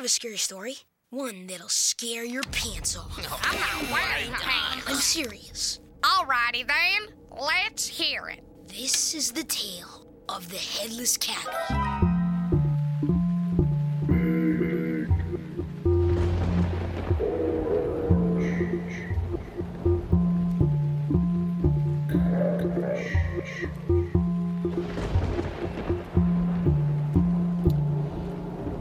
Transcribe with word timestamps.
have 0.00 0.06
a 0.06 0.08
scary 0.08 0.38
story. 0.38 0.76
One 1.10 1.46
that'll 1.46 1.68
scare 1.68 2.24
your 2.24 2.42
pants 2.44 2.96
off. 2.96 3.18
I'm 3.42 3.60
not 3.60 3.92
wearing 3.92 4.32
pants. 4.32 4.88
I'm 4.88 4.96
serious. 4.96 5.78
Alrighty 6.00 6.66
then, 6.66 7.14
let's 7.38 7.86
hear 7.86 8.28
it. 8.28 8.42
This 8.66 9.14
is 9.14 9.32
the 9.32 9.44
tale 9.44 10.06
of 10.26 10.48
the 10.48 10.56
headless 10.56 11.18
cabby. 11.18 11.50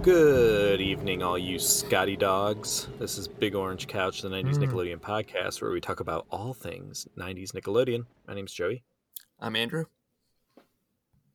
Good 0.01 0.48
evening, 1.09 1.23
all 1.23 1.39
you 1.39 1.57
Scotty 1.57 2.15
dogs. 2.15 2.87
This 2.99 3.17
is 3.17 3.27
Big 3.27 3.55
Orange 3.55 3.87
Couch, 3.87 4.21
the 4.21 4.29
90s 4.29 4.57
hmm. 4.57 4.63
Nickelodeon 4.63 4.99
podcast, 4.99 5.59
where 5.59 5.71
we 5.71 5.81
talk 5.81 6.01
about 6.01 6.27
all 6.29 6.53
things 6.53 7.07
90s 7.17 7.51
Nickelodeon. 7.51 8.05
My 8.27 8.35
name's 8.35 8.53
Joey. 8.53 8.83
I'm 9.39 9.55
Andrew. 9.55 9.85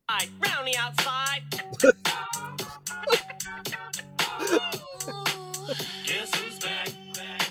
Right, 0.08 0.30
round 0.46 0.68
the 0.68 0.76
outside. 0.76 1.42
Guess 6.06 6.34
who's 6.36 6.58
back? 6.60 6.90
Back, 7.16 7.50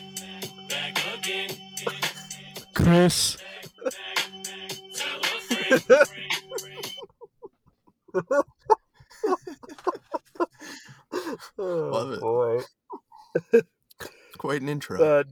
back 0.69 0.97
again. 1.19 1.49
Chris. 2.73 3.35
Tell 4.95 5.19
a 8.31 8.45
friend. 11.55 11.91
Love 11.91 12.11
it. 12.13 12.19
boy. 12.19 12.59
Quite 14.37 14.61
an 14.61 14.69
intro. 14.69 15.01
Uh, 15.01 15.23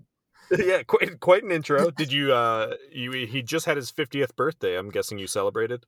yeah, 0.58 0.84
quite 0.84 1.20
quite 1.20 1.44
an 1.44 1.52
intro. 1.52 1.92
Did 1.92 2.12
you? 2.12 2.34
uh 2.34 2.76
you 2.92 3.12
He 3.12 3.42
just 3.42 3.66
had 3.66 3.78
his 3.78 3.92
50th 3.92 4.36
birthday. 4.36 4.78
I'm 4.78 4.90
guessing 4.90 5.18
you 5.18 5.28
celebrated. 5.28 5.86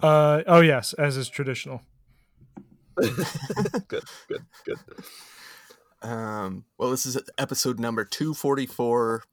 Uh, 0.00 0.42
oh 0.46 0.60
yes, 0.60 0.92
as 0.92 1.16
is 1.16 1.28
traditional. 1.28 1.82
good, 2.96 4.04
good, 4.28 4.44
good. 4.64 4.78
Um, 6.02 6.64
well, 6.78 6.90
this 6.90 7.06
is 7.06 7.18
episode 7.38 7.80
number 7.80 8.04
244. 8.04 9.24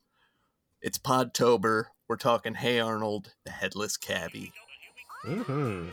It's 0.82 0.98
Podtober. 0.98 1.86
We're 2.08 2.16
talking 2.16 2.56
Hey 2.56 2.80
Arnold, 2.80 3.34
the 3.46 3.52
headless 3.52 3.98
cabbie. 3.98 4.54
hmm 5.24 5.90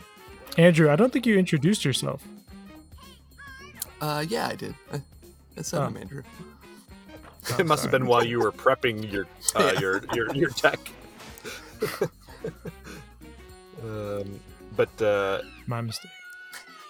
Andrew, 0.57 0.89
I 0.89 0.95
don't 0.95 1.13
think 1.13 1.27
you 1.27 1.37
introduced 1.37 1.85
yourself. 1.85 2.23
Uh, 4.01 4.25
yeah, 4.27 4.47
I 4.47 4.55
did. 4.55 4.75
I, 4.93 5.01
I 5.57 5.61
said 5.61 5.81
Oh. 5.81 5.85
I'm 5.85 5.97
Andrew. 5.97 6.23
It 7.57 7.65
must 7.65 7.81
have 7.83 7.91
been 7.91 8.05
while 8.05 8.25
you 8.25 8.39
were 8.39 8.51
prepping 8.51 9.09
your 9.11 9.25
uh, 9.55 9.71
Yeah. 9.73 9.79
your, 9.79 10.01
your 10.13 10.35
your 10.35 10.49
tech. 10.49 10.79
um, 13.83 14.39
but 14.75 15.01
uh, 15.01 15.41
My 15.65 15.81
mistake. 15.81 16.11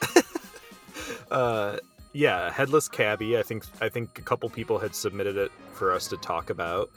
uh 1.31 1.77
yeah 2.13 2.49
headless 2.51 2.87
cabbie 2.87 3.37
i 3.37 3.43
think 3.43 3.63
i 3.81 3.89
think 3.89 4.17
a 4.17 4.21
couple 4.21 4.49
people 4.49 4.77
had 4.79 4.95
submitted 4.95 5.35
it 5.37 5.51
for 5.73 5.91
us 5.91 6.07
to 6.07 6.15
talk 6.17 6.49
about 6.49 6.89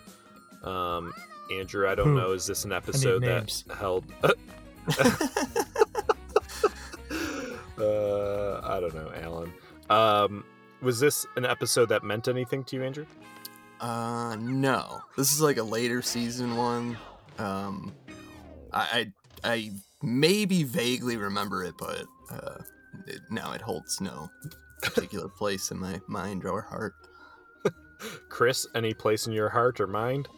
um 0.63 1.13
andrew 1.53 1.89
i 1.89 1.95
don't 1.97 2.09
Who? 2.09 2.15
know 2.21 2.33
is 2.33 2.47
this 2.47 2.65
an 2.65 2.73
episode 2.73 3.23
that 3.23 3.39
names. 3.41 3.65
held 3.77 4.05
uh 7.79 8.61
i 8.63 8.79
don't 8.81 8.95
know 8.95 9.11
alan 9.21 9.53
um 9.91 10.45
was 10.83 10.99
this 11.01 11.27
an 11.37 11.45
episode 11.45 11.89
that 11.91 12.03
meant 12.03 12.29
anything 12.29 12.65
to 12.65 12.77
you 12.77 12.83
andrew 12.85 13.05
Uh, 13.81 14.37
no. 14.39 15.01
This 15.17 15.33
is 15.33 15.41
like 15.41 15.57
a 15.57 15.63
later 15.63 16.03
season 16.03 16.55
one. 16.57 16.99
Um, 17.39 17.95
I, 18.75 19.11
I, 19.45 19.53
I 19.55 19.71
maybe 20.03 20.65
vaguely 20.65 21.17
remember 21.17 21.65
it, 21.65 21.75
but 21.79 22.05
uh, 22.31 22.59
it, 23.07 23.21
no, 23.31 23.53
it 23.53 23.63
holds 23.63 24.01
no 24.03 24.29
particular 24.83 25.29
place 25.39 25.71
in 25.71 25.79
my 25.79 25.99
mind 26.09 26.45
or 26.45 26.61
heart. 26.61 26.93
chris 28.29 28.67
any 28.75 28.93
place 28.95 29.27
in 29.27 29.33
your 29.33 29.49
heart 29.51 29.81
or 29.81 29.87
mind 29.87 30.29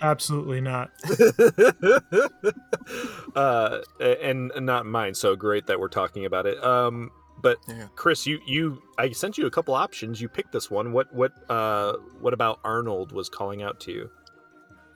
Absolutely 0.00 0.60
not. 0.60 0.90
uh 3.36 3.78
and 4.00 4.50
not 4.60 4.86
mine 4.86 5.14
so 5.14 5.36
great 5.36 5.66
that 5.68 5.78
we're 5.78 5.88
talking 5.88 6.24
about 6.24 6.46
it 6.46 6.62
um 6.64 7.10
but 7.40 7.58
Yeah. 7.68 7.86
chris 7.94 8.26
you 8.26 8.40
you 8.46 8.82
i 8.98 9.10
sent 9.10 9.38
you 9.38 9.46
a 9.46 9.50
couple 9.50 9.74
options 9.74 10.20
you 10.20 10.28
picked 10.28 10.52
this 10.52 10.70
one 10.70 10.92
what 10.92 11.12
what 11.14 11.32
uh 11.50 11.92
what 12.20 12.32
about 12.34 12.58
arnold 12.64 13.12
was 13.12 13.28
calling 13.28 13.62
out 13.62 13.78
to 13.80 13.92
you 13.92 14.10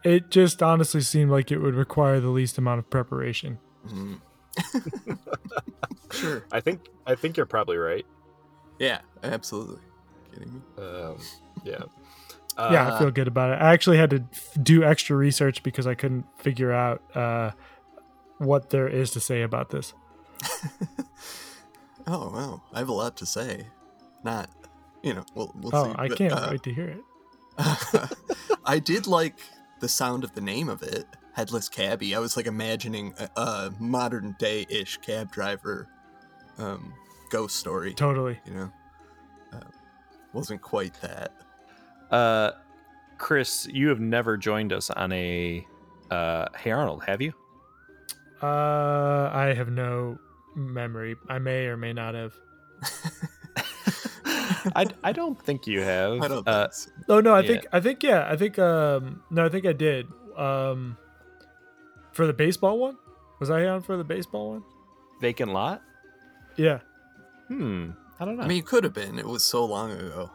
It 0.04 0.30
just 0.30 0.62
honestly 0.62 1.00
seemed 1.02 1.30
like 1.30 1.52
it 1.52 1.58
would 1.58 1.74
require 1.74 2.18
the 2.20 2.30
least 2.30 2.58
amount 2.58 2.80
of 2.80 2.90
preparation. 2.90 3.58
Mm. 3.86 4.20
sure. 6.12 6.44
i 6.52 6.60
think 6.60 6.80
i 7.06 7.14
think 7.14 7.36
you're 7.36 7.46
probably 7.46 7.76
right 7.76 8.06
Yeah, 8.78 9.00
absolutely. 9.22 9.80
Kidding 10.32 10.52
me? 10.54 10.60
um 10.84 11.16
yeah 11.64 11.82
yeah, 12.58 12.88
Uh, 12.88 12.94
I 12.94 12.98
feel 12.98 13.10
good 13.10 13.28
about 13.28 13.48
it. 13.50 13.62
I 13.62 13.72
actually 13.72 13.96
had 13.96 14.10
to 14.10 14.22
f- 14.30 14.58
do 14.62 14.84
extra 14.84 15.16
research 15.16 15.62
because 15.62 15.86
I 15.86 15.94
couldn't 15.94 16.26
figure 16.36 16.70
out 16.70 17.00
uh, 17.16 17.52
what 18.36 18.68
there 18.68 18.86
is 18.88 19.10
to 19.12 19.20
say 19.20 19.40
about 19.40 19.70
this. 19.70 19.94
Oh 22.06 22.30
wow, 22.30 22.62
I 22.72 22.78
have 22.78 22.88
a 22.88 22.92
lot 22.92 23.16
to 23.18 23.26
say. 23.26 23.66
Not, 24.24 24.48
you 25.02 25.14
know, 25.14 25.24
we'll 25.34 25.52
we'll 25.60 25.74
oh, 25.74 25.84
see. 25.92 25.94
I 25.98 26.08
but, 26.08 26.18
can't 26.18 26.32
uh, 26.32 26.48
wait 26.50 26.62
to 26.64 26.72
hear 26.74 26.88
it. 26.88 27.04
I 28.64 28.78
did 28.78 29.06
like 29.06 29.38
the 29.80 29.88
sound 29.88 30.24
of 30.24 30.32
the 30.34 30.40
name 30.40 30.68
of 30.68 30.82
it, 30.82 31.06
headless 31.32 31.68
Cabby. 31.68 32.14
I 32.14 32.18
was 32.18 32.36
like 32.36 32.46
imagining 32.46 33.14
a, 33.18 33.40
a 33.40 33.72
modern 33.78 34.36
day 34.38 34.66
ish 34.68 34.98
cab 34.98 35.30
driver, 35.32 35.88
um, 36.58 36.92
ghost 37.30 37.56
story. 37.56 37.94
Totally. 37.94 38.40
You 38.46 38.54
know, 38.54 38.72
uh, 39.52 39.60
wasn't 40.32 40.62
quite 40.62 40.94
that. 41.02 41.32
uh 42.10 42.52
chris 43.18 43.68
you 43.72 43.88
have 43.88 44.00
never 44.00 44.36
joined 44.36 44.72
us 44.72 44.90
on 44.90 45.12
a 45.12 45.64
uh 46.10 46.46
hey 46.58 46.70
arnold 46.72 47.04
have 47.04 47.22
you 47.22 47.32
Uh, 48.42 49.30
I 49.32 49.54
have 49.56 49.68
no 49.70 50.18
memory. 50.54 51.16
I 51.28 51.38
may 51.38 51.66
or 51.66 51.76
may 51.76 51.92
not 51.92 52.14
have. 52.14 52.34
I, 54.76 54.86
I 55.02 55.12
don't 55.12 55.40
think 55.42 55.66
you 55.66 55.80
have 55.80 56.22
I 56.22 56.28
don't 56.28 56.46
uh, 56.46 56.68
so. 56.70 56.90
Oh 57.08 57.20
no, 57.20 57.34
I 57.34 57.40
Yeah. 57.40 57.46
think 57.48 57.66
I 57.72 57.80
think 57.80 58.02
yeah, 58.02 58.26
I 58.30 58.36
think 58.36 58.58
um 58.58 59.22
no, 59.30 59.44
I 59.44 59.48
think 59.48 59.66
I 59.66 59.72
did. 59.72 60.06
Um 60.36 60.96
for 62.12 62.26
the 62.26 62.32
baseball 62.32 62.78
one? 62.78 62.96
Was 63.40 63.50
I 63.50 63.66
on 63.66 63.82
for 63.82 63.96
the 63.96 64.04
baseball 64.04 64.50
one? 64.52 64.64
vacant 65.20 65.52
lot 65.52 65.82
Yeah. 66.56 66.80
hmm 67.48 67.90
i 68.18 68.24
don't 68.24 68.36
know 68.36 68.42
I 68.42 68.48
mean, 68.48 68.58
it 68.58 68.66
could 68.66 68.82
have 68.84 68.92
been. 68.94 69.18
It 69.18 69.26
was 69.26 69.44
so 69.44 69.64
long 69.64 69.90
ago. 69.92 70.30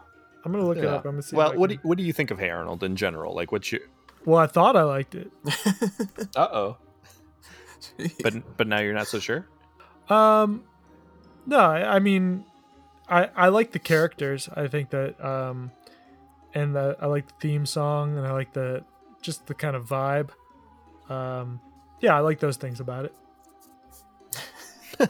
I'm 0.45 0.51
gonna 0.53 0.65
look 0.65 0.77
it 0.77 0.85
up. 0.85 1.03
I'm 1.05 1.11
gonna 1.11 1.21
see. 1.21 1.35
well 1.35 1.51
I 1.51 1.55
what 1.55 1.69
do, 1.69 1.75
you, 1.75 1.79
what 1.83 1.97
do 1.97 2.03
you 2.03 2.13
think 2.13 2.31
of 2.31 2.39
hey 2.39 2.49
arnold 2.49 2.83
in 2.83 2.95
general 2.95 3.33
like 3.35 3.51
what's 3.51 3.71
your 3.71 3.81
Well, 4.25 4.39
I 4.39 4.47
thought 4.47 4.75
I 4.75 4.83
liked 4.83 5.15
it. 5.15 5.31
uh-oh 6.35 6.77
but 8.23 8.57
but 8.57 8.67
now 8.67 8.79
you're 8.79 8.93
not 8.93 9.07
so 9.07 9.19
sure 9.19 9.47
Um 10.09 10.63
no, 11.45 11.57
I, 11.59 11.95
I 11.95 11.99
mean 11.99 12.45
I 13.09 13.29
I 13.35 13.47
like 13.49 13.71
the 13.71 13.79
characters. 13.79 14.49
I 14.55 14.67
think 14.67 14.89
that 14.91 15.23
um 15.23 15.71
and 16.53 16.75
the, 16.75 16.97
I 16.99 17.05
like 17.07 17.27
the 17.27 17.33
theme 17.39 17.65
song 17.65 18.17
and 18.17 18.25
I 18.25 18.31
like 18.31 18.53
the 18.53 18.83
just 19.21 19.47
the 19.47 19.53
kind 19.53 19.75
of 19.75 19.85
vibe. 19.87 20.29
Um 21.09 21.59
yeah, 21.99 22.15
I 22.15 22.19
like 22.19 22.39
those 22.39 22.57
things 22.57 22.79
about 22.79 23.05
it. 23.05 23.15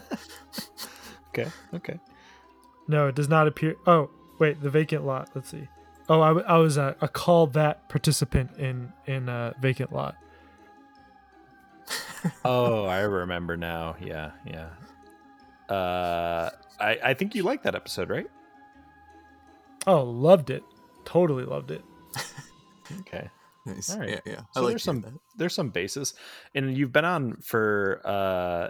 okay 1.30 1.50
okay 1.74 2.00
No, 2.88 3.08
it 3.08 3.16
does 3.16 3.30
not 3.30 3.48
appear. 3.48 3.76
Oh, 3.86 4.10
wait, 4.40 4.62
the 4.62 4.70
vacant 4.70 5.06
lot. 5.06 5.30
Let's 5.36 5.50
see. 5.50 5.68
Oh, 6.10 6.22
I, 6.22 6.40
I 6.42 6.58
was 6.58 6.78
a, 6.78 6.96
a 7.02 7.08
call 7.08 7.48
that 7.48 7.90
participant 7.90 8.52
in 8.58 8.94
in 9.06 9.28
uh, 9.30 9.54
vacant 9.62 9.92
lot. 9.94 10.16
Oh 12.46 12.86
i 12.86 13.00
remember 13.02 13.56
now 13.58 13.96
yeah 14.02 14.32
yeah 14.46 14.70
uh 15.74 16.50
i 16.80 16.98
i 17.04 17.14
think 17.14 17.36
you 17.36 17.44
like 17.44 17.64
that 17.64 17.76
episode 17.76 18.10
right 18.10 18.28
Oh, 19.86 20.04
loved 20.04 20.50
it. 20.50 20.64
Totally 21.06 21.46
loved 21.46 21.72
it. 21.72 21.82
okay 23.00 23.30
nice. 23.66 23.90
All 23.90 24.00
right. 24.00 24.10
Yeah, 24.10 24.20
yeah. 24.26 24.36
So 24.36 24.44
I 24.56 24.60
like 24.60 24.70
there's 24.72 24.84
some 24.84 25.20
there's 25.38 25.54
some 25.56 25.70
basis, 25.70 26.14
and 26.54 26.76
you've 26.78 26.92
been 26.92 27.06
on 27.06 27.38
for 27.38 28.02
uh, 28.04 28.70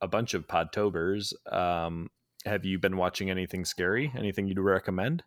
a 0.00 0.06
bunch 0.06 0.34
of 0.34 0.46
Podtobers. 0.46 1.32
Um, 1.52 2.08
have 2.44 2.64
you 2.64 2.78
been 2.78 2.96
watching 2.96 3.30
anything 3.30 3.64
scary? 3.64 4.12
Anything 4.16 4.46
you'd 4.46 4.60
recommend? 4.60 5.24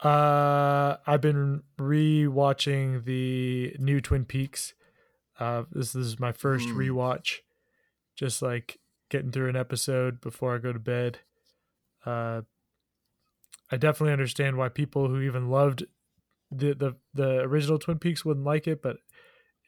Uh, 0.00 0.96
I've 1.08 1.20
been 1.20 1.62
rewatching 1.76 3.04
the 3.04 3.74
new 3.80 4.00
Twin 4.00 4.24
Peaks. 4.24 4.74
Uh, 5.42 5.64
this, 5.72 5.92
this 5.92 6.06
is 6.06 6.20
my 6.20 6.30
first 6.32 6.68
Mm. 6.68 6.76
rewatch. 6.76 7.40
Just 8.14 8.42
like 8.42 8.78
getting 9.08 9.32
through 9.32 9.48
an 9.48 9.56
episode 9.56 10.20
before 10.20 10.54
I 10.54 10.58
go 10.58 10.72
to 10.72 10.78
bed. 10.78 11.18
Uh, 12.06 12.42
I 13.70 13.76
definitely 13.76 14.12
understand 14.12 14.56
why 14.56 14.68
people 14.68 15.08
who 15.08 15.20
even 15.20 15.48
loved 15.48 15.84
the 16.50 16.74
the 16.74 16.96
the 17.14 17.40
original 17.40 17.78
Twin 17.78 17.98
Peaks 17.98 18.24
wouldn't 18.24 18.44
like 18.46 18.68
it, 18.68 18.82
but 18.82 18.98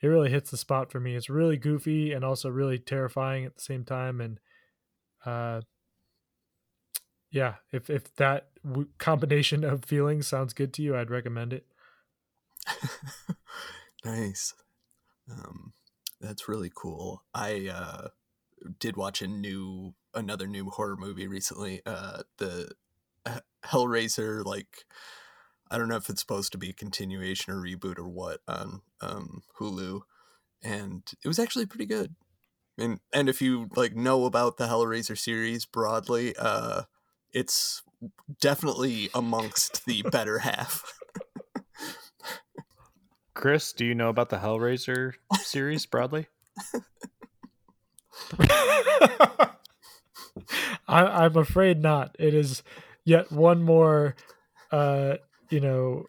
it 0.02 0.06
really 0.06 0.30
hits 0.30 0.50
the 0.50 0.56
spot 0.58 0.92
for 0.92 1.00
me. 1.00 1.16
It's 1.16 1.30
really 1.30 1.56
goofy 1.56 2.12
and 2.12 2.24
also 2.24 2.50
really 2.50 2.78
terrifying 2.78 3.44
at 3.46 3.56
the 3.56 3.62
same 3.62 3.84
time, 3.84 4.20
and 4.20 4.38
uh, 5.24 5.62
yeah, 7.30 7.54
if 7.72 7.90
if 7.90 8.14
that 8.16 8.50
w- 8.64 8.88
combination 8.98 9.64
of 9.72 9.84
feelings 9.84 10.26
sounds 10.28 10.52
good 10.52 10.72
to 10.74 10.82
you, 10.82 10.96
I'd 10.96 11.10
recommend 11.10 11.52
it. 11.52 11.66
nice. 14.04 14.54
Um, 15.30 15.72
that's 16.20 16.48
really 16.48 16.70
cool. 16.74 17.24
I 17.34 17.68
uh, 17.72 18.08
did 18.78 18.96
watch 18.96 19.22
a 19.22 19.26
new, 19.26 19.94
another 20.14 20.46
new 20.46 20.70
horror 20.70 20.96
movie 20.96 21.26
recently. 21.26 21.80
Uh, 21.84 22.22
the 22.38 22.70
Hellraiser, 23.64 24.44
like, 24.44 24.84
I 25.70 25.78
don't 25.78 25.88
know 25.88 25.96
if 25.96 26.08
it's 26.08 26.20
supposed 26.20 26.52
to 26.52 26.58
be 26.58 26.70
a 26.70 26.74
continuation 26.74 27.52
or 27.52 27.56
reboot 27.56 27.98
or 27.98 28.08
what 28.08 28.40
on 28.46 28.82
um, 29.00 29.42
Hulu, 29.58 30.00
and 30.62 31.02
it 31.24 31.28
was 31.28 31.38
actually 31.38 31.66
pretty 31.66 31.86
good. 31.86 32.14
And 32.76 33.00
and 33.12 33.28
if 33.28 33.40
you 33.40 33.68
like 33.76 33.94
know 33.94 34.24
about 34.24 34.56
the 34.56 34.66
Hellraiser 34.66 35.16
series 35.16 35.64
broadly, 35.64 36.34
uh, 36.38 36.82
it's 37.32 37.82
definitely 38.40 39.10
amongst 39.14 39.84
the 39.86 40.02
better 40.02 40.38
half. 40.38 40.82
Chris, 43.34 43.72
do 43.72 43.84
you 43.84 43.94
know 43.94 44.08
about 44.08 44.30
the 44.30 44.38
Hellraiser 44.38 45.14
series 45.42 45.86
broadly? 45.86 46.28
I, 50.86 51.24
I'm 51.26 51.36
afraid 51.36 51.82
not. 51.82 52.14
It 52.18 52.34
is 52.34 52.62
yet 53.04 53.32
one 53.32 53.62
more, 53.62 54.14
uh, 54.70 55.16
you 55.50 55.60
know, 55.60 56.06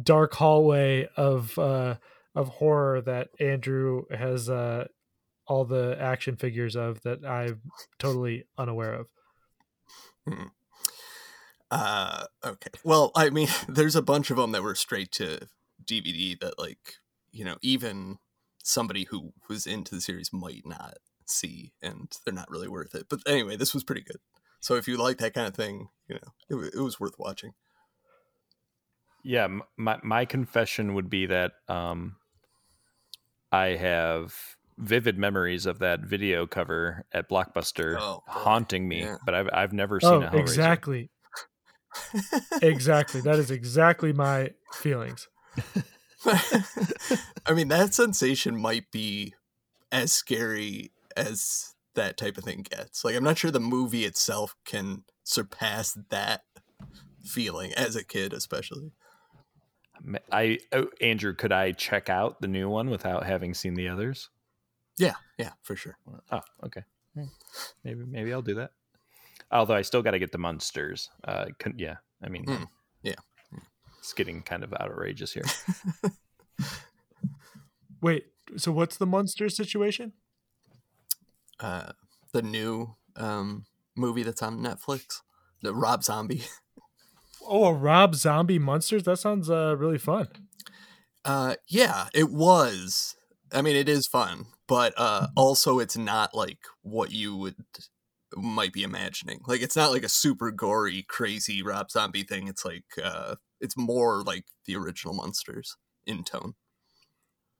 dark 0.00 0.34
hallway 0.34 1.08
of 1.16 1.58
uh, 1.58 1.96
of 2.34 2.48
horror 2.48 3.00
that 3.00 3.28
Andrew 3.40 4.02
has 4.10 4.50
uh, 4.50 4.88
all 5.46 5.64
the 5.64 5.96
action 5.98 6.36
figures 6.36 6.76
of 6.76 7.02
that 7.02 7.24
I'm 7.24 7.62
totally 7.98 8.44
unaware 8.58 8.92
of. 8.92 9.06
Hmm. 10.28 10.48
Uh, 11.70 12.26
okay. 12.44 12.70
Well, 12.84 13.10
I 13.16 13.30
mean, 13.30 13.48
there's 13.68 13.96
a 13.96 14.02
bunch 14.02 14.30
of 14.30 14.36
them 14.36 14.52
that 14.52 14.62
were 14.62 14.74
straight 14.74 15.12
to 15.12 15.48
DVD 15.86 16.34
that, 16.40 16.58
like, 16.58 16.96
you 17.32 17.44
know, 17.44 17.56
even 17.62 18.18
somebody 18.62 19.04
who 19.04 19.32
was 19.48 19.66
into 19.66 19.94
the 19.94 20.00
series 20.00 20.32
might 20.32 20.66
not 20.66 20.98
see, 21.26 21.72
and 21.82 22.16
they're 22.24 22.34
not 22.34 22.50
really 22.50 22.68
worth 22.68 22.94
it. 22.94 23.08
But 23.08 23.20
anyway, 23.26 23.56
this 23.56 23.74
was 23.74 23.84
pretty 23.84 24.02
good. 24.02 24.18
So 24.60 24.74
if 24.74 24.88
you 24.88 24.96
like 24.96 25.18
that 25.18 25.34
kind 25.34 25.46
of 25.46 25.54
thing, 25.54 25.88
you 26.08 26.16
know, 26.16 26.34
it, 26.64 26.74
it 26.74 26.80
was 26.80 26.98
worth 27.00 27.18
watching. 27.18 27.54
Yeah, 29.22 29.48
my 29.76 30.00
my 30.02 30.24
confession 30.24 30.94
would 30.94 31.10
be 31.10 31.26
that 31.26 31.52
um, 31.68 32.16
I 33.52 33.68
have 33.76 34.56
vivid 34.78 35.18
memories 35.18 35.66
of 35.66 35.78
that 35.80 36.00
video 36.00 36.46
cover 36.46 37.04
at 37.12 37.28
Blockbuster 37.28 37.96
Oh, 37.98 38.22
haunting 38.26 38.86
me, 38.88 39.00
Yeah. 39.00 39.18
but 39.22 39.34
I've 39.34 39.48
I've 39.52 39.72
never 39.72 40.00
seen 40.00 40.22
Oh, 40.22 40.22
a 40.22 40.30
Hellraiser. 40.30 40.82
exactly, 40.82 41.10
exactly. 42.62 43.20
That 43.20 43.38
is 43.38 43.50
exactly 43.50 44.12
my 44.12 44.52
feelings. 44.72 45.28
I 47.46 47.52
mean, 47.52 47.68
that 47.68 47.94
sensation 47.94 48.56
might 48.56 48.90
be 48.90 49.34
as 49.92 50.12
scary 50.12 50.90
as 51.16 51.74
that 51.94 52.16
type 52.16 52.36
of 52.36 52.44
thing 52.44 52.64
gets. 52.68 53.04
Like, 53.04 53.16
I'm 53.16 53.24
not 53.24 53.38
sure 53.38 53.50
the 53.50 53.60
movie 53.60 54.04
itself 54.04 54.54
can 54.64 55.04
surpass 55.24 55.96
that 56.10 56.42
feeling 57.24 57.72
as 57.74 57.96
a 57.96 58.04
kid, 58.04 58.32
especially. 58.32 58.92
I 60.30 60.58
oh, 60.72 60.88
Andrew, 61.00 61.34
could 61.34 61.52
I 61.52 61.72
check 61.72 62.08
out 62.08 62.40
the 62.40 62.48
new 62.48 62.68
one 62.68 62.90
without 62.90 63.24
having 63.24 63.54
seen 63.54 63.74
the 63.74 63.88
others? 63.88 64.30
Yeah, 64.98 65.14
yeah, 65.38 65.52
for 65.62 65.74
sure. 65.74 65.98
Oh, 66.30 66.40
okay. 66.64 66.82
Hmm. 67.14 67.24
Maybe 67.82 68.04
maybe 68.06 68.32
I'll 68.32 68.42
do 68.42 68.54
that. 68.56 68.72
Although 69.50 69.74
I 69.74 69.82
still 69.82 70.02
got 70.02 70.10
to 70.12 70.18
get 70.18 70.32
the 70.32 70.38
Munsters. 70.38 71.10
Uh, 71.24 71.46
yeah, 71.76 71.96
I 72.22 72.28
mean, 72.28 72.44
yeah. 72.46 72.64
It's 74.06 74.12
getting 74.12 74.42
kind 74.42 74.62
of 74.62 74.72
outrageous 74.72 75.32
here. 75.32 75.42
Wait, 78.00 78.26
so 78.56 78.70
what's 78.70 78.96
the 78.96 79.04
monster 79.04 79.48
situation? 79.48 80.12
Uh, 81.58 81.90
the 82.32 82.40
new 82.40 82.94
um, 83.16 83.64
movie 83.96 84.22
that's 84.22 84.42
on 84.42 84.60
Netflix, 84.60 85.22
the 85.60 85.74
Rob 85.74 86.04
Zombie. 86.04 86.44
Oh, 87.48 87.66
a 87.66 87.72
Rob 87.72 88.16
Zombie 88.16 88.58
Munsters. 88.58 89.04
That 89.04 89.18
sounds 89.18 89.48
uh, 89.48 89.76
really 89.76 89.98
fun. 89.98 90.26
Uh, 91.24 91.54
yeah, 91.68 92.08
it 92.12 92.28
was. 92.32 93.14
I 93.52 93.62
mean, 93.62 93.76
it 93.76 93.88
is 93.88 94.08
fun, 94.08 94.46
but 94.66 94.94
uh, 94.96 95.28
also 95.36 95.78
it's 95.78 95.96
not 95.96 96.34
like 96.34 96.58
what 96.82 97.12
you 97.12 97.36
would 97.36 97.54
might 98.34 98.72
be 98.72 98.82
imagining. 98.82 99.40
Like, 99.46 99.62
it's 99.62 99.76
not 99.76 99.92
like 99.92 100.02
a 100.02 100.08
super 100.08 100.50
gory, 100.50 101.02
crazy 101.08 101.62
Rob 101.62 101.90
Zombie 101.90 102.22
thing. 102.24 102.48
It's 102.48 102.64
like 102.64 102.84
uh, 103.02 103.36
it's 103.60 103.76
more 103.76 104.22
like 104.22 104.44
the 104.66 104.76
original 104.76 105.14
Munsters 105.14 105.76
in 106.06 106.24
tone. 106.24 106.54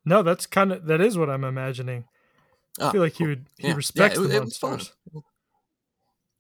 No, 0.04 0.22
that's 0.22 0.46
kind 0.46 0.72
of 0.72 0.86
that 0.86 1.00
is 1.00 1.18
what 1.18 1.30
I'm 1.30 1.44
imagining. 1.44 2.04
I 2.80 2.84
Ah, 2.84 2.90
feel 2.90 3.00
like 3.00 3.14
he 3.14 3.26
would 3.26 3.46
he 3.56 3.68
Yeah, 3.68 3.70
yeah, 3.70 3.76
respects 3.76 4.18
it 4.18 4.22
the 4.22 4.36
it 4.36 4.44
was 4.44 4.56
fun. 4.56 4.70
Munsters. 4.70 4.94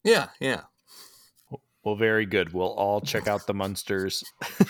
Yeah, 0.04 0.28
yeah. 0.40 0.60
Well, 1.82 1.96
very 1.96 2.26
good. 2.26 2.52
We'll 2.52 2.72
all 2.74 3.00
check 3.00 3.26
out 3.28 3.46
the 3.46 3.54
Munsters, 3.54 4.22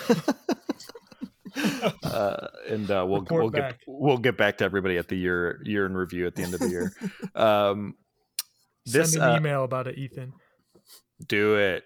uh, 2.03 2.47
and 2.69 2.91
uh, 2.91 3.05
we'll 3.09 3.21
Report 3.21 3.43
we'll 3.43 3.51
get 3.51 3.77
we'll 3.87 4.19
get 4.19 4.37
back 4.37 4.59
to 4.59 4.65
everybody 4.65 4.99
at 4.99 5.09
the 5.09 5.17
year 5.17 5.61
year 5.65 5.87
in 5.87 5.97
review 5.97 6.27
at 6.27 6.35
the 6.35 6.43
end 6.43 6.55
of 6.55 6.61
the 6.61 6.69
year. 6.69 6.93
Um, 7.35 7.97
this 8.87 9.13
Send 9.13 9.25
an 9.25 9.31
uh, 9.31 9.37
email 9.37 9.65
about 9.65 9.87
it, 9.87 9.99
Ethan. 9.99 10.33
do 11.27 11.57
it, 11.57 11.85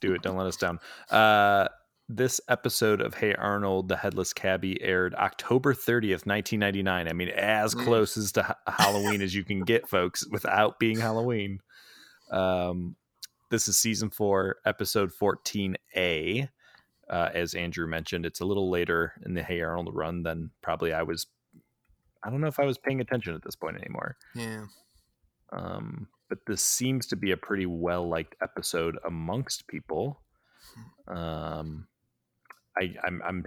do 0.00 0.14
it. 0.14 0.22
Don't 0.22 0.36
let 0.36 0.46
us 0.46 0.56
down. 0.56 0.78
Uh, 1.10 1.68
this 2.08 2.40
episode 2.48 3.00
of 3.02 3.12
Hey 3.14 3.34
Arnold, 3.34 3.88
the 3.88 3.96
Headless 3.96 4.32
Cabbie 4.32 4.80
aired 4.82 5.14
October 5.14 5.74
30th, 5.74 6.24
1999. 6.26 7.06
I 7.08 7.12
mean, 7.12 7.28
as 7.28 7.74
Mm. 7.74 7.84
close 7.84 8.16
as 8.16 8.32
to 8.32 8.42
Ha- 8.44 8.56
Halloween 8.66 9.20
as 9.20 9.34
you 9.34 9.44
can 9.44 9.60
get, 9.60 9.88
folks, 9.88 10.26
without 10.30 10.78
being 10.78 10.98
Halloween. 10.98 11.60
Um, 12.30 12.96
this 13.50 13.68
is 13.68 13.76
season 13.76 14.08
four, 14.10 14.56
episode 14.64 15.10
14A. 15.12 16.48
Uh, 17.10 17.30
as 17.34 17.54
Andrew 17.54 17.86
mentioned, 17.86 18.26
it's 18.26 18.40
a 18.40 18.44
little 18.44 18.70
later 18.70 19.12
in 19.24 19.34
the 19.34 19.42
Hey 19.42 19.60
Arnold 19.62 19.94
run 19.94 20.22
than 20.22 20.50
probably 20.62 20.92
I 20.92 21.02
was. 21.02 21.26
I 22.22 22.30
don't 22.30 22.40
know 22.40 22.48
if 22.48 22.58
I 22.58 22.64
was 22.64 22.76
paying 22.78 23.00
attention 23.00 23.34
at 23.34 23.42
this 23.42 23.56
point 23.56 23.76
anymore. 23.76 24.16
Yeah. 24.34 24.64
Um, 25.52 26.08
but 26.28 26.38
this 26.46 26.62
seems 26.62 27.06
to 27.08 27.16
be 27.16 27.30
a 27.32 27.36
pretty 27.36 27.66
well 27.66 28.08
liked 28.08 28.34
episode 28.42 28.98
amongst 29.06 29.66
people. 29.66 30.20
Um, 31.06 31.86
I, 32.78 32.94
I'm, 33.04 33.22
I'm, 33.24 33.44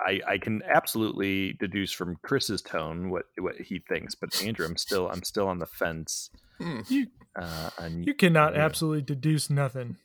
I, 0.00 0.20
I 0.26 0.38
can 0.38 0.62
absolutely 0.68 1.52
deduce 1.60 1.92
from 1.92 2.16
Chris's 2.22 2.62
tone 2.62 3.10
what 3.10 3.26
what 3.38 3.56
he 3.56 3.78
thinks, 3.88 4.14
but 4.14 4.42
Andrew, 4.42 4.66
I'm 4.66 4.76
still, 4.76 5.08
I'm 5.08 5.22
still 5.22 5.46
on 5.46 5.58
the 5.58 5.66
fence. 5.66 6.30
Hmm. 6.58 6.80
You 6.88 7.06
Uh, 7.36 7.70
on, 7.78 8.02
you 8.02 8.14
cannot 8.14 8.54
yeah. 8.54 8.64
absolutely 8.64 9.02
deduce 9.02 9.48
nothing, 9.50 9.96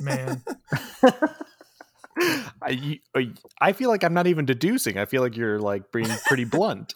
man. 0.00 0.42
I, 2.62 2.70
you- 2.70 2.98
I- 3.14 3.32
I 3.60 3.72
feel 3.72 3.90
like 3.90 4.04
I'm 4.04 4.14
not 4.14 4.26
even 4.26 4.44
deducing. 4.46 4.98
I 4.98 5.04
feel 5.04 5.20
like 5.22 5.36
you're 5.36 5.58
like 5.58 5.90
being 5.92 6.08
pretty 6.26 6.44
blunt. 6.44 6.94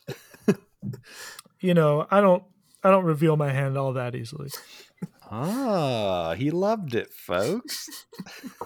you 1.61 1.75
know, 1.75 2.07
I 2.11 2.21
don't 2.21 2.43
I 2.83 2.91
don't 2.91 3.05
reveal 3.05 3.37
my 3.37 3.51
hand 3.51 3.77
all 3.77 3.93
that 3.95 4.15
easily. 4.15 4.51
Ah, 5.31 6.35
he 6.35 6.51
loved 6.51 6.95
it, 6.95 7.13
folks. 7.13 8.07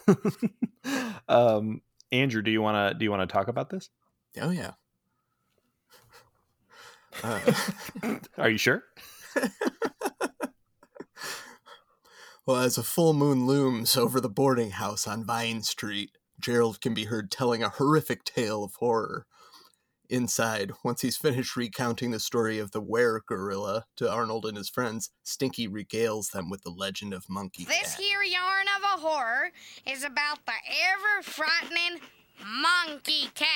um, 1.28 1.80
Andrew, 2.12 2.42
do 2.42 2.50
you 2.50 2.62
want 2.62 2.92
to 2.92 2.98
do 2.98 3.04
you 3.04 3.10
want 3.10 3.28
to 3.28 3.32
talk 3.32 3.48
about 3.48 3.70
this? 3.70 3.90
Oh 4.40 4.50
yeah. 4.50 4.72
Uh, 7.22 7.40
Are 8.38 8.50
you 8.50 8.58
sure? 8.58 8.84
well, 12.46 12.58
as 12.58 12.78
a 12.78 12.82
full 12.82 13.12
moon 13.12 13.46
looms 13.46 13.96
over 13.96 14.20
the 14.20 14.28
boarding 14.28 14.70
house 14.70 15.06
on 15.06 15.24
Vine 15.24 15.62
Street, 15.62 16.10
Gerald 16.40 16.80
can 16.80 16.94
be 16.94 17.04
heard 17.04 17.30
telling 17.30 17.62
a 17.62 17.68
horrific 17.68 18.24
tale 18.24 18.64
of 18.64 18.74
horror. 18.76 19.26
Inside, 20.12 20.72
once 20.84 21.00
he's 21.00 21.16
finished 21.16 21.56
recounting 21.56 22.10
the 22.10 22.20
story 22.20 22.58
of 22.58 22.72
the 22.72 22.82
were 22.82 23.22
gorilla 23.26 23.86
to 23.96 24.12
Arnold 24.12 24.44
and 24.44 24.58
his 24.58 24.68
friends, 24.68 25.08
Stinky 25.22 25.66
regales 25.66 26.32
them 26.32 26.50
with 26.50 26.60
the 26.64 26.70
legend 26.70 27.14
of 27.14 27.30
Monkey 27.30 27.64
This 27.64 27.96
Cat. 27.96 27.98
here 27.98 28.22
yarn 28.22 28.66
of 28.76 28.82
a 28.82 29.00
horror 29.00 29.48
is 29.86 30.04
about 30.04 30.44
the 30.44 30.52
ever 30.92 31.22
frightening 31.22 32.02
monkey 32.44 33.30
cat. 33.34 33.46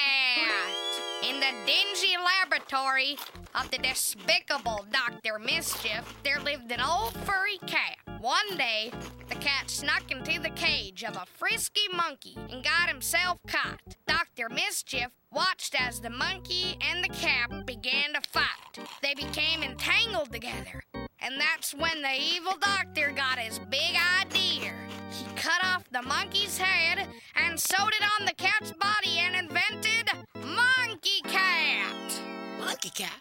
In 1.28 1.40
the 1.40 1.52
dingy 1.66 2.16
laboratory 2.16 3.18
of 3.54 3.70
the 3.70 3.76
despicable 3.76 4.86
Dr. 4.90 5.38
Mischief, 5.38 6.14
there 6.24 6.40
lived 6.40 6.72
an 6.72 6.80
old 6.80 7.12
furry 7.26 7.58
cat, 7.66 7.98
One 8.26 8.56
day, 8.58 8.90
the 9.28 9.36
cat 9.36 9.70
snuck 9.70 10.10
into 10.10 10.40
the 10.40 10.50
cage 10.50 11.04
of 11.04 11.14
a 11.14 11.26
frisky 11.38 11.86
monkey 11.96 12.36
and 12.50 12.64
got 12.64 12.88
himself 12.88 13.38
caught. 13.46 13.80
Dr. 14.08 14.48
Mischief 14.48 15.10
watched 15.32 15.80
as 15.80 16.00
the 16.00 16.10
monkey 16.10 16.76
and 16.80 17.04
the 17.04 17.08
cat 17.08 17.64
began 17.64 18.14
to 18.14 18.20
fight. 18.28 18.84
They 19.00 19.14
became 19.14 19.62
entangled 19.62 20.32
together. 20.32 20.82
And 21.20 21.40
that's 21.40 21.72
when 21.72 22.02
the 22.02 22.14
evil 22.18 22.56
doctor 22.60 23.12
got 23.14 23.38
his 23.38 23.60
big 23.60 23.96
idea. 24.20 24.74
He 25.12 25.24
cut 25.36 25.62
off 25.62 25.84
the 25.92 26.02
monkey's 26.02 26.58
head 26.58 27.06
and 27.36 27.60
sewed 27.60 27.94
it 27.94 28.02
on 28.18 28.26
the 28.26 28.34
cat's 28.34 28.72
body 28.72 29.20
and 29.20 29.36
invented 29.36 30.10
Monkey 30.34 31.20
Cat. 31.22 32.20
Monkey 32.58 32.90
cat. 32.90 33.20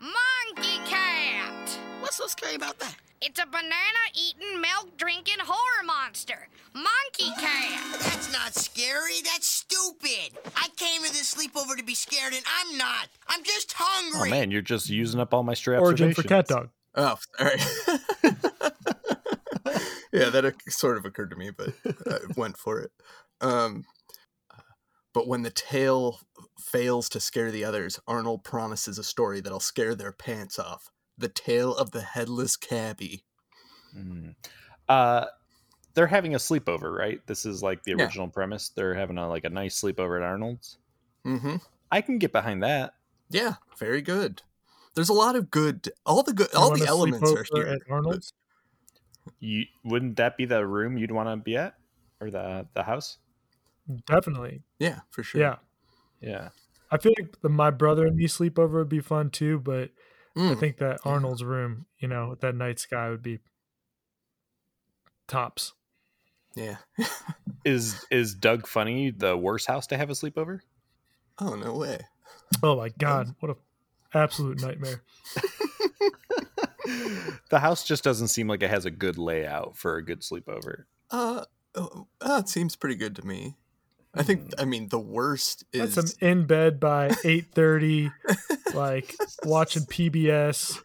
Monkey 0.00 0.78
Cat. 0.86 1.78
What's 2.00 2.16
so 2.16 2.26
scary 2.28 2.54
about 2.54 2.78
that? 2.78 2.96
It's 3.22 3.40
a 3.40 3.46
banana 3.46 4.02
eating, 4.14 4.60
milk 4.60 4.96
drinking 4.98 5.38
horror 5.40 5.84
monster. 5.84 6.48
Monkey 6.74 7.30
Cat. 7.40 7.80
That's 8.00 8.30
not 8.32 8.54
scary. 8.54 9.20
That's 9.24 9.46
stupid. 9.46 10.38
I 10.54 10.68
came 10.76 11.02
to 11.02 11.12
this 11.12 11.34
sleepover 11.34 11.76
to 11.76 11.84
be 11.84 11.94
scared, 11.94 12.34
and 12.34 12.44
I'm 12.60 12.76
not. 12.76 13.08
I'm 13.28 13.42
just 13.42 13.72
hungry. 13.74 14.28
Oh 14.28 14.30
man, 14.30 14.50
you're 14.50 14.60
just 14.60 14.90
using 14.90 15.20
up 15.20 15.32
all 15.32 15.42
my 15.42 15.54
stray 15.54 15.78
Origin 15.78 16.12
for 16.12 16.20
observations. 16.20 16.48
cat 16.48 16.48
dog. 16.48 16.68
Oh, 16.94 17.18
sorry. 17.38 17.58
yeah, 20.12 20.30
that 20.30 20.54
sort 20.68 20.98
of 20.98 21.04
occurred 21.04 21.30
to 21.30 21.36
me, 21.36 21.50
but 21.50 21.70
I 22.06 22.18
went 22.36 22.58
for 22.58 22.80
it. 22.80 22.90
Um, 23.40 23.84
but 25.14 25.26
when 25.26 25.42
the 25.42 25.50
tale 25.50 26.20
fails 26.58 27.08
to 27.10 27.20
scare 27.20 27.50
the 27.50 27.64
others, 27.64 27.98
Arnold 28.06 28.44
promises 28.44 28.98
a 28.98 29.04
story 29.04 29.40
that'll 29.40 29.60
scare 29.60 29.94
their 29.94 30.12
pants 30.12 30.58
off. 30.58 30.90
The 31.18 31.28
tale 31.28 31.74
of 31.74 31.92
the 31.92 32.02
headless 32.02 32.56
cabbie. 32.56 33.24
Mm. 33.96 34.34
Uh, 34.88 35.26
they're 35.94 36.06
having 36.06 36.34
a 36.34 36.38
sleepover, 36.38 36.96
right? 36.96 37.20
This 37.26 37.46
is 37.46 37.62
like 37.62 37.82
the 37.84 37.94
Yeah. 37.96 38.04
original 38.04 38.28
premise. 38.28 38.68
They're 38.68 38.94
having 38.94 39.16
a, 39.18 39.28
like 39.28 39.44
a 39.44 39.50
nice 39.50 39.80
sleepover 39.80 40.18
at 40.18 40.22
Arnold's. 40.22 40.78
Mm-hmm. 41.26 41.56
I 41.90 42.00
can 42.02 42.18
get 42.18 42.32
behind 42.32 42.62
that. 42.62 42.94
Yeah, 43.30 43.54
very 43.78 44.02
good. 44.02 44.42
There's 44.94 45.08
a 45.08 45.14
lot 45.14 45.36
of 45.36 45.50
good. 45.50 45.88
All 46.04 46.22
the 46.22 46.32
good. 46.32 46.48
You 46.52 46.58
All 46.58 46.76
the 46.76 46.86
elements 46.86 47.30
are 47.32 47.44
here. 47.54 47.66
at 47.66 47.80
Arnold's. 47.90 48.32
You 49.40 49.64
wouldn't 49.84 50.16
that 50.18 50.36
be 50.36 50.44
the 50.44 50.64
room 50.66 50.96
you'd 50.96 51.10
want 51.10 51.28
to 51.28 51.36
be 51.36 51.56
at, 51.56 51.74
or 52.20 52.30
the 52.30 52.66
the 52.74 52.82
house? 52.84 53.18
Definitely. 54.06 54.62
Yeah, 54.78 55.00
for 55.10 55.22
sure. 55.22 55.40
Yeah. 55.40 55.56
Yeah. 56.20 56.48
I 56.90 56.98
feel 56.98 57.12
like 57.18 57.40
the, 57.40 57.48
my 57.48 57.70
brother 57.70 58.06
and 58.06 58.16
me 58.16 58.26
sleepover 58.26 58.74
would 58.74 58.88
be 58.88 59.00
fun 59.00 59.30
too, 59.30 59.58
but 59.58 59.90
I 60.36 60.40
Mm, 60.40 60.60
think 60.60 60.78
that 60.78 61.00
Arnold's 61.04 61.42
room, 61.42 61.86
you 61.98 62.08
know, 62.08 62.28
with 62.28 62.40
that 62.40 62.54
night 62.54 62.78
sky 62.78 63.08
would 63.10 63.22
be 63.22 63.38
tops. 65.26 65.72
yeah. 66.54 66.76
Is 67.64 67.96
is 68.12 68.34
Doug 68.34 68.68
Funnie 68.68 69.10
the 69.10 69.36
worst 69.36 69.66
house 69.66 69.88
to 69.88 69.96
have 69.96 70.08
a 70.08 70.12
sleepover? 70.12 70.60
Oh 71.40 71.56
no 71.56 71.74
way. 71.74 71.98
Oh 72.62 72.76
my 72.76 72.90
god, 72.90 73.34
what 73.40 73.50
a 73.50 73.56
absolute 74.16 74.60
nightmare. 74.60 75.02
the 77.50 77.58
house 77.58 77.84
just 77.84 78.04
doesn't 78.04 78.28
seem 78.28 78.46
like 78.46 78.62
it 78.62 78.70
has 78.70 78.84
a 78.84 78.90
good 78.90 79.18
layout 79.18 79.76
for 79.76 79.96
a 79.96 80.04
good 80.04 80.20
sleepover. 80.20 80.84
Uh, 81.10 81.44
oh, 81.74 82.06
uh, 82.20 82.40
it 82.44 82.48
seems 82.48 82.76
pretty 82.76 82.94
good 82.94 83.16
to 83.16 83.26
me. 83.26 83.56
I 84.16 84.22
think. 84.22 84.52
I 84.58 84.64
mean, 84.64 84.88
the 84.88 84.98
worst 84.98 85.64
is. 85.72 85.94
That's 85.94 86.12
some 86.18 86.28
in 86.28 86.46
bed 86.46 86.80
by 86.80 87.10
eight 87.24 87.46
thirty, 87.54 88.10
like 88.74 89.14
watching 89.44 89.82
PBS. 89.86 90.78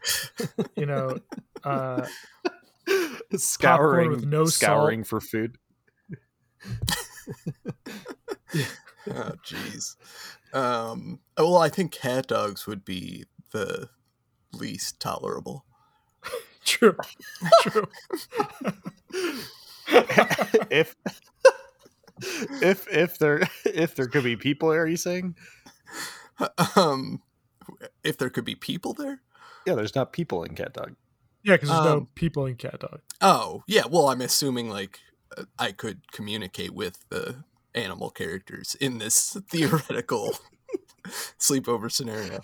You 0.76 0.86
know, 0.86 1.18
uh, 1.64 2.06
scouring 3.36 4.10
with 4.10 4.26
no 4.26 4.44
salt. 4.44 4.52
scouring 4.52 5.04
for 5.04 5.20
food. 5.20 5.56
oh, 9.10 9.32
jeez. 9.44 9.96
Um. 10.54 11.20
Well, 11.36 11.58
I 11.58 11.68
think 11.68 11.92
cat 11.92 12.26
dogs 12.26 12.66
would 12.66 12.84
be 12.84 13.24
the 13.52 13.88
least 14.52 15.00
tolerable. 15.00 15.64
true, 16.64 16.96
true. 17.62 17.88
if 20.70 20.94
if 22.62 22.86
if 22.88 23.18
there 23.18 23.42
if 23.64 23.94
there 23.94 24.06
could 24.06 24.24
be 24.24 24.36
people, 24.36 24.70
are 24.72 24.86
you 24.86 24.96
saying? 24.96 25.36
Um, 26.76 27.22
if 28.02 28.18
there 28.18 28.30
could 28.30 28.44
be 28.44 28.56
people 28.56 28.94
there. 28.94 29.20
Yeah, 29.66 29.74
there's 29.74 29.94
not 29.94 30.12
people 30.12 30.42
in 30.42 30.56
Cat 30.56 30.72
Dog. 30.72 30.96
Yeah, 31.44 31.54
because 31.54 31.68
there's 31.68 31.84
no 31.84 31.96
Um, 31.98 32.08
people 32.14 32.46
in 32.46 32.56
cat 32.56 32.80
dog. 32.80 33.00
Oh, 33.20 33.62
yeah. 33.66 33.82
Well, 33.90 34.08
I'm 34.08 34.20
assuming 34.20 34.68
like 34.68 35.00
uh, 35.36 35.44
I 35.58 35.72
could 35.72 36.10
communicate 36.12 36.72
with 36.72 36.98
the 37.10 37.44
animal 37.74 38.10
characters 38.10 38.76
in 38.80 38.98
this 38.98 39.36
theoretical 39.48 40.38
sleepover 41.38 41.90
scenario. 41.90 42.40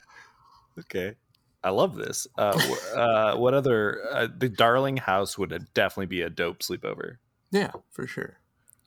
Okay. 0.78 1.14
I 1.62 1.70
love 1.70 1.96
this. 1.96 2.26
Uh, 2.36 2.60
uh, 2.94 3.36
what 3.36 3.54
other? 3.54 4.00
Uh, 4.12 4.28
the 4.36 4.48
Darling 4.48 4.96
House 4.96 5.36
would 5.38 5.68
definitely 5.74 6.06
be 6.06 6.22
a 6.22 6.30
dope 6.30 6.60
sleepover. 6.60 7.16
Yeah, 7.50 7.72
for 7.90 8.06
sure. 8.06 8.38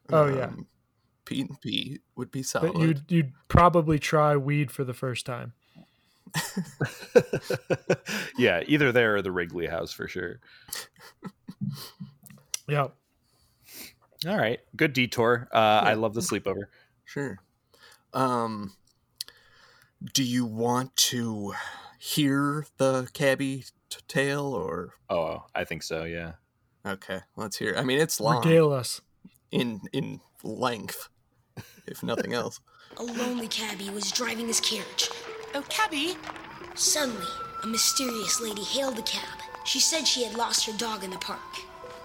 Oh, 0.09 0.27
yeah. 0.27 0.45
Um, 0.45 0.55
Pete 0.57 0.67
and 1.39 1.61
Pete 1.61 2.01
would 2.15 2.31
be 2.31 2.41
That 2.41 2.47
solid. 2.47 2.77
you'd 2.77 3.03
you'd 3.09 3.31
probably 3.47 3.97
try 3.99 4.35
weed 4.35 4.71
for 4.71 4.83
the 4.83 4.93
first 4.93 5.25
time. 5.25 5.53
yeah, 8.37 8.61
either 8.67 8.91
there 8.91 9.15
or 9.15 9.21
the 9.21 9.31
Wrigley 9.31 9.67
House 9.67 9.91
for 9.91 10.07
sure. 10.07 10.39
Yeah. 12.67 12.87
All 14.27 14.37
right, 14.37 14.59
good 14.75 14.93
detour. 14.93 15.47
Uh, 15.51 15.57
I 15.83 15.93
love 15.95 16.13
the 16.13 16.21
sleepover. 16.21 16.63
Sure. 17.05 17.39
Um, 18.13 18.73
do 20.13 20.23
you 20.23 20.45
want 20.45 20.95
to 20.97 21.53
hear 21.99 22.65
the 22.77 23.07
cabbie 23.13 23.65
t- 23.89 23.99
tale 24.07 24.45
or? 24.53 24.93
Oh, 25.09 25.45
I 25.55 25.63
think 25.63 25.81
so. 25.83 26.03
Yeah. 26.03 26.33
Okay, 26.85 27.21
let's 27.35 27.57
hear. 27.57 27.73
I 27.77 27.83
mean, 27.83 27.99
it's 27.99 28.19
long 28.19 28.37
Regale 28.43 28.71
us. 28.73 29.01
in 29.51 29.81
in 29.91 30.19
length, 30.43 31.09
if 31.87 32.03
nothing 32.03 32.33
else. 32.33 32.59
A 32.97 33.03
lonely 33.03 33.47
cabbie 33.47 33.89
was 33.89 34.11
driving 34.11 34.47
his 34.47 34.59
carriage. 34.59 35.09
Oh, 35.53 35.63
cabby, 35.69 36.15
Suddenly, 36.75 37.27
a 37.63 37.67
mysterious 37.67 38.39
lady 38.39 38.63
hailed 38.63 38.95
the 38.95 39.01
cab. 39.01 39.39
She 39.65 39.79
said 39.79 40.07
she 40.07 40.23
had 40.23 40.37
lost 40.37 40.65
her 40.65 40.77
dog 40.77 41.03
in 41.03 41.11
the 41.11 41.17
park. 41.17 41.39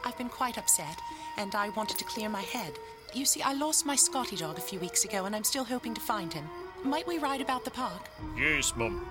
I've 0.04 0.18
been 0.18 0.28
quite 0.28 0.58
upset, 0.58 1.00
and 1.38 1.54
I 1.54 1.68
wanted 1.70 1.98
to 1.98 2.04
clear 2.04 2.28
my 2.28 2.42
head. 2.42 2.72
You 3.14 3.24
see, 3.24 3.42
I 3.42 3.52
lost 3.52 3.86
my 3.86 3.94
Scotty 3.96 4.36
dog 4.36 4.58
a 4.58 4.60
few 4.60 4.80
weeks 4.80 5.04
ago, 5.04 5.24
and 5.24 5.34
I'm 5.36 5.44
still 5.44 5.64
hoping 5.64 5.94
to 5.94 6.00
find 6.00 6.32
him. 6.32 6.44
Might 6.82 7.06
we 7.06 7.18
ride 7.18 7.40
about 7.40 7.64
the 7.64 7.70
park? 7.70 8.08
Yes, 8.36 8.74
Mum. 8.76 9.06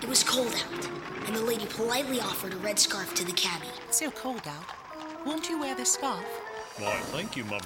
It 0.00 0.08
was 0.08 0.22
cold 0.22 0.54
out, 0.54 0.88
and 1.28 1.36
the 1.36 1.42
lady 1.42 1.66
politely 1.66 2.22
offered 2.22 2.54
a 2.54 2.56
red 2.56 2.78
scarf 2.78 3.14
to 3.14 3.22
the 3.22 3.32
cabbie. 3.32 3.66
It's 3.86 3.98
so 3.98 4.10
cold 4.10 4.48
out. 4.48 4.64
Won't 5.26 5.50
you 5.50 5.60
wear 5.60 5.74
this 5.74 5.92
scarf? 5.92 6.24
Why, 6.78 6.98
thank 7.12 7.36
you, 7.36 7.44
Mum. 7.44 7.60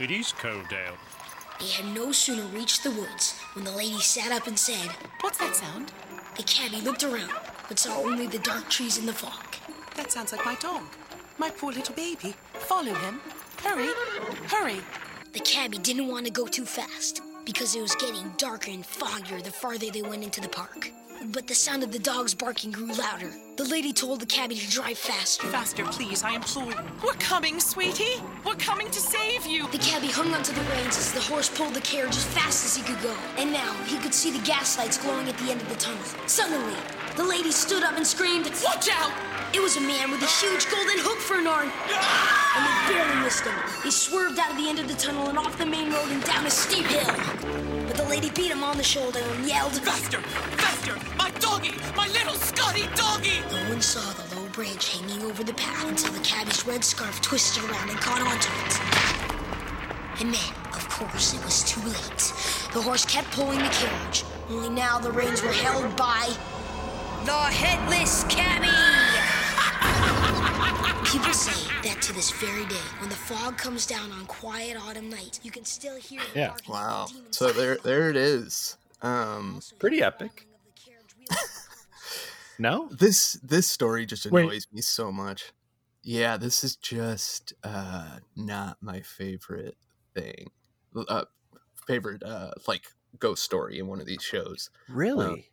It 0.00 0.10
is 0.10 0.32
cold 0.32 0.72
out. 0.72 0.96
They 1.60 1.66
had 1.66 1.94
no 1.94 2.10
sooner 2.10 2.44
reached 2.56 2.82
the 2.82 2.90
woods 2.90 3.38
when 3.52 3.66
the 3.66 3.70
lady 3.70 4.00
sat 4.00 4.32
up 4.32 4.46
and 4.46 4.58
said, 4.58 4.88
What's 5.20 5.36
that 5.38 5.54
sound? 5.54 5.92
The 6.38 6.42
cabbie 6.44 6.80
looked 6.80 7.04
around, 7.04 7.34
but 7.68 7.78
saw 7.78 7.98
only 7.98 8.26
the 8.26 8.38
dark 8.38 8.70
trees 8.70 8.96
in 8.96 9.04
the 9.04 9.12
fog. 9.12 9.56
That 9.94 10.10
sounds 10.10 10.32
like 10.32 10.46
my 10.46 10.54
dog. 10.54 10.84
My 11.36 11.50
poor 11.50 11.70
little 11.70 11.94
baby. 11.94 12.34
Follow 12.54 12.94
him. 12.94 13.20
Hurry, 13.62 13.90
hurry. 14.46 14.80
The 15.34 15.40
cabbie 15.40 15.78
didn't 15.78 16.08
want 16.08 16.24
to 16.24 16.32
go 16.32 16.46
too 16.46 16.64
fast 16.64 17.20
because 17.44 17.76
it 17.76 17.82
was 17.82 17.94
getting 17.96 18.32
darker 18.38 18.70
and 18.70 18.84
foggier 18.84 19.44
the 19.44 19.50
farther 19.50 19.90
they 19.90 20.00
went 20.00 20.24
into 20.24 20.40
the 20.40 20.48
park. 20.48 20.90
But 21.30 21.46
the 21.46 21.54
sound 21.54 21.84
of 21.84 21.92
the 21.92 21.98
dogs 22.00 22.34
barking 22.34 22.72
grew 22.72 22.92
louder. 22.94 23.30
The 23.56 23.64
lady 23.64 23.92
told 23.92 24.20
the 24.20 24.26
cabbie 24.26 24.56
to 24.56 24.70
drive 24.70 24.98
faster. 24.98 25.46
Faster, 25.48 25.84
please, 25.84 26.24
I 26.24 26.34
implore 26.34 26.66
you. 26.66 26.74
We're 27.04 27.12
coming, 27.14 27.60
sweetie. 27.60 28.20
We're 28.44 28.56
coming 28.56 28.90
to 28.90 28.98
save 28.98 29.46
you. 29.46 29.68
The 29.68 29.78
cabbie 29.78 30.08
hung 30.08 30.34
onto 30.34 30.52
the 30.52 30.62
reins 30.72 30.98
as 30.98 31.12
the 31.12 31.20
horse 31.20 31.48
pulled 31.48 31.74
the 31.74 31.80
carriage 31.80 32.16
as 32.16 32.24
fast 32.24 32.64
as 32.64 32.76
he 32.76 32.82
could 32.82 33.00
go. 33.02 33.14
And 33.36 33.52
now 33.52 33.72
he 33.84 33.98
could 33.98 34.14
see 34.14 34.32
the 34.32 34.44
gas 34.44 34.78
lights 34.78 34.98
glowing 34.98 35.28
at 35.28 35.38
the 35.38 35.50
end 35.50 35.60
of 35.60 35.68
the 35.68 35.76
tunnel. 35.76 36.02
Suddenly, 36.26 36.76
the 37.16 37.24
lady 37.24 37.52
stood 37.52 37.84
up 37.84 37.96
and 37.96 38.06
screamed, 38.06 38.50
Watch 38.64 38.88
out! 38.90 39.12
It 39.54 39.60
was 39.60 39.76
a 39.76 39.80
man 39.80 40.10
with 40.10 40.22
a 40.22 40.26
huge 40.26 40.68
golden 40.70 40.98
hook 40.98 41.18
for 41.18 41.38
an 41.38 41.46
arm. 41.46 41.70
And 42.56 42.66
they 42.66 42.94
barely 42.94 43.20
missed 43.22 43.44
him. 43.44 43.54
He 43.84 43.90
swerved 43.90 44.38
out 44.40 44.50
of 44.50 44.56
the 44.56 44.68
end 44.68 44.80
of 44.80 44.88
the 44.88 44.94
tunnel 44.94 45.28
and 45.28 45.38
off 45.38 45.56
the 45.56 45.66
main 45.66 45.92
road 45.92 46.10
and 46.10 46.24
down 46.24 46.46
a 46.46 46.50
steep 46.50 46.86
hill. 46.86 47.61
Lady 48.12 48.28
beat 48.28 48.50
him 48.50 48.62
on 48.62 48.76
the 48.76 48.84
shoulder 48.84 49.20
and 49.20 49.46
yelled, 49.46 49.72
Faster, 49.72 50.20
faster! 50.20 50.94
My 51.16 51.30
doggy! 51.40 51.72
My 51.96 52.06
little 52.08 52.34
Scotty 52.34 52.82
doggy! 52.94 53.40
No 53.50 53.70
one 53.70 53.80
saw 53.80 54.02
the 54.12 54.36
low 54.36 54.46
branch 54.48 54.98
hanging 54.98 55.22
over 55.22 55.42
the 55.42 55.54
path 55.54 55.88
until 55.88 56.12
the 56.12 56.20
cabbie's 56.20 56.66
red 56.66 56.84
scarf 56.84 57.22
twisted 57.22 57.64
around 57.64 57.88
and 57.88 57.98
caught 57.98 58.20
onto 58.20 58.50
it. 58.66 60.20
And 60.20 60.34
then, 60.34 60.52
of 60.74 60.86
course, 60.90 61.32
it 61.32 61.42
was 61.42 61.64
too 61.64 61.80
late. 61.88 62.34
The 62.74 62.82
horse 62.82 63.06
kept 63.06 63.30
pulling 63.30 63.60
the 63.60 63.70
carriage, 63.70 64.24
only 64.50 64.68
now 64.68 64.98
the 64.98 65.10
reins 65.10 65.40
were 65.40 65.48
held 65.48 65.96
by 65.96 66.36
The 67.24 67.32
headless 67.32 68.24
cabbie! 68.24 69.01
People 71.04 71.32
say 71.34 71.68
that 71.84 72.00
to 72.02 72.12
this 72.12 72.30
very 72.30 72.64
day, 72.66 72.76
when 73.00 73.10
the 73.10 73.16
fog 73.16 73.58
comes 73.58 73.86
down 73.86 74.12
on 74.12 74.24
quiet 74.26 74.76
autumn 74.80 75.10
nights, 75.10 75.40
you 75.42 75.50
can 75.50 75.64
still 75.64 75.96
hear 75.96 76.20
the 76.32 76.38
Yeah. 76.38 76.54
Wow. 76.68 77.06
the 77.06 77.32
So 77.32 77.52
there 77.52 77.76
there 77.76 78.08
it 78.10 78.16
is. 78.16 78.76
Um 79.02 79.60
Pretty 79.78 80.02
epic. 80.02 80.46
whirring 80.46 80.54
of 80.54 80.64
the 80.64 80.80
carriage 80.90 81.14
wheels. 81.18 81.68
No? 82.58 82.88
this 82.92 83.32
this 83.42 83.66
story 83.66 84.06
just 84.06 84.26
Wait. 84.30 84.44
annoys 84.44 84.66
me 84.72 84.80
so 84.80 85.10
much. 85.10 85.52
Yeah, 86.04 86.36
this 86.36 86.62
is 86.64 86.76
just 86.76 87.52
uh 87.64 88.18
not 88.36 88.76
my 88.80 89.00
favorite 89.00 89.76
thing. 90.14 90.50
Uh 91.08 91.24
favorite 91.86 92.22
uh 92.22 92.52
like 92.68 92.84
ghost 93.18 93.42
story 93.42 93.78
in 93.78 93.86
one 93.88 94.00
of 94.00 94.06
these 94.06 94.22
shows. 94.22 94.70
Really? 94.88 95.50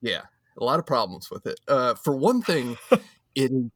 Yeah, 0.00 0.22
a 0.58 0.64
lot 0.64 0.78
of 0.78 0.86
problems 0.86 1.30
with 1.30 1.46
it. 1.46 1.58
Uh, 1.68 1.94
for 1.94 2.16
one 2.16 2.42
thing, 2.42 2.76
it 3.34 3.52
is 3.52 3.70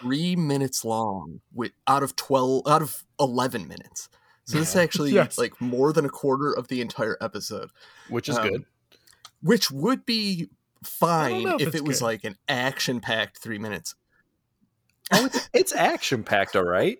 three 0.00 0.36
minutes 0.36 0.84
long 0.84 1.40
with 1.52 1.72
out 1.86 2.02
of 2.02 2.16
twelve 2.16 2.66
out 2.66 2.82
of 2.82 3.04
eleven 3.18 3.66
minutes. 3.68 4.08
So 4.44 4.58
this 4.58 4.70
is 4.70 4.76
actually 4.84 5.10
Yes. 5.12 5.38
like 5.38 5.60
more 5.60 5.92
than 5.92 6.04
a 6.04 6.08
quarter 6.10 6.52
of 6.52 6.68
the 6.68 6.80
entire 6.80 7.16
episode, 7.20 7.70
Which 8.08 8.28
is 8.28 8.38
um, 8.38 8.48
good. 8.48 8.64
which 9.42 9.70
would 9.70 10.06
be 10.06 10.48
fine 10.82 11.46
if 11.60 11.68
if, 11.68 11.74
it 11.74 11.84
was 11.84 11.98
good. 11.98 12.04
like 12.04 12.24
an 12.24 12.36
action-packed 12.48 13.38
three 13.38 13.58
minutes. 13.58 13.94
Oh, 15.10 15.24
it's, 15.24 15.48
it's 15.54 15.74
action 15.74 16.22
packed, 16.22 16.54
all 16.54 16.64
right. 16.64 16.98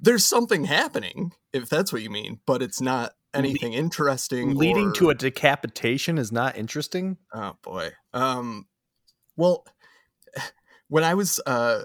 There's 0.00 0.24
something 0.24 0.64
happening, 0.64 1.32
if 1.52 1.68
that's 1.68 1.92
what 1.92 2.02
you 2.02 2.10
mean, 2.10 2.40
but 2.44 2.60
it's 2.60 2.80
not 2.80 3.12
anything 3.32 3.72
interesting. 3.72 4.54
Leading 4.56 4.88
or- 4.88 4.92
to 4.94 5.10
a 5.10 5.14
decapitation 5.14 6.18
is 6.18 6.32
not 6.32 6.56
interesting. 6.56 7.18
Oh 7.32 7.56
boy. 7.62 7.90
Um 8.12 8.66
well 9.36 9.64
when 10.88 11.04
I 11.04 11.14
was 11.14 11.40
uh 11.46 11.84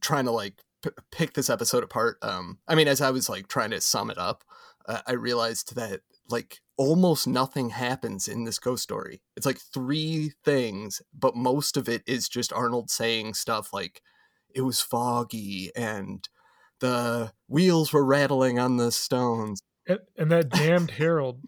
trying 0.00 0.24
to 0.24 0.30
like 0.30 0.54
p- 0.82 0.90
pick 1.10 1.34
this 1.34 1.50
episode 1.50 1.82
apart 1.84 2.18
um 2.22 2.58
I 2.68 2.74
mean 2.74 2.88
as 2.88 3.00
I 3.00 3.10
was 3.10 3.28
like 3.28 3.48
trying 3.48 3.70
to 3.70 3.80
sum 3.80 4.10
it 4.10 4.18
up 4.18 4.44
uh, 4.86 5.00
I 5.06 5.12
realized 5.12 5.74
that 5.76 6.00
like 6.28 6.60
almost 6.76 7.26
nothing 7.26 7.70
happens 7.70 8.26
in 8.28 8.44
this 8.44 8.58
ghost 8.58 8.82
story. 8.82 9.20
It's 9.36 9.46
like 9.46 9.58
three 9.58 10.32
things 10.44 11.00
but 11.18 11.36
most 11.36 11.76
of 11.76 11.88
it 11.88 12.02
is 12.06 12.28
just 12.28 12.52
Arnold 12.52 12.90
saying 12.90 13.34
stuff 13.34 13.72
like 13.72 14.02
it 14.54 14.62
was 14.62 14.80
foggy 14.80 15.70
and 15.76 16.28
the 16.80 17.32
wheels 17.48 17.92
were 17.92 18.04
rattling 18.04 18.58
on 18.58 18.76
the 18.76 18.90
stones 18.92 19.60
And, 19.86 20.00
and 20.16 20.30
that 20.32 20.48
damned 20.48 20.90
Harold 20.98 21.40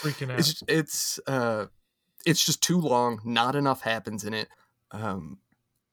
freaking 0.00 0.30
out. 0.32 0.38
it's 0.40 0.62
it's 0.68 1.20
uh 1.26 1.66
it's 2.26 2.44
just 2.44 2.62
too 2.62 2.80
long 2.80 3.20
not 3.24 3.54
enough 3.54 3.82
happens 3.82 4.24
in 4.24 4.34
it 4.34 4.48
um 4.90 5.38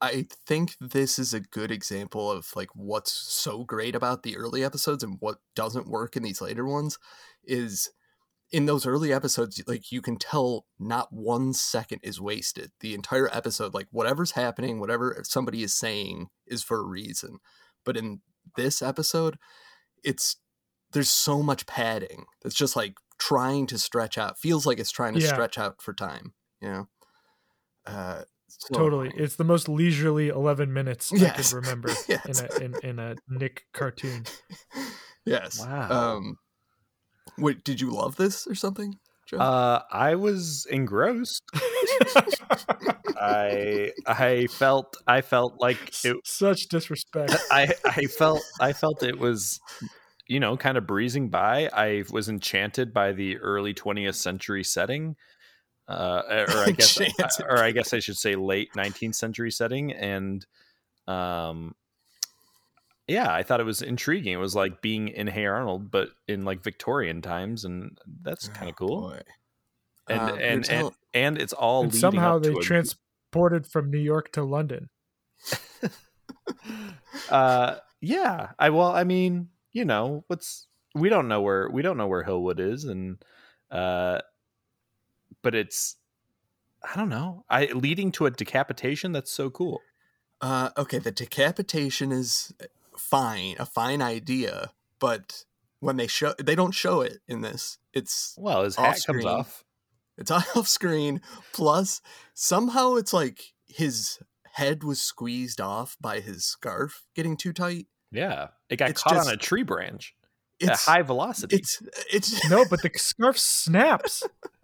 i 0.01 0.25
think 0.47 0.75
this 0.79 1.19
is 1.19 1.33
a 1.33 1.39
good 1.39 1.71
example 1.71 2.31
of 2.31 2.47
like 2.55 2.69
what's 2.75 3.11
so 3.11 3.63
great 3.63 3.95
about 3.95 4.23
the 4.23 4.37
early 4.37 4.63
episodes 4.63 5.03
and 5.03 5.17
what 5.19 5.37
doesn't 5.55 5.87
work 5.89 6.15
in 6.15 6.23
these 6.23 6.41
later 6.41 6.65
ones 6.65 6.97
is 7.43 7.89
in 8.51 8.65
those 8.65 8.85
early 8.85 9.13
episodes 9.13 9.63
like 9.67 9.91
you 9.91 10.01
can 10.01 10.17
tell 10.17 10.65
not 10.79 11.11
one 11.13 11.53
second 11.53 11.99
is 12.03 12.19
wasted. 12.21 12.71
The 12.81 12.93
entire 12.93 13.29
episode 13.33 13.73
like 13.73 13.87
whatever's 13.91 14.31
happening 14.31 14.79
whatever 14.79 15.21
somebody 15.23 15.63
is 15.63 15.73
saying 15.73 16.27
is 16.47 16.63
for 16.63 16.79
a 16.79 16.83
reason. 16.87 17.39
But 17.85 17.97
in 17.97 18.21
this 18.57 18.81
episode 18.81 19.37
it's 20.03 20.37
there's 20.93 21.09
so 21.09 21.43
much 21.43 21.65
padding 21.67 22.25
that's 22.41 22.55
just 22.55 22.75
like 22.75 22.95
trying 23.19 23.67
to 23.67 23.77
stretch 23.77 24.17
out 24.17 24.39
feels 24.39 24.65
like 24.65 24.79
it's 24.79 24.91
trying 24.91 25.13
to 25.15 25.21
Yeah. 25.21 25.27
stretch 25.27 25.57
out 25.57 25.81
for 25.81 25.93
time 25.93 26.33
you 26.61 26.69
know? 26.69 26.89
Uh 27.85 28.23
so 28.67 28.75
totally. 28.75 29.09
long. 29.09 29.17
It's 29.17 29.35
the 29.35 29.43
most 29.43 29.67
leisurely 29.69 30.29
11 30.29 30.71
minutes 30.73 31.11
I 31.13 31.29
can 31.29 31.55
remember 31.55 31.89
Yes. 32.07 32.25
in, 32.25 32.37
a, 32.37 32.65
in, 32.65 32.89
in 32.89 32.99
a 32.99 33.15
Nick 33.29 33.65
cartoon. 33.73 34.25
yes 35.25 35.59
Wow. 35.59 36.15
um 36.17 36.35
wait 37.37 37.63
did 37.63 37.79
you 37.79 37.91
love 37.91 38.15
this 38.15 38.47
or 38.47 38.55
something 38.55 38.95
Joe? 39.27 39.37
Uh, 39.37 39.81
I 39.91 40.15
was 40.15 40.65
engrossed. 40.69 41.43
I 43.15 43.91
I 44.07 44.47
felt 44.47 44.97
I 45.07 45.21
felt 45.21 45.59
like 45.59 45.93
it, 46.03 46.17
Such 46.23 46.67
disrespect. 46.67 47.35
I 47.51 47.73
I 47.85 48.05
felt 48.05 48.41
I 48.59 48.73
felt 48.73 49.03
it 49.03 49.19
was 49.19 49.59
you 50.27 50.39
know 50.39 50.57
kind 50.57 50.77
of 50.77 50.87
breezing 50.87 51.29
by. 51.29 51.69
I 51.71 52.03
was 52.11 52.29
enchanted 52.29 52.93
by 52.93 53.11
the 53.11 53.37
early 53.37 53.73
20th 53.73 54.15
century 54.15 54.63
setting. 54.63 55.15
Uh, 55.91 56.45
or 56.49 56.57
I 56.67 56.71
guess 56.71 56.99
or 57.41 57.57
I 57.63 57.71
guess 57.71 57.93
I 57.93 57.99
should 57.99 58.17
say 58.17 58.35
late 58.35 58.69
19th 58.73 59.15
century 59.15 59.51
setting 59.51 59.91
and 59.91 60.45
um 61.07 61.75
yeah, 63.07 63.33
I 63.33 63.43
thought 63.43 63.59
it 63.59 63.65
was 63.65 63.81
intriguing. 63.81 64.33
It 64.33 64.37
was 64.37 64.55
like 64.55 64.81
being 64.81 65.09
in 65.09 65.27
Hey 65.27 65.45
Arnold 65.45 65.91
but 65.91 66.09
in 66.27 66.45
like 66.45 66.63
Victorian 66.63 67.21
times 67.21 67.65
and 67.65 67.97
that's 68.23 68.47
kind 68.47 68.67
Oh, 68.67 68.69
of 68.69 68.75
cool. 68.77 69.01
boy. 69.09 69.21
And, 70.09 70.19
Um, 70.21 70.27
you're 70.29 70.37
and, 70.49 70.91
and 71.13 71.37
it's 71.37 71.53
all 71.53 71.83
and 71.83 71.93
leading 71.93 71.99
somehow 72.01 72.37
up 72.37 72.43
to 72.43 72.49
they 72.51 72.55
a- 72.55 72.61
transported 72.61 73.67
from 73.67 73.91
New 73.91 73.99
York 73.99 74.31
to 74.33 74.43
London. 74.43 74.89
uh 77.29 77.75
yeah 78.01 78.49
i 78.59 78.69
well 78.69 78.91
i 78.91 79.03
mean 79.03 79.49
you 79.73 79.85
know 79.85 80.23
what's 80.27 80.67
we 80.95 81.09
don't 81.09 81.27
know 81.27 81.41
where 81.41 81.69
we 81.69 81.81
don't 81.81 81.97
know 81.97 82.07
where 82.07 82.23
hillwood 82.23 82.59
is 82.59 82.83
and 82.85 83.23
uh 83.71 84.19
but 85.41 85.55
it's 85.55 85.95
i 86.83 86.95
don't 86.97 87.09
know 87.09 87.43
i 87.49 87.65
leading 87.67 88.11
to 88.11 88.25
a 88.25 88.31
decapitation 88.31 89.11
that's 89.11 89.31
so 89.31 89.49
cool 89.49 89.81
Uh, 90.41 90.69
okay, 90.75 90.97
the 90.97 91.11
decapitation 91.11 92.11
is 92.11 92.51
fine, 92.97 93.55
a 93.59 93.65
fine 93.65 94.01
idea, 94.01 94.71
but 94.99 95.45
when 95.81 95.97
they 95.97 96.07
show, 96.07 96.33
they 96.43 96.55
don't 96.55 96.73
show 96.73 97.01
it 97.01 97.19
in 97.27 97.41
this. 97.41 97.77
It's 97.93 98.33
well 98.39 98.63
his 98.63 98.75
Off 98.75 98.85
hat 98.85 98.99
comes 99.05 99.23
off 99.25 99.63
it's 100.17 100.31
off 100.57 100.67
screen. 100.67 101.21
Plus, 101.53 102.01
somehow 102.33 102.95
it's 102.95 103.13
like 103.13 103.53
his 103.67 104.17
head 104.53 104.83
was 104.83 104.99
squeezed 104.99 105.61
off 105.61 105.95
by 106.01 106.19
his 106.21 106.43
scarf 106.43 107.03
getting 107.15 107.37
too 107.37 107.53
tight. 107.53 107.85
yeah 108.11 108.47
it 108.69 108.77
got 108.77 108.89
It's 108.89 109.03
caught 109.03 109.13
just- 109.13 109.27
on 109.27 109.33
a 109.35 109.37
tree 109.37 109.63
branch 109.63 110.15
at 110.59 110.69
It's 110.69 110.85
high 110.85 111.03
velocity 111.03 111.55
it's 111.57 111.83
it's 112.11 112.49
No, 112.49 112.65
but 112.67 112.81
the 112.81 112.89
scarf 112.95 113.37
snaps. 113.37 114.23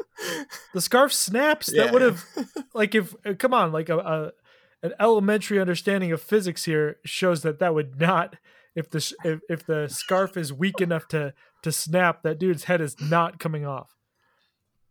The 0.73 0.82
scarf 0.82 1.13
snaps. 1.13 1.71
Yeah. 1.73 1.84
That 1.84 1.93
would 1.93 2.01
have, 2.01 2.23
like, 2.73 2.95
if 2.95 3.15
uh, 3.25 3.34
come 3.38 3.53
on, 3.53 3.71
like 3.71 3.89
a, 3.89 3.97
a 3.97 4.32
an 4.84 4.93
elementary 4.99 5.60
understanding 5.60 6.12
of 6.12 6.21
physics 6.21 6.65
here 6.65 6.97
shows 7.06 7.41
that 7.43 7.60
that 7.60 7.73
would 7.73 7.99
not. 7.99 8.36
If 8.75 8.89
the 8.89 9.13
if, 9.23 9.39
if 9.49 9.65
the 9.65 9.88
scarf 9.89 10.38
is 10.38 10.53
weak 10.53 10.82
enough 10.82 11.08
to 11.10 11.34
to 11.63 11.71
snap, 11.71 12.23
that 12.23 12.39
dude's 12.39 12.65
head 12.65 12.82
is 12.82 12.95
not 13.01 13.39
coming 13.39 13.65
off. 13.65 13.95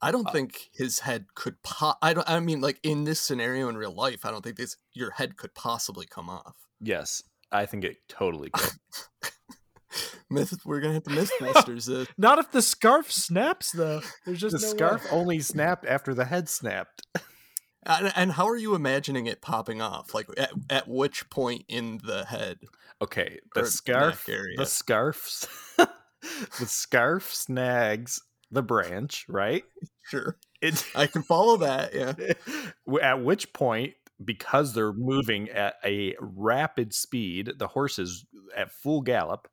I 0.03 0.11
don't 0.13 0.31
think 0.31 0.69
his 0.75 1.01
head 1.01 1.27
could 1.35 1.63
pop. 1.63 1.99
I 2.03 2.13
don't. 2.15 2.29
I 2.29 2.39
mean, 2.41 2.61
like 2.61 2.79
in 2.83 3.05
this 3.05 3.21
scenario 3.21 3.69
in 3.69 3.77
real 3.77 3.95
life, 3.95 4.25
I 4.25 4.31
don't 4.31 4.43
think 4.43 4.57
this 4.57 4.77
your 4.93 5.11
head 5.13 5.37
could 5.37 5.55
possibly 5.55 6.07
come 6.07 6.29
off. 6.29 6.55
yes 6.81 7.23
i 7.53 7.65
think 7.65 7.85
it 7.85 7.97
totally 8.09 8.51
could 8.51 8.73
Myth. 10.31 10.55
We're 10.65 10.81
gonna 10.81 10.95
have 10.95 11.05
to 11.05 11.11
Mythbusters 11.11 11.87
this. 11.87 12.09
Uh, 12.09 12.13
Not 12.19 12.39
if 12.39 12.51
the 12.53 12.63
scarf 12.63 13.11
snaps, 13.13 13.73
though. 13.73 14.01
There's 14.25 14.41
just 14.41 14.57
the 14.57 14.63
no 14.67 14.69
scarf 14.69 15.05
way. 15.05 15.11
only 15.11 15.41
snapped 15.41 15.87
after 15.87 16.15
the 16.15 16.25
head 16.25 16.49
snapped 16.49 17.07
And, 17.87 18.13
and 18.17 18.33
how 18.33 18.49
are 18.49 18.57
you 18.57 18.75
imagining 18.75 19.27
it 19.27 19.41
popping 19.41 19.81
off? 19.81 20.13
Like 20.13 20.27
at, 20.37 20.51
at 20.69 20.89
which 20.89 21.31
point 21.31 21.65
in 21.69 22.01
the 22.05 22.25
head? 22.25 22.59
Okay, 23.01 23.39
the 23.55 23.67
scarf, 23.67 24.29
area. 24.29 24.57
the 24.57 24.67
scarfs, 24.67 25.47
the 25.77 26.67
scarf 26.67 27.33
snags 27.33 28.21
the 28.51 28.63
branch, 28.63 29.27
right? 29.29 29.65
Sure, 30.03 30.37
It, 30.61 30.85
I 30.95 31.07
can 31.07 31.23
follow 31.23 31.59
that. 31.59 31.95
Yeah. 31.95 32.15
at 33.03 33.23
which 33.23 33.53
point, 33.53 33.95
because 34.25 34.73
they're 34.73 34.93
moving 34.93 35.51
at 35.51 35.75
a 35.85 36.15
rapid 36.21 36.95
speed, 36.95 37.53
the 37.59 37.69
horse 37.69 37.99
is 37.99 38.25
at 38.57 38.73
full 38.73 39.03
gallop. 39.03 39.49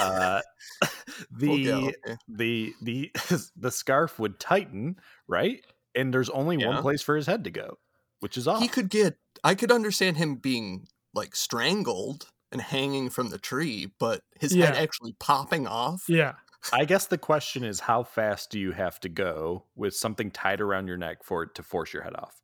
Uh, 0.00 0.40
the 1.30 1.50
yeah. 1.50 2.14
the 2.28 2.72
the 2.82 3.10
the 3.56 3.70
scarf 3.70 4.18
would 4.18 4.38
tighten, 4.40 4.96
right? 5.28 5.64
And 5.94 6.12
there's 6.12 6.30
only 6.30 6.56
Yeah. 6.56 6.68
one 6.68 6.82
place 6.82 7.02
for 7.02 7.16
his 7.16 7.26
head 7.26 7.44
to 7.44 7.50
go, 7.50 7.78
which 8.20 8.36
is 8.36 8.48
off. 8.48 8.60
He 8.60 8.68
could 8.68 8.88
get. 8.88 9.16
I 9.44 9.54
could 9.54 9.72
understand 9.72 10.16
him 10.16 10.36
being 10.36 10.86
like 11.14 11.34
strangled 11.36 12.28
and 12.50 12.60
hanging 12.60 13.10
from 13.10 13.30
the 13.30 13.38
tree, 13.38 13.92
but 13.98 14.22
his 14.40 14.54
head 14.54 14.74
actually 14.74 15.14
popping 15.20 15.66
off. 15.66 16.04
Yeah, 16.08 16.34
I 16.72 16.84
guess 16.84 17.06
the 17.06 17.18
question 17.18 17.64
is 17.64 17.80
how 17.80 18.02
fast 18.04 18.50
do 18.50 18.58
you 18.58 18.72
have 18.72 19.00
to 19.00 19.08
go 19.08 19.64
with 19.74 19.94
something 19.94 20.30
tied 20.30 20.60
around 20.60 20.86
your 20.86 20.96
neck 20.96 21.24
for 21.24 21.42
it 21.42 21.54
to 21.56 21.62
force 21.62 21.92
your 21.92 22.02
head 22.02 22.14
off? 22.14 22.40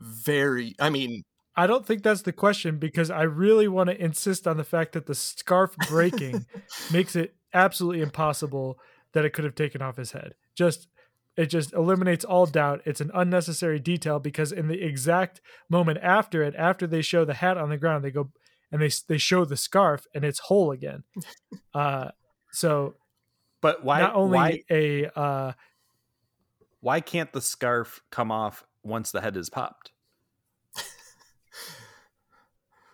Very. 0.00 0.74
I 0.78 0.90
mean, 0.90 1.24
I 1.56 1.66
don't 1.66 1.86
think 1.86 2.02
that's 2.02 2.22
the 2.22 2.32
question 2.32 2.78
because 2.78 3.10
I 3.10 3.22
really 3.22 3.66
want 3.68 3.88
to 3.90 4.00
insist 4.02 4.46
on 4.46 4.56
the 4.58 4.64
fact 4.64 4.92
that 4.92 5.06
the 5.06 5.14
scarf 5.14 5.74
breaking 5.88 6.44
makes 6.92 7.16
it 7.16 7.34
absolutely 7.54 8.02
impossible 8.02 8.78
that 9.12 9.24
it 9.24 9.30
could 9.30 9.44
have 9.44 9.54
taken 9.54 9.80
off 9.80 9.96
his 9.96 10.12
head. 10.12 10.34
Just 10.54 10.88
it 11.36 11.46
just 11.46 11.72
eliminates 11.72 12.24
all 12.24 12.46
doubt. 12.46 12.80
It's 12.84 13.00
an 13.00 13.10
unnecessary 13.14 13.78
detail 13.78 14.18
because 14.18 14.52
in 14.52 14.68
the 14.68 14.82
exact 14.82 15.40
moment 15.68 15.98
after 16.02 16.42
it, 16.42 16.54
after 16.56 16.86
they 16.86 17.02
show 17.02 17.24
the 17.24 17.34
hat 17.34 17.56
on 17.58 17.68
the 17.70 17.76
ground, 17.78 18.04
they 18.04 18.10
go 18.10 18.30
and 18.72 18.82
they 18.82 18.90
they 19.08 19.18
show 19.18 19.44
the 19.44 19.56
scarf 19.56 20.06
and 20.14 20.24
it's 20.24 20.40
whole 20.40 20.70
again. 20.72 21.04
Uh, 21.74 22.10
so 22.52 22.94
But 23.60 23.84
why? 23.84 24.00
not 24.00 24.14
only 24.14 24.36
why? 24.38 24.62
a 24.70 25.06
uh, 25.18 25.52
Why 26.80 27.00
can't 27.00 27.30
the 27.32 27.40
scarf 27.42 28.00
come 28.10 28.30
off 28.32 28.64
once 28.82 29.10
the 29.10 29.20
head 29.20 29.36
is 29.36 29.50
popped? 29.50 29.92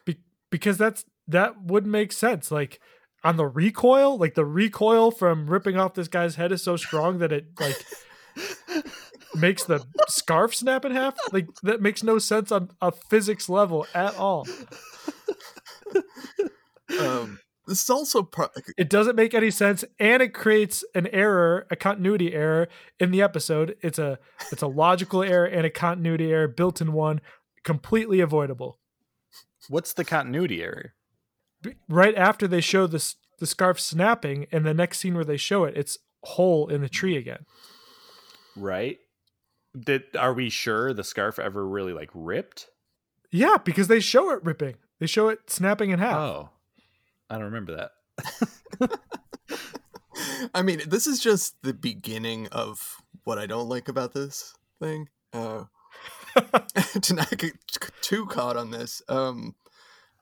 be- 0.04 0.18
because 0.52 0.78
that's 0.78 1.04
that 1.26 1.60
would 1.64 1.84
make 1.84 2.12
sense. 2.12 2.52
Like 2.52 2.78
on 3.24 3.36
the 3.36 3.46
recoil, 3.46 4.16
like 4.16 4.34
the 4.34 4.44
recoil 4.44 5.10
from 5.10 5.48
ripping 5.48 5.76
off 5.76 5.94
this 5.94 6.06
guy's 6.06 6.36
head 6.36 6.52
is 6.52 6.62
so 6.62 6.76
strong 6.76 7.18
that 7.18 7.32
it 7.32 7.46
like 7.58 7.84
makes 9.34 9.64
the 9.64 9.84
scarf 10.06 10.54
snap 10.54 10.84
in 10.84 10.92
half. 10.92 11.16
Like 11.32 11.48
that 11.64 11.80
makes 11.80 12.04
no 12.04 12.20
sense 12.20 12.52
on 12.52 12.70
a 12.80 12.92
physics 12.92 13.48
level 13.48 13.86
at 13.94 14.16
all. 14.16 14.46
Um, 17.00 17.38
this 17.66 17.82
is 17.82 17.90
also 17.90 18.22
pro- 18.22 18.48
It 18.76 18.90
doesn't 18.90 19.16
make 19.16 19.32
any 19.32 19.50
sense, 19.50 19.84
and 19.98 20.22
it 20.22 20.34
creates 20.34 20.84
an 20.94 21.06
error, 21.06 21.66
a 21.70 21.76
continuity 21.76 22.34
error 22.34 22.68
in 23.00 23.12
the 23.12 23.22
episode. 23.22 23.76
It's 23.80 23.98
a 23.98 24.18
it's 24.50 24.62
a 24.62 24.66
logical 24.66 25.22
error 25.22 25.46
and 25.46 25.64
a 25.64 25.70
continuity 25.70 26.30
error 26.30 26.48
built 26.48 26.82
in 26.82 26.92
one, 26.92 27.22
completely 27.64 28.20
avoidable. 28.20 28.78
What's 29.72 29.94
the 29.94 30.04
continuity 30.04 30.62
error? 30.62 30.92
Right 31.88 32.14
after 32.14 32.46
they 32.46 32.60
show 32.60 32.86
this 32.86 33.16
the 33.38 33.46
scarf 33.46 33.80
snapping, 33.80 34.46
and 34.52 34.66
the 34.66 34.74
next 34.74 34.98
scene 34.98 35.14
where 35.14 35.24
they 35.24 35.38
show 35.38 35.64
it, 35.64 35.74
it's 35.74 35.96
whole 36.22 36.68
in 36.68 36.82
the 36.82 36.90
tree 36.90 37.16
again. 37.16 37.46
Right? 38.54 38.98
Did 39.74 40.14
are 40.14 40.34
we 40.34 40.50
sure 40.50 40.92
the 40.92 41.02
scarf 41.02 41.38
ever 41.38 41.66
really 41.66 41.94
like 41.94 42.10
ripped? 42.12 42.68
Yeah, 43.30 43.56
because 43.64 43.88
they 43.88 43.98
show 43.98 44.30
it 44.32 44.44
ripping. 44.44 44.74
They 45.00 45.06
show 45.06 45.30
it 45.30 45.48
snapping 45.48 45.88
in 45.88 46.00
half. 46.00 46.18
Oh, 46.18 46.50
I 47.30 47.36
don't 47.36 47.44
remember 47.44 47.90
that. 48.78 49.00
I 50.54 50.60
mean, 50.60 50.82
this 50.86 51.06
is 51.06 51.18
just 51.18 51.62
the 51.62 51.72
beginning 51.72 52.46
of 52.48 53.02
what 53.24 53.38
I 53.38 53.46
don't 53.46 53.70
like 53.70 53.88
about 53.88 54.12
this 54.12 54.52
thing. 54.78 55.08
Uh, 55.32 55.64
to 57.02 57.14
not 57.14 57.36
get 57.38 57.54
too 58.02 58.26
caught 58.26 58.58
on 58.58 58.70
this, 58.70 59.02
um, 59.08 59.54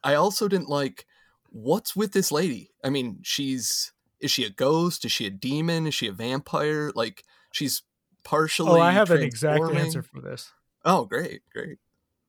I 0.03 0.15
also 0.15 0.49
didn't 0.49 0.69
like 0.69 1.07
what's 1.51 1.95
with 1.97 2.13
this 2.13 2.31
lady. 2.33 2.71
I 2.85 2.91
mean, 2.91 3.19
she's 3.23 3.93
is 4.21 4.31
she 4.31 4.45
a 4.45 4.51
ghost? 4.51 5.05
Is 5.05 5.13
she 5.13 5.27
a 5.27 5.31
demon? 5.31 5.87
Is 5.87 5.95
she 5.95 6.07
a 6.07 6.13
vampire? 6.13 6.93
Like 6.95 7.25
she's 7.53 7.83
partially. 8.25 8.81
oh, 8.81 8.83
I 8.83 8.93
have 8.93 9.11
an 9.11 9.23
exact 9.23 9.71
answer 9.71 10.03
for 10.03 10.21
this. 10.21 10.53
Oh, 10.85 11.05
great, 11.05 11.43
great. 11.53 11.79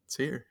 It's 0.05 0.15
here. 0.17 0.45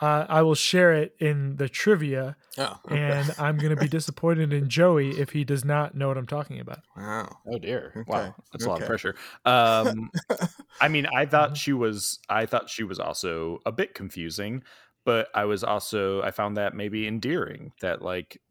Uh, 0.00 0.26
I 0.28 0.42
will 0.42 0.54
share 0.54 0.92
it 0.92 1.14
in 1.20 1.56
the 1.56 1.70
trivia, 1.70 2.36
Oh, 2.58 2.78
okay. 2.84 2.98
and 2.98 3.34
I'm 3.38 3.56
going 3.56 3.74
to 3.74 3.80
be 3.80 3.88
disappointed 3.88 4.52
in 4.52 4.68
Joey 4.68 5.18
if 5.18 5.30
he 5.30 5.42
does 5.42 5.64
not 5.64 5.94
know 5.94 6.08
what 6.08 6.18
I'm 6.18 6.26
talking 6.26 6.60
about. 6.60 6.80
wow. 6.94 7.34
Oh 7.50 7.58
dear! 7.58 7.92
Okay, 7.96 8.04
Wow, 8.06 8.34
that's 8.52 8.66
a 8.66 8.68
lot 8.68 8.82
of 8.82 8.86
pressure. 8.88 9.14
Um, 9.46 10.10
I 10.82 10.88
mean, 10.88 11.06
I 11.06 11.24
thought 11.24 11.52
Mhm. 11.52 11.56
she 11.56 11.72
was. 11.72 12.18
I 12.28 12.44
thought 12.44 12.68
she 12.68 12.82
was 12.84 12.98
also 13.00 13.60
a 13.64 13.72
bit 13.72 13.94
confusing, 13.94 14.62
but 15.06 15.28
I 15.34 15.46
was 15.46 15.64
also. 15.64 16.20
I 16.20 16.30
found 16.32 16.58
that 16.58 16.74
maybe 16.74 17.06
endearing. 17.06 17.72
That 17.80 18.02
like, 18.02 18.42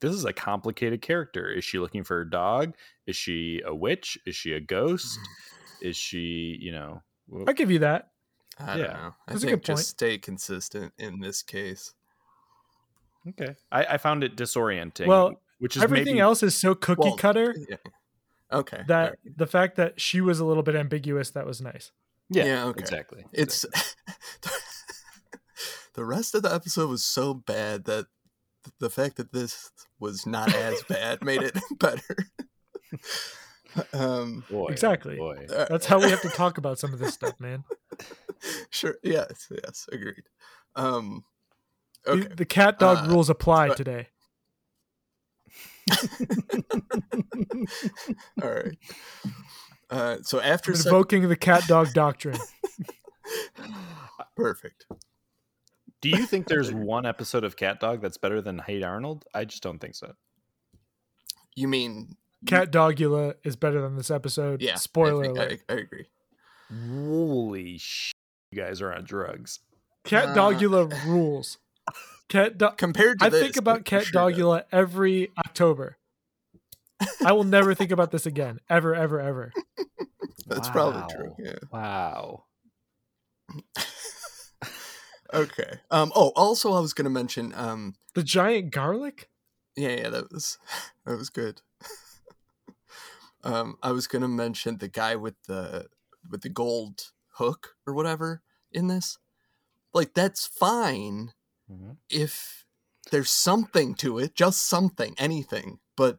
this 0.00 0.12
is 0.12 0.26
a 0.26 0.32
complicated 0.34 1.00
character. 1.00 1.50
Is 1.50 1.64
she 1.64 1.78
looking 1.78 2.04
for 2.04 2.20
a 2.20 2.28
dog? 2.28 2.74
Is 3.06 3.16
she 3.16 3.62
a 3.64 3.74
witch? 3.74 4.18
Is 4.26 4.36
she 4.36 4.52
a 4.52 4.60
ghost? 4.60 5.18
Mm. 5.18 5.88
Is 5.88 5.96
she? 5.96 6.58
You 6.60 6.72
know. 6.72 7.02
I'll 7.46 7.54
give 7.54 7.70
you 7.70 7.78
that. 7.78 8.10
I 8.58 8.76
Yeah. 8.76 8.82
don't 8.88 8.92
know. 8.92 9.14
I 9.26 9.32
That's 9.32 9.44
a 9.44 9.46
think 9.46 9.62
good 9.62 9.66
point. 9.68 9.78
just 9.78 9.88
stay 9.90 10.18
consistent 10.18 10.92
in 10.98 11.20
this 11.20 11.40
case. 11.42 11.94
Okay. 13.28 13.54
I, 13.72 13.84
I 13.84 13.96
found 13.98 14.24
it 14.24 14.36
disorienting. 14.36 15.06
Well, 15.06 15.40
which 15.58 15.76
is 15.76 15.82
Everything 15.82 16.14
maybe, 16.14 16.20
else 16.20 16.42
is 16.42 16.54
so 16.54 16.74
cookie 16.74 17.00
Well, 17.02 17.16
cutter 17.16 17.54
Yeah. 17.68 17.76
Okay. 18.52 18.82
that 18.88 19.02
alright. 19.04 19.18
the 19.36 19.46
fact 19.46 19.76
that 19.76 20.00
she 20.00 20.20
was 20.20 20.40
a 20.40 20.44
little 20.44 20.62
bit 20.62 20.74
ambiguous 20.74 21.30
that 21.30 21.46
was 21.46 21.60
nice. 21.60 21.92
Yeah. 22.30 22.44
Yeah, 22.44 22.64
okay. 22.66 22.80
Exactly. 22.80 23.24
It's 23.32 23.64
the 25.94 26.04
rest 26.04 26.34
of 26.34 26.42
the 26.42 26.52
episode 26.54 26.88
was 26.88 27.02
so 27.04 27.34
bad 27.34 27.84
that 27.84 28.06
the 28.78 28.90
fact 28.90 29.16
that 29.16 29.32
this 29.32 29.70
was 29.98 30.26
not 30.26 30.54
as 30.54 30.82
bad 30.84 31.24
made 31.24 31.42
it 31.42 31.56
better. 31.78 32.16
um, 33.92 34.44
Boy, 34.50 34.68
Exactly. 34.68 35.16
Boy. 35.16 35.46
uh, 35.54 35.66
That's 35.68 35.86
how 35.86 35.98
we 36.00 36.10
have 36.10 36.22
to 36.22 36.28
talk 36.36 36.58
about 36.58 36.78
some 36.78 36.92
of 36.92 36.98
this 36.98 37.14
stuff, 37.14 37.38
man. 37.40 37.64
sure. 38.70 38.96
Yes. 39.02 39.50
Yes. 39.50 39.88
Agreed. 39.92 40.24
Um, 40.76 41.24
The- 42.04 42.10
okay. 42.12 42.34
The, 42.34 42.44
cat 42.44 42.78
dog 42.78 43.06
Uh, 43.08 43.12
rules 43.12 43.30
apply 43.30 43.68
but- 43.68 43.76
today. 43.76 44.08
All 48.42 48.50
right. 48.50 48.76
Uh, 49.90 50.16
so 50.22 50.40
after 50.40 50.70
I'm 50.72 50.76
sec- 50.76 50.86
invoking 50.86 51.28
the 51.28 51.36
cat 51.36 51.64
dog 51.66 51.92
doctrine. 51.92 52.38
perfect. 54.36 54.86
Do 56.00 56.08
you 56.08 56.26
think 56.26 56.46
there's 56.48 56.72
one 56.72 57.04
episode 57.06 57.44
of 57.44 57.56
Cat 57.56 57.80
Dog 57.80 58.00
that's 58.00 58.16
better 58.16 58.40
than 58.40 58.58
Hey 58.58 58.82
Arnold? 58.82 59.24
I 59.34 59.44
just 59.44 59.62
don't 59.62 59.78
think 59.78 59.94
so. 59.94 60.12
You 61.54 61.68
mean 61.68 62.16
Cat 62.46 62.70
Dogula 62.72 63.34
is 63.44 63.56
better 63.56 63.82
than 63.82 63.96
this 63.96 64.10
episode. 64.10 64.62
Yeah. 64.62 64.74
I 64.74 64.76
Spoiler 64.76 65.24
think- 65.24 65.36
alert. 65.38 65.60
I, 65.68 65.72
I 65.72 65.76
agree. 65.76 66.06
Holy 66.88 67.78
sh! 67.78 68.12
You 68.52 68.62
guys 68.62 68.80
are 68.80 68.92
on 68.94 69.04
drugs. 69.04 69.58
Cat 70.04 70.28
Uh, 70.30 70.34
Dogula 70.36 71.04
rules. 71.06 71.58
Cat 72.28 72.56
Do- 72.58 72.70
Compared 72.76 73.18
to 73.18 73.26
I 73.26 73.28
this, 73.28 73.42
think 73.42 73.56
about 73.56 73.84
Cat 73.84 74.04
sure 74.06 74.30
does. 74.30 74.38
Dogula 74.38 74.62
every 74.70 75.30
October. 75.44 75.96
I 77.24 77.32
will 77.32 77.44
never 77.44 77.74
think 77.74 77.90
about 77.90 78.10
this 78.12 78.24
again. 78.26 78.60
Ever, 78.68 78.94
ever, 78.94 79.20
ever. 79.20 79.52
That's 80.46 80.68
probably 80.70 81.02
true. 81.14 81.34
Yeah. 81.38 81.54
Wow. 81.72 82.44
Okay. 85.32 85.80
Um. 85.90 86.12
Oh, 86.14 86.32
also, 86.36 86.72
I 86.74 86.80
was 86.80 86.92
gonna 86.92 87.10
mention. 87.10 87.52
Um. 87.54 87.94
The 88.14 88.22
giant 88.22 88.70
garlic? 88.72 89.28
Yeah. 89.76 89.90
Yeah. 89.90 90.08
That 90.10 90.32
was. 90.32 90.58
That 91.06 91.16
was 91.16 91.30
good. 91.30 91.62
um. 93.44 93.76
I 93.82 93.92
was 93.92 94.06
gonna 94.06 94.28
mention 94.28 94.78
the 94.78 94.88
guy 94.88 95.16
with 95.16 95.34
the 95.46 95.86
with 96.30 96.42
the 96.42 96.48
gold 96.48 97.12
hook 97.34 97.74
or 97.86 97.94
whatever 97.94 98.42
in 98.72 98.88
this. 98.88 99.18
Like 99.94 100.14
that's 100.14 100.46
fine 100.46 101.32
Mhm. 101.70 101.96
if 102.08 102.66
there's 103.10 103.30
something 103.30 103.94
to 103.96 104.18
it, 104.18 104.34
just 104.34 104.62
something, 104.62 105.14
anything, 105.18 105.78
but 105.96 106.18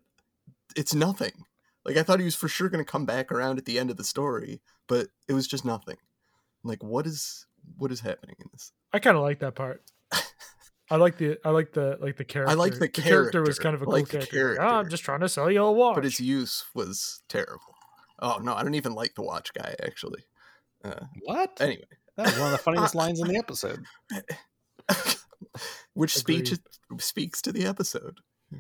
it's 0.76 0.94
nothing. 0.96 1.46
Like 1.86 1.98
I 1.98 2.04
thought 2.04 2.20
he 2.20 2.26
was 2.26 2.36
for 2.36 2.48
sure 2.48 2.70
going 2.70 2.84
to 2.84 2.90
come 2.92 3.06
back 3.06 3.32
around 3.32 3.58
at 3.58 3.66
the 3.66 3.78
end 3.80 3.90
of 3.92 3.98
the 3.98 4.04
story, 4.04 4.62
but 4.88 5.08
it 5.28 5.34
was 5.34 5.48
just 5.48 5.64
nothing. 5.66 5.98
Like 6.64 6.84
what 6.84 7.06
is 7.06 7.46
what 7.78 7.92
is 7.92 8.00
happening 8.00 8.36
in 8.40 8.48
this? 8.52 8.72
I 8.94 9.00
kind 9.00 9.18
of 9.18 9.24
like 9.24 9.40
that 9.40 9.56
part. 9.56 9.84
I 10.90 10.98
like 10.98 11.18
the 11.18 11.38
I 11.46 11.52
like 11.52 11.72
the 11.72 11.98
like 12.02 12.18
the 12.18 12.26
character. 12.26 12.52
I 12.52 12.56
like 12.56 12.78
the 12.78 12.90
character 12.90 13.42
was 13.42 13.58
kind 13.60 13.74
of 13.76 13.82
a 13.82 13.86
cool 13.86 13.94
like 13.94 14.10
the 14.10 14.26
character. 14.26 14.62
Like, 14.62 14.72
"Ah, 14.74 14.80
I'm 14.80 14.90
just 14.90 15.04
trying 15.04 15.22
to 15.22 15.30
sell 15.30 15.50
you 15.50 15.64
a 15.64 15.72
watch. 15.72 15.96
But 15.96 16.04
his 16.04 16.20
use 16.20 16.66
was 16.74 17.24
terrible. 17.30 17.76
Oh 18.20 18.40
no, 18.42 18.54
I 18.54 18.64
don't 18.64 18.76
even 18.76 18.94
like 18.94 19.16
the 19.16 19.22
watch 19.22 19.54
guy 19.54 19.74
actually. 19.84 20.26
Uh, 20.84 21.06
What? 21.24 21.56
anyway, 21.62 21.86
That 22.18 22.26
was 22.26 22.38
one 22.38 22.48
of 22.48 22.52
the 22.52 22.58
funniest 22.58 22.94
lines 22.94 23.22
in 23.22 23.28
the 23.30 23.38
episode. 23.44 23.86
which 25.94 26.14
speech 26.16 26.54
speaks 27.00 27.42
to 27.44 27.52
the 27.52 27.66
episode. 27.66 28.18
Yeah. 28.52 28.58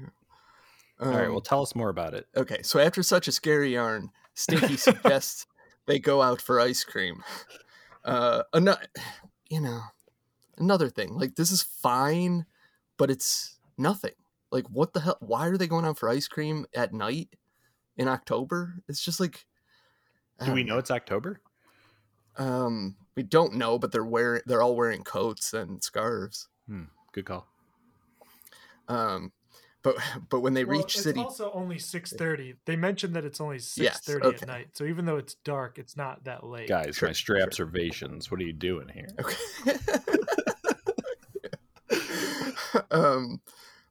All 1.01 1.09
right. 1.09 1.25
Um, 1.25 1.31
Well, 1.31 1.41
tell 1.41 1.61
us 1.61 1.75
more 1.75 1.89
about 1.89 2.13
it. 2.13 2.27
Okay, 2.35 2.61
so 2.61 2.79
after 2.79 3.03
such 3.03 3.27
a 3.27 3.31
scary 3.31 3.73
yarn, 3.73 4.09
Stinky 4.35 4.77
suggests 4.77 5.45
they 5.85 5.99
go 5.99 6.21
out 6.21 6.41
for 6.41 6.59
ice 6.59 6.83
cream. 6.83 7.23
Uh, 8.03 8.43
another, 8.53 8.81
you 9.49 9.61
know, 9.61 9.81
another 10.57 10.89
thing. 10.89 11.13
Like 11.17 11.35
this 11.35 11.51
is 11.51 11.61
fine, 11.61 12.45
but 12.97 13.11
it's 13.11 13.57
nothing. 13.77 14.13
Like 14.51 14.69
what 14.69 14.93
the 14.93 15.01
hell? 15.01 15.17
Why 15.19 15.47
are 15.47 15.57
they 15.57 15.67
going 15.67 15.85
out 15.85 15.97
for 15.97 16.09
ice 16.09 16.27
cream 16.27 16.65
at 16.75 16.93
night 16.93 17.29
in 17.97 18.07
October? 18.07 18.75
It's 18.87 19.03
just 19.03 19.19
like. 19.19 19.45
Do 20.43 20.53
we 20.53 20.63
know 20.63 20.79
it's 20.79 20.89
October? 20.89 21.39
Um, 22.37 22.95
we 23.15 23.23
don't 23.23 23.53
know, 23.55 23.77
but 23.77 23.91
they're 23.91 24.03
wearing. 24.03 24.41
They're 24.45 24.61
all 24.61 24.75
wearing 24.75 25.03
coats 25.03 25.53
and 25.53 25.83
scarves. 25.83 26.47
Good 27.11 27.25
call. 27.25 27.47
Um, 28.87 29.31
but 29.83 29.95
but 30.29 30.41
when 30.41 30.53
they 30.53 30.65
well, 30.65 30.77
reach 30.77 30.95
it's 30.95 31.03
city, 31.03 31.19
also 31.19 31.51
only 31.53 31.79
six 31.79 32.13
thirty. 32.13 32.55
They 32.65 32.75
mentioned 32.75 33.15
that 33.15 33.25
it's 33.25 33.41
only 33.41 33.59
six 33.59 33.99
thirty 33.99 34.25
yes, 34.25 34.35
okay. 34.35 34.41
at 34.43 34.47
night, 34.47 34.67
so 34.73 34.85
even 34.85 35.05
though 35.05 35.17
it's 35.17 35.35
dark, 35.35 35.79
it's 35.79 35.97
not 35.97 36.23
that 36.25 36.45
late. 36.45 36.67
Guys, 36.67 36.97
sure, 36.97 37.09
my 37.09 37.13
stray 37.13 37.39
sure. 37.39 37.47
observations. 37.47 38.29
What 38.29 38.39
are 38.41 38.43
you 38.43 38.53
doing 38.53 38.89
here? 38.89 39.07
Okay. 39.19 39.77
um, 42.91 43.41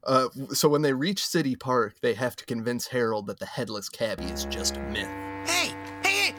uh, 0.05 0.29
so 0.53 0.69
when 0.69 0.81
they 0.81 0.93
reach 0.93 1.25
City 1.25 1.55
Park, 1.55 1.95
they 2.01 2.13
have 2.13 2.35
to 2.37 2.45
convince 2.45 2.87
Harold 2.87 3.27
that 3.27 3.39
the 3.39 3.45
headless 3.45 3.89
cabbie 3.89 4.25
is 4.25 4.45
just 4.45 4.77
a 4.77 4.79
myth. 4.79 5.07
Hey, 5.45 5.73
hey, 6.03 6.31
hey. 6.31 6.35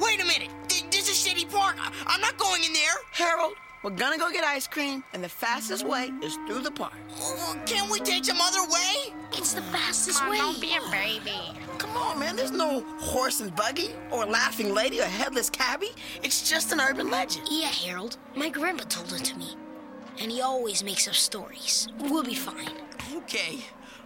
wait 0.00 0.20
a 0.20 0.24
minute! 0.24 0.50
This 0.90 1.08
is 1.08 1.16
City 1.16 1.44
Park. 1.44 1.76
I'm 2.06 2.20
not 2.20 2.36
going 2.36 2.64
in 2.64 2.72
there, 2.72 2.94
Harold 3.12 3.54
we're 3.82 3.90
gonna 3.90 4.18
go 4.18 4.30
get 4.30 4.44
ice 4.44 4.66
cream, 4.66 5.04
and 5.12 5.22
the 5.22 5.28
fastest 5.28 5.86
way 5.86 6.10
is 6.22 6.36
through 6.46 6.60
the 6.60 6.70
park. 6.70 6.92
Oh, 7.20 7.56
can't 7.66 7.90
we 7.90 8.00
take 8.00 8.24
some 8.24 8.40
other 8.40 8.62
way? 8.62 9.14
It's 9.32 9.52
the 9.54 9.62
fastest 9.62 10.18
Come 10.18 10.26
on, 10.28 10.32
way. 10.32 10.38
don't 10.38 10.60
be 10.60 10.76
a 10.76 10.90
baby. 10.90 11.58
Come 11.78 11.96
on, 11.96 12.18
man. 12.18 12.34
There's 12.36 12.50
no 12.50 12.80
horse 12.98 13.40
and 13.40 13.54
buggy, 13.54 13.90
or 14.10 14.26
laughing 14.26 14.74
lady, 14.74 15.00
or 15.00 15.04
headless 15.04 15.48
cabbie. 15.48 15.92
It's 16.22 16.48
just 16.48 16.72
an 16.72 16.80
urban 16.80 17.10
legend. 17.10 17.46
Yeah, 17.50 17.68
Harold. 17.68 18.18
My 18.34 18.48
grandpa 18.48 18.84
told 18.84 19.12
it 19.12 19.24
to 19.26 19.38
me. 19.38 19.54
And 20.20 20.32
he 20.32 20.40
always 20.40 20.82
makes 20.82 21.06
up 21.06 21.14
stories. 21.14 21.86
We'll 22.00 22.24
be 22.24 22.34
fine. 22.34 22.70
Okay, 23.14 23.58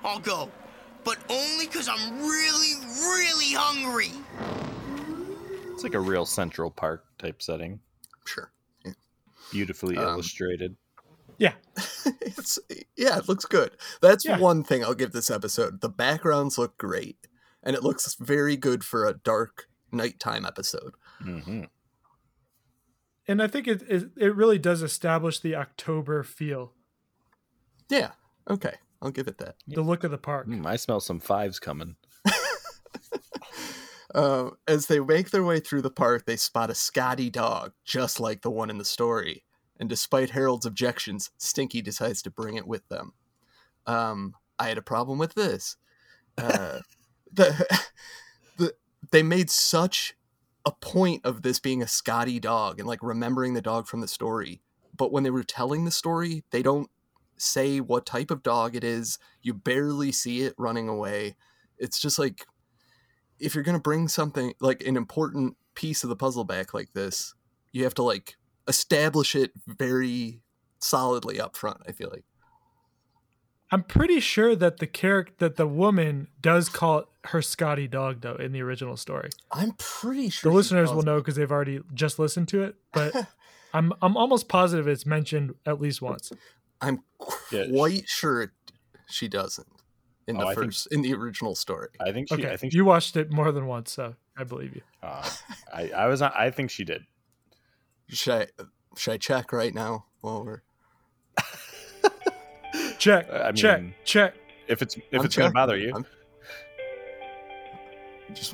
I'll 0.05 0.21
go. 0.21 0.51
But 1.05 1.17
only 1.31 1.67
because 1.67 1.89
I'm 1.89 2.19
really, 2.21 2.75
really 3.01 3.55
hungry. 3.55 4.11
It's 5.73 5.83
like 5.83 5.95
a 5.95 6.01
real 6.01 6.27
Central 6.27 6.71
Park 6.71 7.05
type 7.19 7.41
setting, 7.43 7.81
Sure. 8.27 8.51
Yeah. 9.53 9.59
beautifully 9.59 9.97
Um, 9.97 10.05
illustrated. 10.15 10.77
Yeah. 11.39 11.55
it's 12.21 12.59
yeah, 12.97 13.19
it 13.19 13.29
looks 13.29 13.45
good. 13.47 13.77
That's 14.01 14.25
Yeah. 14.25 14.39
one 14.39 14.63
thing 14.65 14.85
I'll 14.85 14.95
give 14.95 15.13
this 15.13 15.31
episode. 15.31 15.81
The 15.81 15.89
backgrounds 15.89 16.59
look 16.59 16.77
great, 16.79 17.27
and 17.63 17.75
it 17.77 17.83
looks 17.83 18.15
very 18.21 18.57
good 18.57 18.85
for 18.85 19.07
a 19.07 19.15
dark 19.15 19.67
nighttime 19.91 20.45
episode. 20.47 20.95
hmm 21.21 21.65
And 23.27 23.43
I 23.43 23.47
think 23.47 23.67
it, 23.69 23.83
it 23.89 24.11
it 24.17 24.35
really 24.35 24.59
does 24.59 24.83
establish 24.83 25.41
the 25.41 25.55
October 25.57 26.23
feel, 26.23 26.73
Yeah. 27.89 28.13
Okay, 28.51 28.75
I'll 29.01 29.11
give 29.13 29.29
it 29.29 29.39
that. 29.39 29.57
the 29.69 29.83
look 29.83 30.03
of 30.05 30.11
the 30.11 30.19
park. 30.19 30.49
Mm, 30.49 30.67
I 30.67 30.77
smell 30.77 31.01
some 31.01 31.21
fives 31.21 31.59
coming. 31.61 31.97
Uh, 34.15 34.51
as 34.69 34.87
they 34.87 35.01
make 35.01 35.31
their 35.31 35.45
way 35.45 35.61
through 35.61 35.83
the 35.83 35.91
park, 35.91 36.27
they 36.27 36.37
spot 36.37 36.71
a 36.71 36.75
Scotty 36.75 37.31
dog, 37.31 37.73
just 37.85 38.21
like 38.21 38.43
the 38.43 38.51
one 38.51 38.71
in 38.71 38.79
the 38.79 38.85
story. 38.85 39.45
And 39.79 39.89
despite 39.89 40.31
Harold's 40.31 40.67
objections, 40.67 41.31
Stinky 41.39 41.81
decides 41.83 42.23
to 42.23 42.31
bring 42.31 42.57
it 42.57 42.67
with 42.67 42.87
them. 42.89 43.15
Um, 43.87 44.35
I 44.59 44.69
had 44.69 44.79
a 44.79 44.83
problem 44.83 45.19
with 45.19 45.35
this. 45.35 45.77
Uh, 46.37 46.81
the, 47.33 47.81
the 48.59 48.75
they 49.11 49.23
made 49.23 49.51
such 49.51 50.15
a 50.65 50.73
point 50.73 51.25
of 51.25 51.43
this 51.43 51.59
being 51.59 51.83
a 51.83 51.89
Scotty 51.89 52.39
dog 52.39 52.79
and 52.79 52.87
like 52.87 53.03
remembering 53.03 53.55
the 53.55 53.63
dog 53.63 53.87
from 53.87 54.01
the 54.01 54.09
story. 54.09 54.61
But 54.97 55.11
when 55.11 55.23
they 55.23 55.31
were 55.31 55.43
telling 55.43 55.85
the 55.85 55.91
story, 55.91 56.45
they 56.51 56.63
don't 56.63 56.91
say 57.37 57.81
what 57.81 58.07
type 58.07 58.31
of 58.31 58.43
dog 58.43 58.77
it 58.77 58.85
is. 58.85 59.19
You 59.41 59.55
barely 59.55 60.13
see 60.13 60.43
it 60.43 60.55
running 60.57 60.89
away. 60.89 61.35
It's 61.79 61.99
just 61.99 62.19
like 62.19 62.47
if 63.43 63.55
you're 63.55 63.65
going 63.65 63.77
to 63.77 63.83
bring 63.83 64.09
something 64.09 64.55
like 64.61 64.83
an 64.87 64.97
important 64.97 65.57
piece 65.75 66.05
of 66.05 66.09
the 66.09 66.17
puzzle 66.17 66.45
back 66.45 66.73
like 66.73 66.93
this, 66.93 67.35
you 67.73 67.85
have 67.85 67.95
to 67.95 68.03
like 68.03 68.37
establish 68.69 69.35
it 69.35 69.51
very 69.67 70.41
solidly 70.79 71.41
up 71.41 71.57
front, 71.57 71.79
I 71.87 71.93
feel 71.93 72.09
like. 72.11 72.25
I'm 73.71 73.83
pretty 73.83 74.21
sure 74.21 74.55
that 74.55 74.79
the 74.79 74.87
character 74.87 75.35
that 75.39 75.57
the 75.57 75.67
woman 75.67 76.29
does 76.41 76.69
call 76.69 77.05
her 77.25 77.41
Scotty 77.41 77.89
dog 77.89 78.21
though 78.21 78.35
in 78.35 78.53
the 78.53 78.61
original 78.61 78.97
story. 78.97 79.31
I'm 79.51 79.73
pretty 79.79 80.29
sure 80.29 80.51
The 80.51 80.55
listeners 80.55 80.93
will 80.93 81.03
know 81.03 81.19
because 81.19 81.37
they've 81.37 81.51
already 81.51 81.81
just 81.95 82.19
listened 82.19 82.49
to 82.49 82.63
it, 82.63 82.77
but 82.93 83.15
I'm 83.75 83.93
I'm 84.03 84.17
almost 84.17 84.49
positive 84.49 84.87
it's 84.87 85.07
mentioned 85.07 85.55
at 85.65 85.81
least 85.81 86.03
once. 86.03 86.33
I'm 86.81 87.03
Yeah, 87.51 87.65
quite 87.75 88.09
sure 88.09 88.53
she 89.09 89.27
doesn't 89.29 89.69
in 90.27 90.37
the 90.37 90.45
Oh, 90.45 90.49
I 90.49 90.55
think- 90.55 90.67
first 90.67 90.89
in 90.93 91.03
the 91.03 91.15
original 91.15 91.55
story. 91.55 91.89
I 92.01 92.13
think 92.13 92.29
she. 92.29 92.35
Okay, 92.35 92.51
I 92.53 92.57
think 92.57 92.73
you 92.73 92.85
watched 92.85 93.17
it 93.17 93.31
more 93.33 93.51
than 93.53 93.67
once, 93.67 93.93
so 93.93 94.15
I 94.37 94.45
believe 94.45 94.75
you. 94.75 94.83
Uh, 95.03 95.29
I, 95.73 95.91
I 95.91 96.07
was. 96.07 96.21
not- 96.21 96.35
I 96.37 96.51
think 96.51 96.71
she 96.71 96.85
did. 96.85 97.03
Should 98.09 98.33
I 98.35 98.47
should 98.97 99.13
I 99.15 99.17
check 99.19 99.53
right 99.53 99.75
now 99.75 100.07
while 100.21 100.45
we're 100.45 100.63
Check, 102.99 103.29
I 103.31 103.53
check, 103.53 103.81
mean, 103.83 103.95
check. 104.05 104.35
check 104.35 104.43
If 104.69 104.81
it's 104.83 104.97
if 104.97 105.03
I'm 105.21 105.25
it's 105.27 105.37
going 105.37 105.51
to 105.51 105.55
bother 105.55 105.77
you, 105.77 105.93
I'm- 105.93 106.07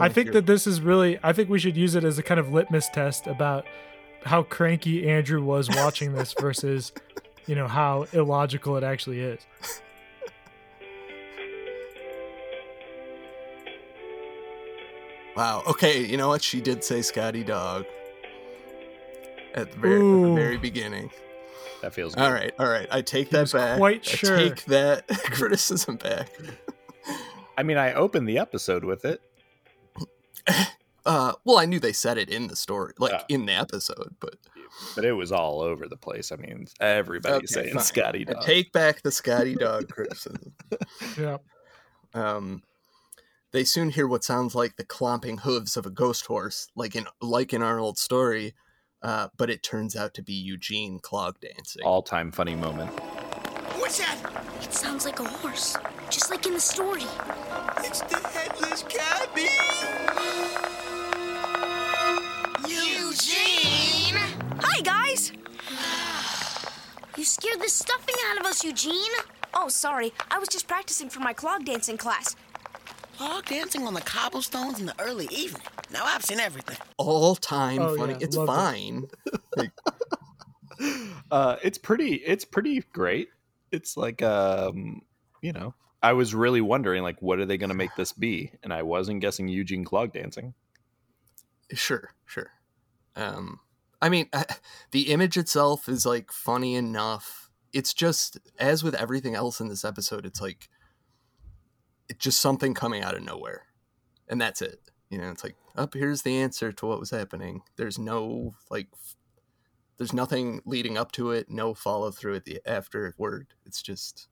I 0.00 0.08
think 0.08 0.26
hear- 0.26 0.32
that 0.34 0.46
this 0.46 0.66
is 0.66 0.80
really. 0.80 1.18
I 1.22 1.32
think 1.32 1.48
we 1.48 1.58
should 1.60 1.76
use 1.76 1.94
it 1.94 2.02
as 2.02 2.18
a 2.18 2.22
kind 2.22 2.40
of 2.40 2.52
litmus 2.52 2.88
test 2.88 3.26
about 3.28 3.64
how 4.24 4.42
cranky 4.42 5.08
Andrew 5.08 5.40
was 5.42 5.68
watching 5.68 6.14
this 6.14 6.34
versus, 6.40 6.92
you 7.46 7.54
know, 7.54 7.68
how 7.68 8.06
illogical 8.12 8.76
it 8.76 8.82
actually 8.82 9.20
is. 9.20 9.40
Wow. 15.38 15.62
Okay, 15.68 16.04
you 16.04 16.16
know 16.16 16.26
what? 16.28 16.42
She 16.42 16.60
did 16.60 16.82
say 16.82 17.00
Scotty 17.00 17.44
dog 17.44 17.84
at 19.54 19.70
the 19.70 19.78
very, 19.78 19.94
at 19.96 20.22
the 20.28 20.34
very 20.34 20.56
beginning. 20.58 21.10
that 21.80 21.94
feels 21.94 22.14
good. 22.16 22.24
All 22.24 22.32
right, 22.32 22.52
all 22.58 22.66
right. 22.68 22.88
I 22.90 23.02
take 23.02 23.28
He 23.28 23.36
that 23.36 23.52
back. 23.52 23.78
quite 23.78 24.00
I 24.00 24.16
sure. 24.16 24.36
take 24.36 24.64
that 24.64 25.06
criticism 25.30 25.94
back. 25.96 26.28
I 27.56 27.62
mean, 27.62 27.76
I 27.78 27.92
opened 27.94 28.28
the 28.28 28.38
episode 28.38 28.84
with 28.84 29.04
it. 29.04 29.20
Uh, 31.06 31.32
well, 31.46 31.56
I 31.56 31.64
knew 31.64 31.80
they 31.80 31.94
said 31.94 32.18
it 32.18 32.28
in 32.28 32.48
the 32.48 32.56
story, 32.56 32.92
like 32.98 33.24
in 33.30 33.46
the 33.46 33.52
episode, 33.54 34.14
but 34.20 34.34
but 34.94 35.06
it 35.06 35.12
was 35.14 35.32
all 35.32 35.62
over 35.62 35.88
the 35.88 35.96
place. 35.96 36.30
I 36.32 36.36
mean, 36.36 36.66
everybody's 36.80 37.56
Okay, 37.56 37.62
saying 37.68 37.74
fine. 37.76 37.82
Scotty 37.82 38.26
I 38.28 38.32
dog. 38.34 38.42
take 38.42 38.72
back 38.72 39.00
the 39.00 39.10
Scotty 39.10 39.54
dog 39.58 39.88
criticism. 39.88 40.52
Yeah. 41.18 41.38
Um, 42.12 42.62
they 43.58 43.64
soon 43.64 43.90
hear 43.90 44.06
what 44.06 44.22
sounds 44.22 44.54
like 44.54 44.76
the 44.76 44.84
clomping 44.84 45.38
hooves 45.38 45.76
of 45.76 45.84
a 45.84 45.90
ghost 45.90 46.26
horse, 46.26 46.68
like 46.76 46.94
in 46.94 47.08
like 47.20 47.52
in 47.52 47.60
Arnold 47.60 47.98
story, 47.98 48.54
uh, 49.02 49.26
but 49.36 49.50
it 49.50 49.64
turns 49.64 49.96
out 49.96 50.14
to 50.14 50.22
be 50.22 50.32
Eugene 50.32 51.00
clog 51.00 51.40
dancing. 51.40 51.82
All 51.82 52.00
time 52.00 52.30
funny 52.30 52.54
moment. 52.54 52.92
What's 53.80 53.98
that? 53.98 54.16
It 54.62 54.72
sounds 54.72 55.04
like 55.04 55.18
a 55.18 55.24
horse, 55.24 55.76
just 56.08 56.30
like 56.30 56.46
in 56.46 56.52
the 56.52 56.60
story. 56.60 57.02
It's 57.78 58.00
the 58.02 58.20
headless 58.28 58.84
cabby. 58.84 59.48
Eugene! 62.68 64.20
Hi, 64.62 64.80
guys! 64.82 65.32
You 67.16 67.24
scared 67.24 67.60
the 67.60 67.68
stuffing 67.68 68.14
out 68.30 68.38
of 68.38 68.46
us, 68.46 68.62
Eugene. 68.62 69.10
Oh, 69.52 69.68
sorry. 69.68 70.12
I 70.30 70.38
was 70.38 70.48
just 70.48 70.68
practicing 70.68 71.10
for 71.10 71.18
my 71.18 71.32
clog 71.32 71.64
dancing 71.64 71.96
class. 71.96 72.36
Log 73.20 73.46
dancing 73.46 73.86
on 73.86 73.94
the 73.94 74.00
cobblestones 74.00 74.78
in 74.80 74.86
the 74.86 74.94
early 75.00 75.28
evening. 75.32 75.62
Now 75.92 76.04
I've 76.04 76.24
seen 76.24 76.38
everything. 76.40 76.76
All 76.96 77.34
time 77.34 77.80
Oh, 77.80 77.96
funny. 77.96 78.12
yeah, 78.14 78.18
It's 78.22 78.36
loved 78.36 78.50
it. 78.50 78.54
fine. 78.54 79.06
Like, 79.56 79.72
Uh, 81.32 81.56
it's 81.62 81.78
pretty. 81.78 82.14
It's 82.16 82.44
pretty 82.44 82.80
great. 82.92 83.28
It's 83.72 83.96
like 83.96 84.22
um, 84.22 85.02
you 85.42 85.52
know, 85.52 85.74
I 86.02 86.12
was 86.12 86.34
really 86.34 86.60
wondering 86.60 87.02
like, 87.02 87.20
what 87.20 87.40
are 87.40 87.46
they 87.46 87.56
going 87.58 87.70
to 87.70 87.74
make 87.76 87.94
this 87.96 88.12
be? 88.12 88.52
And 88.62 88.72
I 88.72 88.82
wasn't 88.82 89.20
guessing 89.20 89.48
Eugene 89.48 89.84
clog 89.84 90.12
dancing. 90.12 90.54
Sure, 91.72 92.10
sure. 92.26 92.52
Um, 93.16 93.58
I 94.00 94.08
mean, 94.08 94.30
the 94.92 95.10
image 95.10 95.36
itself 95.36 95.88
is 95.88 96.06
like 96.06 96.30
funny 96.30 96.76
enough. 96.76 97.50
It's 97.72 97.92
just 97.92 98.38
as 98.60 98.84
with 98.84 98.94
everything 98.94 99.34
else 99.34 99.60
in 99.60 99.66
this 99.68 99.84
episode, 99.84 100.24
it's 100.24 100.40
like 100.40 100.68
it's 102.08 102.24
just 102.24 102.40
something 102.40 102.74
coming 102.74 103.02
out 103.02 103.14
of 103.14 103.22
nowhere, 103.22 103.64
and 104.28 104.40
that's 104.40 104.62
it. 104.62 104.80
You 105.10 105.18
know, 105.18 105.30
it's 105.30 105.44
like 105.44 105.56
up 105.76 105.94
here's 105.94 106.22
the 106.22 106.38
answer 106.38 106.72
to 106.72 106.86
what 106.86 107.00
was 107.00 107.10
happening. 107.10 107.62
There's 107.76 107.98
no 107.98 108.54
like, 108.70 108.88
there's 109.96 110.12
nothing 110.12 110.60
leading 110.64 110.98
up 110.98 111.12
to 111.12 111.30
it. 111.30 111.50
No 111.50 111.74
follow 111.74 112.10
through 112.10 112.36
at 112.36 112.44
the 112.44 112.60
afterward. 112.66 113.54
It's 113.64 113.82
just 113.82 114.28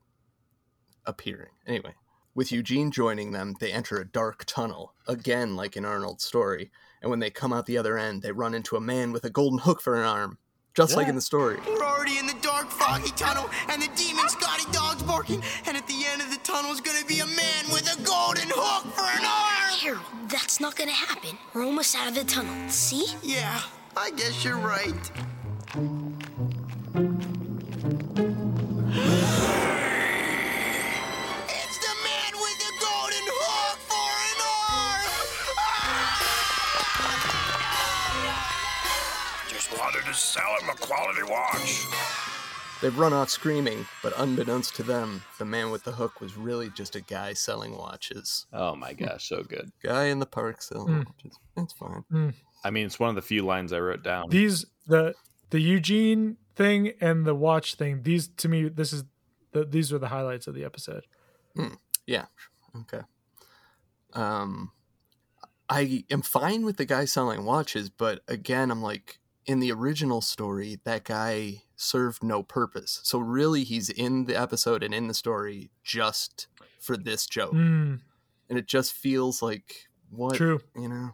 appearing. 1.04 1.52
Anyway, 1.66 1.94
with 2.34 2.52
Eugene 2.52 2.90
joining 2.90 3.32
them, 3.32 3.54
they 3.60 3.72
enter 3.72 3.98
a 3.98 4.04
dark 4.04 4.44
tunnel 4.46 4.94
again, 5.06 5.56
like 5.56 5.76
in 5.76 5.84
Arnold's 5.84 6.24
story 6.24 6.70
and 7.06 7.10
when 7.10 7.20
they 7.20 7.30
come 7.30 7.52
out 7.52 7.66
the 7.66 7.78
other 7.78 7.98
end, 7.98 8.22
they 8.22 8.32
run 8.32 8.54
into 8.54 8.76
a 8.76 8.80
man 8.80 9.12
with 9.12 9.24
a 9.24 9.30
golden 9.30 9.60
hook 9.60 9.80
for 9.80 9.94
an 9.94 10.06
arm, 10.06 10.38
just 10.76 10.94
like 10.94 11.08
in 11.08 11.14
the 11.14 11.22
story. 11.22 11.58
We're 11.66 11.82
already 11.82 12.18
in 12.18 12.26
the 12.26 12.36
dark, 12.42 12.68
foggy 12.70 13.10
tunnel, 13.16 13.48
and 13.70 13.80
the 13.80 13.88
demon 13.96 14.28
Scotty 14.28 14.70
dog's 14.72 15.02
barking. 15.02 15.42
And 15.66 15.74
at 15.74 15.86
the 15.86 16.04
end 16.06 16.20
of 16.20 16.30
the 16.30 16.36
tunnel 16.44 16.70
is 16.70 16.82
gonna 16.82 17.04
be 17.06 17.20
a 17.20 17.26
man 17.26 17.64
with 17.72 17.90
a 17.92 18.02
golden 18.02 18.48
hook 18.54 18.84
for 18.94 19.00
an 19.00 19.24
arm. 19.24 19.78
Harold, 19.80 20.28
that's 20.28 20.60
not 20.60 20.76
gonna 20.76 20.90
happen. 20.90 21.38
We're 21.54 21.64
almost 21.64 21.96
out 21.96 22.08
of 22.08 22.14
the 22.14 22.24
tunnel. 22.24 22.54
See? 22.68 23.06
Yeah, 23.22 23.62
I 23.96 24.10
guess 24.10 24.44
you're 24.44 24.58
right. 24.58 25.10
Wanted 39.78 40.04
to 40.04 40.14
sell 40.14 40.56
him 40.60 40.68
a 40.68 40.74
quality 40.74 41.22
watch. 41.24 41.86
They 42.82 42.90
run 42.90 43.12
off 43.14 43.30
screaming, 43.30 43.86
but 44.02 44.12
unbeknownst 44.18 44.76
to 44.76 44.82
them, 44.82 45.22
the 45.38 45.44
man 45.46 45.70
with 45.70 45.84
the 45.84 45.92
hook 45.92 46.20
was 46.20 46.36
really 46.36 46.68
just 46.70 46.94
a 46.94 47.00
guy 47.00 47.32
selling 47.32 47.76
watches. 47.76 48.46
Oh 48.52 48.74
my 48.76 48.92
gosh, 48.92 49.28
so 49.28 49.42
good. 49.42 49.70
Guy 49.82 50.04
in 50.06 50.18
the 50.18 50.26
park 50.26 50.60
selling 50.60 50.88
Mm. 50.94 51.06
watches. 51.06 51.38
It's 51.56 51.72
fine. 51.72 52.34
I 52.64 52.70
mean, 52.70 52.84
it's 52.86 52.98
one 52.98 53.08
of 53.08 53.14
the 53.16 53.22
few 53.22 53.42
lines 53.44 53.72
I 53.72 53.80
wrote 53.80 54.02
down. 54.02 54.28
These 54.28 54.66
the 54.86 55.14
the 55.50 55.60
Eugene 55.60 56.36
thing 56.54 56.92
and 57.00 57.24
the 57.24 57.34
watch 57.34 57.76
thing. 57.76 58.02
These 58.02 58.28
to 58.28 58.48
me, 58.48 58.68
this 58.68 58.92
is 58.92 59.04
the 59.52 59.64
these 59.64 59.90
are 59.92 59.98
the 59.98 60.08
highlights 60.08 60.46
of 60.46 60.54
the 60.54 60.64
episode. 60.64 61.06
Yeah. 62.06 62.26
Okay. 62.82 63.00
Um, 64.12 64.72
I 65.68 66.04
am 66.10 66.22
fine 66.22 66.64
with 66.64 66.76
the 66.76 66.84
guy 66.84 67.06
selling 67.06 67.44
watches, 67.44 67.88
but 67.90 68.20
again, 68.28 68.70
I'm 68.70 68.82
like, 68.82 69.18
in 69.46 69.60
the 69.60 69.70
original 69.72 70.20
story, 70.20 70.78
that 70.84 71.04
guy 71.04 71.62
served 71.76 72.22
no 72.22 72.42
purpose. 72.42 73.00
So 73.04 73.18
really, 73.18 73.62
he's 73.64 73.88
in 73.90 74.24
the 74.24 74.34
episode 74.34 74.82
and 74.82 74.92
in 74.94 75.06
the 75.08 75.14
story 75.14 75.70
just 75.84 76.48
for 76.80 76.96
this 76.96 77.26
joke, 77.26 77.52
Mm, 77.52 78.00
and 78.48 78.58
it 78.58 78.66
just 78.66 78.92
feels 78.92 79.42
like 79.42 79.86
what 80.10 80.34
true. 80.36 80.60
you 80.74 80.88
know. 80.88 81.10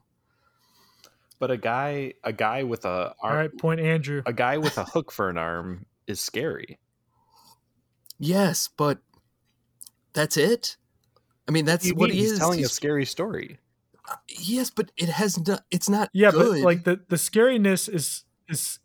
But 1.39 1.51
a 1.51 1.57
guy, 1.57 2.15
a 2.23 2.33
guy 2.33 2.63
with 2.63 2.85
a 2.85 3.15
All 3.21 3.31
arm, 3.31 3.37
right, 3.37 3.59
point 3.59 3.81
Andrew. 3.81 4.23
a 4.27 4.33
guy 4.33 4.59
with 4.59 4.79
a 4.79 4.85
hook 4.95 5.11
for 5.11 5.29
an 5.29 5.37
arm 5.39 5.87
is 6.07 6.21
scary. 6.21 6.79
Yes, 8.19 8.69
but 8.77 8.99
that's 10.13 10.37
it. 10.37 10.77
I 11.49 11.51
mean, 11.51 11.65
that's 11.65 11.85
You 11.87 11.95
what 11.95 12.11
mean 12.11 12.19
he 12.19 12.23
he's 12.23 12.33
is. 12.33 12.39
telling 12.39 12.65
a 12.65 12.69
scary 12.69 13.05
story. 13.05 13.59
Yes, 14.29 14.71
but 14.71 14.91
it 14.97 15.09
has 15.09 15.39
not. 15.47 15.65
It's 15.71 15.89
not. 15.89 16.11
Yeah, 16.13 16.31
good. 16.31 16.53
but 16.53 16.65
like 16.65 16.85
the 16.85 17.01
the 17.09 17.17
scariness 17.17 17.89
is 17.89 18.25
is 18.49 18.79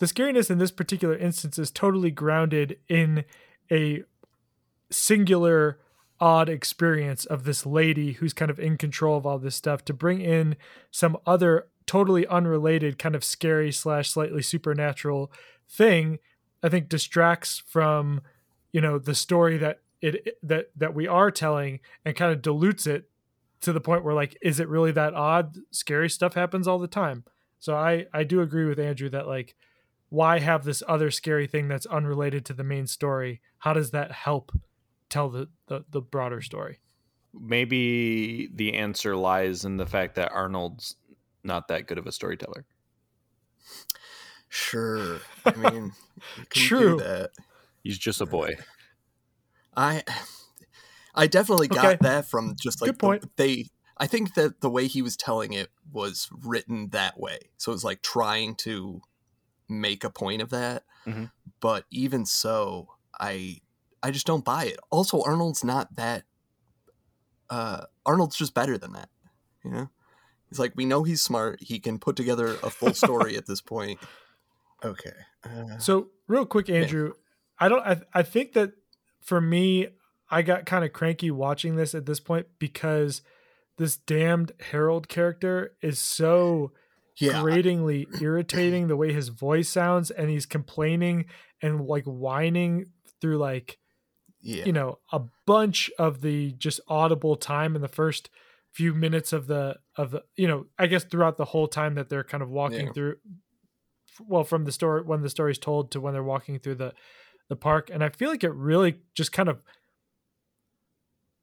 the 0.00 0.06
scariness 0.06 0.50
in 0.50 0.58
this 0.58 0.70
particular 0.70 1.16
instance 1.16 1.58
is 1.58 1.70
totally 1.70 2.10
grounded 2.10 2.78
in 2.88 3.24
a 3.70 4.02
singular 4.90 5.78
odd 6.20 6.48
experience 6.48 7.24
of 7.26 7.44
this 7.44 7.64
lady 7.64 8.12
who's 8.12 8.32
kind 8.32 8.50
of 8.50 8.58
in 8.58 8.76
control 8.76 9.16
of 9.16 9.26
all 9.26 9.38
this 9.38 9.54
stuff 9.54 9.84
to 9.84 9.94
bring 9.94 10.20
in 10.20 10.56
some 10.90 11.16
other 11.26 11.68
totally 11.86 12.26
unrelated 12.26 12.98
kind 12.98 13.14
of 13.14 13.22
scary 13.22 13.70
slash 13.70 14.10
slightly 14.10 14.42
supernatural 14.42 15.30
thing 15.68 16.18
i 16.62 16.68
think 16.68 16.88
distracts 16.88 17.62
from 17.66 18.20
you 18.72 18.80
know 18.80 18.98
the 18.98 19.14
story 19.14 19.56
that 19.56 19.80
it 20.00 20.36
that 20.42 20.70
that 20.76 20.94
we 20.94 21.06
are 21.06 21.30
telling 21.30 21.78
and 22.04 22.16
kind 22.16 22.32
of 22.32 22.42
dilutes 22.42 22.86
it 22.86 23.08
to 23.60 23.72
the 23.72 23.80
point 23.80 24.04
where 24.04 24.14
like 24.14 24.36
is 24.42 24.60
it 24.60 24.68
really 24.68 24.92
that 24.92 25.14
odd 25.14 25.56
scary 25.70 26.08
stuff 26.08 26.34
happens 26.34 26.66
all 26.68 26.78
the 26.78 26.88
time 26.88 27.24
so 27.58 27.74
i 27.74 28.06
i 28.12 28.22
do 28.24 28.40
agree 28.40 28.66
with 28.66 28.78
andrew 28.78 29.08
that 29.08 29.26
like 29.26 29.54
why 30.10 30.38
have 30.38 30.64
this 30.64 30.82
other 30.88 31.10
scary 31.10 31.46
thing 31.46 31.68
that's 31.68 31.86
unrelated 31.86 32.44
to 32.44 32.52
the 32.52 32.64
main 32.64 32.86
story 32.86 33.40
how 33.58 33.72
does 33.72 33.90
that 33.90 34.12
help 34.12 34.52
tell 35.08 35.28
the 35.28 35.48
the, 35.66 35.84
the 35.90 36.00
broader 36.00 36.40
story 36.40 36.78
Maybe 37.34 38.48
the 38.52 38.74
answer 38.74 39.14
lies 39.16 39.64
in 39.64 39.76
the 39.76 39.86
fact 39.86 40.14
that 40.14 40.32
Arnold's 40.32 40.96
not 41.44 41.68
that 41.68 41.86
good 41.86 41.98
of 41.98 42.06
a 42.06 42.12
storyteller. 42.12 42.64
sure. 44.48 45.18
I 45.44 45.54
mean, 45.54 45.92
you 46.36 46.44
can 46.48 46.62
True. 46.62 46.98
Do 46.98 47.04
that. 47.04 47.30
He's 47.82 47.98
just 47.98 48.20
a 48.20 48.26
boy. 48.26 48.56
I 49.76 50.02
I 51.18 51.26
definitely 51.26 51.68
got 51.68 51.84
Okay. 51.84 51.98
that 52.02 52.26
from 52.28 52.54
just 52.56 52.80
like 52.80 52.88
Good 52.92 52.98
point. 52.98 53.22
The, 53.22 53.28
they 53.36 53.66
I 53.96 54.06
think 54.06 54.34
that 54.34 54.60
the 54.60 54.70
way 54.70 54.86
he 54.86 55.02
was 55.02 55.16
telling 55.16 55.52
it 55.52 55.68
was 55.90 56.28
written 56.30 56.90
that 56.90 57.18
way. 57.18 57.50
So 57.58 57.72
it 57.72 57.74
was 57.74 57.84
like 57.84 58.00
trying 58.02 58.54
to 58.56 59.00
make 59.68 60.04
a 60.04 60.10
point 60.10 60.40
of 60.40 60.50
that. 60.50 60.84
Mhm. 61.06 61.30
But 61.60 61.84
even 61.90 62.24
so, 62.24 62.88
I 63.18 63.60
I 64.02 64.10
just 64.12 64.26
don't 64.26 64.44
buy 64.44 64.64
it. 64.66 64.78
Also, 64.90 65.20
Arnold's 65.22 65.64
not 65.64 65.96
that 65.96 66.24
uh 67.50 67.86
Arnold's 68.06 68.36
just 68.36 68.54
better 68.54 68.78
than 68.78 68.92
that. 68.92 69.08
You 69.64 69.70
know? 69.72 69.90
He's 70.48 70.58
like 70.58 70.72
we 70.76 70.84
know 70.84 71.02
he's 71.02 71.20
smart. 71.22 71.60
He 71.62 71.78
can 71.80 71.98
put 71.98 72.16
together 72.16 72.56
a 72.62 72.70
full 72.70 72.94
story 72.94 73.36
at 73.36 73.46
this 73.46 73.60
point. 73.60 73.98
Okay. 74.84 75.10
Uh, 75.42 75.76
So 75.78 76.10
real 76.28 76.46
quick, 76.46 76.70
Andrew, 76.70 77.14
I 77.58 77.68
don't. 77.68 77.84
I, 77.84 78.00
I 78.14 78.22
think 78.22 78.52
that 78.52 78.74
for 79.20 79.40
me, 79.40 79.88
I 80.30 80.42
got 80.42 80.66
kind 80.66 80.84
of 80.84 80.92
cranky 80.92 81.30
watching 81.30 81.76
this 81.76 81.94
at 81.94 82.06
this 82.06 82.20
point 82.20 82.46
because 82.58 83.22
this 83.78 83.96
damned 83.96 84.52
Harold 84.70 85.08
character 85.08 85.72
is 85.82 85.98
so 85.98 86.72
yeah. 87.18 87.40
gratingly 87.40 88.06
irritating 88.20 88.88
the 88.88 88.96
way 88.96 89.12
his 89.12 89.28
voice 89.28 89.68
sounds, 89.68 90.10
and 90.10 90.28
he's 90.30 90.46
complaining 90.46 91.26
and 91.62 91.80
like 91.86 92.04
whining 92.04 92.86
through 93.20 93.38
like 93.38 93.78
Yeah. 94.40 94.64
you 94.64 94.72
know 94.72 94.98
a 95.12 95.22
bunch 95.46 95.90
of 95.98 96.20
the 96.20 96.52
just 96.52 96.80
audible 96.88 97.34
time 97.36 97.74
in 97.74 97.82
the 97.82 97.88
first 97.88 98.30
few 98.72 98.94
minutes 98.94 99.32
of 99.32 99.48
the 99.48 99.76
of 99.96 100.12
the 100.12 100.22
you 100.36 100.46
know 100.46 100.66
i 100.78 100.86
guess 100.86 101.02
throughout 101.02 101.36
the 101.36 101.46
whole 101.46 101.66
time 101.66 101.94
that 101.96 102.08
they're 102.08 102.22
kind 102.22 102.42
of 102.44 102.48
walking 102.50 102.86
Yeah. 102.86 102.92
through 102.92 103.16
well 104.20 104.44
from 104.44 104.64
the 104.66 104.70
story 104.72 105.02
when 105.02 105.22
the 105.22 105.30
story's 105.30 105.58
told 105.58 105.90
to 105.92 106.00
when 106.00 106.12
they're 106.12 106.22
walking 106.22 106.58
through 106.60 106.76
the 106.76 106.92
the 107.48 107.56
park 107.56 107.90
and 107.92 108.04
i 108.04 108.08
feel 108.10 108.30
like 108.30 108.44
it 108.44 108.52
really 108.54 109.00
just 109.14 109.32
kind 109.32 109.48
of 109.48 109.58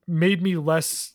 made 0.07 0.41
me 0.41 0.55
less 0.55 1.13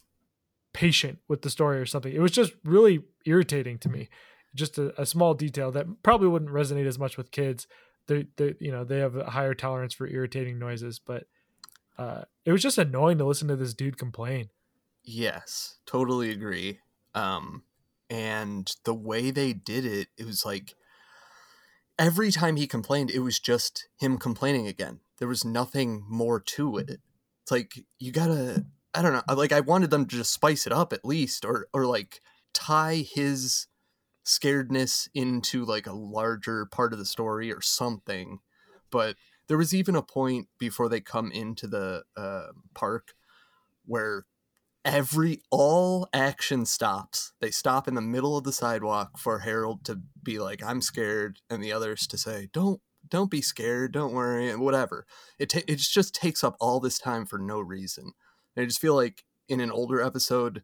patient 0.73 1.19
with 1.29 1.43
the 1.43 1.51
story 1.51 1.79
or 1.79 1.87
something 1.87 2.13
it 2.13 2.21
was 2.21 2.31
just 2.33 2.53
really 2.65 3.03
irritating 3.27 3.79
to 3.79 3.89
me 3.89 4.09
just 4.55 4.79
a, 4.79 5.01
a 5.01 5.07
small 5.07 5.35
detail 5.35 5.71
that 5.71 5.87
probably 6.03 6.29
wouldn't 6.29 6.51
resonate 6.51 6.87
as 6.87 6.99
much 6.99 7.17
with 7.17 7.31
kids 7.31 7.67
they 8.07 8.27
they 8.37 8.55
you 8.61 8.71
know 8.71 8.85
they 8.85 8.99
have 8.99 9.17
a 9.17 9.31
higher 9.31 9.55
tolerance 9.55 9.95
for 9.95 10.07
irritating 10.07 10.59
noises 10.59 10.99
but 10.99 11.25
uh 11.99 12.23
it 12.45 12.53
was 12.53 12.63
just 12.63 12.79
annoying 12.79 13.19
to 13.19 13.25
listen 13.25 13.49
to 13.49 13.57
this 13.57 13.75
dude 13.75 13.99
complain 13.99 14.49
Yes, 15.03 15.79
totally 15.87 16.31
agree. 16.31 16.81
Um, 17.15 17.65
and 18.09 18.71
the 18.85 18.95
way 18.95 19.31
they 19.31 19.53
did 19.53 19.85
it, 19.85 20.09
it 20.19 20.27
was 20.27 20.45
like 20.45 20.75
every 21.99 22.31
time 22.31 22.57
he 22.57 22.67
complained, 22.67 23.11
it 23.11 23.21
was 23.21 23.39
just 23.39 23.89
him 23.99 24.19
complaining 24.19 24.67
again. 24.67 25.01
There 25.19 25.29
was 25.29 25.45
nothing 25.45 26.05
more 26.09 26.41
to 26.41 26.79
it. 26.79 27.01
It's 27.43 27.51
like 27.51 27.85
you 27.99 28.13
gotta, 28.13 28.67
I 28.95 29.03
don't 29.03 29.13
know, 29.13 29.35
like 29.35 29.53
I 29.53 29.61
wanted 29.61 29.91
them 29.91 30.07
to 30.07 30.17
just 30.17 30.33
spice 30.33 30.67
it 30.67 30.73
up 30.73 30.93
at 30.93 31.05
least, 31.05 31.45
or 31.45 31.69
or 31.73 31.87
like 31.87 32.21
tie 32.53 33.05
his 33.09 33.69
scaredness 34.25 35.09
into 35.15 35.65
like 35.65 35.87
a 35.87 35.93
larger 35.93 36.67
part 36.67 36.93
of 36.93 36.99
the 36.99 37.05
story 37.05 37.53
or 37.53 37.61
something. 37.61 38.41
But 38.91 39.17
there 39.49 39.59
was 39.59 39.75
even 39.75 39.97
a 39.97 40.03
point 40.03 40.49
before 40.59 40.89
they 40.89 41.01
come 41.01 41.31
into 41.33 41.67
the 41.67 42.05
uh, 42.17 42.49
park 42.75 43.15
where 43.85 44.27
every 44.85 45.43
all 45.51 46.09
action 46.13 46.67
stops. 46.67 47.33
They 47.41 47.51
stop 47.51 47.89
in 47.89 47.95
the 47.95 48.01
middle 48.01 48.37
of 48.37 48.45
the 48.45 48.53
sidewalk 48.53 49.19
for 49.19 49.41
Harold 49.41 49.85
to 49.85 50.01
be 50.23 50.39
like, 50.39 50.63
"I'm 50.63 50.83
scared," 50.83 51.41
and 51.49 51.63
the 51.63 51.73
others 51.73 52.07
to 52.09 52.19
say, 52.19 52.49
"Don't, 52.53 52.81
don't 53.09 53.31
be 53.31 53.43
scared. 53.43 53.93
Don't 53.93 54.15
worry," 54.15 54.55
whatever. 54.57 55.07
It 55.39 55.51
ta- 55.51 55.61
it 55.69 55.79
just 55.79 56.15
takes 56.15 56.43
up 56.45 56.57
all 56.61 56.81
this 56.81 56.99
time 56.99 57.27
for 57.27 57.39
no 57.39 57.61
reason. 57.61 58.13
And 58.57 58.63
I 58.63 58.67
just 58.67 58.81
feel 58.81 58.95
like 58.95 59.25
in 59.49 59.61
an 59.61 59.71
older 59.71 60.01
episode, 60.01 60.63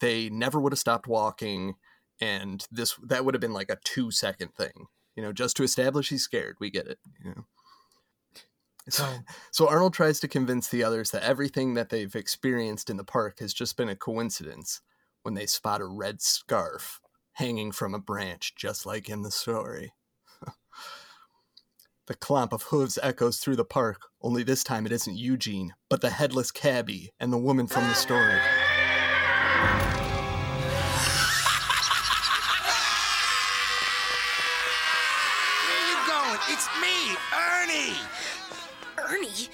they 0.00 0.30
never 0.30 0.60
would 0.60 0.72
have 0.72 0.78
stopped 0.78 1.06
walking, 1.06 1.74
and 2.20 2.66
this 2.70 2.96
that 3.02 3.24
would 3.24 3.34
have 3.34 3.40
been 3.40 3.52
like 3.52 3.70
a 3.70 3.78
two 3.84 4.10
second 4.10 4.54
thing. 4.54 4.86
You 5.16 5.22
know, 5.22 5.32
just 5.32 5.56
to 5.56 5.62
establish 5.62 6.08
he's 6.08 6.22
scared. 6.22 6.56
We 6.60 6.70
get 6.70 6.86
it. 6.86 6.98
You 7.24 7.30
know. 7.30 7.44
So, 8.90 9.08
so 9.50 9.68
Arnold 9.68 9.94
tries 9.94 10.20
to 10.20 10.28
convince 10.28 10.68
the 10.68 10.84
others 10.84 11.10
that 11.10 11.22
everything 11.22 11.74
that 11.74 11.88
they've 11.88 12.14
experienced 12.14 12.90
in 12.90 12.98
the 12.98 13.04
park 13.04 13.38
has 13.40 13.54
just 13.54 13.76
been 13.78 13.88
a 13.88 13.96
coincidence 13.96 14.82
when 15.22 15.34
they 15.34 15.46
spot 15.46 15.80
a 15.80 15.86
red 15.86 16.20
scarf 16.20 17.00
hanging 17.32 17.72
from 17.72 17.94
a 17.94 17.98
branch, 17.98 18.54
just 18.56 18.84
like 18.84 19.08
in 19.08 19.22
the 19.22 19.30
story. 19.30 19.94
The 22.06 22.14
clomp 22.14 22.52
of 22.52 22.64
hooves 22.64 22.98
echoes 23.02 23.38
through 23.38 23.56
the 23.56 23.64
park, 23.64 24.02
only 24.20 24.42
this 24.42 24.62
time 24.62 24.84
it 24.84 24.92
isn't 24.92 25.16
Eugene, 25.16 25.72
but 25.88 26.02
the 26.02 26.10
headless 26.10 26.50
cabbie 26.50 27.10
and 27.18 27.32
the 27.32 27.38
woman 27.38 27.66
from 27.66 27.84
the 27.84 27.94
story. 27.94 28.38
Where 35.64 35.88
you 35.88 35.96
going? 36.06 36.38
It's 36.48 36.68
me, 36.82 37.16
Ernie. 37.34 37.96
Ernie, 38.98 39.48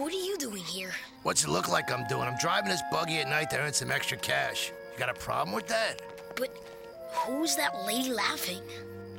what 0.00 0.10
are 0.12 0.16
you 0.16 0.38
doing 0.38 0.64
here? 0.64 0.92
What's 1.22 1.44
it 1.44 1.50
look 1.50 1.68
like 1.68 1.92
I'm 1.92 2.06
doing? 2.06 2.22
I'm 2.22 2.38
driving 2.38 2.70
this 2.70 2.82
buggy 2.90 3.18
at 3.18 3.28
night 3.28 3.50
to 3.50 3.58
earn 3.58 3.74
some 3.74 3.90
extra 3.90 4.16
cash. 4.16 4.72
You 4.94 4.98
got 4.98 5.10
a 5.10 5.14
problem 5.14 5.54
with 5.54 5.66
that? 5.68 6.00
But 6.34 6.56
who's 7.12 7.56
that 7.56 7.84
lady 7.86 8.10
laughing? 8.10 8.62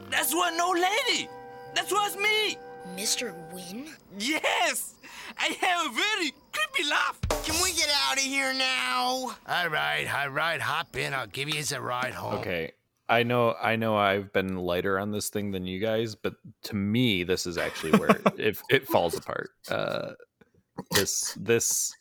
That's 0.09 0.33
what 0.33 0.55
no 0.55 0.71
lady. 0.71 1.29
That 1.75 1.91
was 1.91 2.17
me. 2.17 2.57
Mr. 2.95 3.33
Wynn? 3.51 3.89
Yes, 4.17 4.95
I 5.37 5.47
have 5.59 5.87
a 5.87 5.93
very 5.93 6.33
creepy 6.53 6.89
laugh. 6.89 7.19
Can 7.43 7.61
we 7.61 7.73
get 7.73 7.89
out 8.07 8.17
of 8.17 8.23
here 8.23 8.53
now? 8.53 9.35
All 9.47 9.69
right, 9.69 10.07
all 10.15 10.29
right, 10.29 10.61
hop 10.61 10.95
in. 10.95 11.13
I'll 11.13 11.27
give 11.27 11.49
you 11.49 11.61
a 11.75 11.81
ride 11.81 12.13
home. 12.13 12.35
Okay. 12.35 12.71
I 13.09 13.23
know 13.23 13.55
I 13.61 13.75
know 13.75 13.97
I've 13.97 14.31
been 14.33 14.55
lighter 14.55 14.97
on 14.97 15.11
this 15.11 15.29
thing 15.29 15.51
than 15.51 15.67
you 15.67 15.79
guys, 15.79 16.15
but 16.15 16.35
to 16.63 16.75
me 16.75 17.23
this 17.23 17.45
is 17.45 17.57
actually 17.57 17.91
where 17.99 18.17
it 18.37 18.57
it 18.69 18.87
falls 18.87 19.15
apart. 19.15 19.49
Uh 19.69 20.13
this 20.91 21.37
this 21.39 21.93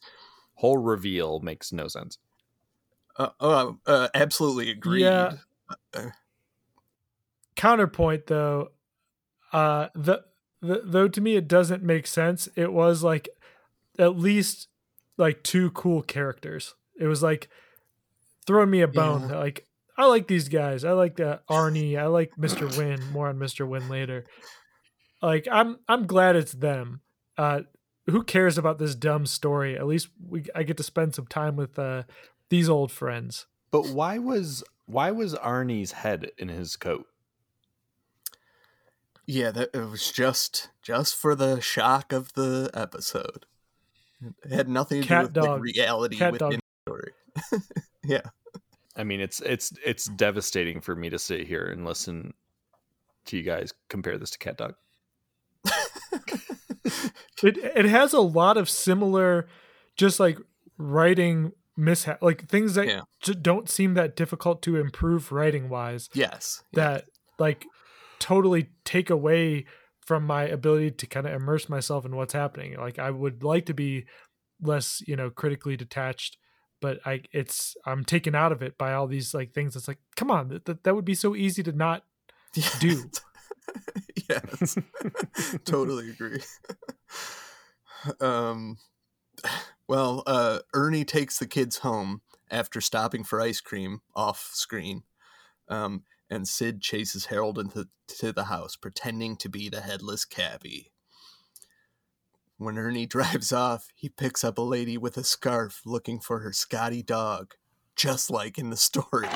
whole 0.54 0.78
reveal 0.78 1.40
makes 1.40 1.72
no 1.72 1.88
sense. 1.88 2.18
Uh, 3.18 3.28
uh, 3.38 3.72
uh, 3.86 4.08
absolutely 4.14 4.70
agreed. 4.70 5.02
Yeah. 5.02 5.34
Uh, 5.92 6.10
counterpoint 7.54 8.26
though 8.26 8.70
Uh, 9.54 9.88
the, 9.94 10.24
the 10.60 10.82
though 10.84 11.08
to 11.08 11.20
me 11.20 11.36
it 11.36 11.46
doesn't 11.48 11.82
make 11.82 12.06
sense. 12.06 12.48
It 12.56 12.72
was 12.72 13.02
like 13.02 13.28
at 13.98 14.18
least 14.18 14.68
like 15.16 15.42
two 15.44 15.70
cool 15.70 16.02
characters. 16.02 16.74
It 16.98 17.06
was 17.06 17.22
like 17.22 17.48
throwing 18.46 18.70
me 18.70 18.80
a 18.80 18.88
bone. 18.88 19.28
Yeah. 19.28 19.38
Like 19.38 19.66
I 19.96 20.06
like 20.06 20.26
these 20.26 20.48
guys. 20.48 20.84
I 20.84 20.90
like 20.92 21.20
uh, 21.20 21.38
Arnie. 21.48 21.96
I 21.96 22.06
like 22.06 22.32
Mr. 22.36 22.76
Win. 22.76 23.00
More 23.12 23.28
on 23.28 23.38
Mr. 23.38 23.66
Win 23.66 23.88
later. 23.88 24.24
Like 25.22 25.46
I'm 25.50 25.78
I'm 25.88 26.06
glad 26.06 26.34
it's 26.36 26.52
them. 26.52 27.00
Uh, 27.38 27.60
who 28.06 28.22
cares 28.22 28.58
about 28.58 28.78
this 28.78 28.94
dumb 28.94 29.24
story? 29.26 29.78
At 29.78 29.86
least 29.86 30.08
we 30.28 30.44
I 30.54 30.64
get 30.64 30.76
to 30.78 30.82
spend 30.82 31.14
some 31.14 31.26
time 31.26 31.54
with 31.56 31.78
uh, 31.78 32.02
these 32.50 32.68
old 32.68 32.90
friends. 32.90 33.46
But 33.70 33.86
why 33.88 34.18
was 34.18 34.64
why 34.86 35.12
was 35.12 35.34
Arnie's 35.34 35.92
head 35.92 36.32
in 36.38 36.48
his 36.48 36.76
coat? 36.76 37.06
Yeah, 39.26 39.50
that 39.52 39.70
it 39.74 39.90
was 39.90 40.10
just 40.12 40.70
just 40.82 41.14
for 41.16 41.34
the 41.34 41.60
shock 41.60 42.12
of 42.12 42.32
the 42.34 42.70
episode. 42.74 43.46
It 44.44 44.52
had 44.52 44.68
nothing 44.68 45.02
to 45.02 45.08
Cat 45.08 45.20
do 45.22 45.24
with 45.26 45.34
dog. 45.34 45.48
like, 45.48 45.60
reality 45.62 46.16
Cat 46.16 46.32
within 46.32 46.50
dog. 46.50 46.60
the 46.86 46.90
story. 46.90 47.12
yeah. 48.04 48.20
I 48.96 49.04
mean, 49.04 49.20
it's 49.20 49.40
it's 49.40 49.72
it's 49.84 50.06
devastating 50.06 50.80
for 50.80 50.94
me 50.94 51.10
to 51.10 51.18
sit 51.18 51.46
here 51.46 51.66
and 51.66 51.84
listen 51.84 52.32
to 53.26 53.36
you 53.36 53.42
guys 53.42 53.72
compare 53.88 54.18
this 54.18 54.30
to 54.30 54.38
CatDog. 54.38 54.74
It 57.42 57.58
it 57.58 57.84
has 57.84 58.14
a 58.14 58.20
lot 58.20 58.56
of 58.56 58.70
similar, 58.70 59.46
just 59.96 60.18
like 60.18 60.38
writing 60.78 61.52
mishap, 61.76 62.22
like 62.22 62.48
things 62.48 62.74
that 62.74 62.86
Yeah. 62.86 63.00
j- 63.20 63.34
don't 63.34 63.68
seem 63.68 63.92
that 63.94 64.16
difficult 64.16 64.62
to 64.62 64.76
improve 64.76 65.30
writing 65.30 65.68
wise. 65.68 66.08
Yes. 66.14 66.62
That 66.72 67.04
like 67.38 67.66
totally 68.18 68.70
take 68.84 69.10
away 69.10 69.66
from 70.04 70.24
my 70.24 70.44
ability 70.44 70.90
to 70.90 71.06
kind 71.06 71.26
of 71.26 71.32
immerse 71.32 71.68
myself 71.68 72.04
in 72.04 72.14
what's 72.14 72.34
happening. 72.34 72.76
Like 72.78 72.98
I 72.98 73.10
would 73.10 73.42
like 73.42 73.66
to 73.66 73.74
be 73.74 74.04
less, 74.60 75.02
you 75.06 75.16
know, 75.16 75.30
critically 75.30 75.76
detached, 75.76 76.36
but 76.80 77.00
I 77.06 77.22
it's 77.32 77.76
I'm 77.86 78.04
taken 78.04 78.34
out 78.34 78.52
of 78.52 78.62
it 78.62 78.76
by 78.76 78.92
all 78.92 79.06
these 79.06 79.32
like 79.32 79.52
things. 79.52 79.76
It's 79.76 79.88
like, 79.88 79.98
come 80.16 80.30
on, 80.30 80.48
that 80.48 80.66
that, 80.66 80.84
that 80.84 80.94
would 80.94 81.04
be 81.04 81.14
so 81.14 81.34
easy 81.34 81.62
to 81.62 81.72
not 81.72 82.04
do. 82.80 83.10
yes. 84.28 84.76
totally 85.64 86.10
agree. 86.10 86.42
um 88.20 88.76
well, 89.88 90.22
uh 90.26 90.58
Ernie 90.74 91.06
takes 91.06 91.38
the 91.38 91.46
kids 91.46 91.78
home 91.78 92.20
after 92.50 92.80
stopping 92.80 93.24
for 93.24 93.40
ice 93.40 93.62
cream 93.62 94.02
off 94.14 94.50
screen. 94.52 95.02
Um 95.68 96.02
and 96.30 96.48
Sid 96.48 96.80
chases 96.80 97.26
Harold 97.26 97.58
into 97.58 97.88
to 98.08 98.32
the 98.32 98.44
house 98.44 98.76
pretending 98.76 99.36
to 99.36 99.48
be 99.48 99.68
the 99.68 99.80
headless 99.80 100.24
cabbie. 100.24 100.92
When 102.56 102.78
Ernie 102.78 103.06
drives 103.14 103.52
off, 103.52 103.88
he 103.94 104.08
picks 104.08 104.44
up 104.44 104.58
a 104.58 104.62
lady 104.62 104.96
with 104.96 105.16
a 105.16 105.24
scarf 105.24 105.82
looking 105.84 106.20
for 106.20 106.40
her 106.40 106.52
Scotty 106.52 107.02
dog, 107.02 107.54
just 107.96 108.30
like 108.30 108.58
in 108.58 108.70
the 108.70 108.76
story. 108.76 109.28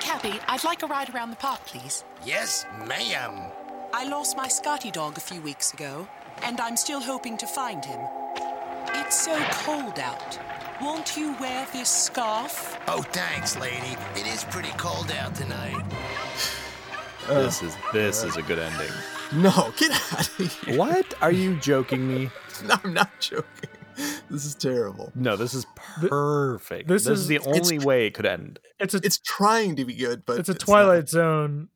Cappy, 0.00 0.40
I'd 0.48 0.64
like 0.64 0.82
a 0.82 0.86
ride 0.86 1.14
around 1.14 1.30
the 1.30 1.36
park, 1.36 1.64
please. 1.66 2.04
Yes, 2.24 2.66
ma'am. 2.86 3.52
I 3.92 4.08
lost 4.08 4.36
my 4.36 4.48
Scotty 4.48 4.90
dog 4.90 5.16
a 5.16 5.20
few 5.20 5.40
weeks 5.42 5.72
ago, 5.74 6.08
and 6.42 6.60
I'm 6.60 6.76
still 6.76 7.00
hoping 7.00 7.36
to 7.38 7.46
find 7.46 7.84
him. 7.84 8.00
It's 8.94 9.20
so 9.20 9.38
cold 9.50 9.98
out. 9.98 10.38
Won't 10.82 11.16
you 11.16 11.34
wear 11.38 11.66
this 11.72 11.88
scarf? 11.88 12.76
Oh, 12.88 13.02
thanks, 13.02 13.56
lady. 13.56 13.96
It 14.16 14.26
is 14.26 14.44
pretty 14.44 14.70
cold 14.76 15.10
out 15.12 15.34
tonight. 15.34 15.82
this 17.28 17.62
is 17.62 17.76
this 17.92 18.24
is 18.24 18.36
a 18.36 18.42
good 18.42 18.58
ending. 18.58 18.90
No, 19.32 19.72
get 19.78 19.92
out 20.12 20.28
of 20.40 20.52
here. 20.64 20.76
What? 20.76 21.14
Are 21.22 21.30
you 21.32 21.56
joking 21.56 22.06
me? 22.06 22.30
No, 22.66 22.76
I'm 22.84 22.94
not 22.94 23.10
joking. 23.18 23.70
This 24.30 24.44
is 24.44 24.54
terrible. 24.54 25.10
No, 25.16 25.34
this 25.36 25.52
is 25.52 25.66
perfect. 25.74 26.86
this 26.86 27.04
This, 27.04 27.12
is, 27.18 27.20
is- 27.22 27.26
the 27.28 27.38
only 27.40 27.78
way 27.80 28.06
it 28.06 28.14
could 28.14 28.26
end. 28.26 28.60
It's 28.78 28.94
a 28.94 28.98
It's 28.98 29.18
trying 29.18 29.74
to 29.76 29.84
be 29.84 29.94
good, 29.94 30.24
but 30.24 30.38
it's 30.38 30.48
a 30.48 30.52
not. 30.52 30.60
Twilight 30.60 31.08
Zone. 31.08 31.68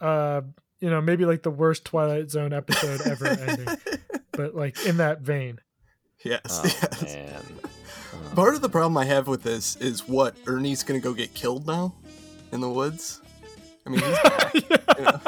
Uh, 0.00 0.40
you 0.80 0.88
know, 0.88 1.02
maybe 1.02 1.26
like 1.26 1.42
the 1.42 1.50
worst 1.50 1.84
Twilight 1.84 2.30
Zone 2.30 2.52
episode 2.54 3.02
ever 3.06 3.26
ending, 3.26 3.68
but 4.32 4.54
like 4.54 4.86
in 4.86 4.96
that 4.98 5.20
vein. 5.20 5.58
Yes, 6.22 6.40
Oh, 6.50 6.62
yes. 6.64 7.02
man. 7.02 7.42
Part 8.34 8.54
of 8.54 8.60
the 8.62 8.68
problem 8.68 8.96
I 8.96 9.04
have 9.04 9.28
with 9.28 9.42
this 9.42 9.76
is 9.76 10.06
what 10.08 10.34
Ernie's 10.46 10.82
gonna 10.82 11.00
go 11.00 11.12
get 11.14 11.34
killed 11.34 11.66
now 11.66 11.94
in 12.52 12.60
the 12.60 12.68
woods. 12.70 13.20
I 13.86 13.90
mean, 13.90 14.00
he's 14.00 14.22
back, 14.22 14.54
you 14.54 14.62
know. 15.04 15.20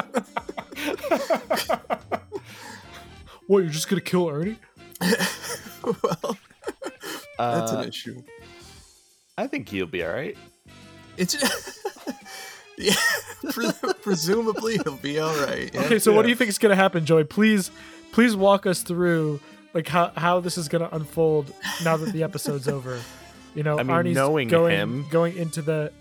What? 3.47 3.59
You're 3.61 3.71
just 3.71 3.89
gonna 3.89 4.01
kill 4.01 4.29
Ernie? 4.29 4.57
well, 5.01 6.37
that's 7.39 7.73
Uh, 7.73 7.79
an 7.83 7.89
issue. 7.89 8.23
I 9.39 9.47
think 9.47 9.69
he'll 9.69 9.87
be 9.87 10.03
all 10.03 10.13
right. 10.13 10.37
It's 11.17 11.37
yeah, 12.79 12.95
pre- 13.51 13.71
presumably 14.03 14.79
he'll 14.85 14.97
be 14.97 15.19
all 15.21 15.35
right. 15.47 15.71
yeah. 15.73 15.83
Okay, 15.85 15.99
so 15.99 16.13
what 16.13 16.23
do 16.23 16.29
you 16.29 16.35
think 16.35 16.49
is 16.51 16.59
gonna 16.59 16.75
happen, 16.77 17.05
Joey? 17.07 17.25
Please, 17.25 17.71
please 18.13 18.35
walk 18.35 18.67
us 18.67 18.83
through 18.83 19.41
like 19.77 19.87
how 19.89 20.11
how 20.17 20.41
this 20.41 20.57
is 20.57 20.69
gonna 20.69 20.89
unfold 20.91 21.53
now 21.85 21.99
that 21.99 22.11
the 22.15 22.23
episode's 22.23 22.67
over. 22.67 22.99
You 23.55 23.63
know, 23.63 23.79
I 23.79 23.83
mean, 23.83 23.95
Arnie's 23.95 24.15
knowing 24.15 24.49
going 24.49 24.75
him- 24.75 25.07
going 25.11 25.37
into 25.37 25.61
the 25.61 25.93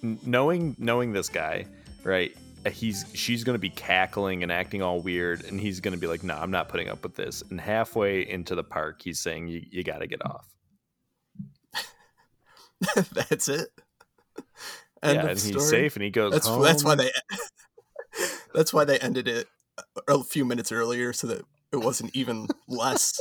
knowing 0.00 0.76
knowing 0.78 1.12
this 1.12 1.28
guy, 1.28 1.66
right? 2.04 2.32
uh, 2.64 2.70
He's 2.70 3.04
she's 3.14 3.42
gonna 3.42 3.58
be 3.58 3.70
cackling 3.70 4.44
and 4.44 4.52
acting 4.52 4.80
all 4.80 5.00
weird, 5.00 5.44
and 5.44 5.60
he's 5.60 5.80
gonna 5.80 5.96
be 5.96 6.06
like, 6.06 6.22
"No, 6.22 6.36
I'm 6.36 6.52
not 6.52 6.68
putting 6.68 6.88
up 6.88 7.02
with 7.02 7.16
this." 7.16 7.42
And 7.50 7.60
halfway 7.60 8.28
into 8.28 8.54
the 8.54 8.64
park, 8.64 9.02
he's 9.02 9.18
saying, 9.18 9.48
"You 9.48 9.62
you 9.68 9.82
got 9.82 9.98
to 9.98 10.06
get 10.06 10.24
off." 10.24 10.46
that's 13.12 13.48
it. 13.48 13.70
End 15.02 15.16
yeah, 15.16 15.22
of 15.24 15.30
and 15.30 15.40
he's 15.40 15.68
safe, 15.68 15.96
and 15.96 16.04
he 16.04 16.10
goes. 16.10 16.32
That's 16.32 16.48
that's 16.48 16.84
why 16.84 16.94
they 16.94 17.10
that's 18.54 18.72
why 18.72 18.84
they 18.84 19.00
ended 19.00 19.26
it 19.26 19.48
a 20.06 20.22
few 20.22 20.44
minutes 20.44 20.70
earlier 20.70 21.12
so 21.12 21.26
that 21.26 21.44
it 21.74 21.84
wasn't 21.84 22.14
even 22.14 22.46
less 22.68 23.20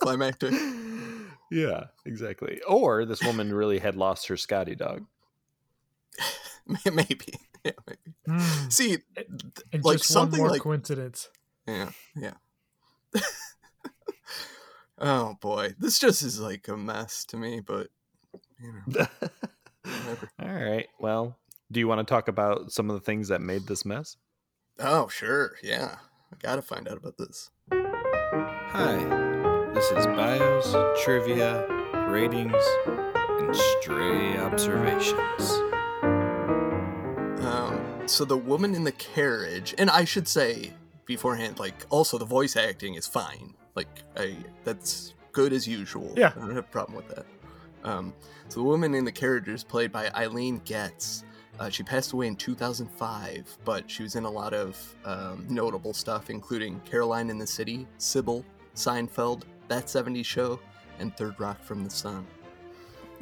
climactic. 0.00 0.54
Yeah, 1.52 1.88
exactly. 2.06 2.62
Or 2.66 3.04
this 3.04 3.22
woman 3.22 3.52
really 3.52 3.78
had 3.78 3.94
lost 3.94 4.26
her 4.28 4.38
Scotty 4.38 4.74
dog. 4.74 5.04
maybe. 6.90 7.26
Yeah, 7.64 7.72
maybe. 7.86 8.16
Hmm. 8.26 8.68
See, 8.70 8.98
and 9.72 9.84
like 9.84 9.98
just 9.98 10.10
something 10.10 10.40
one 10.40 10.48
more 10.48 10.50
like 10.50 10.62
coincidence. 10.62 11.28
yeah, 11.68 11.90
yeah. 12.16 12.32
oh 14.98 15.36
boy, 15.40 15.74
this 15.78 16.00
just 16.00 16.24
is 16.24 16.40
like 16.40 16.66
a 16.66 16.76
mess 16.76 17.24
to 17.26 17.36
me. 17.36 17.60
But 17.60 17.86
you 18.60 18.72
know. 18.88 19.06
All 20.40 20.48
right. 20.48 20.88
Well, 20.98 21.38
do 21.70 21.78
you 21.78 21.86
want 21.86 22.00
to 22.00 22.12
talk 22.12 22.26
about 22.26 22.72
some 22.72 22.90
of 22.90 22.96
the 22.96 23.04
things 23.04 23.28
that 23.28 23.40
made 23.40 23.68
this 23.68 23.84
mess? 23.84 24.16
Oh 24.80 25.06
sure, 25.06 25.52
yeah. 25.62 25.98
I 26.32 26.36
gotta 26.40 26.62
find 26.62 26.88
out 26.88 26.96
about 26.96 27.16
this. 27.16 27.50
Hi, 28.74 28.96
this 29.74 29.90
is 29.90 30.06
bios, 30.06 30.74
trivia, 31.04 31.66
ratings, 32.08 32.64
and 32.86 33.54
stray 33.54 34.38
observations. 34.38 35.50
Um, 37.44 37.84
so 38.06 38.24
the 38.24 38.38
woman 38.38 38.74
in 38.74 38.84
the 38.84 38.92
carriage, 38.92 39.74
and 39.76 39.90
I 39.90 40.06
should 40.06 40.26
say 40.26 40.72
beforehand, 41.04 41.58
like 41.58 41.84
also 41.90 42.16
the 42.16 42.24
voice 42.24 42.56
acting 42.56 42.94
is 42.94 43.06
fine. 43.06 43.52
Like 43.74 43.88
I, 44.16 44.38
that's 44.64 45.12
good 45.32 45.52
as 45.52 45.68
usual. 45.68 46.10
Yeah. 46.16 46.32
I 46.34 46.38
don't 46.38 46.48
have 46.48 46.56
a 46.56 46.62
problem 46.62 46.96
with 46.96 47.14
that. 47.14 47.26
Um, 47.84 48.14
so 48.48 48.60
the 48.60 48.64
woman 48.64 48.94
in 48.94 49.04
the 49.04 49.12
carriage 49.12 49.48
is 49.48 49.62
played 49.62 49.92
by 49.92 50.10
Eileen 50.16 50.62
Getz. 50.64 51.24
Uh, 51.60 51.68
she 51.68 51.82
passed 51.82 52.12
away 52.12 52.26
in 52.26 52.36
2005, 52.36 53.58
but 53.66 53.90
she 53.90 54.02
was 54.02 54.16
in 54.16 54.24
a 54.24 54.30
lot 54.30 54.54
of 54.54 54.96
um, 55.04 55.44
notable 55.50 55.92
stuff, 55.92 56.30
including 56.30 56.80
Caroline 56.86 57.28
in 57.28 57.36
the 57.36 57.46
City, 57.46 57.86
Sybil, 57.98 58.42
Seinfeld, 58.74 59.42
That 59.68 59.86
70s 59.86 60.24
Show, 60.24 60.60
and 60.98 61.16
Third 61.16 61.38
Rock 61.38 61.62
from 61.62 61.84
the 61.84 61.90
Sun. 61.90 62.26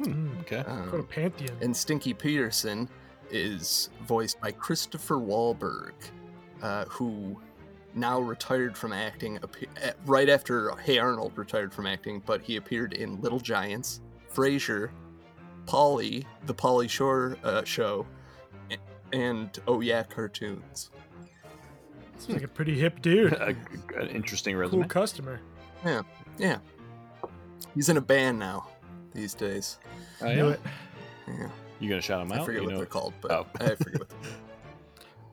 Hmm. 0.03 0.29
Okay. 0.41 0.57
Um, 0.67 0.89
Go 0.89 0.97
to 0.97 1.03
Pantheon. 1.03 1.55
and 1.61 1.75
Stinky 1.75 2.13
Peterson 2.13 2.89
is 3.29 3.89
voiced 4.07 4.39
by 4.41 4.51
Christopher 4.51 5.15
Walberg, 5.17 5.93
uh, 6.61 6.85
who 6.85 7.39
now 7.93 8.19
retired 8.19 8.77
from 8.77 8.93
acting 8.93 9.37
uh, 9.37 9.47
right 10.05 10.29
after 10.29 10.75
Hey 10.77 10.97
Arnold 10.97 11.33
retired 11.37 11.73
from 11.73 11.85
acting, 11.85 12.21
but 12.25 12.41
he 12.41 12.55
appeared 12.57 12.93
in 12.93 13.19
Little 13.21 13.39
Giants, 13.39 14.01
Frasier, 14.33 14.89
Pauly, 15.65 16.25
the 16.45 16.53
Pauly 16.53 16.89
Shore 16.89 17.37
uh, 17.43 17.63
show, 17.63 18.05
and 19.13 19.57
Oh 19.67 19.81
Yeah 19.81 20.03
cartoons. 20.03 20.89
Seems 22.21 22.35
like 22.35 22.43
a 22.43 22.47
pretty 22.47 22.77
hip 22.79 23.01
dude. 23.01 23.33
A- 23.33 23.55
an 23.99 24.07
interesting 24.09 24.55
resume. 24.55 24.81
cool 24.81 24.89
customer. 24.89 25.39
Yeah, 25.83 26.01
yeah. 26.37 26.57
He's 27.73 27.89
in 27.89 27.97
a 27.97 28.01
band 28.01 28.37
now 28.37 28.67
these 29.13 29.33
days. 29.33 29.79
Oh, 30.21 30.33
Knew 30.33 30.49
it. 30.49 30.59
Yeah, 31.27 31.49
You 31.79 31.89
gonna 31.89 32.01
shout 32.01 32.21
him 32.21 32.31
I 32.31 32.35
out? 32.35 32.41
I 32.41 32.45
forget 32.45 32.61
You 32.61 32.67
what 32.67 32.71
know- 32.73 32.77
they're 32.79 32.85
called, 32.85 33.13
but 33.21 33.31
Oh. 33.31 33.47
I 33.59 33.75
forget 33.75 33.99
what. 34.01 34.11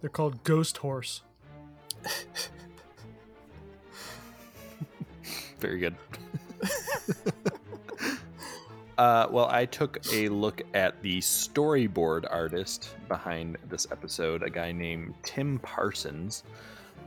They're 0.01 0.11
called 0.11 0.43
Ghost 0.45 0.78
Horse. 0.78 1.22
Very 5.59 5.78
good. 5.80 5.97
uh, 8.99 9.26
well, 9.30 9.47
I 9.51 9.66
took 9.66 9.99
a 10.12 10.28
look 10.28 10.62
at 10.74 11.03
the 11.03 11.18
storyboard 11.18 12.26
artist 12.30 12.95
behind 13.09 13.59
this 13.68 13.86
episode, 13.91 14.43
a 14.45 14.51
guy 14.51 14.70
named 14.72 15.14
Tim 15.24 15.59
Parsons. 15.59 16.45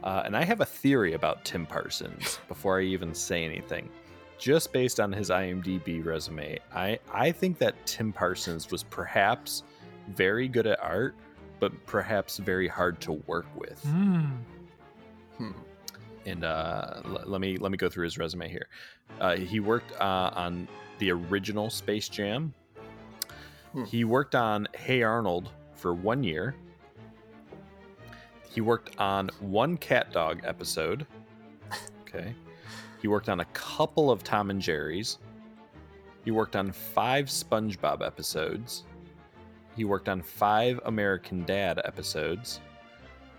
Uh, 0.04 0.24
and 0.26 0.36
I 0.36 0.44
have 0.44 0.62
a 0.62 0.66
theory 0.66 1.14
about 1.14 1.46
Tim 1.46 1.66
Parsons 1.66 2.40
before 2.48 2.80
I 2.80 2.84
even 2.84 3.14
say 3.14 3.44
anything. 3.46 3.90
Just 4.38 4.74
based 4.74 5.00
on 5.00 5.12
his 5.12 5.30
IMDb 5.30 6.04
resume, 6.04 6.58
I, 6.74 6.98
I 7.14 7.32
think 7.32 7.60
that 7.60 7.76
Tim 7.86 8.12
Parsons 8.12 8.72
was 8.72 8.82
perhaps 8.84 9.64
very 10.10 10.48
good 10.48 10.66
at 10.66 10.82
art, 10.82 11.14
but 11.60 11.72
perhaps 11.86 12.38
very 12.38 12.68
hard 12.68 13.00
to 13.02 13.14
work 13.28 13.46
with 13.56 13.80
Hmm. 13.84 14.26
Hmm. 15.38 15.52
and 16.26 16.44
uh, 16.44 17.02
l- 17.06 17.24
let 17.26 17.40
me 17.42 17.58
let 17.58 17.72
me 17.72 17.78
go 17.78 17.88
through 17.88 18.06
his 18.06 18.18
resume 18.18 18.50
here. 18.50 18.68
Uh, 19.20 19.36
he 19.38 19.60
worked 19.60 19.92
uh, 20.02 20.32
on 20.34 20.68
the 20.98 21.12
original 21.12 21.70
Space 21.70 22.10
Jam. 22.10 22.52
Hmm. 23.74 23.84
He 23.84 24.04
worked 24.06 24.34
on 24.34 24.68
Hey 24.76 25.04
Arnold 25.04 25.52
for 25.76 25.94
one 25.94 26.24
year. 26.24 26.56
He 28.52 28.60
worked 28.60 29.00
on 29.00 29.30
one 29.40 29.78
CatDog 29.78 30.42
episode. 30.44 31.08
Okay. 32.02 32.36
He 33.02 33.08
worked 33.08 33.30
on 33.30 33.40
a 33.40 33.46
couple 33.46 34.12
of 34.12 34.24
Tom 34.24 34.50
and 34.50 34.62
Jerry's. 34.62 35.20
He 36.26 36.32
worked 36.32 36.58
on 36.58 36.72
five 36.72 37.28
SpongeBob 37.28 38.06
episodes. 38.06 38.84
He 39.76 39.86
worked 39.86 40.10
on 40.10 40.22
five 40.22 40.82
American 40.86 41.46
Dad 41.46 41.80
episodes. 41.86 42.60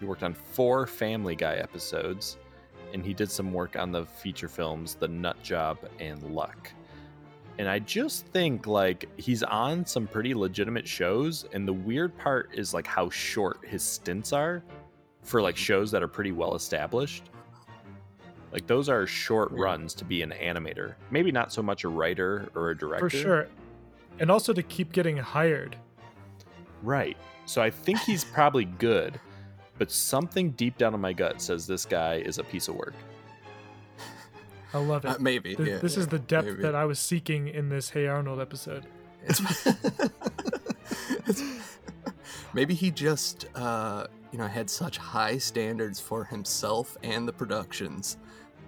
He 0.01 0.07
worked 0.07 0.23
on 0.23 0.33
four 0.33 0.87
Family 0.87 1.37
Guy 1.37 1.57
episodes, 1.57 2.39
and 2.95 3.05
he 3.05 3.13
did 3.13 3.31
some 3.31 3.53
work 3.53 3.77
on 3.77 3.93
the 3.93 4.07
feature 4.07 4.49
films 4.49 4.95
The 4.95 5.09
Nut 5.09 5.41
Job 5.43 5.79
and 6.01 6.23
Luck. 6.35 6.73
And 7.59 7.69
I 7.69 7.81
just 7.81 8.27
think 8.29 8.67
like 8.67 9.09
he's 9.19 9.43
on 9.43 9.85
some 9.85 10.07
pretty 10.07 10.33
legitimate 10.33 10.89
shows, 10.89 11.45
and 11.53 11.69
the 11.69 11.73
weird 11.73 12.17
part 12.17 12.49
is 12.55 12.73
like 12.73 12.87
how 12.87 13.11
short 13.11 13.61
his 13.65 13.83
stints 13.83 14.33
are 14.33 14.65
for 15.23 15.41
like 15.43 15.57
shows 15.57 15.91
that 15.93 16.03
are 16.03 16.09
pretty 16.09 16.33
well 16.33 16.55
established. 16.55 17.25
Like 18.53 18.67
those 18.67 18.89
are 18.89 19.07
short 19.07 19.51
Yeah. 19.53 19.63
runs 19.63 19.95
to 19.95 20.05
be 20.05 20.23
an 20.23 20.33
animator. 20.43 20.95
Maybe 21.11 21.33
not 21.33 21.53
so 21.53 21.63
much 21.63 21.85
a 21.85 21.89
writer 21.89 22.49
or 22.55 22.71
a 22.71 22.77
director. 22.77 23.09
For 23.09 23.17
sure. 23.17 23.49
And 24.19 24.31
also 24.31 24.53
to 24.53 24.63
keep 24.63 24.93
getting 24.93 25.17
hired. 25.17 25.77
Right. 26.83 27.17
So 27.47 27.63
I 27.63 27.71
think 27.71 27.99
he's 28.01 28.25
probably 28.25 28.65
good, 28.67 29.19
but 29.79 29.91
something 29.91 30.51
deep 30.51 30.77
down 30.77 30.93
in 30.95 31.01
my 31.01 31.13
gut 31.13 31.41
says 31.41 31.67
this 31.67 31.85
guy 31.87 32.17
is 32.17 32.39
a 32.39 32.45
piece 32.45 32.69
of 32.69 32.75
work. 32.77 32.95
I 34.75 34.79
love 34.79 35.05
it. 35.05 35.09
Uh, 35.09 35.17
maybe. 35.21 35.55
Th- 35.55 35.69
yeah, 35.69 35.79
this 35.79 35.97
is 35.97 36.07
the 36.09 36.19
depth 36.19 36.47
maybe. 36.47 36.63
that 36.63 36.75
I 36.75 36.85
was 36.85 36.99
seeking 36.99 37.49
in 37.49 37.69
this 37.69 37.91
Hey 37.91 38.07
Arnold 38.07 38.41
episode. 38.41 38.87
It's- 39.27 39.67
it's- 41.27 41.43
maybe 42.55 42.75
he 42.75 42.91
just, 42.91 43.47
uh, 43.55 44.07
you 44.33 44.39
know, 44.39 44.47
had 44.47 44.69
such 44.71 44.97
high 44.97 45.37
standards 45.39 46.01
for 46.01 46.25
himself 46.25 46.97
and 47.03 47.29
the 47.29 47.33
productions 47.33 48.17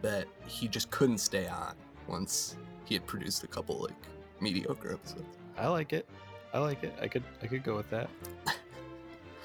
that 0.03 0.27
he 0.47 0.69
just 0.69 0.91
couldn't 0.91 1.19
stay 1.19 1.47
on 1.49 1.75
once 2.07 2.57
he 2.85 2.95
had 2.95 3.07
produced 3.07 3.43
a 3.45 3.47
couple 3.47 3.79
like 3.79 3.95
mediocre 4.41 4.93
episodes. 4.93 5.25
I 5.57 5.69
like 5.69 5.93
it. 5.95 6.07
I 6.53 6.59
like 6.59 6.85
it. 6.85 6.95
I 7.01 7.09
could 7.09 7.25
I 7.43 7.47
could 7.47 7.65
go 7.65 7.75
with 7.77 7.89
that. 7.91 8.09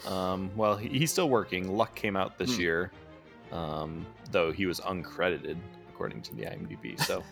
Um, 0.07 0.49
well, 0.55 0.75
he, 0.77 0.89
he's 0.89 1.11
still 1.11 1.29
working. 1.29 1.75
Luck 1.75 1.95
came 1.95 2.15
out 2.15 2.37
this 2.37 2.55
Hmm. 2.55 2.61
year, 2.61 2.91
um, 3.51 4.05
though 4.31 4.51
he 4.51 4.65
was 4.65 4.79
uncredited 4.81 5.57
according 5.89 6.21
to 6.23 6.35
the 6.35 6.43
IMDb. 6.43 6.99
So 7.03 7.23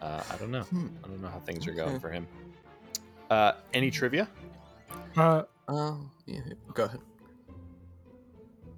uh, 0.00 0.22
I 0.30 0.36
don't 0.36 0.50
know. 0.50 0.62
Hmm. 0.62 0.88
I 1.04 1.08
don't 1.08 1.20
know 1.22 1.28
how 1.28 1.40
things 1.40 1.66
are 1.66 1.72
going 1.74 1.90
Okay. 1.90 1.98
for 2.00 2.10
him. 2.10 2.26
Uh, 3.30 3.52
any 3.72 3.90
trivia? 3.90 4.28
Uh, 5.16 5.42
Oh, 5.66 5.98
yeah. 6.26 6.40
Go 6.74 6.84
ahead. 6.84 7.00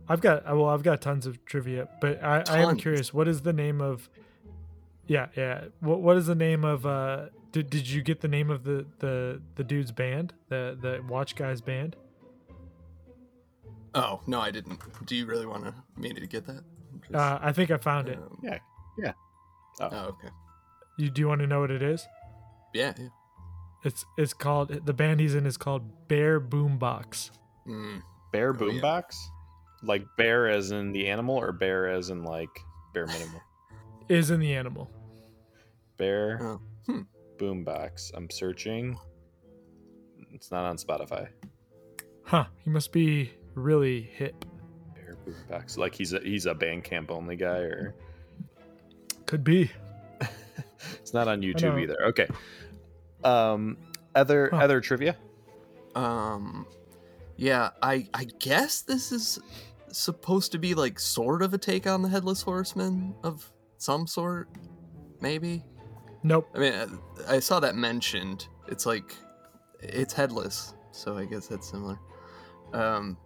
I've 0.08 0.20
got 0.20 0.48
uh, 0.48 0.54
well, 0.56 0.66
I've 0.68 0.82
got 0.82 1.00
tons 1.00 1.26
of 1.26 1.44
trivia, 1.44 1.88
but 2.00 2.22
I, 2.22 2.42
I 2.48 2.58
am 2.60 2.76
curious. 2.76 3.12
What 3.12 3.28
is 3.28 3.42
the 3.42 3.52
name 3.52 3.80
of? 3.80 4.08
Yeah, 5.06 5.26
yeah. 5.36 5.64
What 5.80 6.00
what 6.00 6.16
is 6.16 6.26
the 6.26 6.34
name 6.34 6.64
of? 6.64 6.86
uh 6.86 7.26
Did 7.52 7.70
did 7.70 7.88
you 7.88 8.02
get 8.02 8.20
the 8.20 8.28
name 8.28 8.50
of 8.50 8.64
the 8.64 8.86
the 8.98 9.40
the 9.56 9.64
dude's 9.64 9.92
band? 9.92 10.34
The 10.48 10.76
the 10.80 11.02
Watch 11.08 11.34
Guys 11.36 11.60
band? 11.60 11.96
Oh 13.94 14.20
no, 14.26 14.40
I 14.40 14.50
didn't. 14.50 14.80
Do 15.06 15.16
you 15.16 15.26
really 15.26 15.46
want 15.46 15.64
to 15.64 15.74
me 15.96 16.12
to 16.12 16.26
get 16.26 16.46
that? 16.46 16.62
Just, 17.02 17.14
Uh, 17.14 17.38
I 17.40 17.52
think 17.52 17.70
I 17.70 17.76
found 17.78 18.08
it. 18.08 18.18
um, 18.18 18.38
Yeah. 18.42 18.58
Yeah. 18.98 19.12
Oh, 19.80 19.86
okay. 19.86 20.28
You 20.98 21.10
do 21.10 21.20
you 21.20 21.28
want 21.28 21.40
to 21.40 21.46
know 21.46 21.60
what 21.60 21.70
it 21.70 21.82
is? 21.82 22.06
Yeah. 22.74 22.94
yeah. 22.98 23.08
It's 23.84 24.04
it's 24.18 24.34
called 24.34 24.68
the 24.86 24.92
band 24.92 25.20
he's 25.20 25.34
in 25.34 25.46
is 25.46 25.56
called 25.56 26.08
Bear 26.08 26.40
Boombox. 26.40 27.30
Mm. 27.66 28.02
Bear 28.32 28.50
Oh, 28.60 28.66
yeah. 28.66 28.80
Boombox? 29.82 29.86
Like 29.88 30.04
bear 30.16 30.48
as 30.48 30.70
in 30.70 30.92
the 30.92 31.08
animal, 31.08 31.36
or 31.36 31.52
bear 31.52 31.88
as 31.88 32.10
in 32.10 32.22
like 32.24 32.48
bare 32.94 33.06
minimum? 33.06 33.40
Is 34.08 34.30
in 34.30 34.40
the 34.40 34.54
animal. 34.54 34.90
Bear 35.96 36.38
Oh. 36.42 36.60
Hmm. 36.86 37.00
boombox. 37.38 38.12
I'm 38.14 38.30
searching. 38.30 38.98
It's 40.32 40.50
not 40.50 40.64
on 40.64 40.76
Spotify. 40.76 41.28
Huh? 42.24 42.44
He 42.64 42.70
must 42.70 42.92
be 42.92 43.32
really 43.54 44.02
hip. 44.02 44.44
Bear 44.94 45.16
boombox. 45.26 45.76
Like 45.78 45.94
he's 45.94 46.12
a 46.12 46.20
he's 46.20 46.46
a 46.46 46.54
Bandcamp 46.54 47.10
only 47.10 47.36
guy, 47.36 47.58
or 47.58 47.94
Could 49.26 49.42
be. 49.44 49.70
it's 51.00 51.12
not 51.14 51.26
on. 51.28 51.40
YouTube 51.42 51.80
either. 51.82 51.96
Okay. 52.06 52.28
Um. 53.24 53.76
Other 54.14 54.48
Huh. 54.52 54.58
other 54.58 54.80
trivia. 54.80 55.16
Um, 55.94 56.66
yeah, 57.36 57.70
I 57.82 58.08
I 58.14 58.24
guess 58.38 58.82
this 58.82 59.12
is 59.12 59.38
supposed 59.88 60.52
to 60.52 60.58
be 60.58 60.74
like 60.74 60.98
sort 60.98 61.42
of 61.42 61.54
a 61.54 61.58
take 61.58 61.86
on 61.86 62.02
the 62.02 62.08
headless 62.08 62.42
horseman 62.42 63.14
of 63.22 63.50
some 63.78 64.06
sort, 64.06 64.48
maybe. 65.20 65.64
Nope. 66.22 66.48
I 66.54 66.58
mean, 66.58 66.72
uh, 66.72 66.86
I 67.28 67.40
saw 67.40 67.60
that 67.60 67.74
mentioned. 67.74 68.48
It's 68.68 68.86
like 68.86 69.14
it's 69.80 70.12
headless, 70.12 70.74
so 70.92 71.16
I 71.16 71.24
guess 71.24 71.46
that's 71.46 71.70
similar. 71.70 71.98
Um, 72.72 73.16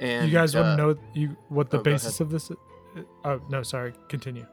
and 0.00 0.26
you 0.26 0.32
guys 0.32 0.54
want 0.54 0.66
uh, 0.68 0.76
to 0.76 0.82
know 0.82 0.98
you 1.14 1.36
what 1.48 1.70
the 1.70 1.78
oh, 1.78 1.82
basis 1.82 2.20
of 2.20 2.30
this? 2.30 2.50
Is? 2.50 2.56
Oh 3.24 3.40
no, 3.48 3.62
sorry. 3.62 3.92
Continue. 4.08 4.46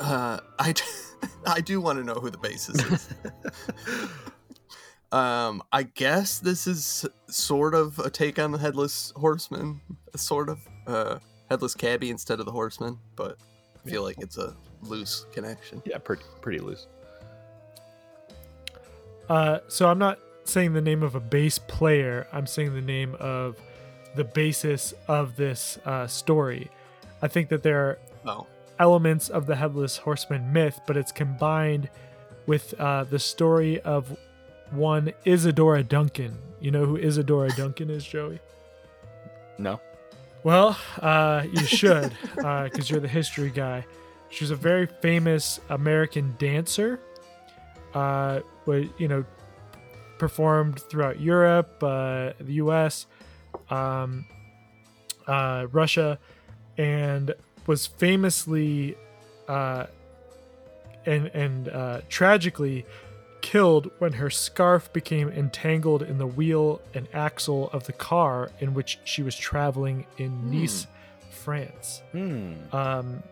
Uh, 0.00 0.38
I, 0.58 0.72
d- 0.72 0.82
I 1.46 1.60
do 1.60 1.80
want 1.80 1.98
to 1.98 2.04
know 2.04 2.14
who 2.14 2.30
the 2.30 2.38
basis 2.38 2.80
is. 2.84 3.08
um, 5.12 5.62
I 5.72 5.84
guess 5.84 6.38
this 6.38 6.66
is 6.66 7.06
sort 7.28 7.74
of 7.74 7.98
a 7.98 8.10
take 8.10 8.38
on 8.38 8.52
the 8.52 8.58
headless 8.58 9.12
horseman, 9.16 9.80
sort 10.16 10.48
of 10.48 10.58
uh, 10.86 11.18
headless 11.48 11.74
cabbie 11.74 12.10
instead 12.10 12.40
of 12.40 12.46
the 12.46 12.52
horseman, 12.52 12.98
but 13.16 13.38
I 13.84 13.88
feel 13.88 14.02
like 14.02 14.16
it's 14.18 14.36
a 14.38 14.54
loose 14.82 15.26
connection. 15.32 15.82
Yeah, 15.84 15.98
pretty 15.98 16.24
pretty 16.40 16.58
loose. 16.58 16.86
Uh, 19.28 19.58
so 19.68 19.88
I'm 19.88 19.98
not 19.98 20.18
saying 20.44 20.72
the 20.72 20.80
name 20.80 21.02
of 21.02 21.14
a 21.14 21.20
bass 21.20 21.58
player. 21.58 22.26
I'm 22.32 22.46
saying 22.46 22.74
the 22.74 22.80
name 22.80 23.14
of 23.20 23.56
the 24.14 24.24
basis 24.24 24.94
of 25.06 25.36
this 25.36 25.78
uh, 25.84 26.06
story. 26.06 26.70
I 27.22 27.28
think 27.28 27.48
that 27.50 27.62
there 27.62 27.80
are 27.80 27.98
Oh, 28.26 28.46
elements 28.78 29.28
of 29.28 29.46
the 29.46 29.56
headless 29.56 29.96
horseman 29.98 30.52
myth, 30.52 30.80
but 30.86 30.96
it's 30.96 31.12
combined 31.12 31.88
with 32.46 32.74
uh, 32.80 33.04
the 33.04 33.18
story 33.18 33.80
of 33.82 34.16
one 34.70 35.12
Isadora 35.24 35.82
Duncan. 35.82 36.36
You 36.60 36.70
know 36.70 36.84
who 36.84 36.96
Isadora 36.96 37.50
Duncan 37.50 37.90
is, 37.90 38.04
Joey? 38.04 38.40
No. 39.58 39.80
Well, 40.44 40.78
uh, 41.00 41.44
you 41.50 41.64
should, 41.64 42.12
uh, 42.42 42.64
because 42.64 42.90
you're 42.90 43.00
the 43.00 43.08
history 43.08 43.50
guy. 43.50 43.86
She 44.30 44.44
was 44.44 44.50
a 44.50 44.56
very 44.56 44.86
famous 44.86 45.60
American 45.68 46.34
dancer. 46.38 47.00
Uh, 47.94 48.40
but 48.66 48.84
you 49.00 49.08
know, 49.08 49.24
performed 50.18 50.80
throughout 50.80 51.20
Europe, 51.20 51.82
uh, 51.82 52.32
the 52.40 52.54
U.S., 52.54 53.06
um, 53.70 54.26
uh, 55.26 55.66
Russia, 55.72 56.18
and 56.76 57.34
was 57.66 57.86
famously 57.86 58.96
uh, 59.48 59.86
and 61.06 61.26
and 61.28 61.68
uh, 61.68 62.00
tragically 62.08 62.84
killed 63.52 63.90
when 63.98 64.12
her 64.14 64.28
scarf 64.30 64.92
became 64.92 65.28
entangled 65.30 66.02
in 66.02 66.18
the 66.18 66.26
wheel 66.26 66.80
and 66.94 67.08
axle 67.14 67.70
of 67.72 67.84
the 67.84 67.92
car 67.92 68.50
in 68.60 68.74
which 68.74 68.98
she 69.04 69.22
was 69.22 69.34
traveling 69.36 70.04
in 70.18 70.50
Nice, 70.50 70.86
France. 71.30 72.02
Hmm. 72.12 72.52
Um, 72.72 73.22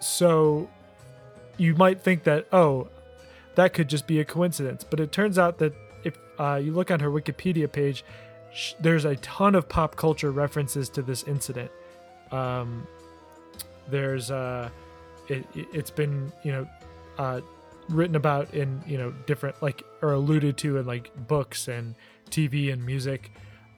so 0.00 0.68
you 1.56 1.74
might 1.74 2.00
think 2.00 2.24
that 2.24 2.46
oh, 2.52 2.88
that 3.54 3.72
could 3.74 3.88
just 3.88 4.06
be 4.06 4.18
a 4.20 4.24
coincidence, 4.24 4.84
but 4.88 4.98
it 5.00 5.12
turns 5.12 5.38
out 5.38 5.58
that 5.58 5.72
if 6.04 6.16
uh, 6.38 6.60
you 6.62 6.72
look 6.72 6.90
on 6.90 7.00
her 7.00 7.10
Wikipedia 7.10 7.70
page, 7.70 8.04
sh- 8.52 8.72
there's 8.80 9.04
a 9.04 9.16
ton 9.16 9.54
of 9.54 9.68
pop 9.68 9.96
culture 9.96 10.30
references 10.32 10.88
to 10.90 11.02
this 11.02 11.22
incident. 11.24 11.70
Um, 12.32 12.86
there's 13.88 14.30
uh, 14.30 14.70
it, 15.28 15.44
it- 15.54 15.68
it's 15.72 15.90
been 15.90 16.32
you 16.42 16.52
know 16.52 16.66
uh, 17.18 17.40
written 17.90 18.16
about 18.16 18.54
in 18.54 18.82
you 18.86 18.96
know 18.96 19.12
different 19.26 19.60
like 19.62 19.82
or 20.02 20.12
alluded 20.12 20.56
to 20.58 20.78
in 20.78 20.86
like 20.86 21.10
books 21.26 21.68
and 21.68 21.94
TV 22.30 22.72
and 22.72 22.84
music. 22.84 23.32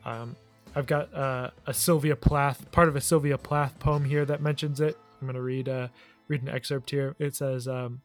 Um, 0.04 0.36
I've 0.74 0.86
got 0.86 1.12
uh, 1.14 1.50
a 1.66 1.74
Sylvia 1.74 2.16
Plath 2.16 2.70
part 2.72 2.88
of 2.88 2.96
a 2.96 3.00
Sylvia 3.00 3.38
Plath 3.38 3.78
poem 3.78 4.04
here 4.04 4.24
that 4.24 4.40
mentions 4.40 4.80
it. 4.80 4.96
I'm 5.20 5.26
gonna 5.26 5.42
read 5.42 5.68
uh, 5.68 5.88
read 6.28 6.42
an 6.42 6.48
excerpt 6.48 6.90
here. 6.90 7.16
It 7.18 7.34
says. 7.34 7.66
Um, 7.66 8.02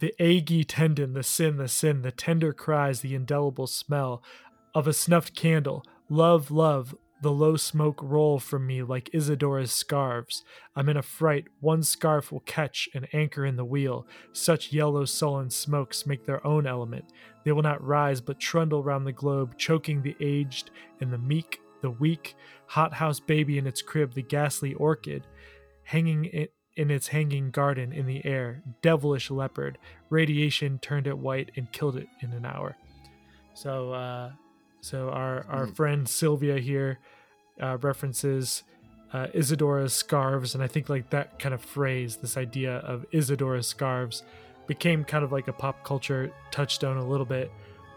the 0.00 0.14
aggy 0.20 0.64
tendon, 0.64 1.14
the 1.14 1.22
sin, 1.22 1.56
the 1.56 1.66
sin, 1.66 2.02
the 2.02 2.12
tender 2.12 2.52
cries, 2.52 3.00
the 3.00 3.14
indelible 3.14 3.66
smell 3.66 4.22
of 4.74 4.86
a 4.86 4.92
snuffed 4.92 5.34
candle. 5.34 5.82
Love, 6.10 6.50
love, 6.50 6.94
the 7.20 7.32
low 7.32 7.56
smoke 7.56 8.00
roll 8.02 8.38
from 8.38 8.66
me 8.66 8.82
like 8.82 9.10
Isadora's 9.12 9.72
scarves. 9.72 10.44
I'm 10.76 10.88
in 10.88 10.96
a 10.96 11.02
fright. 11.02 11.46
One 11.60 11.82
scarf 11.82 12.30
will 12.30 12.40
catch 12.40 12.88
and 12.94 13.08
anchor 13.12 13.44
in 13.44 13.56
the 13.56 13.64
wheel. 13.64 14.06
Such 14.32 14.72
yellow, 14.72 15.04
sullen 15.04 15.50
smokes 15.50 16.06
make 16.06 16.24
their 16.24 16.46
own 16.46 16.66
element. 16.66 17.06
They 17.44 17.52
will 17.52 17.62
not 17.62 17.84
rise, 17.84 18.20
but 18.20 18.38
trundle 18.38 18.84
round 18.84 19.06
the 19.06 19.12
globe, 19.12 19.56
choking 19.58 20.02
the 20.02 20.16
aged 20.20 20.70
and 21.00 21.12
the 21.12 21.18
meek, 21.18 21.60
the 21.82 21.90
weak. 21.90 22.36
Hothouse 22.66 23.18
baby 23.18 23.58
in 23.58 23.66
its 23.66 23.82
crib, 23.82 24.14
the 24.14 24.22
ghastly 24.22 24.74
orchid, 24.74 25.26
hanging 25.82 26.26
it 26.26 26.52
in 26.76 26.90
its 26.92 27.08
hanging 27.08 27.50
garden 27.50 27.92
in 27.92 28.06
the 28.06 28.24
air. 28.24 28.62
Devilish 28.82 29.30
leopard. 29.30 29.78
Radiation 30.10 30.78
turned 30.78 31.08
it 31.08 31.18
white 31.18 31.50
and 31.56 31.72
killed 31.72 31.96
it 31.96 32.06
in 32.20 32.32
an 32.32 32.46
hour. 32.46 32.76
So, 33.54 33.92
uh, 33.92 34.30
so 34.88 35.10
our 35.10 35.44
our 35.48 35.66
Hmm. 35.66 35.72
friend 35.72 36.08
Sylvia 36.08 36.58
here 36.58 36.98
uh, 37.60 37.76
references 37.80 38.62
uh, 39.12 39.26
Isadora's 39.34 39.94
scarves, 39.94 40.54
and 40.54 40.62
I 40.62 40.66
think 40.66 40.88
like 40.88 41.10
that 41.10 41.38
kind 41.38 41.54
of 41.54 41.62
phrase, 41.62 42.16
this 42.16 42.36
idea 42.36 42.76
of 42.92 43.06
Isadora's 43.12 43.66
scarves, 43.66 44.22
became 44.66 45.02
kind 45.04 45.24
of 45.24 45.32
like 45.32 45.48
a 45.48 45.52
pop 45.52 45.82
culture 45.82 46.30
touchstone 46.50 46.98
a 46.98 47.06
little 47.06 47.24
bit. 47.26 47.50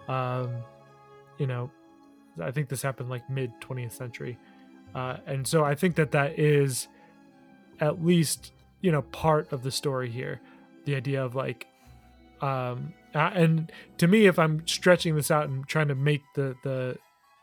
Um, 0.07 0.49
you 1.37 1.47
know, 1.47 1.69
I 2.39 2.51
think 2.51 2.69
this 2.69 2.81
happened 2.81 3.09
like 3.09 3.29
mid 3.29 3.51
20th 3.61 3.91
century, 3.91 4.37
uh, 4.95 5.17
and 5.25 5.45
so 5.45 5.63
I 5.65 5.75
think 5.75 5.95
that 5.95 6.11
that 6.11 6.39
is 6.39 6.87
at 7.79 8.03
least 8.03 8.53
you 8.81 8.91
know 8.91 9.01
part 9.01 9.51
of 9.51 9.63
the 9.63 9.71
story 9.71 10.09
here, 10.09 10.39
the 10.85 10.95
idea 10.95 11.23
of 11.23 11.35
like 11.35 11.67
um 12.41 12.93
uh, 13.15 13.31
and 13.33 13.71
to 13.97 14.07
me 14.07 14.25
if 14.25 14.37
i'm 14.39 14.65
stretching 14.67 15.15
this 15.15 15.31
out 15.31 15.47
and 15.49 15.67
trying 15.67 15.87
to 15.87 15.95
make 15.95 16.21
the 16.35 16.55
the 16.63 16.97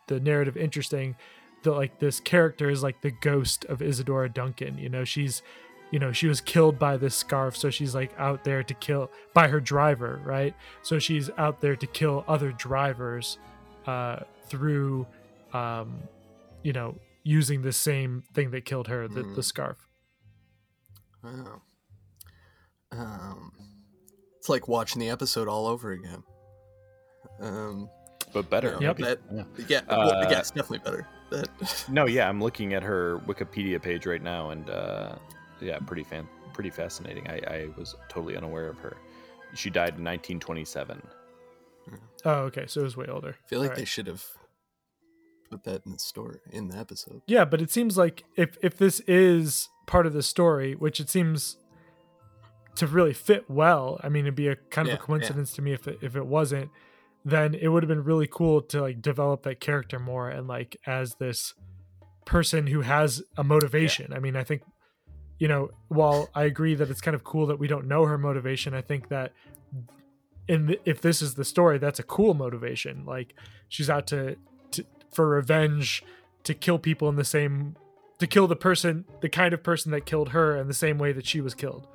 the 0.08 0.20
narrative 0.20 0.56
interesting 0.56 1.14
that 1.62 1.72
like 1.72 1.98
this 1.98 2.20
character 2.20 2.70
is 2.70 2.82
like 2.82 3.00
the 3.02 3.10
ghost 3.10 3.64
of 3.66 3.82
isadora 3.82 4.28
duncan 4.28 4.78
you 4.78 4.88
know 4.88 5.04
she's 5.04 5.42
you 5.90 5.98
know 5.98 6.12
she 6.12 6.26
was 6.26 6.40
killed 6.40 6.78
by 6.78 6.96
this 6.96 7.14
scarf 7.14 7.56
so 7.56 7.70
she's 7.70 7.94
like 7.94 8.12
out 8.18 8.44
there 8.44 8.62
to 8.62 8.74
kill 8.74 9.10
by 9.34 9.48
her 9.48 9.60
driver 9.60 10.20
right 10.24 10.54
so 10.82 10.98
she's 10.98 11.30
out 11.38 11.60
there 11.60 11.76
to 11.76 11.86
kill 11.86 12.24
other 12.28 12.52
drivers 12.52 13.38
uh 13.86 14.20
through 14.46 15.06
um 15.52 15.98
you 16.62 16.72
know 16.72 16.94
using 17.24 17.62
the 17.62 17.72
same 17.72 18.22
thing 18.34 18.50
that 18.50 18.64
killed 18.64 18.86
her 18.88 19.06
the, 19.08 19.22
the 19.22 19.40
Mm. 19.40 19.44
scarf 19.44 19.76
Wow. 21.22 21.60
Um, 22.92 23.52
it's 24.48 24.50
like 24.50 24.66
watching 24.66 24.98
the 25.00 25.10
episode 25.10 25.46
all 25.46 25.66
over 25.66 25.92
again. 25.92 26.22
Um, 27.40 27.90
but 28.32 28.48
better. 28.48 28.68
you 28.80 28.86
know, 28.86 28.94
maybe. 28.98 29.02
that- 29.02 29.18
Yeah. 29.30 29.44
yeah, 29.68 29.80
well, 29.88 30.10
Uh, 30.10 30.28
yeah, 30.30 30.38
it's 30.38 30.50
definitely 30.50 30.78
better. 30.78 31.06
That, 31.30 31.84
No, 31.90 32.06
yeah, 32.06 32.26
I'm 32.28 32.40
looking 32.40 32.72
at 32.72 32.82
her 32.82 33.18
Wikipedia 33.26 33.80
page 33.80 34.06
right 34.06 34.22
now, 34.22 34.48
and 34.50 34.70
uh, 34.70 35.16
yeah, 35.60 35.78
pretty 35.80 36.02
fan, 36.02 36.26
pretty 36.54 36.70
fascinating. 36.70 37.28
I, 37.28 37.40
I 37.46 37.68
was 37.76 37.94
totally 38.08 38.36
unaware 38.38 38.68
of 38.68 38.78
her. 38.78 38.96
She 39.54 39.68
died 39.70 39.96
in 39.98 40.04
1927. 40.04 41.02
oh 42.26 42.30
okay 42.30 42.66
so 42.66 42.80
it 42.80 42.84
was 42.84 42.98
way 42.98 43.06
older 43.06 43.34
I 43.42 43.48
feel 43.48 43.60
like 43.60 43.70
All 43.70 43.76
they 43.76 43.86
should 43.86 44.08
have 44.08 44.22
put 45.50 45.64
that 45.64 45.86
in 45.86 45.92
the 45.92 45.98
story 45.98 46.40
in 46.50 46.68
the 46.68 46.76
episode. 46.76 47.22
Yeah, 47.26 47.46
but 47.46 47.62
it 47.62 47.70
seems 47.70 47.96
like 47.96 48.24
if 48.36 48.56
if 48.62 48.76
this 48.78 49.00
is 49.06 49.68
part 49.86 50.06
of 50.06 50.12
the 50.14 50.22
story, 50.22 50.74
which 50.74 51.00
it 51.00 51.08
seems 51.10 51.56
to 52.78 52.86
really 52.86 53.12
fit 53.12 53.50
well, 53.50 54.00
I 54.02 54.08
mean, 54.08 54.24
it'd 54.24 54.34
be 54.34 54.48
a 54.48 54.56
kind 54.56 54.88
of 54.88 54.92
yeah. 54.92 54.98
a 54.98 55.02
coincidence 55.02 55.52
to 55.54 55.62
me 55.62 55.72
if 55.72 55.86
it, 55.86 55.98
if 56.00 56.16
it 56.16 56.26
wasn't. 56.26 56.70
Then 57.24 57.54
it 57.54 57.68
would 57.68 57.82
have 57.82 57.88
been 57.88 58.04
really 58.04 58.28
cool 58.30 58.62
to 58.62 58.80
like 58.80 59.02
develop 59.02 59.42
that 59.42 59.60
character 59.60 59.98
more 59.98 60.30
and 60.30 60.46
like 60.46 60.76
as 60.86 61.16
this 61.16 61.54
person 62.24 62.68
who 62.68 62.82
has 62.82 63.22
a 63.36 63.44
motivation. 63.44 64.12
I 64.12 64.20
mean, 64.20 64.36
I 64.36 64.44
think 64.44 64.62
you 65.38 65.48
know, 65.48 65.70
while 65.88 66.28
I 66.34 66.44
agree 66.44 66.74
that 66.74 66.90
it's 66.90 67.00
kind 67.00 67.14
of 67.14 67.24
cool 67.24 67.46
that 67.46 67.58
we 67.58 67.68
don't 67.68 67.86
know 67.86 68.06
her 68.06 68.18
motivation, 68.18 68.74
I 68.74 68.80
think 68.80 69.08
that 69.08 69.32
in 70.48 70.66
the, 70.66 70.80
if 70.84 71.00
this 71.00 71.22
is 71.22 71.34
the 71.34 71.44
story, 71.44 71.78
that's 71.78 71.98
a 71.98 72.02
cool 72.02 72.34
motivation. 72.34 73.04
Like 73.04 73.34
she's 73.68 73.90
out 73.90 74.06
to, 74.08 74.36
to 74.72 74.84
for 75.12 75.28
revenge 75.28 76.02
to 76.44 76.54
kill 76.54 76.78
people 76.78 77.08
in 77.08 77.16
the 77.16 77.24
same 77.24 77.76
to 78.18 78.26
kill 78.26 78.46
the 78.46 78.56
person 78.56 79.04
the 79.20 79.28
kind 79.28 79.52
of 79.52 79.62
person 79.62 79.92
that 79.92 80.06
killed 80.06 80.30
her 80.30 80.56
in 80.56 80.66
the 80.66 80.74
same 80.74 80.98
way 80.98 81.12
that 81.12 81.26
she 81.26 81.40
was 81.40 81.54
killed. 81.54 81.86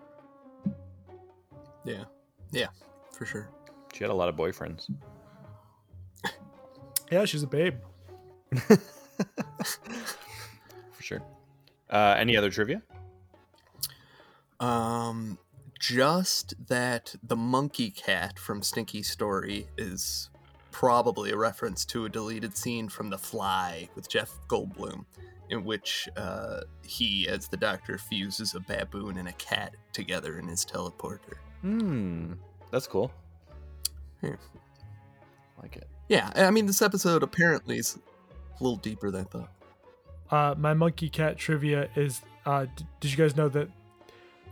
Yeah, 1.86 2.05
yeah, 2.51 2.67
for 3.11 3.25
sure. 3.25 3.49
She 3.93 4.03
had 4.03 4.09
a 4.09 4.15
lot 4.15 4.29
of 4.29 4.36
boyfriends. 4.36 4.89
Yeah, 7.11 7.25
she's 7.25 7.43
a 7.43 7.47
babe. 7.47 7.75
For 8.57 8.79
sure. 10.99 11.21
Uh, 11.89 12.15
any 12.17 12.36
other 12.36 12.49
trivia? 12.49 12.81
Um, 14.59 15.38
just 15.79 16.55
that 16.67 17.15
the 17.21 17.36
monkey 17.36 17.91
cat 17.91 18.39
from 18.39 18.63
Stinky 18.63 19.03
Story 19.03 19.67
is 19.77 20.31
probably 20.71 21.29
a 21.29 21.38
reference 21.38 21.86
to 21.86 22.05
a 22.05 22.09
deleted 22.09 22.57
scene 22.57 22.89
from 22.89 23.11
The 23.11 23.19
Fly 23.19 23.89
with 23.95 24.09
Jeff 24.09 24.31
Goldblum, 24.47 25.05
in 25.51 25.63
which 25.63 26.09
uh, 26.17 26.61
he, 26.81 27.27
as 27.27 27.47
the 27.47 27.57
doctor, 27.57 27.99
fuses 27.99 28.55
a 28.55 28.59
baboon 28.59 29.17
and 29.17 29.27
a 29.27 29.34
cat 29.34 29.75
together 29.91 30.39
in 30.39 30.47
his 30.47 30.65
teleporter. 30.65 31.36
Hmm, 31.64 32.34
that's 32.72 32.88
cool. 32.88 33.11
Yeah. 34.22 34.36
Like 35.61 35.78
it. 35.78 35.88
Yeah, 36.09 36.30
I 36.36 36.51
mean, 36.51 36.66
this 36.66 36.82
episode 36.82 37.24
apparently 37.24 37.78
is 37.78 37.97
a 38.59 38.64
little 38.64 38.78
deeper 38.78 39.09
than 39.09 39.22
I 39.22 39.24
thought. 39.24 39.49
Uh, 40.30 40.55
my 40.57 40.74
monkey 40.74 41.09
cat 41.09 41.38
trivia 41.38 41.89
is: 41.95 42.22
uh, 42.45 42.66
d- 42.76 42.86
Did 42.99 43.11
you 43.11 43.18
guys 43.18 43.36
know 43.36 43.49
that 43.49 43.70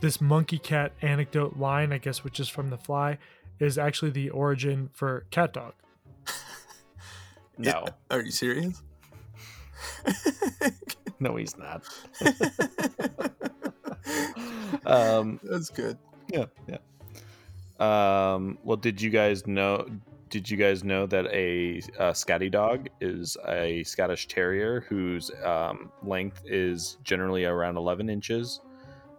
this 0.00 0.20
monkey 0.20 0.58
cat 0.58 0.92
anecdote 1.02 1.58
line, 1.58 1.92
I 1.92 1.98
guess, 1.98 2.24
which 2.24 2.40
is 2.40 2.48
from 2.48 2.70
The 2.70 2.78
Fly, 2.78 3.18
is 3.60 3.78
actually 3.78 4.10
the 4.10 4.30
origin 4.30 4.90
for 4.92 5.26
CatDog? 5.30 5.72
No, 7.58 7.84
Are 8.10 8.22
you 8.22 8.30
serious? 8.30 8.82
no, 11.20 11.36
he's 11.36 11.56
not. 11.58 11.84
um, 14.86 15.38
That's 15.44 15.68
good. 15.68 15.98
yeah, 16.28 16.46
yeah. 16.66 16.78
Um, 17.82 18.58
well, 18.64 18.76
did 18.76 19.00
you 19.00 19.10
guys 19.10 19.46
know? 19.46 19.86
Did 20.30 20.50
you 20.50 20.56
guys 20.56 20.82
know 20.82 21.04
that 21.06 21.26
a, 21.26 21.82
uh 21.98 22.12
Scotty 22.14 22.48
dog 22.48 22.88
is 23.00 23.36
a 23.46 23.82
Scottish 23.84 24.28
Terrier 24.28 24.80
whose 24.88 25.30
um, 25.44 25.90
length 26.02 26.42
is 26.46 26.96
generally 27.04 27.44
around 27.44 27.76
11 27.76 28.08
inches? 28.08 28.60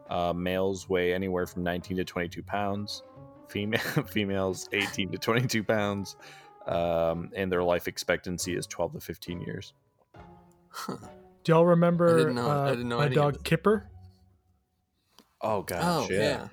Uh, 0.10 0.34
males 0.34 0.90
weigh 0.90 1.14
anywhere 1.14 1.46
from 1.46 1.64
19 1.64 1.98
to 1.98 2.04
22 2.04 2.42
pounds. 2.44 3.04
Female 3.48 3.80
females 4.08 4.68
18 4.72 5.12
to 5.12 5.18
22 5.18 5.64
pounds, 5.64 6.16
um, 6.66 7.30
and 7.36 7.52
their 7.52 7.64
life 7.64 7.88
expectancy 7.88 8.56
is 8.56 8.66
12 8.68 8.94
to 8.94 9.00
15 9.00 9.42
years. 9.42 9.74
Huh. 10.70 10.98
Do 11.44 11.52
y'all 11.52 11.66
remember 11.66 12.18
didn't 12.18 12.36
know- 12.36 12.50
I 12.50 12.54
uh, 12.56 12.70
didn't 12.72 12.90
know 12.90 12.98
my 12.98 13.10
dog. 13.10 13.44
Kipper? 13.44 13.88
Oh 15.42 15.62
gosh, 15.62 15.82
Oh, 15.84 16.08
yeah. 16.10 16.20
yeah. 16.20 16.48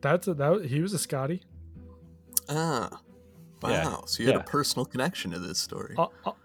That's 0.00 0.28
a, 0.28 0.34
that. 0.34 0.48
was- 0.48 0.70
He 0.70 0.80
was 0.80 0.92
a 0.92 0.98
Scotty. 0.98 1.42
Ah. 2.48 3.00
Wow. 3.62 3.70
Yeah, 3.70 3.96
So 4.06 4.22
you 4.22 4.28
had 4.28 4.36
yeah. 4.36 4.40
a 4.42 4.44
personal 4.44 4.84
connection 4.86 5.32
to 5.32 5.38
this 5.40 5.58
story. 5.58 5.94
O- 5.98 6.12
o- 6.24 6.36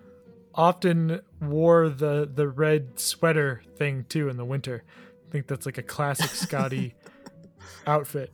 often 0.56 1.22
wore 1.41 1.89
the 1.89 2.30
the 2.34 2.47
red 2.47 2.99
sweater 2.99 3.62
thing 3.78 4.06
too 4.10 4.30
in 4.30 4.38
the 4.38 4.45
winter. 4.45 4.84
I 5.28 5.32
think 5.32 5.45
that's 5.47 5.66
like 5.68 5.78
a 5.78 5.84
classic 5.84 6.32
Scotty 6.32 6.95
outfit. 7.88 8.32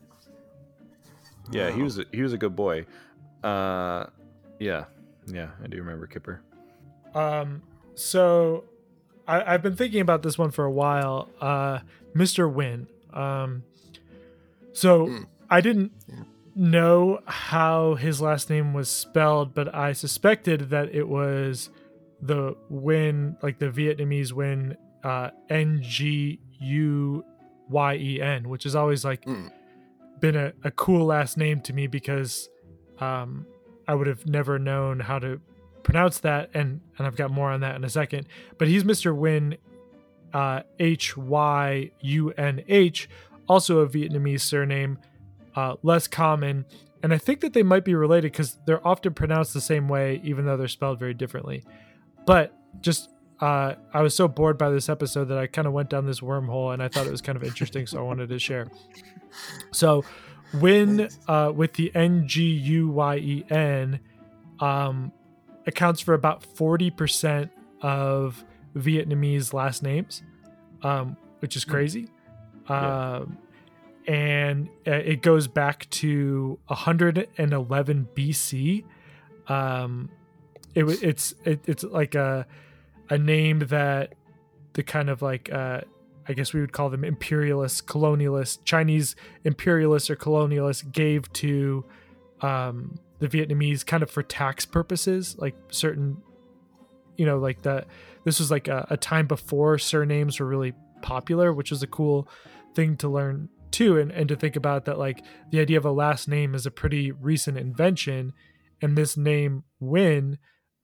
Yeah, 1.51 1.71
he 1.71 1.81
was 1.81 1.99
a, 1.99 2.05
he 2.11 2.21
was 2.21 2.31
a 2.33 2.37
good 2.37 2.55
boy. 2.55 2.85
Uh, 3.43 4.05
yeah, 4.59 4.85
yeah, 5.27 5.49
I 5.63 5.67
do 5.67 5.77
remember 5.77 6.07
Kipper. 6.07 6.41
Um, 7.13 7.63
so 7.95 8.63
I, 9.27 9.53
I've 9.53 9.63
been 9.63 9.75
thinking 9.75 10.01
about 10.01 10.21
this 10.23 10.37
one 10.37 10.51
for 10.51 10.63
a 10.65 10.71
while. 10.71 11.29
Uh, 11.41 11.79
Mr. 12.15 12.51
Win. 12.51 12.87
Um, 13.13 13.63
so 14.73 15.07
Hmm. 15.07 15.23
I 15.49 15.61
didn't. 15.61 15.91
Yeah. 16.07 16.23
know 16.55 17.19
how 17.25 17.95
his 17.95 18.19
last 18.21 18.49
name 18.49 18.73
was 18.73 18.89
spelled, 18.89 19.53
but 19.53 19.73
I 19.73 19.93
suspected 19.93 20.69
that 20.71 20.93
it 20.93 21.07
was 21.07 21.69
the 22.21 22.55
Win, 22.69 23.37
like 23.41 23.59
the 23.59 23.69
Vietnamese 23.69 24.33
Win, 24.33 24.75
uh, 25.03 25.29
N 25.49 25.79
G 25.81 26.39
U 26.59 27.23
Y 27.69 27.95
E 27.95 28.21
N, 28.21 28.49
which 28.49 28.65
is 28.65 28.75
always 28.75 29.05
like 29.05 29.25
been 30.19 30.35
a, 30.35 30.51
a 30.63 30.71
cool 30.71 31.05
last 31.05 31.37
name 31.37 31.61
to 31.61 31.71
me 31.73 31.87
because 31.87 32.49
um, 32.99 33.45
I 33.87 33.95
would 33.95 34.07
have 34.07 34.25
never 34.25 34.59
known 34.59 34.99
how 34.99 35.17
to 35.19 35.39
pronounce 35.83 36.19
that, 36.19 36.49
and 36.53 36.81
and 36.97 37.07
I've 37.07 37.15
got 37.15 37.31
more 37.31 37.51
on 37.51 37.61
that 37.61 37.75
in 37.75 37.83
a 37.85 37.89
second. 37.89 38.27
But 38.57 38.67
he's 38.67 38.83
Mr. 38.83 39.15
Win, 39.15 39.57
uh, 40.33 40.63
H 40.77 41.15
Y 41.15 41.91
U 42.01 42.31
N 42.31 42.63
H, 42.67 43.07
also 43.49 43.79
a 43.79 43.87
Vietnamese 43.87 44.41
surname, 44.41 44.99
uh, 45.55 45.75
less 45.83 46.07
common, 46.07 46.65
and 47.03 47.13
I 47.13 47.17
think 47.17 47.41
that 47.41 47.53
they 47.53 47.63
might 47.63 47.83
be 47.83 47.95
related 47.95 48.31
because 48.31 48.57
they're 48.65 48.85
often 48.85 49.13
pronounced 49.13 49.53
the 49.53 49.61
same 49.61 49.87
way, 49.87 50.21
even 50.23 50.45
though 50.45 50.57
they're 50.57 50.67
spelled 50.67 50.99
very 50.99 51.13
differently. 51.13 51.63
But 52.25 52.53
just 52.81 53.09
uh, 53.39 53.75
I 53.93 54.01
was 54.01 54.13
so 54.13 54.27
bored 54.27 54.57
by 54.57 54.69
this 54.69 54.89
episode 54.89 55.25
that 55.25 55.37
I 55.37 55.47
kind 55.47 55.67
of 55.67 55.73
went 55.73 55.89
down 55.89 56.05
this 56.05 56.19
wormhole, 56.19 56.73
and 56.73 56.83
I 56.83 56.87
thought 56.87 57.07
it 57.07 57.11
was 57.11 57.21
kind 57.21 57.35
of 57.35 57.43
interesting, 57.43 57.87
so 57.87 57.99
I 57.99 58.01
wanted 58.01 58.29
to 58.29 58.39
share. 58.39 58.67
So, 59.71 60.03
Win 60.53 61.09
uh, 61.27 61.51
with 61.55 61.73
the 61.73 61.91
N 61.93 62.27
G 62.27 62.43
U 62.43 62.89
Y 62.89 63.17
E 63.17 63.45
N 63.49 63.99
um, 64.59 65.11
accounts 65.67 66.01
for 66.01 66.15
about 66.15 66.41
40% 66.41 67.49
of 67.81 68.43
Vietnamese 68.75 69.53
last 69.53 69.83
names, 69.83 70.23
um, 70.81 71.15
which 71.39 71.55
is 71.55 71.63
crazy. 71.65 72.09
Um, 72.69 73.37
and 74.07 74.69
uh, 74.87 74.91
it 74.91 75.21
goes 75.21 75.47
back 75.47 75.89
to 75.91 76.57
111 76.67 78.07
BC. 78.15 78.83
Um, 79.47 80.09
it 80.75 80.83
it's 81.03 81.33
it, 81.45 81.61
it's 81.67 81.83
like 81.83 82.15
a 82.15 82.47
a 83.09 83.17
name 83.17 83.59
that 83.59 84.15
the 84.73 84.83
kind 84.83 85.09
of 85.09 85.21
like 85.21 85.51
uh, 85.51 85.81
I 86.27 86.33
guess 86.33 86.53
we 86.53 86.61
would 86.61 86.71
call 86.71 86.89
them 86.89 87.03
imperialists, 87.03 87.81
colonialists, 87.81 88.59
Chinese 88.63 89.15
imperialists 89.43 90.09
or 90.09 90.15
colonialists 90.15 90.91
gave 90.91 91.31
to 91.33 91.83
um, 92.41 92.99
the 93.17 93.27
Vietnamese 93.27 93.85
kind 93.85 94.03
of 94.03 94.11
for 94.11 94.23
tax 94.23 94.65
purposes, 94.65 95.35
like 95.39 95.55
certain, 95.69 96.17
you 97.17 97.25
know, 97.25 97.37
like 97.39 97.63
that. 97.63 97.87
This 98.25 98.39
was 98.39 98.51
like 98.51 98.67
a, 98.67 98.85
a 98.89 98.97
time 98.97 99.25
before 99.27 99.77
surnames 99.77 100.39
were 100.39 100.45
really 100.45 100.73
popular, 101.01 101.51
which 101.51 101.71
was 101.71 101.81
a 101.81 101.87
cool 101.87 102.27
thing 102.75 102.97
to 102.97 103.09
learn 103.09 103.49
too, 103.71 103.97
and, 103.97 104.11
and 104.11 104.27
to 104.29 104.35
think 104.35 104.55
about 104.55 104.85
that 104.85 104.97
like 104.97 105.23
the 105.51 105.59
idea 105.59 105.77
of 105.77 105.85
a 105.85 105.91
last 105.91 106.27
name 106.27 106.55
is 106.55 106.65
a 106.65 106.71
pretty 106.71 107.11
recent 107.11 107.57
invention, 107.57 108.33
and 108.81 108.97
this 108.97 109.17
name 109.17 109.63
Win, 109.79 110.37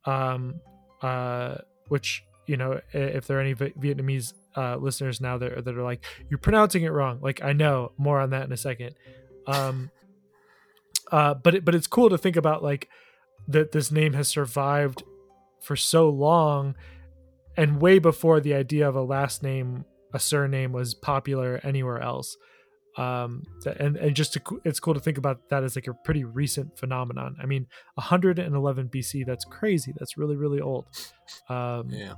um, 0.05 0.61
uh, 1.01 1.55
which 1.88 2.23
you 2.47 2.57
know, 2.57 2.79
if 2.93 3.27
there 3.27 3.38
are 3.38 3.41
any 3.41 3.53
Vi- 3.53 3.71
Vietnamese 3.71 4.33
uh, 4.55 4.77
listeners 4.77 5.19
now 5.19 5.38
that 5.38 5.51
are, 5.51 5.61
that 5.61 5.77
are 5.77 5.83
like, 5.83 6.05
you're 6.29 6.38
pronouncing 6.38 6.83
it 6.83 6.91
wrong. 6.91 7.19
Like 7.21 7.43
I 7.43 7.53
know 7.53 7.91
more 7.97 8.19
on 8.19 8.29
that 8.31 8.45
in 8.45 8.51
a 8.51 8.57
second. 8.57 8.95
Um, 9.47 9.89
uh, 11.11 11.33
but 11.36 11.55
it, 11.55 11.65
but 11.65 11.75
it's 11.75 11.88
cool 11.88 12.09
to 12.09 12.17
think 12.17 12.36
about 12.36 12.63
like 12.63 12.89
that 13.47 13.71
this 13.71 13.91
name 13.91 14.13
has 14.13 14.27
survived 14.27 15.03
for 15.61 15.75
so 15.75 16.09
long, 16.09 16.75
and 17.57 17.81
way 17.81 17.99
before 17.99 18.39
the 18.39 18.53
idea 18.53 18.88
of 18.88 18.95
a 18.95 19.01
last 19.01 19.41
name, 19.41 19.86
a 20.16 20.20
surname 20.20 20.72
was 20.72 20.93
popular 20.95 21.59
anywhere 21.63 21.99
else. 22.01 22.36
Um, 22.97 23.43
and 23.80 23.97
and 23.97 24.16
just 24.16 24.32
to, 24.34 24.41
it's 24.63 24.80
cool 24.80 24.93
to 24.93 24.99
think 25.01 25.18
about 25.18 25.49
that 25.49 25.63
as 25.66 25.76
like 25.76 25.88
a 25.88 25.93
pretty 25.93 26.24
recent 26.24 26.80
phenomenon. 26.80 27.36
I 27.41 27.45
mean, 27.45 27.68
111 27.95 28.88
BC. 28.89 29.26
That's 29.26 29.43
crazy. 29.43 29.91
That's 29.99 30.18
really 30.18 30.38
really 30.38 30.61
old. 30.61 30.86
Um, 31.49 31.89
Yeah. 31.89 32.13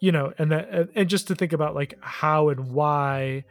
you 0.00 0.10
know 0.10 0.32
and 0.38 0.50
that 0.50 0.88
and- 0.96 1.08
just 1.08 1.28
to 1.28 1.34
think 1.36 1.52
about 1.52 1.76
like 1.76 1.94
how 2.00 2.48
and 2.48 2.72
why 2.72 3.44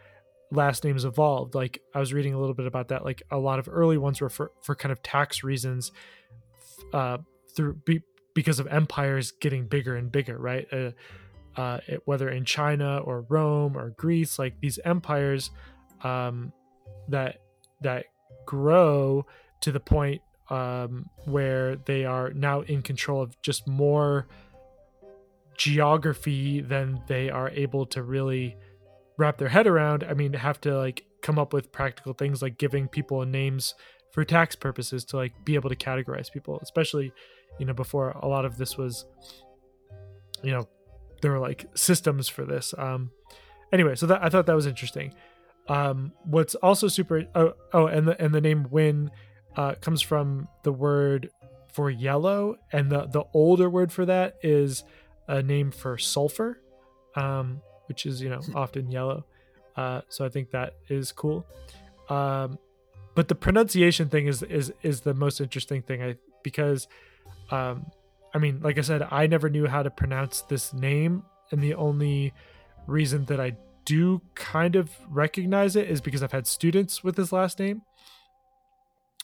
last 0.52 0.84
names 0.84 1.06
evolved 1.06 1.56
like 1.56 1.80
i 1.96 2.00
was 2.00 2.12
reading 2.12 2.34
a 2.34 2.40
little 2.40 2.54
bit 2.54 2.66
about 2.68 2.90
that 2.90 3.06
like 3.06 3.24
a 3.32 3.38
lot 3.38 3.58
of 3.58 3.70
early 3.72 3.98
ones 3.98 4.20
were 4.20 4.30
for, 4.30 4.52
for 4.66 4.76
kind 4.76 4.92
of 4.92 5.02
tax 5.02 5.46
reasons 5.46 5.94
uh 6.94 7.18
through 7.56 7.76
be, 7.86 8.02
because 8.34 8.60
of 8.60 8.68
empires 8.68 9.32
getting 9.40 9.66
bigger 9.66 9.96
and 9.96 10.12
bigger 10.12 10.38
right 10.38 10.68
uh, 10.74 10.92
uh 11.58 11.80
it, 11.88 12.02
whether 12.06 12.30
in 12.30 12.46
china 12.46 13.00
or 13.00 13.26
rome 13.30 13.78
or 13.78 13.90
greece 13.92 14.40
like 14.40 14.60
these 14.62 14.80
empires 14.86 15.52
um 16.04 16.52
that 17.08 17.42
that 17.82 18.06
grow 18.46 19.26
to 19.60 19.72
the 19.72 19.80
point 19.80 20.22
um 20.50 21.10
where 21.26 21.76
they 21.76 22.06
are 22.06 22.32
now 22.34 22.62
in 22.62 22.82
control 22.82 23.22
of 23.22 23.40
just 23.42 23.68
more 23.68 24.28
geography 25.58 26.60
than 26.60 27.00
they 27.08 27.30
are 27.30 27.50
able 27.50 27.86
to 27.86 28.02
really 28.02 28.58
wrap 29.18 29.38
their 29.38 29.50
head 29.50 29.68
around. 29.68 30.04
I 30.04 30.16
mean 30.16 30.34
have 30.34 30.60
to 30.62 30.76
like 30.76 31.06
come 31.22 31.38
up 31.38 31.54
with 31.54 31.72
practical 31.72 32.14
things 32.14 32.42
like 32.42 32.58
giving 32.58 32.88
people 32.88 33.24
names 33.26 33.76
for 34.12 34.26
tax 34.26 34.56
purposes 34.56 35.06
to 35.06 35.18
like 35.18 35.34
be 35.46 35.54
able 35.54 35.70
to 35.70 35.76
categorize 35.76 36.32
people 36.32 36.60
especially 36.64 37.14
you 37.60 37.66
know 37.66 37.74
before 37.74 38.10
a 38.24 38.28
lot 38.28 38.44
of 38.44 38.58
this 38.58 38.76
was 38.76 39.06
you 40.42 40.52
know 40.52 40.68
there 41.22 41.32
were 41.32 41.40
like 41.40 41.66
systems 41.76 42.28
for 42.28 42.46
this 42.46 42.74
um 42.78 43.12
anyway 43.72 43.96
so 43.96 44.06
that 44.06 44.24
i 44.24 44.30
thought 44.30 44.46
that 44.46 44.56
was 44.56 44.68
interesting. 44.68 45.14
Um 45.68 46.12
what's 46.26 46.56
also 46.56 46.88
super 46.88 47.24
oh, 47.36 47.54
oh 47.72 47.86
and 47.88 48.08
the 48.08 48.20
and 48.22 48.34
the 48.34 48.42
name 48.42 48.68
win 48.72 49.12
uh 49.56 49.76
comes 49.76 50.02
from 50.02 50.48
the 50.64 50.72
word 50.72 51.30
for 51.68 51.90
yellow 51.90 52.56
and 52.74 52.92
the 52.92 53.06
the 53.06 53.24
older 53.34 53.70
word 53.70 53.92
for 53.92 54.06
that 54.06 54.38
is 54.42 54.84
a 55.28 55.42
name 55.42 55.72
for 55.72 55.98
sulfur 55.98 56.60
um 57.16 57.62
which 57.86 58.06
is 58.06 58.22
you 58.22 58.30
know 58.30 58.42
often 58.56 58.90
yellow 58.92 59.24
uh 59.78 60.02
so 60.10 60.26
i 60.26 60.30
think 60.30 60.50
that 60.52 60.76
is 60.90 61.12
cool. 61.12 61.46
Um 62.10 62.58
but 63.14 63.28
the 63.28 63.36
pronunciation 63.36 64.10
thing 64.10 64.28
is 64.28 64.42
is 64.44 64.74
is 64.82 65.02
the 65.02 65.14
most 65.14 65.40
interesting 65.40 65.82
thing 65.84 66.02
i 66.02 66.16
because 66.44 66.88
um 67.52 67.86
i 68.34 68.38
mean 68.38 68.60
like 68.62 68.78
i 68.78 68.82
said 68.82 69.08
i 69.12 69.28
never 69.28 69.50
knew 69.50 69.68
how 69.68 69.84
to 69.84 69.90
pronounce 69.90 70.42
this 70.44 70.74
name 70.74 71.24
and 71.52 71.62
the 71.62 71.74
only 71.74 72.34
reason 72.88 73.26
that 73.26 73.40
i 73.40 73.56
do 73.86 74.22
kind 74.36 74.76
of 74.76 74.90
recognize 75.10 75.76
it 75.76 75.90
is 75.90 76.02
because 76.02 76.24
i've 76.24 76.32
had 76.32 76.48
students 76.48 77.04
with 77.04 77.18
his 77.18 77.32
last 77.32 77.60
name. 77.60 77.82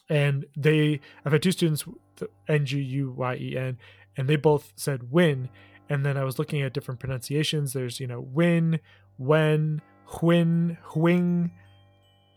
And 0.09 0.45
they 0.55 0.99
i've 1.25 1.31
had 1.31 1.43
two 1.43 1.51
students 1.51 1.85
the 2.15 2.29
n-g-u-y-e-n 2.47 3.77
and 4.15 4.29
they 4.29 4.35
both 4.35 4.73
said 4.75 5.11
win. 5.11 5.49
And 5.89 6.05
then 6.05 6.17
i 6.17 6.23
was 6.23 6.39
looking 6.39 6.61
at 6.61 6.73
different 6.73 6.99
pronunciations. 6.99 7.73
There's 7.73 7.99
you 7.99 8.07
know 8.07 8.21
win 8.21 8.79
when 9.17 9.81
huin 10.07 10.77
huing 10.93 11.51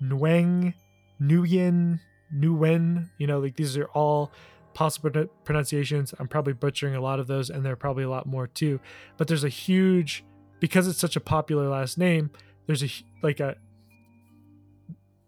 nguyen 0.03 0.75
nguyen 1.23 2.01
nguyen 2.35 3.09
you 3.19 3.27
know 3.27 3.39
like 3.39 3.57
these 3.57 3.77
are 3.77 3.87
all 3.87 4.33
possible 4.75 5.27
pronunciations. 5.45 6.15
I'm 6.19 6.29
probably 6.29 6.53
butchering 6.53 6.95
a 6.95 7.01
lot 7.01 7.21
of 7.21 7.27
those 7.27 7.51
and 7.51 7.65
there 7.65 7.73
are 7.73 7.77
probably 7.77 8.05
a 8.05 8.11
lot 8.11 8.27
more 8.27 8.47
too. 8.47 8.81
But 9.17 9.29
there's 9.29 9.45
a 9.45 9.49
huge 9.49 10.25
because 10.61 10.87
it's 10.87 10.99
such 10.99 11.17
a 11.17 11.21
popular 11.21 11.69
last 11.69 11.97
name 11.97 12.31
there's 12.67 12.83
a 12.83 12.89
like 13.23 13.41
a 13.41 13.57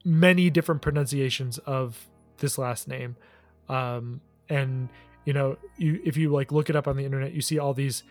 many 0.04 0.50
different 0.50 0.82
pronunciations 0.82 1.58
of 1.58 2.08
this 2.38 2.58
last 2.58 2.86
name. 2.88 3.16
Um 3.68 4.20
and 4.48 4.88
you 5.24 5.32
know 5.32 5.56
you 5.76 6.00
if 6.04 6.16
you 6.16 6.30
like 6.30 6.52
look 6.52 6.70
it 6.70 6.76
up 6.76 6.88
on 6.88 6.96
the 6.96 7.04
internet 7.04 7.32
you 7.32 7.40
see 7.40 7.58
all 7.58 7.74
these 7.74 8.02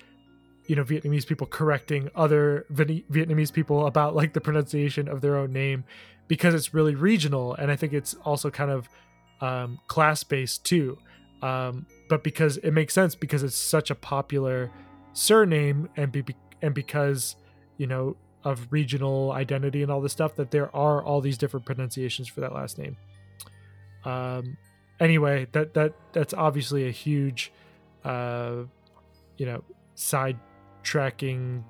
you 0.67 0.75
know 0.75 0.83
vietnamese 0.83 1.25
people 1.25 1.47
correcting 1.47 2.09
other 2.15 2.65
vietnamese 2.71 3.51
people 3.51 3.87
about 3.87 4.15
like 4.15 4.33
the 4.33 4.41
pronunciation 4.41 5.07
of 5.07 5.21
their 5.21 5.35
own 5.35 5.51
name 5.51 5.83
because 6.27 6.53
it's 6.53 6.73
really 6.73 6.95
regional 6.95 7.53
and 7.55 7.71
i 7.71 7.75
think 7.75 7.93
it's 7.93 8.13
also 8.25 8.49
kind 8.49 8.71
of 8.71 8.89
um, 9.41 9.79
class 9.87 10.23
based 10.23 10.63
too 10.63 10.97
um, 11.41 11.85
but 12.09 12.23
because 12.23 12.57
it 12.57 12.71
makes 12.71 12.93
sense 12.93 13.15
because 13.15 13.43
it's 13.43 13.55
such 13.55 13.89
a 13.89 13.95
popular 13.95 14.71
surname 15.13 15.89
and 15.97 16.11
be, 16.11 16.23
and 16.61 16.73
because 16.73 17.35
you 17.77 17.87
know 17.87 18.15
of 18.43 18.67
regional 18.71 19.31
identity 19.31 19.83
and 19.83 19.91
all 19.91 20.01
this 20.01 20.11
stuff 20.11 20.35
that 20.35 20.51
there 20.51 20.75
are 20.75 21.03
all 21.03 21.21
these 21.21 21.37
different 21.37 21.65
pronunciations 21.65 22.27
for 22.27 22.41
that 22.41 22.53
last 22.53 22.77
name. 22.77 22.97
Um 24.05 24.57
anyway 25.01 25.47
that 25.51 25.73
that 25.73 25.93
that's 26.13 26.33
obviously 26.33 26.87
a 26.87 26.91
huge 26.91 27.51
uh 28.05 28.57
you 29.37 29.45
know 29.45 29.63
side 29.95 30.37
tracking 30.83 31.65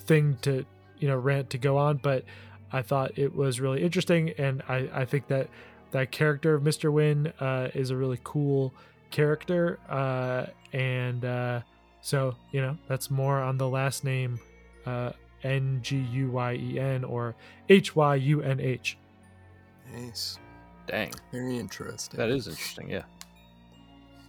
thing 0.00 0.36
to 0.42 0.64
you 0.98 1.08
know 1.08 1.16
rant 1.16 1.48
to 1.50 1.58
go 1.58 1.76
on 1.78 1.96
but 1.96 2.24
i 2.70 2.82
thought 2.82 3.18
it 3.18 3.34
was 3.34 3.60
really 3.60 3.82
interesting 3.82 4.30
and 4.36 4.62
i 4.68 4.88
i 4.92 5.04
think 5.04 5.26
that 5.26 5.48
that 5.90 6.12
character 6.12 6.54
of 6.54 6.62
mr 6.62 6.92
win 6.92 7.32
uh 7.40 7.68
is 7.74 7.90
a 7.90 7.96
really 7.96 8.20
cool 8.22 8.74
character 9.10 9.78
uh 9.88 10.46
and 10.72 11.24
uh 11.24 11.60
so 12.00 12.34
you 12.52 12.60
know 12.60 12.76
that's 12.88 13.10
more 13.10 13.40
on 13.40 13.58
the 13.58 13.68
last 13.68 14.04
name 14.04 14.38
uh 14.86 15.10
n 15.42 15.80
g 15.82 15.96
u 16.12 16.30
y 16.30 16.54
e 16.54 16.78
n 16.78 17.04
or 17.04 17.34
h 17.68 17.94
y 17.96 18.14
u 18.16 18.40
n 18.42 18.60
h 18.60 18.96
Nice. 19.92 20.38
dang. 20.86 21.12
Very 21.32 21.58
interesting. 21.58 22.16
That 22.18 22.30
is 22.30 22.46
interesting. 22.46 22.90
Yeah. 22.90 23.02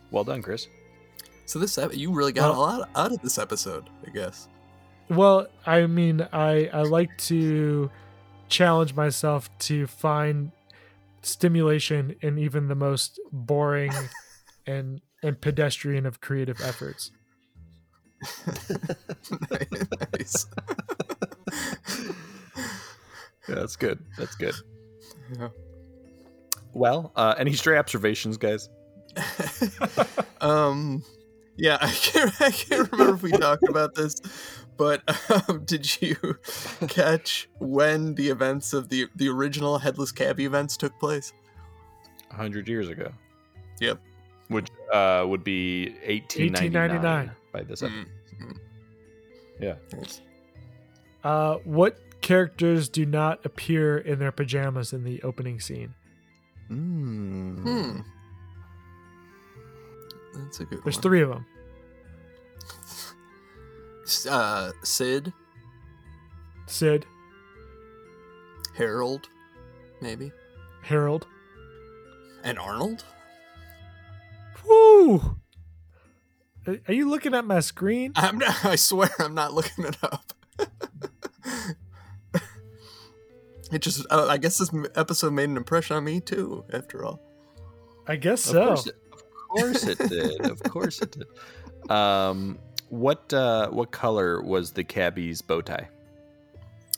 Well 0.10 0.24
done, 0.24 0.42
Chris. 0.42 0.68
So 1.46 1.60
this 1.60 1.78
you 1.94 2.12
really 2.12 2.32
got 2.32 2.52
Well- 2.52 2.60
a 2.60 2.80
lot 2.80 2.90
out 2.96 3.12
of 3.12 3.22
this 3.22 3.38
episode, 3.38 3.90
I 4.06 4.10
guess. 4.10 4.48
Well, 5.10 5.48
I 5.66 5.86
mean, 5.88 6.26
I 6.32 6.70
I 6.74 6.82
like 6.84 7.16
to 7.30 7.92
challenge 8.48 8.96
myself 8.96 9.50
to 9.60 9.86
find 9.88 10.52
stimulation 11.22 12.16
in 12.22 12.38
even 12.38 12.68
the 12.68 12.76
most 12.76 13.20
boring 13.32 13.92
and 14.66 15.02
and 15.24 15.40
pedestrian 15.42 16.06
of 16.06 16.22
creative 16.22 16.60
efforts. 16.62 17.12
nice. 20.14 20.46
Yeah, 23.48 23.56
that's 23.56 23.76
good. 23.76 24.00
That's 24.18 24.36
good. 24.36 24.56
Yeah. 25.38 25.50
Well, 26.74 27.12
uh, 27.16 27.36
any 27.38 27.54
stray 27.54 27.78
observations, 27.78 28.38
guys? 28.38 28.70
um, 30.42 31.04
yeah, 31.58 31.78
I 31.82 31.92
can't, 31.92 32.42
I 32.42 32.52
can't 32.52 32.92
remember 32.92 33.16
if 33.16 33.24
we 33.24 33.32
talked 33.32 33.68
about 33.68 33.96
this, 33.96 34.16
but 34.78 35.04
um, 35.50 35.66
did 35.66 36.02
you 36.02 36.16
catch 36.88 37.50
when 37.60 38.16
the 38.16 38.30
events 38.30 38.74
of 38.74 38.90
the 38.90 39.08
the 39.16 39.28
original 39.28 39.80
Headless 39.80 40.12
Cabby 40.12 40.46
events 40.46 40.78
took 40.78 40.98
place? 41.00 41.34
A 42.30 42.36
hundred 42.36 42.68
years 42.70 42.88
ago, 42.88 43.12
Yep. 43.82 44.00
Which 44.52 44.68
uh, 44.94 45.26
would 45.28 45.44
be 45.44 45.90
1899, 46.08 46.74
1899. 46.92 47.32
by 47.52 47.64
this 47.64 47.82
episode. 47.84 48.08
Mm. 48.42 48.58
Yeah. 49.60 49.76
Uh, 51.24 51.56
what 51.64 51.98
characters 52.22 52.90
do 52.90 53.06
not 53.06 53.46
appear 53.46 53.98
in 53.98 54.20
their 54.20 54.32
pajamas 54.32 54.94
in 54.94 55.04
the 55.04 55.22
opening 55.24 55.60
scene? 55.60 55.94
Mm. 56.70 57.60
Hmm. 57.62 58.00
That's 60.34 60.60
a 60.62 60.66
good 60.66 60.80
There's 60.84 60.96
one. 60.96 61.02
three 61.04 61.22
of 61.22 61.30
them. 61.30 61.46
Uh, 64.30 64.72
Sid, 64.84 65.32
Sid, 66.68 67.06
Harold, 68.76 69.30
maybe, 70.02 70.32
Harold. 70.84 71.28
and 72.44 72.58
Arnold. 72.60 73.04
Woo! 74.68 75.38
Are 76.68 76.78
are 76.88 76.94
you 76.94 77.10
looking 77.10 77.34
at 77.34 77.46
my 77.46 77.60
screen? 77.60 78.12
I'm 78.16 78.38
not, 78.38 78.66
I 78.66 78.76
swear 78.76 79.10
I'm 79.20 79.34
not 79.34 79.54
looking 79.54 79.86
it 79.86 79.98
up. 80.04 80.34
it 83.72 83.82
just 83.82 84.06
uh, 84.12 84.28
I 84.30 84.38
guess 84.38 84.58
this 84.60 84.72
episode 84.96 85.34
made 85.34 85.50
an 85.50 85.58
impression 85.58 85.98
on 85.98 86.04
me 86.04 86.20
too. 86.20 86.64
After 86.72 87.04
all, 87.06 87.20
I 88.08 88.16
guess 88.16 88.46
Of 88.48 88.52
so. 88.52 88.68
course, 88.68 88.88
it, 88.88 88.96
of 89.12 89.24
course 89.50 89.84
it 89.88 89.98
did. 90.10 90.42
Of 90.46 90.64
course 90.64 91.02
it 91.02 91.12
did. 91.12 91.92
Um, 91.92 92.60
what 92.90 93.34
uh, 93.34 93.70
what 93.70 93.92
color 93.92 94.42
was 94.44 94.72
the 94.72 94.84
cabbie's 94.84 95.42
bow 95.42 95.62
tie? 95.62 95.90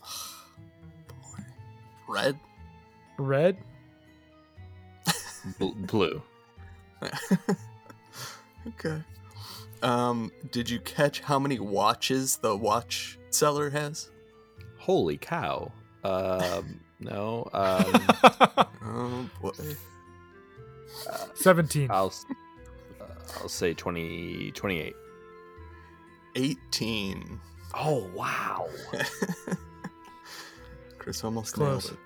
red. 2.10 2.38
Red. 3.18 3.58
Bl- 5.60 5.70
blue. 5.88 6.22
okay. 8.68 9.02
Um, 9.82 10.32
did 10.52 10.70
you 10.70 10.80
catch 10.80 11.20
how 11.22 11.40
many 11.40 11.60
watches 11.60 12.38
the 12.38 12.56
watch 12.56 13.18
seller 13.30 13.70
has? 13.70 14.10
Holy 14.78 15.18
cow! 15.18 15.72
Um, 16.04 16.80
no. 17.00 17.50
Um, 17.54 18.08
Oh 18.86 19.30
boy. 19.42 19.52
Seventeen. 21.34 21.90
I'll 21.90 22.14
uh, 23.02 23.06
I'll 23.42 23.50
say 23.50 23.74
20, 23.74 24.52
28. 24.52 24.94
18. 26.36 27.40
Oh 27.76 28.10
wow! 28.14 28.68
Chris 31.00 31.24
almost 31.24 31.56
Close. 31.56 31.86
nailed 31.86 31.98
it. 31.98 32.00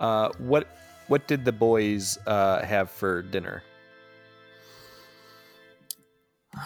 Uh, 0.00 0.28
what 0.38 0.76
what 1.08 1.26
did 1.26 1.44
the 1.44 1.52
boys 1.52 2.18
uh, 2.26 2.64
have 2.64 2.90
for 2.90 3.22
dinner? 3.22 3.62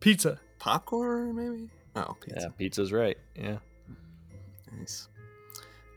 Pizza. 0.00 0.40
Popcorn, 0.58 1.36
maybe? 1.36 1.70
Oh, 1.96 2.16
pizza. 2.20 2.40
Yeah, 2.40 2.48
pizza's 2.56 2.92
right. 2.92 3.18
Yeah. 3.36 3.58
Nice. 4.76 5.08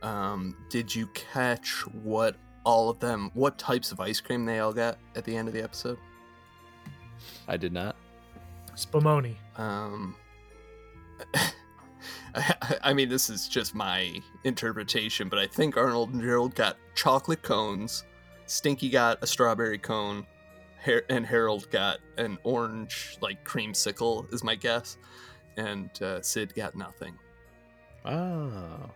Um, 0.01 0.55
did 0.69 0.93
you 0.93 1.07
catch 1.07 1.85
what 2.03 2.35
all 2.63 2.89
of 2.89 2.99
them, 2.99 3.31
what 3.33 3.57
types 3.57 3.91
of 3.91 3.99
ice 3.99 4.19
cream 4.19 4.45
they 4.45 4.59
all 4.59 4.73
got 4.73 4.97
at 5.15 5.23
the 5.23 5.35
end 5.35 5.47
of 5.47 5.53
the 5.53 5.63
episode? 5.63 5.97
I 7.47 7.57
did 7.57 7.73
not. 7.73 7.95
Spumoni. 8.75 9.35
Um, 9.57 10.15
I, 12.37 12.77
I 12.83 12.93
mean, 12.93 13.09
this 13.09 13.29
is 13.29 13.47
just 13.47 13.75
my 13.75 14.21
interpretation, 14.43 15.29
but 15.29 15.39
I 15.39 15.47
think 15.47 15.77
Arnold 15.77 16.13
and 16.13 16.21
Gerald 16.21 16.55
got 16.55 16.77
chocolate 16.95 17.41
cones, 17.41 18.03
Stinky 18.45 18.89
got 18.89 19.21
a 19.21 19.27
strawberry 19.27 19.77
cone, 19.77 20.25
Har- 20.83 21.03
and 21.09 21.25
Harold 21.25 21.69
got 21.69 21.99
an 22.17 22.37
orange, 22.43 23.17
like 23.21 23.43
creamsicle, 23.43 24.31
is 24.33 24.43
my 24.43 24.55
guess, 24.55 24.97
and 25.57 25.89
uh, 26.01 26.21
Sid 26.21 26.53
got 26.55 26.75
nothing. 26.75 27.13
Oh. 28.05 28.89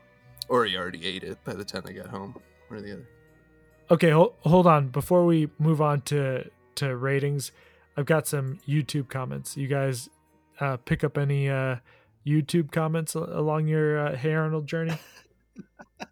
Or 0.47 0.65
he 0.65 0.77
already 0.77 1.05
ate 1.05 1.23
it 1.23 1.43
by 1.43 1.53
the 1.53 1.65
time 1.65 1.83
they 1.85 1.93
got 1.93 2.07
home, 2.07 2.35
one 2.67 2.79
or 2.79 2.81
the 2.81 2.93
other. 2.93 3.07
Okay, 3.89 4.09
hold, 4.09 4.35
hold 4.41 4.67
on. 4.67 4.87
Before 4.87 5.25
we 5.25 5.49
move 5.59 5.81
on 5.81 6.01
to 6.03 6.49
to 6.75 6.95
ratings, 6.95 7.51
I've 7.97 8.05
got 8.05 8.25
some 8.25 8.59
YouTube 8.67 9.09
comments. 9.09 9.57
You 9.57 9.67
guys 9.67 10.09
uh, 10.61 10.77
pick 10.77 11.03
up 11.03 11.17
any 11.17 11.49
uh, 11.49 11.77
YouTube 12.25 12.71
comments 12.71 13.15
along 13.15 13.67
your 13.67 13.99
uh, 13.99 14.15
Hey 14.15 14.33
Arnold 14.33 14.67
journey? 14.67 14.97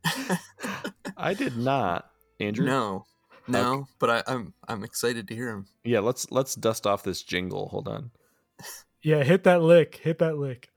I 1.17 1.33
did 1.33 1.57
not, 1.57 2.09
Andrew. 2.39 2.65
No, 2.65 3.05
no, 3.47 3.87
but 3.99 4.09
I, 4.09 4.23
I'm 4.27 4.53
I'm 4.67 4.83
excited 4.83 5.27
to 5.27 5.35
hear 5.35 5.49
him. 5.49 5.65
Yeah, 5.83 5.99
let's 5.99 6.29
let's 6.31 6.55
dust 6.55 6.85
off 6.85 7.03
this 7.03 7.23
jingle. 7.23 7.69
Hold 7.69 7.87
on. 7.87 8.11
Yeah, 9.01 9.23
hit 9.23 9.45
that 9.45 9.61
lick. 9.61 9.95
Hit 10.03 10.19
that 10.19 10.37
lick. 10.37 10.67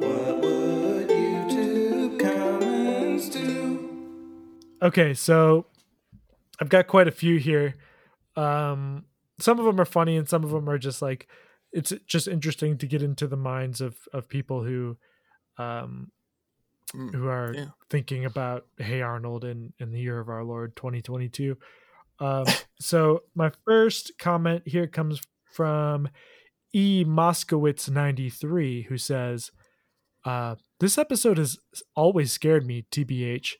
What 0.00 0.40
would 0.40 1.08
YouTube 1.08 2.18
comments 2.18 3.28
do? 3.28 3.88
Okay, 4.82 5.14
so 5.14 5.66
I've 6.60 6.68
got 6.68 6.88
quite 6.88 7.06
a 7.06 7.12
few 7.12 7.38
here. 7.38 7.76
Um, 8.34 9.04
some 9.38 9.58
of 9.58 9.64
them 9.64 9.80
are 9.80 9.84
funny, 9.84 10.16
and 10.16 10.28
some 10.28 10.44
of 10.44 10.50
them 10.50 10.68
are 10.68 10.78
just 10.78 11.02
like 11.02 11.28
it's 11.72 11.92
just 12.06 12.28
interesting 12.28 12.78
to 12.78 12.86
get 12.86 13.02
into 13.02 13.26
the 13.26 13.36
minds 13.36 13.80
of 13.80 13.96
of 14.12 14.28
people 14.28 14.64
who, 14.64 14.96
um, 15.58 16.10
Mm, 16.94 17.12
who 17.14 17.26
are 17.26 17.52
yeah. 17.52 17.66
thinking 17.90 18.24
about 18.24 18.66
Hey 18.78 19.02
Arnold 19.02 19.44
in 19.44 19.72
in 19.80 19.90
the 19.90 19.98
year 20.00 20.20
of 20.20 20.28
our 20.28 20.44
Lord 20.44 20.76
2022. 20.76 21.56
Um, 22.20 22.44
so 22.80 23.24
my 23.34 23.50
first 23.64 24.12
comment 24.18 24.62
here 24.66 24.86
comes 24.86 25.20
from 25.52 26.08
E 26.72 27.04
Moskowitz 27.04 27.90
93 27.90 28.82
who 28.82 28.98
says, 28.98 29.50
uh, 30.24 30.54
"This 30.78 30.96
episode 30.96 31.38
has 31.38 31.58
always 31.96 32.30
scared 32.30 32.64
me, 32.64 32.86
tbh, 32.90 33.54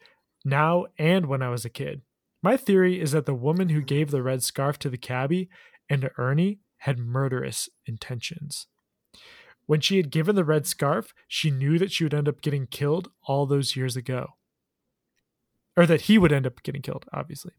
now 0.45 0.87
and 0.97 1.27
when 1.27 1.43
I 1.43 1.49
was 1.49 1.65
a 1.65 1.71
kid. 1.71 2.03
My 2.43 2.57
theory 2.57 3.01
is 3.01 3.13
that 3.13 3.27
the 3.27 3.35
woman 3.35 3.71
who 3.71 3.83
gave 3.83 4.11
the 4.11 4.23
red 4.23 4.43
scarf 4.43 4.79
to 4.81 4.91
the 4.91 4.99
cabbie 4.99 5.49
and 5.89 6.03
to 6.03 6.11
Ernie 6.19 6.61
had 6.79 6.99
murderous 6.99 7.69
intentions." 7.87 8.67
When 9.67 9.81
she 9.81 9.97
had 9.97 10.11
given 10.11 10.37
the 10.37 10.45
red 10.45 10.65
scarf, 10.65 11.13
she 11.27 11.51
knew 11.51 11.77
that 11.79 11.91
she 11.91 12.05
would 12.05 12.15
end 12.15 12.29
up 12.29 12.41
getting 12.41 12.69
killed 12.69 13.11
all 13.25 13.47
those 13.47 13.75
years 13.75 13.97
ago. 13.97 14.35
Or 15.77 15.87
that 15.87 16.03
he 16.03 16.19
would 16.19 16.33
end 16.33 16.47
up 16.47 16.63
getting 16.63 16.83
killed, 16.83 17.05
obviously. 17.13 17.53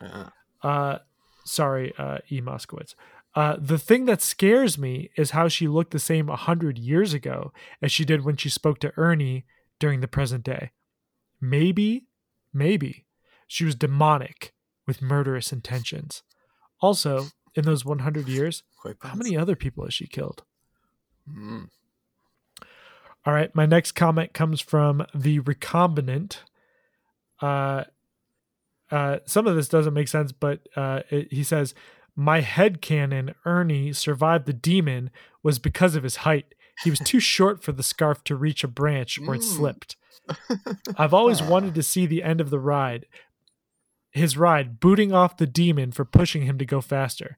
Uh, 0.00 0.28
Uh, 0.62 0.98
sorry, 1.44 1.94
uh, 1.96 2.18
E. 2.30 2.40
Moskowitz. 2.40 2.94
Uh, 3.34 3.56
the 3.58 3.78
thing 3.78 4.04
that 4.04 4.20
scares 4.20 4.76
me 4.76 5.10
is 5.16 5.30
how 5.30 5.48
she 5.48 5.68
looked 5.68 5.92
the 5.92 5.98
same 5.98 6.28
a 6.28 6.36
hundred 6.36 6.78
years 6.78 7.14
ago 7.14 7.52
as 7.80 7.90
she 7.92 8.04
did 8.04 8.24
when 8.24 8.36
she 8.36 8.48
spoke 8.48 8.78
to 8.80 8.92
Ernie 8.96 9.46
during 9.78 10.00
the 10.00 10.08
present 10.08 10.44
day. 10.44 10.72
Maybe, 11.40 12.06
maybe 12.52 13.05
she 13.46 13.64
was 13.64 13.74
demonic 13.74 14.52
with 14.86 15.02
murderous 15.02 15.52
intentions. 15.52 16.22
Also, 16.80 17.26
in 17.54 17.64
those 17.64 17.84
100 17.84 18.28
years, 18.28 18.62
how 19.00 19.14
many 19.14 19.36
other 19.36 19.56
people 19.56 19.84
has 19.84 19.94
she 19.94 20.06
killed? 20.06 20.44
Mm. 21.30 21.68
All 23.24 23.32
right, 23.32 23.52
my 23.54 23.66
next 23.66 23.92
comment 23.92 24.32
comes 24.32 24.60
from 24.60 25.04
the 25.14 25.40
recombinant. 25.40 26.38
Uh, 27.42 27.84
uh, 28.90 29.18
some 29.24 29.46
of 29.48 29.56
this 29.56 29.68
doesn't 29.68 29.94
make 29.94 30.06
sense, 30.08 30.30
but 30.30 30.60
uh, 30.76 31.00
it, 31.10 31.32
he 31.32 31.42
says, 31.42 31.74
"My 32.14 32.40
head 32.40 32.80
canon 32.80 33.34
Ernie 33.44 33.92
survived 33.92 34.46
the 34.46 34.52
demon 34.52 35.10
was 35.42 35.58
because 35.58 35.96
of 35.96 36.04
his 36.04 36.16
height. 36.16 36.54
he 36.84 36.90
was 36.90 36.98
too 37.00 37.18
short 37.20 37.62
for 37.64 37.72
the 37.72 37.82
scarf 37.82 38.22
to 38.24 38.36
reach 38.36 38.62
a 38.62 38.68
branch 38.68 39.18
or 39.26 39.34
it 39.34 39.40
Mm. 39.40 39.44
slipped. 39.56 39.96
I've 40.98 41.14
always 41.14 41.42
wanted 41.42 41.74
to 41.74 41.82
see 41.82 42.04
the 42.06 42.22
end 42.22 42.38
of 42.40 42.50
the 42.50 42.58
ride. 42.60 43.06
His 44.16 44.38
ride 44.38 44.80
booting 44.80 45.12
off 45.12 45.36
the 45.36 45.46
demon 45.46 45.92
for 45.92 46.06
pushing 46.06 46.46
him 46.46 46.56
to 46.56 46.64
go 46.64 46.80
faster, 46.80 47.36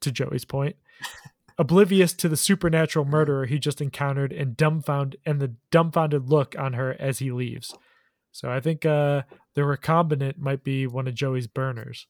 to 0.00 0.12
Joey's 0.12 0.44
point. 0.44 0.76
Oblivious 1.58 2.14
to 2.14 2.28
the 2.28 2.36
supernatural 2.36 3.04
murderer 3.04 3.46
he 3.46 3.58
just 3.58 3.80
encountered 3.80 4.32
and 4.32 4.56
dumbfound 4.56 5.16
and 5.26 5.40
the 5.40 5.56
dumbfounded 5.72 6.30
look 6.30 6.54
on 6.56 6.74
her 6.74 6.96
as 7.00 7.18
he 7.18 7.32
leaves. 7.32 7.74
So 8.30 8.48
I 8.48 8.60
think 8.60 8.86
uh 8.86 9.22
the 9.54 9.62
recombinant 9.62 10.38
might 10.38 10.62
be 10.62 10.86
one 10.86 11.08
of 11.08 11.14
Joey's 11.16 11.48
burners. 11.48 12.06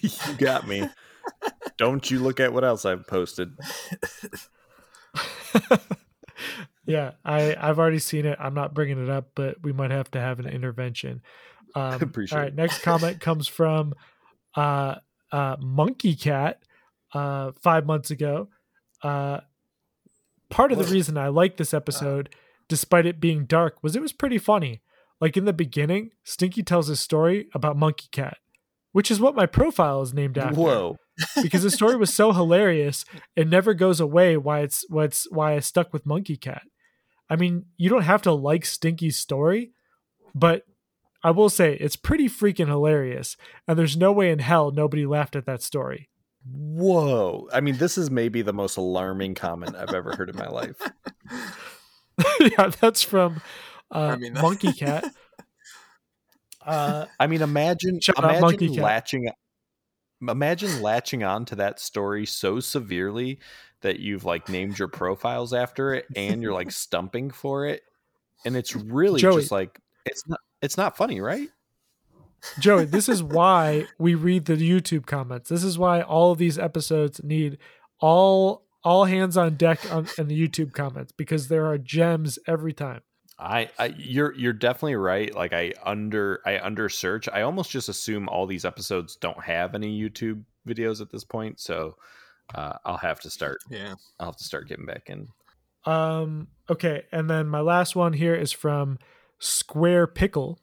you 0.00 0.34
got 0.38 0.68
me. 0.68 0.88
Don't 1.76 2.08
you 2.10 2.20
look 2.20 2.38
at 2.38 2.52
what 2.52 2.64
else 2.64 2.84
I've 2.84 3.08
posted. 3.08 3.50
yeah, 6.86 7.10
I 7.24 7.56
I've 7.60 7.80
already 7.80 7.98
seen 7.98 8.24
it. 8.24 8.38
I'm 8.40 8.54
not 8.54 8.72
bringing 8.72 9.02
it 9.02 9.10
up, 9.10 9.30
but 9.34 9.56
we 9.62 9.72
might 9.72 9.90
have 9.90 10.12
to 10.12 10.20
have 10.20 10.38
an 10.38 10.46
intervention. 10.46 11.22
Um, 11.76 12.02
Appreciate 12.02 12.36
all 12.36 12.42
right, 12.42 12.52
it. 12.52 12.56
next 12.56 12.82
comment 12.82 13.20
comes 13.20 13.46
from 13.46 13.94
uh, 14.56 14.96
uh, 15.30 15.56
Monkey 15.60 16.16
Cat 16.16 16.62
uh, 17.12 17.52
five 17.62 17.86
months 17.86 18.10
ago. 18.10 18.48
Uh, 19.02 19.40
part 20.48 20.72
of 20.72 20.78
the 20.78 20.92
reason 20.92 21.18
I 21.18 21.28
like 21.28 21.58
this 21.58 21.74
episode, 21.74 22.34
despite 22.68 23.06
it 23.06 23.20
being 23.20 23.44
dark, 23.44 23.82
was 23.82 23.94
it 23.94 24.02
was 24.02 24.12
pretty 24.12 24.38
funny. 24.38 24.80
Like 25.20 25.36
in 25.36 25.44
the 25.44 25.52
beginning, 25.52 26.10
Stinky 26.24 26.62
tells 26.62 26.88
his 26.88 27.00
story 27.00 27.48
about 27.54 27.76
Monkey 27.76 28.08
Cat, 28.10 28.38
which 28.92 29.10
is 29.10 29.20
what 29.20 29.36
my 29.36 29.46
profile 29.46 30.00
is 30.02 30.14
named 30.14 30.38
after 30.38 30.60
Whoa. 30.60 30.96
because 31.42 31.62
the 31.62 31.70
story 31.70 31.96
was 31.96 32.12
so 32.12 32.32
hilarious 32.32 33.04
it 33.34 33.48
never 33.48 33.72
goes 33.72 34.00
away 34.00 34.36
why 34.36 34.60
it's 34.60 34.84
what's 34.90 35.30
why 35.30 35.54
i 35.54 35.60
stuck 35.60 35.90
with 35.90 36.04
monkey 36.04 36.36
cat 36.36 36.60
i 37.30 37.36
mean 37.36 37.64
you 37.78 37.88
don't 37.88 38.02
have 38.02 38.20
to 38.20 38.32
like 38.32 38.66
stinky's 38.66 39.16
story 39.16 39.72
but 40.34 40.66
i 41.26 41.30
will 41.30 41.50
say 41.50 41.74
it's 41.74 41.96
pretty 41.96 42.28
freaking 42.28 42.68
hilarious 42.68 43.36
and 43.68 43.78
there's 43.78 43.96
no 43.96 44.12
way 44.12 44.30
in 44.30 44.38
hell 44.38 44.70
nobody 44.70 45.04
laughed 45.04 45.36
at 45.36 45.44
that 45.46 45.62
story 45.62 46.08
Whoa. 46.48 47.48
I 47.52 47.60
mean, 47.60 47.76
this 47.78 47.98
is 47.98 48.08
maybe 48.08 48.40
the 48.40 48.52
most 48.52 48.76
alarming 48.76 49.34
comment 49.34 49.74
I've 49.74 49.92
ever 49.92 50.14
heard 50.14 50.30
in 50.30 50.36
my 50.36 50.46
life. 50.46 50.80
yeah 52.40 52.70
that's 52.80 53.02
from 53.02 53.42
uh, 53.90 53.98
I 53.98 54.16
mean, 54.16 54.34
that- 54.34 54.42
monkey 54.48 54.72
cat 54.72 55.04
uh, 56.64 57.06
I 57.20 57.26
mean, 57.26 57.42
imagine 57.42 58.00
Shout 58.00 58.18
out 58.18 58.24
imagine 58.24 58.40
Monkey 58.42 58.74
Cat. 58.74 58.84
latching 58.84 59.28
imagine 60.20 60.82
latching 60.82 61.22
on 61.24 61.44
to 61.46 61.56
that 61.56 61.78
story 61.80 62.26
so 62.26 62.58
severely 62.60 63.38
that 63.82 64.00
you've 64.00 64.24
like 64.24 64.48
named 64.48 64.78
your 64.78 64.88
profiles 64.88 65.52
after 65.52 65.94
it 65.94 66.06
and 66.16 66.42
you're 66.42 66.54
like 66.54 66.70
stumping 66.72 67.30
for 67.30 67.66
it 67.66 67.82
and 68.44 68.56
it's 68.56 68.74
really 68.74 69.20
Joey. 69.20 69.40
just 69.40 69.52
like 69.52 69.78
it's 70.04 70.26
not 70.28 70.40
it's 70.62 70.76
not 70.76 70.96
funny, 70.96 71.20
right? 71.20 71.48
Joey, 72.58 72.84
this 72.84 73.08
is 73.08 73.22
why 73.22 73.86
we 73.98 74.14
read 74.14 74.44
the 74.44 74.56
YouTube 74.56 75.06
comments. 75.06 75.48
This 75.48 75.64
is 75.64 75.78
why 75.78 76.02
all 76.02 76.32
of 76.32 76.38
these 76.38 76.58
episodes 76.58 77.22
need 77.22 77.58
all 78.00 78.66
all 78.84 79.04
hands 79.04 79.36
on 79.36 79.56
deck 79.56 79.80
on 79.92 80.06
in 80.16 80.28
the 80.28 80.48
YouTube 80.48 80.72
comments 80.72 81.12
because 81.12 81.48
there 81.48 81.66
are 81.66 81.78
gems 81.78 82.38
every 82.46 82.72
time. 82.72 83.00
I, 83.38 83.68
I 83.78 83.94
you're 83.98 84.34
you're 84.34 84.52
definitely 84.52 84.96
right. 84.96 85.34
Like 85.34 85.52
I 85.52 85.72
under 85.84 86.40
I 86.46 86.58
under 86.58 86.88
search. 86.88 87.28
I 87.32 87.42
almost 87.42 87.70
just 87.70 87.88
assume 87.88 88.28
all 88.28 88.46
these 88.46 88.64
episodes 88.64 89.16
don't 89.16 89.42
have 89.42 89.74
any 89.74 90.00
YouTube 90.00 90.44
videos 90.66 91.00
at 91.00 91.10
this 91.10 91.24
point. 91.24 91.60
So 91.60 91.96
uh, 92.54 92.74
I'll 92.84 92.96
have 92.96 93.20
to 93.20 93.30
start. 93.30 93.58
Yeah. 93.68 93.94
I'll 94.20 94.26
have 94.26 94.36
to 94.36 94.44
start 94.44 94.68
getting 94.68 94.86
back 94.86 95.10
in. 95.10 95.28
Um 95.84 96.48
okay, 96.70 97.04
and 97.12 97.28
then 97.28 97.46
my 97.48 97.60
last 97.60 97.94
one 97.94 98.12
here 98.12 98.34
is 98.34 98.52
from 98.52 98.98
Square 99.38 100.08
Pickle. 100.08 100.58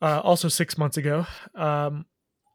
Uh, 0.00 0.20
also 0.22 0.48
six 0.48 0.78
months 0.78 0.96
ago. 0.96 1.26
Um, 1.54 2.06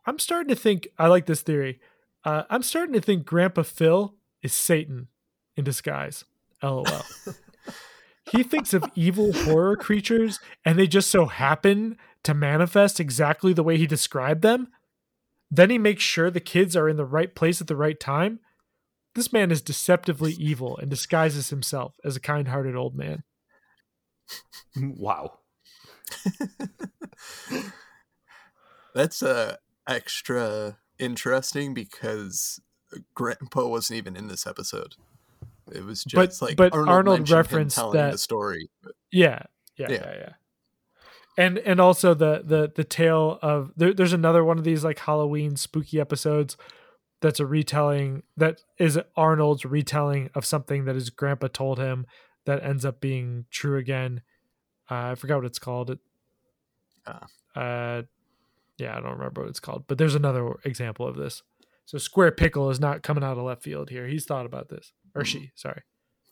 I'm 0.05 0.19
starting 0.19 0.49
to 0.49 0.55
think 0.55 0.87
I 0.97 1.07
like 1.07 1.25
this 1.25 1.41
theory. 1.41 1.79
Uh, 2.23 2.43
I'm 2.49 2.63
starting 2.63 2.93
to 2.93 3.01
think 3.01 3.25
Grandpa 3.25 3.63
Phil 3.63 4.15
is 4.41 4.53
Satan 4.53 5.07
in 5.55 5.63
disguise. 5.63 6.23
LOL. 6.61 6.85
he 8.31 8.43
thinks 8.43 8.73
of 8.73 8.85
evil 8.95 9.33
horror 9.33 9.75
creatures 9.75 10.39
and 10.63 10.79
they 10.79 10.87
just 10.87 11.09
so 11.09 11.25
happen 11.25 11.97
to 12.23 12.33
manifest 12.33 12.99
exactly 12.99 13.53
the 13.53 13.63
way 13.63 13.77
he 13.77 13.87
described 13.87 14.41
them. 14.41 14.69
Then 15.51 15.69
he 15.69 15.77
makes 15.77 16.03
sure 16.03 16.31
the 16.31 16.39
kids 16.39 16.75
are 16.75 16.89
in 16.89 16.97
the 16.97 17.05
right 17.05 17.33
place 17.35 17.61
at 17.61 17.67
the 17.67 17.75
right 17.75 17.99
time. 17.99 18.39
This 19.13 19.31
man 19.31 19.51
is 19.51 19.61
deceptively 19.61 20.33
evil 20.33 20.77
and 20.77 20.89
disguises 20.89 21.49
himself 21.49 21.99
as 22.03 22.15
a 22.15 22.21
kind 22.21 22.47
hearted 22.47 22.75
old 22.75 22.95
man. 22.95 23.23
Wow. 24.75 25.39
That's 28.95 29.23
uh 29.23 29.55
extra 29.87 30.77
interesting 30.99 31.73
because 31.73 32.59
Grandpa 33.15 33.67
wasn't 33.67 33.97
even 33.97 34.15
in 34.15 34.27
this 34.27 34.45
episode. 34.47 34.95
It 35.71 35.83
was 35.83 36.03
But- 36.03 36.29
just 36.29 36.41
like 36.41 36.55
but 36.55 36.73
Arnold 36.73 37.19
mentioned 37.19 37.29
him 37.29 37.37
referenced 37.37 37.75
telling 37.75 37.93
that- 37.97 38.11
the 38.13 38.17
story. 38.17 38.69
But 38.83 38.93
Yeah, 39.11 39.43
yeah, 39.77 39.87
Yeah. 39.91 39.97
yeah, 40.03 40.15
yeah. 40.17 40.33
And 41.37 41.57
and 41.59 41.79
also 41.79 42.13
the 42.13 42.43
the 42.45 42.71
the 42.75 42.83
tale 42.83 43.39
of 43.41 43.71
there, 43.75 43.93
there's 43.93 44.13
another 44.13 44.43
one 44.43 44.59
of 44.59 44.63
these 44.63 44.83
like 44.83 44.99
Halloween 44.99 45.55
spooky 45.55 45.99
episodes 45.99 46.55
that's 47.21 47.39
a 47.39 47.45
retelling 47.45 48.21
that 48.37 48.61
is 48.77 48.99
Arnold's 49.15 49.65
retelling 49.65 50.29
of 50.35 50.45
something 50.45 50.85
that 50.85 50.93
his 50.95 51.09
grandpa 51.09 51.47
told 51.47 51.79
him 51.79 52.05
that 52.45 52.63
ends 52.63 52.85
up 52.85 52.99
being 52.99 53.45
true 53.51 53.77
again. 53.77 54.21
Uh, 54.89 55.11
I 55.11 55.15
forgot 55.15 55.37
what 55.37 55.45
it's 55.45 55.59
called. 55.59 55.89
It, 55.91 55.99
Ah. 57.05 57.25
uh, 57.55 58.01
yeah, 58.77 58.97
I 58.97 59.01
don't 59.01 59.13
remember 59.17 59.41
what 59.41 59.49
it's 59.49 59.59
called. 59.59 59.85
But 59.87 59.97
there's 59.97 60.15
another 60.15 60.53
example 60.63 61.07
of 61.07 61.15
this. 61.17 61.43
So 61.85 61.97
Square 61.97 62.31
Pickle 62.33 62.69
is 62.69 62.79
not 62.79 63.03
coming 63.03 63.23
out 63.23 63.37
of 63.37 63.43
left 63.43 63.61
field 63.63 63.89
here. 63.89 64.07
He's 64.07 64.25
thought 64.25 64.45
about 64.45 64.69
this, 64.69 64.93
or 65.13 65.25
she, 65.25 65.51
sorry, 65.55 65.81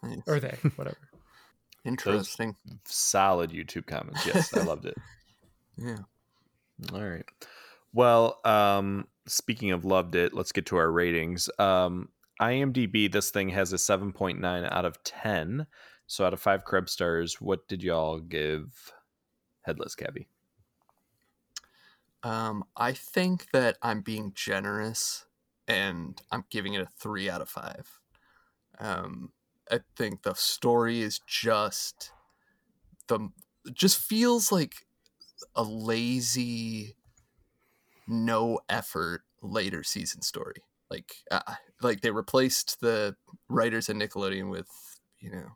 nice. 0.02 0.22
or 0.28 0.40
they, 0.40 0.58
whatever. 0.78 0.98
interesting. 1.86 2.56
Solid 2.86 3.52
YouTube 3.52 3.86
comments. 3.86 4.26
Yes, 4.26 4.56
I 4.56 4.64
loved 4.64 4.86
it. 4.86 4.96
Yeah. 5.78 5.98
All 6.94 7.02
right. 7.04 7.26
Well, 7.94 8.40
um, 8.46 9.08
speaking 9.26 9.72
of 9.72 9.84
loved 9.84 10.14
it, 10.16 10.32
let's 10.34 10.52
get 10.52 10.68
to 10.68 10.76
our 10.78 10.92
ratings. 10.92 11.50
Um, 11.58 12.10
IMDb, 12.40 13.12
this 13.12 13.32
thing 13.32 13.50
has 13.50 13.74
a 13.74 13.78
7.9 13.78 14.72
out 14.72 14.86
of 14.86 15.02
10. 15.04 15.66
So 16.12 16.26
out 16.26 16.34
of 16.34 16.42
five 16.42 16.66
Krebs 16.66 16.92
stars, 16.92 17.40
what 17.40 17.70
did 17.70 17.82
y'all 17.82 18.20
give 18.20 18.92
Headless 19.62 19.96
Cabbie? 19.96 20.28
Um, 22.22 22.66
I 22.76 22.92
think 22.92 23.50
that 23.54 23.78
I'm 23.82 24.02
being 24.02 24.34
generous 24.36 25.26
and 25.70 26.22
I'm 26.30 26.44
giving 26.50 26.74
it 26.74 26.82
a 26.82 26.90
three 27.00 27.30
out 27.30 27.40
of 27.40 27.48
five. 27.48 28.02
Um, 28.78 29.32
I 29.72 29.80
think 29.96 30.24
the 30.24 30.34
story 30.34 31.00
is 31.00 31.22
just 31.26 32.12
the 33.08 33.30
just 33.72 33.98
feels 33.98 34.52
like 34.52 34.86
a 35.56 35.64
lazy, 35.64 36.98
no 38.06 38.60
effort 38.68 39.22
later 39.42 39.82
season 39.82 40.24
story. 40.24 40.62
Like, 40.90 41.14
uh, 41.32 41.54
like 41.82 42.02
they 42.02 42.12
replaced 42.12 42.82
the 42.82 43.16
writers 43.48 43.88
at 43.88 43.96
Nickelodeon 43.96 44.50
with, 44.50 44.68
you 45.22 45.32
know, 45.32 45.52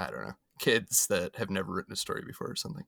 I 0.00 0.10
don't 0.10 0.26
know, 0.26 0.34
kids 0.58 1.06
that 1.08 1.36
have 1.36 1.50
never 1.50 1.72
written 1.72 1.92
a 1.92 1.96
story 1.96 2.22
before 2.26 2.50
or 2.50 2.56
something 2.56 2.84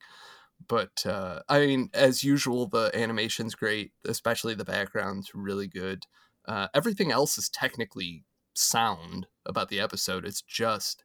but 0.69 1.05
uh, 1.07 1.41
I 1.49 1.67
mean, 1.67 1.91
as 1.95 2.25
usual, 2.25 2.67
the 2.67 2.91
animation's 2.95 3.55
great, 3.55 3.93
especially 4.07 4.55
the 4.55 4.65
background's 4.65 5.35
really 5.35 5.67
good. 5.67 6.07
Uh, 6.47 6.69
everything 6.75 7.13
else 7.13 7.39
is 7.39 7.49
technically 7.49 8.25
sound 8.55 9.27
about 9.47 9.69
the 9.69 9.81
episode. 9.81 10.25
It's 10.25 10.43
just 10.43 11.05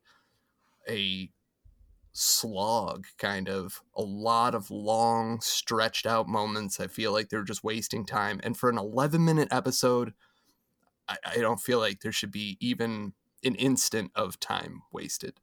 a 0.90 1.30
slog, 2.12 3.06
kind 3.18 3.48
of 3.48 3.82
a 3.96 4.02
lot 4.02 4.56
of 4.56 4.72
long, 4.72 5.40
stretched 5.42 6.06
out 6.06 6.28
moments. 6.28 6.80
I 6.80 6.88
feel 6.88 7.12
like 7.12 7.30
they're 7.30 7.44
just 7.44 7.64
wasting 7.64 8.06
time. 8.06 8.40
And 8.44 8.58
for 8.58 8.70
an 8.70 8.78
11 8.78 9.24
minute 9.24 9.50
episode, 9.52 10.14
I, 11.08 11.18
I 11.26 11.38
don't 11.38 11.62
feel 11.62 11.80
like 11.80 12.02
there 12.02 12.12
should 12.12 12.32
be 12.32 12.58
even 12.60 13.14
an 13.44 13.56
instant 13.56 14.12
of 14.16 14.40
time 14.40 14.82
wasted. 14.92 15.40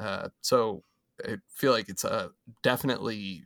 Uh, 0.00 0.28
so 0.40 0.82
I 1.24 1.36
feel 1.48 1.72
like 1.72 1.88
it's 1.88 2.04
a 2.04 2.30
definitely 2.62 3.44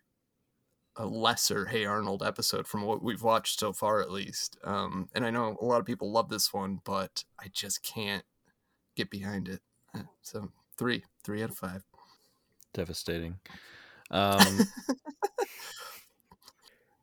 a 0.97 1.05
lesser 1.05 1.67
Hey 1.67 1.85
Arnold 1.85 2.23
episode 2.23 2.69
from 2.69 2.83
what 2.83 3.03
we've 3.03 3.23
watched 3.23 3.59
so 3.59 3.73
far, 3.73 4.01
at 4.01 4.13
least. 4.13 4.57
Um, 4.63 5.09
and 5.15 5.27
I 5.27 5.31
know 5.31 5.57
a 5.61 5.65
lot 5.65 5.81
of 5.81 5.87
people 5.87 6.13
love 6.13 6.29
this 6.29 6.55
one, 6.55 6.81
but 6.85 7.25
I 7.41 7.47
just 7.53 7.83
can't 7.83 8.25
get 8.95 9.11
behind 9.11 9.49
it. 9.49 9.61
Uh, 9.93 10.03
So 10.23 10.53
three, 10.79 11.03
three 11.25 11.43
out 11.43 11.51
of 11.51 11.57
five. 11.57 11.83
Devastating. 12.73 13.39
Um, 14.11 14.61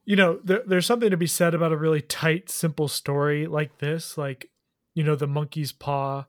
you 0.05 0.15
know 0.15 0.39
there, 0.43 0.61
there's 0.65 0.85
something 0.85 1.09
to 1.09 1.17
be 1.17 1.27
said 1.27 1.53
about 1.53 1.71
a 1.71 1.77
really 1.77 2.01
tight 2.01 2.49
simple 2.49 2.87
story 2.87 3.47
like 3.47 3.79
this 3.79 4.19
like 4.19 4.49
you 4.93 5.03
know 5.03 5.15
the 5.15 5.27
monkey's 5.27 5.71
paw 5.71 6.25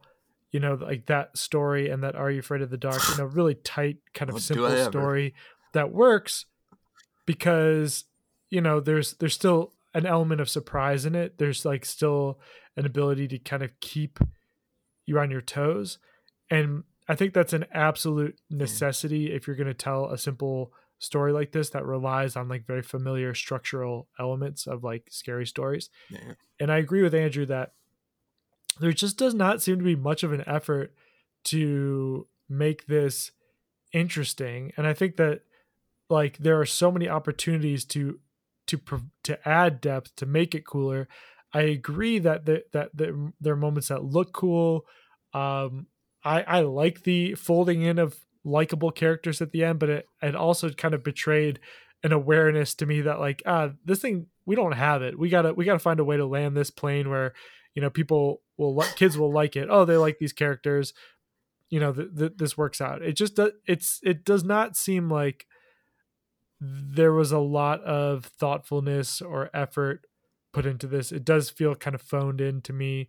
you 0.52 0.60
know, 0.60 0.74
like 0.74 1.06
that 1.06 1.36
story 1.36 1.88
and 1.88 2.04
that 2.04 2.14
Are 2.14 2.30
You 2.30 2.40
Afraid 2.40 2.62
of 2.62 2.70
the 2.70 2.76
Dark, 2.76 3.00
you 3.10 3.16
know, 3.16 3.24
really 3.32 3.54
tight, 3.54 3.98
kind 4.14 4.28
of 4.28 4.34
Well, 4.34 4.42
simple 4.42 4.84
story 4.84 5.34
that 5.72 5.92
works 5.92 6.46
because 7.26 8.04
you 8.50 8.60
know 8.60 8.78
there's 8.78 9.14
there's 9.14 9.34
still 9.34 9.72
an 9.94 10.06
element 10.06 10.40
of 10.40 10.48
surprise 10.48 11.06
in 11.06 11.14
it. 11.14 11.38
There's 11.38 11.64
like 11.64 11.84
still 11.84 12.38
an 12.76 12.86
ability 12.86 13.28
to 13.28 13.38
kind 13.38 13.62
of 13.62 13.70
keep 13.80 14.18
you 15.06 15.18
on 15.18 15.30
your 15.30 15.40
toes, 15.40 15.98
and 16.50 16.84
I 17.08 17.14
think 17.14 17.34
that's 17.34 17.52
an 17.52 17.66
absolute 17.72 18.38
necessity 18.50 19.32
if 19.32 19.46
you're 19.46 19.56
going 19.56 19.66
to 19.66 19.74
tell 19.74 20.06
a 20.06 20.18
simple 20.18 20.72
story 20.98 21.32
like 21.32 21.50
this 21.50 21.70
that 21.70 21.84
relies 21.84 22.36
on 22.36 22.48
like 22.48 22.64
very 22.64 22.82
familiar 22.82 23.34
structural 23.34 24.08
elements 24.20 24.68
of 24.68 24.84
like 24.84 25.08
scary 25.10 25.44
stories. 25.44 25.90
Yeah. 26.08 26.34
And 26.60 26.70
I 26.70 26.78
agree 26.78 27.02
with 27.02 27.14
Andrew 27.14 27.44
that 27.46 27.72
there 28.80 28.92
just 28.92 29.18
does 29.18 29.34
not 29.34 29.62
seem 29.62 29.78
to 29.78 29.84
be 29.84 29.96
much 29.96 30.22
of 30.22 30.32
an 30.32 30.44
effort 30.46 30.94
to 31.44 32.26
make 32.48 32.86
this 32.86 33.32
interesting. 33.92 34.72
And 34.76 34.86
I 34.86 34.94
think 34.94 35.16
that 35.16 35.42
like 36.08 36.38
there 36.38 36.60
are 36.60 36.66
so 36.66 36.90
many 36.90 37.08
opportunities 37.08 37.84
to 37.86 38.18
to 38.66 38.80
to 39.24 39.48
add 39.48 39.80
depth 39.80 40.14
to 40.16 40.26
make 40.26 40.54
it 40.54 40.66
cooler. 40.66 41.08
I 41.54 41.62
agree 41.62 42.18
that 42.20 42.46
the, 42.46 42.64
that 42.72 42.96
the, 42.96 43.32
there 43.40 43.52
are 43.52 43.56
moments 43.56 43.88
that 43.88 44.04
look 44.04 44.32
cool. 44.32 44.86
Um, 45.34 45.86
I 46.24 46.42
I 46.42 46.60
like 46.60 47.02
the 47.02 47.34
folding 47.34 47.82
in 47.82 47.98
of 47.98 48.18
likable 48.44 48.90
characters 48.90 49.40
at 49.40 49.52
the 49.52 49.64
end, 49.64 49.78
but 49.78 49.90
it 49.90 50.06
it 50.22 50.34
also 50.34 50.70
kind 50.70 50.94
of 50.94 51.02
betrayed 51.02 51.60
an 52.04 52.12
awareness 52.12 52.74
to 52.74 52.86
me 52.86 53.00
that 53.02 53.20
like 53.20 53.42
ah 53.46 53.70
this 53.84 54.00
thing 54.00 54.26
we 54.44 54.54
don't 54.54 54.72
have 54.72 55.02
it. 55.02 55.18
We 55.18 55.28
gotta 55.28 55.54
we 55.54 55.64
gotta 55.64 55.78
find 55.78 56.00
a 56.00 56.04
way 56.04 56.16
to 56.16 56.26
land 56.26 56.56
this 56.56 56.70
plane 56.70 57.08
where 57.08 57.32
you 57.74 57.82
know 57.82 57.90
people 57.90 58.41
will 58.56 58.74
like 58.74 58.96
kids 58.96 59.16
will 59.18 59.32
like 59.32 59.56
it. 59.56 59.68
Oh, 59.70 59.84
they 59.84 59.96
like 59.96 60.18
these 60.18 60.32
characters. 60.32 60.92
You 61.68 61.80
know, 61.80 61.92
th- 61.92 62.08
th- 62.16 62.32
this 62.36 62.56
works 62.56 62.80
out. 62.80 63.02
It 63.02 63.14
just 63.16 63.36
does. 63.36 63.52
It's 63.66 64.00
it 64.02 64.24
does 64.24 64.44
not 64.44 64.76
seem 64.76 65.10
like 65.10 65.46
there 66.60 67.12
was 67.12 67.32
a 67.32 67.38
lot 67.38 67.82
of 67.82 68.26
thoughtfulness 68.26 69.20
or 69.20 69.50
effort 69.52 70.06
put 70.52 70.66
into 70.66 70.86
this. 70.86 71.10
It 71.10 71.24
does 71.24 71.50
feel 71.50 71.74
kind 71.74 71.94
of 71.94 72.02
phoned 72.02 72.40
in 72.40 72.60
to 72.62 72.72
me. 72.72 73.08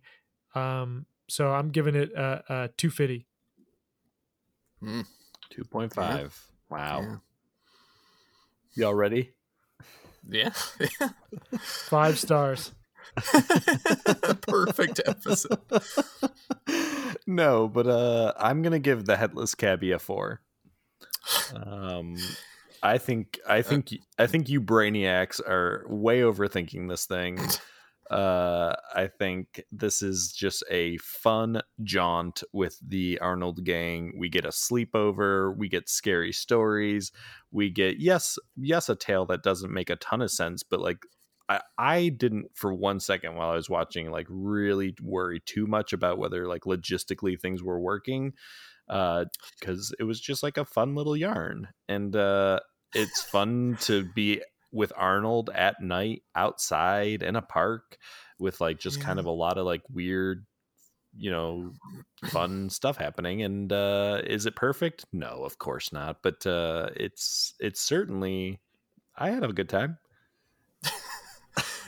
Um, 0.54 1.06
so 1.28 1.50
I'm 1.50 1.70
giving 1.70 1.94
it 1.94 2.10
a, 2.12 2.42
a 2.48 2.68
250. 2.76 3.26
Mm. 4.82 5.06
2.5. 5.56 6.32
Wow. 6.70 7.00
Yeah. 7.00 7.16
Y'all 8.74 8.94
ready? 8.94 9.32
Yeah. 10.28 10.50
Five 11.60 12.18
stars. 12.18 12.72
Perfect 14.46 15.00
episode. 15.06 15.60
no, 17.26 17.68
but 17.68 17.86
uh 17.86 18.32
I'm 18.38 18.62
gonna 18.62 18.78
give 18.78 19.04
the 19.06 19.16
headless 19.16 19.54
cabbie 19.54 19.92
a 19.92 19.98
four. 19.98 20.40
Um 21.54 22.16
I 22.82 22.98
think 22.98 23.38
I 23.48 23.62
think 23.62 23.94
I 24.18 24.26
think 24.26 24.48
you 24.48 24.60
brainiacs 24.60 25.40
are 25.40 25.84
way 25.88 26.20
overthinking 26.20 26.88
this 26.88 27.06
thing. 27.06 27.38
Uh 28.10 28.76
I 28.94 29.06
think 29.06 29.64
this 29.72 30.02
is 30.02 30.30
just 30.30 30.62
a 30.70 30.98
fun 30.98 31.62
jaunt 31.82 32.42
with 32.52 32.78
the 32.86 33.18
Arnold 33.20 33.64
gang. 33.64 34.12
We 34.18 34.28
get 34.28 34.44
a 34.44 34.50
sleepover, 34.50 35.56
we 35.56 35.70
get 35.70 35.88
scary 35.88 36.30
stories, 36.30 37.12
we 37.50 37.70
get 37.70 38.00
yes, 38.00 38.38
yes, 38.58 38.90
a 38.90 38.94
tale 38.94 39.24
that 39.26 39.42
doesn't 39.42 39.72
make 39.72 39.88
a 39.88 39.96
ton 39.96 40.20
of 40.20 40.30
sense, 40.30 40.62
but 40.62 40.80
like 40.80 40.98
I, 41.48 41.60
I 41.76 42.08
didn't 42.08 42.50
for 42.54 42.72
one 42.72 43.00
second 43.00 43.36
while 43.36 43.50
I 43.50 43.56
was 43.56 43.68
watching 43.70 44.10
like 44.10 44.26
really 44.28 44.94
worry 45.02 45.40
too 45.44 45.66
much 45.66 45.92
about 45.92 46.18
whether 46.18 46.46
like 46.46 46.62
logistically 46.62 47.38
things 47.38 47.62
were 47.62 47.80
working 47.80 48.32
uh 48.88 49.24
because 49.58 49.94
it 49.98 50.04
was 50.04 50.20
just 50.20 50.42
like 50.42 50.56
a 50.56 50.64
fun 50.64 50.94
little 50.94 51.16
yarn 51.16 51.68
and 51.88 52.14
uh 52.16 52.60
it's 52.94 53.22
fun 53.22 53.76
to 53.80 54.04
be 54.14 54.40
with 54.72 54.92
Arnold 54.96 55.50
at 55.54 55.80
night 55.80 56.22
outside 56.34 57.22
in 57.22 57.36
a 57.36 57.42
park 57.42 57.96
with 58.38 58.60
like 58.60 58.78
just 58.78 59.00
kind 59.00 59.18
of 59.18 59.26
a 59.26 59.30
lot 59.30 59.58
of 59.58 59.66
like 59.66 59.82
weird 59.90 60.44
you 61.16 61.30
know 61.30 61.72
fun 62.26 62.68
stuff 62.68 62.96
happening 62.96 63.42
and 63.42 63.72
uh 63.72 64.20
is 64.24 64.46
it 64.46 64.56
perfect? 64.56 65.04
No 65.12 65.44
of 65.44 65.58
course 65.58 65.92
not 65.92 66.22
but 66.22 66.44
uh 66.46 66.90
it's 66.96 67.54
it's 67.60 67.80
certainly 67.80 68.60
i 69.16 69.30
had 69.30 69.44
a 69.44 69.52
good 69.52 69.68
time 69.68 69.98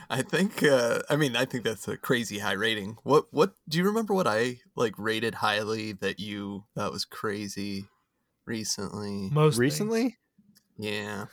I 0.08 0.22
think 0.22 0.62
uh 0.62 1.00
I 1.10 1.16
mean 1.16 1.34
I 1.36 1.44
think 1.44 1.64
that's 1.64 1.88
a 1.88 1.96
crazy 1.96 2.38
high 2.38 2.52
rating. 2.52 2.96
What 3.02 3.26
what 3.32 3.54
do 3.68 3.78
you 3.78 3.84
remember 3.84 4.14
what 4.14 4.26
I 4.26 4.58
like 4.76 4.94
rated 4.98 5.36
highly 5.36 5.92
that 5.92 6.20
you 6.20 6.64
thought 6.74 6.92
was 6.92 7.04
crazy 7.04 7.86
recently? 8.46 9.30
Most 9.32 9.54
things. 9.54 9.58
recently 9.58 10.16
Yeah. 10.78 11.26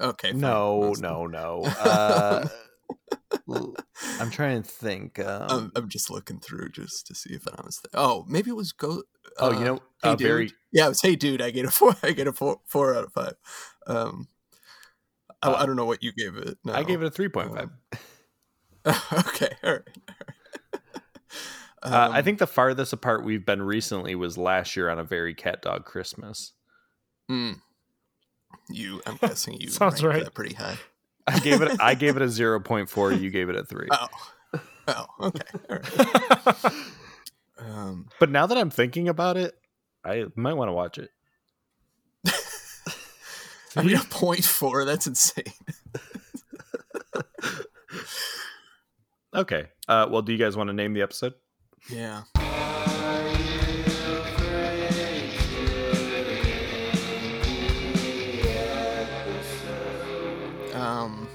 Okay. 0.00 0.32
no 0.32 0.80
Most- 0.80 1.02
no 1.02 1.26
no 1.26 1.62
uh 1.64 2.46
l- 3.48 3.74
i'm 4.18 4.30
trying 4.30 4.62
to 4.62 4.68
think 4.68 5.18
um, 5.18 5.46
I'm, 5.50 5.72
I'm 5.76 5.88
just 5.88 6.10
looking 6.10 6.40
through 6.40 6.70
just 6.70 7.06
to 7.06 7.14
see 7.14 7.34
if 7.34 7.46
I 7.46 7.60
was 7.64 7.80
there. 7.82 8.00
Oh, 8.02 8.24
maybe 8.28 8.50
it 8.50 8.56
was 8.56 8.72
go. 8.72 9.02
oh 9.38 9.50
you 9.52 9.58
uh, 9.58 9.64
know 9.64 9.80
Hey 10.02 10.12
a 10.12 10.16
dude. 10.16 10.26
very 10.26 10.52
Yeah, 10.72 10.86
it 10.86 10.88
was 10.90 11.02
hey 11.02 11.14
dude. 11.16 11.42
I 11.42 11.50
get 11.50 11.64
a 11.66 11.70
four. 11.70 11.94
I 12.02 12.12
get 12.12 12.26
a 12.26 12.32
four. 12.32 12.60
Four 12.66 12.94
out 12.96 13.04
of 13.04 13.12
five. 13.12 13.34
Um, 13.86 14.28
I, 15.42 15.52
I 15.52 15.66
don't 15.66 15.76
know 15.76 15.86
what 15.86 16.02
you 16.02 16.12
gave 16.12 16.36
it. 16.36 16.58
Uh, 16.68 16.72
i 16.72 16.82
gave 16.82 17.02
it 17.02 17.06
a 17.06 17.10
3.5 17.10 17.58
Um, 17.60 17.72
okay. 19.28 19.50
All 19.64 19.72
right. 19.72 19.82
uh, 21.82 22.08
i 22.12 22.18
Um, 22.18 22.24
think 22.24 22.38
the 22.38 22.46
farthest 22.46 22.92
apart 22.92 23.24
we've 23.24 23.44
been 23.46 23.62
recently 23.62 24.14
was 24.14 24.36
last 24.38 24.76
year 24.76 24.88
on 24.90 24.98
a 24.98 25.04
very 25.04 25.34
cat 25.34 25.62
dog 25.62 25.84
christmas 25.84 26.52
mm, 27.30 27.56
you. 28.68 29.00
I'm 29.06 29.16
guessing 29.20 29.60
you 29.60 29.68
Sounds 29.68 30.02
ranked 30.02 30.16
right. 30.16 30.24
that 30.24 30.34
pretty 30.34 30.54
high. 30.54 30.76
i 31.26 31.38
gave 31.38 31.62
it 31.62 31.80
i 31.80 31.94
gave 31.94 32.16
it 32.16 32.22
a 32.22 32.26
0.4 32.26 33.20
you 33.20 33.30
gave 33.30 33.48
it 33.48 33.56
a 33.56 33.64
3 33.64 33.88
Oh. 33.92 34.06
Oh. 34.88 35.06
Okay. 35.20 35.58
All 35.70 35.78
right. 35.78 36.74
Um, 37.58 38.08
but 38.18 38.30
now 38.30 38.46
that 38.46 38.56
i'm 38.58 38.70
thinking 38.70 39.08
about 39.08 39.36
it 39.36 39.54
i 40.04 40.24
might 40.34 40.54
want 40.54 40.68
to 40.68 40.72
watch 40.72 40.96
it 40.98 41.10
I 43.76 43.82
mean, 43.82 43.96
a 43.96 44.00
point 44.04 44.44
four. 44.44 44.84
That's 44.84 45.06
insane. 45.06 45.44
okay 49.34 49.68
uh 49.88 50.06
well 50.10 50.22
do 50.22 50.32
you 50.32 50.38
guys 50.38 50.56
want 50.56 50.68
to 50.68 50.74
name 50.74 50.92
the 50.92 51.02
episode 51.02 51.34
Yeah. 51.88 52.22
Um, 60.74 61.28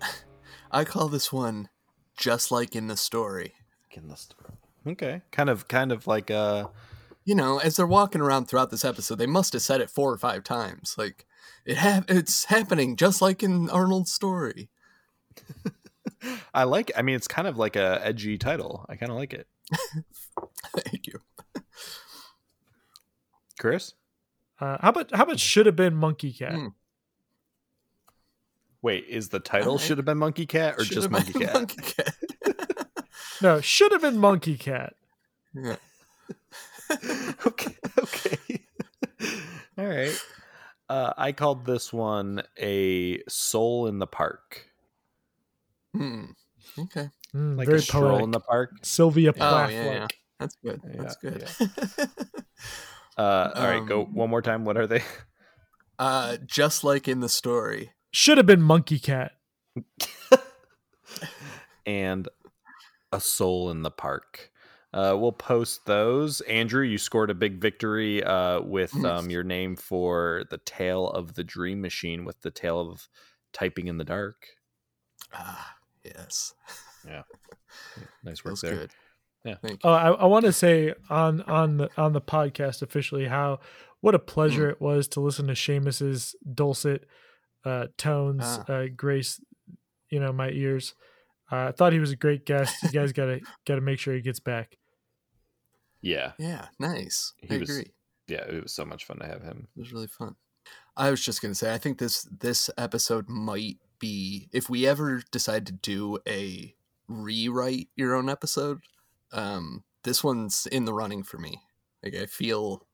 I 0.70 0.84
call 0.84 1.08
this 1.08 1.32
one 1.32 1.68
just 2.16 2.50
like 2.50 2.74
in 2.74 2.86
the 2.86 2.96
story. 2.96 3.54
in 3.92 4.08
the 4.08 4.16
story 4.16 4.52
okay 4.86 5.22
kind 5.32 5.48
of 5.50 5.66
kind 5.68 5.90
of 5.90 6.06
like 6.06 6.30
uh 6.30 6.66
You 7.24 7.34
know, 7.34 7.58
as 7.58 7.76
they're 7.76 7.86
walking 7.86 8.20
around 8.20 8.46
throughout 8.46 8.70
this 8.70 8.84
episode, 8.84 9.16
they 9.16 9.26
must 9.26 9.52
have 9.52 9.62
said 9.62 9.80
it 9.80 9.90
four 9.90 10.12
or 10.12 10.16
five 10.18 10.44
times. 10.44 10.94
Like 10.96 11.26
it 11.64 11.76
ha- 11.78 12.04
it's 12.08 12.44
happening 12.44 12.96
just 12.96 13.20
like 13.22 13.42
in 13.42 13.68
Arnold's 13.70 14.12
story. 14.12 14.68
I 16.54 16.64
like. 16.64 16.90
I 16.96 17.02
mean, 17.02 17.14
it's 17.16 17.28
kind 17.28 17.46
of 17.46 17.56
like 17.58 17.76
a 17.76 18.00
edgy 18.04 18.38
title. 18.38 18.84
I 18.88 18.96
kind 18.96 19.10
of 19.12 19.18
like 19.18 19.32
it. 19.32 19.46
Thank 20.76 21.06
you. 21.06 21.20
Chris, 23.58 23.94
Uh, 24.60 24.76
how 24.80 24.90
about 24.90 25.14
how 25.14 25.24
about 25.24 25.38
should 25.40 25.66
have 25.66 25.76
been 25.76 25.94
Monkey 25.94 26.32
Cat? 26.32 26.52
Hmm. 26.54 26.66
wait, 28.82 29.04
is 29.08 29.28
the 29.30 29.40
title 29.40 29.72
Alright. 29.72 29.86
should 29.86 29.98
have 29.98 30.04
been 30.04 30.18
Monkey 30.18 30.46
Cat 30.46 30.74
or 30.78 30.84
Should've 30.84 30.94
just 31.04 31.10
Monkey 31.10 31.32
Cat? 31.32 31.54
Monkey 31.54 31.82
Cat. 31.82 32.14
No, 33.42 33.60
should 33.60 33.92
have 33.92 34.00
been 34.00 34.16
Monkey 34.16 34.56
Cat. 34.56 34.94
Yeah. 35.54 35.76
okay, 37.46 37.76
okay, 37.98 38.38
all 39.76 39.84
right. 39.86 40.18
Uh, 40.88 41.12
I 41.16 41.32
called 41.32 41.66
this 41.66 41.92
one 41.92 42.42
a 42.58 43.20
soul 43.28 43.88
in 43.88 43.98
the 43.98 44.06
park, 44.06 44.70
Hmm. 45.96 46.24
Okay. 46.78 47.08
Mm, 47.34 47.56
like 47.56 47.66
very 47.66 47.78
a 47.78 47.82
stroll 47.82 48.22
in 48.24 48.30
the 48.30 48.40
park. 48.40 48.72
Sylvia 48.82 49.32
Oh 49.40 49.66
yeah, 49.68 49.84
yeah. 49.84 50.08
That's 50.38 50.56
good. 50.62 50.80
That's 50.84 51.16
Yeah, 51.22 51.30
good. 51.30 51.48
Uh, 53.18 53.50
all 53.54 53.64
right, 53.66 53.86
go 53.86 54.02
Um, 54.02 54.14
one 54.14 54.28
more 54.28 54.42
time. 54.42 54.66
What 54.66 54.76
are 54.76 54.86
they? 54.86 55.02
uh, 55.98 56.36
just 56.44 56.84
like 56.84 57.08
in 57.08 57.20
the 57.20 57.30
story. 57.30 57.92
Should 58.12 58.36
have 58.36 58.46
been 58.46 58.60
Monkey 58.60 58.98
Cat. 58.98 59.32
and 61.86 62.28
a 63.12 63.20
soul 63.20 63.70
in 63.70 63.82
the 63.82 63.90
park. 63.90 64.50
Uh, 64.96 65.14
we'll 65.16 65.32
post 65.32 65.84
those. 65.84 66.40
Andrew, 66.42 66.82
you 66.82 66.96
scored 66.98 67.30
a 67.30 67.34
big 67.34 67.60
victory 67.60 68.24
uh, 68.24 68.60
with 68.62 68.94
um, 69.04 69.28
your 69.30 69.42
name 69.44 69.76
for 69.76 70.44
the 70.50 70.58
tale 70.58 71.08
of 71.10 71.34
the 71.34 71.44
dream 71.44 71.80
machine 71.82 72.24
with 72.24 72.40
the 72.40 72.50
tale 72.50 72.80
of 72.80 73.06
typing 73.52 73.88
in 73.88 73.98
the 73.98 74.04
dark. 74.04 74.46
Ah, 75.34 75.74
yes. 76.04 76.54
Yeah. 77.06 77.22
nice 78.24 78.44
work 78.44 78.52
Feels 78.52 78.60
there. 78.62 78.74
good. 78.76 78.90
Yeah. 79.44 79.54
Thank 79.62 79.80
Oh, 79.84 79.92
I, 79.92 80.10
I 80.12 80.24
want 80.26 80.44
to 80.46 80.52
say 80.52 80.94
on 81.10 81.42
on 81.42 81.76
the 81.76 81.90
on 81.96 82.12
the 82.14 82.20
podcast 82.20 82.82
officially 82.82 83.26
how 83.26 83.60
what 84.00 84.14
a 84.14 84.18
pleasure 84.18 84.68
it 84.70 84.80
was 84.80 85.08
to 85.08 85.20
listen 85.20 85.46
to 85.48 85.52
Seamus's 85.54 86.34
dulcet 86.54 87.06
uh, 87.64 87.86
tones 87.98 88.42
Ah. 88.44 88.64
uh, 88.72 88.86
grace, 88.96 89.40
you 90.10 90.20
know, 90.20 90.32
my 90.32 90.50
ears. 90.50 90.94
Uh, 91.52 91.66
I 91.68 91.72
thought 91.72 91.92
he 91.92 92.00
was 92.00 92.10
a 92.10 92.16
great 92.16 92.44
guest. 92.46 92.74
You 92.82 92.88
guys 92.90 93.12
gotta 93.12 93.40
gotta 93.66 93.80
make 93.80 93.98
sure 94.00 94.14
he 94.14 94.20
gets 94.20 94.40
back. 94.40 94.76
Yeah. 96.02 96.32
Yeah, 96.38 96.66
nice. 96.78 97.32
He 97.38 97.54
I 97.54 97.58
was- 97.58 97.70
agree. 97.70 97.92
Yeah, 98.28 98.44
it 98.48 98.62
was 98.62 98.72
so 98.72 98.84
much 98.84 99.04
fun 99.04 99.18
to 99.20 99.26
have 99.26 99.42
him. 99.42 99.68
It 99.76 99.80
was 99.80 99.92
really 99.92 100.08
fun. 100.08 100.34
I 100.96 101.10
was 101.10 101.24
just 101.24 101.40
gonna 101.42 101.54
say, 101.54 101.72
I 101.72 101.78
think 101.78 101.98
this 101.98 102.22
this 102.24 102.68
episode 102.76 103.28
might 103.28 103.78
be 104.00 104.48
if 104.52 104.68
we 104.68 104.86
ever 104.86 105.22
decide 105.30 105.64
to 105.66 105.72
do 105.72 106.18
a 106.26 106.74
rewrite 107.06 107.88
your 107.94 108.14
own 108.14 108.28
episode, 108.28 108.80
um, 109.32 109.84
this 110.02 110.24
one's 110.24 110.66
in 110.66 110.86
the 110.86 110.92
running 110.94 111.22
for 111.22 111.38
me. 111.38 111.62
Like 112.02 112.14
I 112.16 112.26
feel 112.26 112.84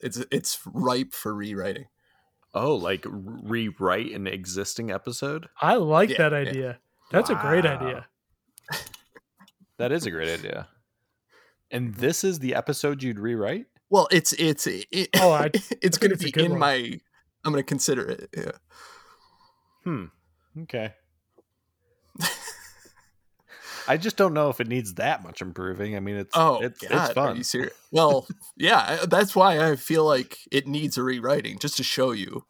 it's 0.00 0.18
it's 0.30 0.58
ripe 0.66 1.14
for 1.14 1.34
rewriting. 1.34 1.86
Oh, 2.52 2.74
like 2.74 3.04
rewrite 3.08 4.12
an 4.12 4.26
existing 4.26 4.90
episode? 4.90 5.48
I 5.60 5.76
like 5.76 6.10
Yeah, 6.10 6.28
that 6.28 6.32
yeah. 6.32 6.50
idea. 6.50 6.78
That's 7.12 7.30
a 7.30 7.34
great 7.36 7.64
idea. 7.64 8.06
That 9.78 9.92
is 9.92 10.04
a 10.06 10.10
great 10.10 10.28
idea. 10.28 10.68
And 11.70 11.94
this 11.94 12.24
is 12.24 12.38
the 12.38 12.54
episode 12.54 13.02
you'd 13.02 13.18
rewrite? 13.18 13.66
Well, 13.90 14.08
it's 14.10 14.32
it's 14.34 14.66
it, 14.66 15.08
Oh, 15.16 15.32
I- 15.32 15.46
it's 15.82 15.98
I 15.98 16.00
gonna 16.00 16.14
it's 16.14 16.24
be 16.24 16.30
good 16.30 16.44
in 16.46 16.50
one. 16.52 16.60
my. 16.60 17.00
I'm 17.44 17.52
gonna 17.52 17.62
consider 17.62 18.06
it. 18.08 18.28
Yeah. 18.36 18.50
Hmm. 19.84 20.04
Okay. 20.62 20.92
I 23.86 23.96
just 23.96 24.16
don't 24.18 24.34
know 24.34 24.50
if 24.50 24.60
it 24.60 24.68
needs 24.68 24.94
that 24.94 25.22
much 25.22 25.40
improving. 25.40 25.96
I 25.96 26.00
mean, 26.00 26.16
it's 26.16 26.36
Oh, 26.36 26.58
it's, 26.60 26.78
God, 26.80 26.90
it's 26.90 27.10
Are 27.10 27.14
fun. 27.14 27.36
you 27.36 27.42
serious? 27.42 27.72
Well, 27.90 28.26
yeah, 28.56 29.06
that's 29.08 29.34
why 29.34 29.66
I 29.70 29.76
feel 29.76 30.04
like 30.04 30.36
it 30.52 30.66
needs 30.66 30.98
a 30.98 31.02
rewriting, 31.02 31.58
just 31.58 31.78
to 31.78 31.82
show 31.82 32.10
you 32.10 32.44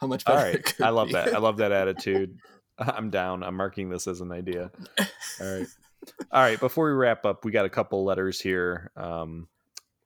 how 0.00 0.08
much 0.08 0.24
better. 0.24 0.38
right, 0.38 0.54
it 0.56 0.64
could 0.64 0.80
I 0.84 0.88
love 0.88 1.08
be. 1.08 1.12
that. 1.12 1.34
I 1.34 1.38
love 1.38 1.58
that 1.58 1.70
attitude. 1.70 2.36
I'm 2.78 3.10
down. 3.10 3.44
I'm 3.44 3.54
marking 3.54 3.90
this 3.90 4.08
as 4.08 4.20
an 4.22 4.32
idea. 4.32 4.72
All 5.40 5.58
right. 5.58 5.66
All 6.30 6.42
right. 6.42 6.58
Before 6.58 6.86
we 6.86 6.92
wrap 6.92 7.24
up, 7.24 7.44
we 7.44 7.52
got 7.52 7.64
a 7.64 7.70
couple 7.70 8.04
letters 8.04 8.40
here. 8.40 8.90
Um, 8.96 9.48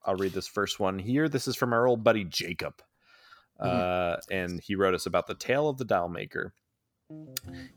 I'll 0.05 0.15
read 0.15 0.33
this 0.33 0.47
first 0.47 0.79
one 0.79 0.99
here. 0.99 1.27
This 1.27 1.47
is 1.47 1.55
from 1.55 1.73
our 1.73 1.87
old 1.87 2.03
buddy 2.03 2.23
Jacob, 2.23 2.81
uh, 3.59 4.17
and 4.31 4.61
he 4.61 4.75
wrote 4.75 4.93
us 4.93 5.05
about 5.05 5.27
the 5.27 5.35
tale 5.35 5.67
of 5.67 5.77
the 5.77 5.85
doll 5.85 6.07
maker. 6.07 6.53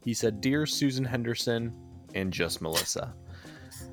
He 0.04 0.14
said, 0.14 0.40
"Dear 0.40 0.66
Susan 0.66 1.04
Henderson 1.04 1.74
and 2.14 2.32
just 2.32 2.62
Melissa." 2.62 3.14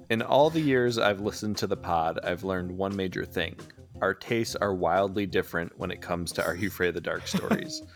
In 0.09 0.21
all 0.21 0.49
the 0.49 0.61
years 0.61 0.97
I've 0.97 1.21
listened 1.21 1.57
to 1.57 1.67
the 1.67 1.77
pod, 1.77 2.19
I've 2.23 2.43
learned 2.43 2.71
one 2.71 2.95
major 2.95 3.25
thing. 3.25 3.59
Our 4.01 4.13
tastes 4.13 4.55
are 4.55 4.73
wildly 4.73 5.25
different 5.25 5.77
when 5.77 5.91
it 5.91 6.01
comes 6.01 6.31
to 6.33 6.45
Are 6.45 6.55
You 6.55 6.67
Afraid 6.67 6.89
of 6.89 6.93
the 6.95 7.01
Dark 7.01 7.27
stories. 7.27 7.81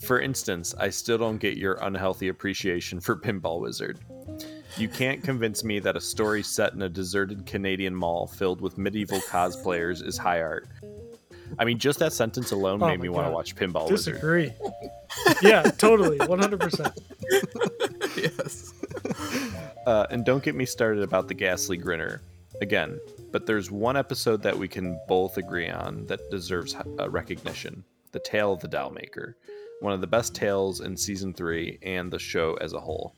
For 0.00 0.20
instance, 0.20 0.74
I 0.78 0.90
still 0.90 1.18
don't 1.18 1.38
get 1.38 1.56
your 1.56 1.74
unhealthy 1.82 2.28
appreciation 2.28 3.00
for 3.00 3.16
Pinball 3.16 3.60
Wizard. 3.60 3.98
You 4.78 4.88
can't 4.88 5.22
convince 5.24 5.64
me 5.64 5.80
that 5.80 5.96
a 5.96 6.00
story 6.00 6.42
set 6.42 6.72
in 6.72 6.82
a 6.82 6.88
deserted 6.88 7.46
Canadian 7.46 7.94
mall 7.94 8.28
filled 8.28 8.60
with 8.60 8.78
medieval 8.78 9.18
cosplayers 9.20 10.06
is 10.06 10.16
high 10.16 10.40
art. 10.40 10.68
I 11.58 11.64
mean, 11.64 11.78
just 11.78 11.98
that 11.98 12.12
sentence 12.12 12.52
alone 12.52 12.82
Oh 12.82 12.86
made 12.86 12.98
my 12.98 13.02
me 13.02 13.08
want 13.08 13.26
to 13.26 13.32
watch 13.32 13.56
Pinball 13.56 13.90
Wizard. 13.90 14.14
Disagree. 14.14 14.52
yeah, 15.42 15.62
totally, 15.62 16.18
one 16.26 16.38
hundred 16.38 16.60
percent. 16.60 16.96
yes. 18.16 18.72
Uh, 19.86 20.06
and 20.10 20.24
don't 20.24 20.44
get 20.44 20.54
me 20.54 20.66
started 20.66 21.02
about 21.02 21.26
the 21.28 21.34
ghastly 21.34 21.76
grinner. 21.76 22.20
Again, 22.60 23.00
but 23.32 23.46
there's 23.46 23.70
one 23.70 23.96
episode 23.96 24.42
that 24.42 24.56
we 24.56 24.68
can 24.68 24.98
both 25.08 25.38
agree 25.38 25.68
on 25.68 26.06
that 26.06 26.30
deserves 26.30 26.76
uh, 26.98 27.08
recognition 27.08 27.84
The 28.12 28.20
Tale 28.20 28.52
of 28.52 28.60
the 28.60 28.68
Doll 28.68 28.90
Maker. 28.90 29.36
One 29.80 29.92
of 29.92 30.00
the 30.00 30.06
best 30.06 30.34
tales 30.34 30.80
in 30.80 30.96
season 30.96 31.32
three 31.32 31.78
and 31.82 32.12
the 32.12 32.18
show 32.18 32.54
as 32.60 32.72
a 32.72 32.80
whole. 32.80 33.14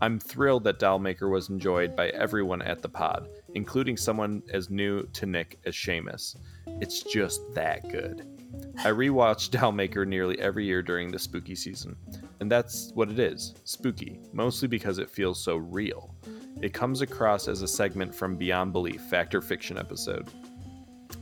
I'm 0.00 0.18
thrilled 0.18 0.64
that 0.64 0.78
Dollmaker 0.78 1.30
was 1.30 1.48
enjoyed 1.48 1.96
by 1.96 2.08
everyone 2.10 2.60
at 2.60 2.82
the 2.82 2.88
pod, 2.88 3.28
including 3.54 3.96
someone 3.96 4.42
as 4.52 4.68
new 4.68 5.06
to 5.14 5.24
Nick 5.24 5.58
as 5.64 5.74
Seamus. 5.74 6.36
It's 6.80 7.02
just 7.02 7.40
that 7.54 7.88
good. 7.88 8.26
I 8.78 8.88
rewatch 8.88 9.48
Dollmaker 9.50 10.06
nearly 10.06 10.38
every 10.38 10.66
year 10.66 10.82
during 10.82 11.10
the 11.10 11.18
spooky 11.18 11.54
season, 11.54 11.96
and 12.40 12.52
that's 12.52 12.92
what 12.94 13.10
it 13.10 13.18
is 13.18 13.54
spooky, 13.64 14.20
mostly 14.32 14.68
because 14.68 14.98
it 14.98 15.08
feels 15.08 15.42
so 15.42 15.56
real. 15.56 16.14
It 16.60 16.74
comes 16.74 17.00
across 17.00 17.48
as 17.48 17.62
a 17.62 17.68
segment 17.68 18.14
from 18.14 18.36
Beyond 18.36 18.72
Belief, 18.72 19.00
Fact 19.02 19.34
or 19.34 19.40
Fiction 19.40 19.78
episode. 19.78 20.28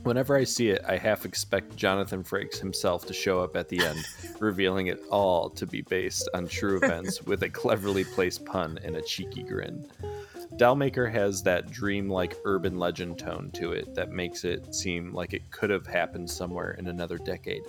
Whenever 0.03 0.35
I 0.35 0.43
see 0.43 0.69
it, 0.69 0.83
I 0.87 0.97
half 0.97 1.25
expect 1.25 1.75
Jonathan 1.75 2.23
Frakes 2.23 2.59
himself 2.59 3.05
to 3.07 3.13
show 3.13 3.41
up 3.41 3.55
at 3.55 3.69
the 3.69 3.83
end, 3.83 4.05
revealing 4.39 4.87
it 4.87 5.01
all 5.09 5.49
to 5.51 5.65
be 5.65 5.81
based 5.81 6.29
on 6.33 6.47
true 6.47 6.77
events 6.77 7.23
with 7.23 7.43
a 7.43 7.49
cleverly 7.49 8.03
placed 8.03 8.45
pun 8.45 8.79
and 8.83 8.95
a 8.95 9.01
cheeky 9.01 9.43
grin. 9.43 9.87
Dollmaker 10.57 11.11
has 11.11 11.43
that 11.43 11.69
dreamlike 11.69 12.37
urban 12.45 12.77
legend 12.77 13.19
tone 13.19 13.51
to 13.55 13.73
it 13.73 13.93
that 13.93 14.11
makes 14.11 14.45
it 14.45 14.73
seem 14.73 15.13
like 15.13 15.33
it 15.33 15.51
could 15.51 15.69
have 15.69 15.85
happened 15.85 16.29
somewhere 16.29 16.71
in 16.73 16.87
another 16.87 17.17
decade. 17.17 17.63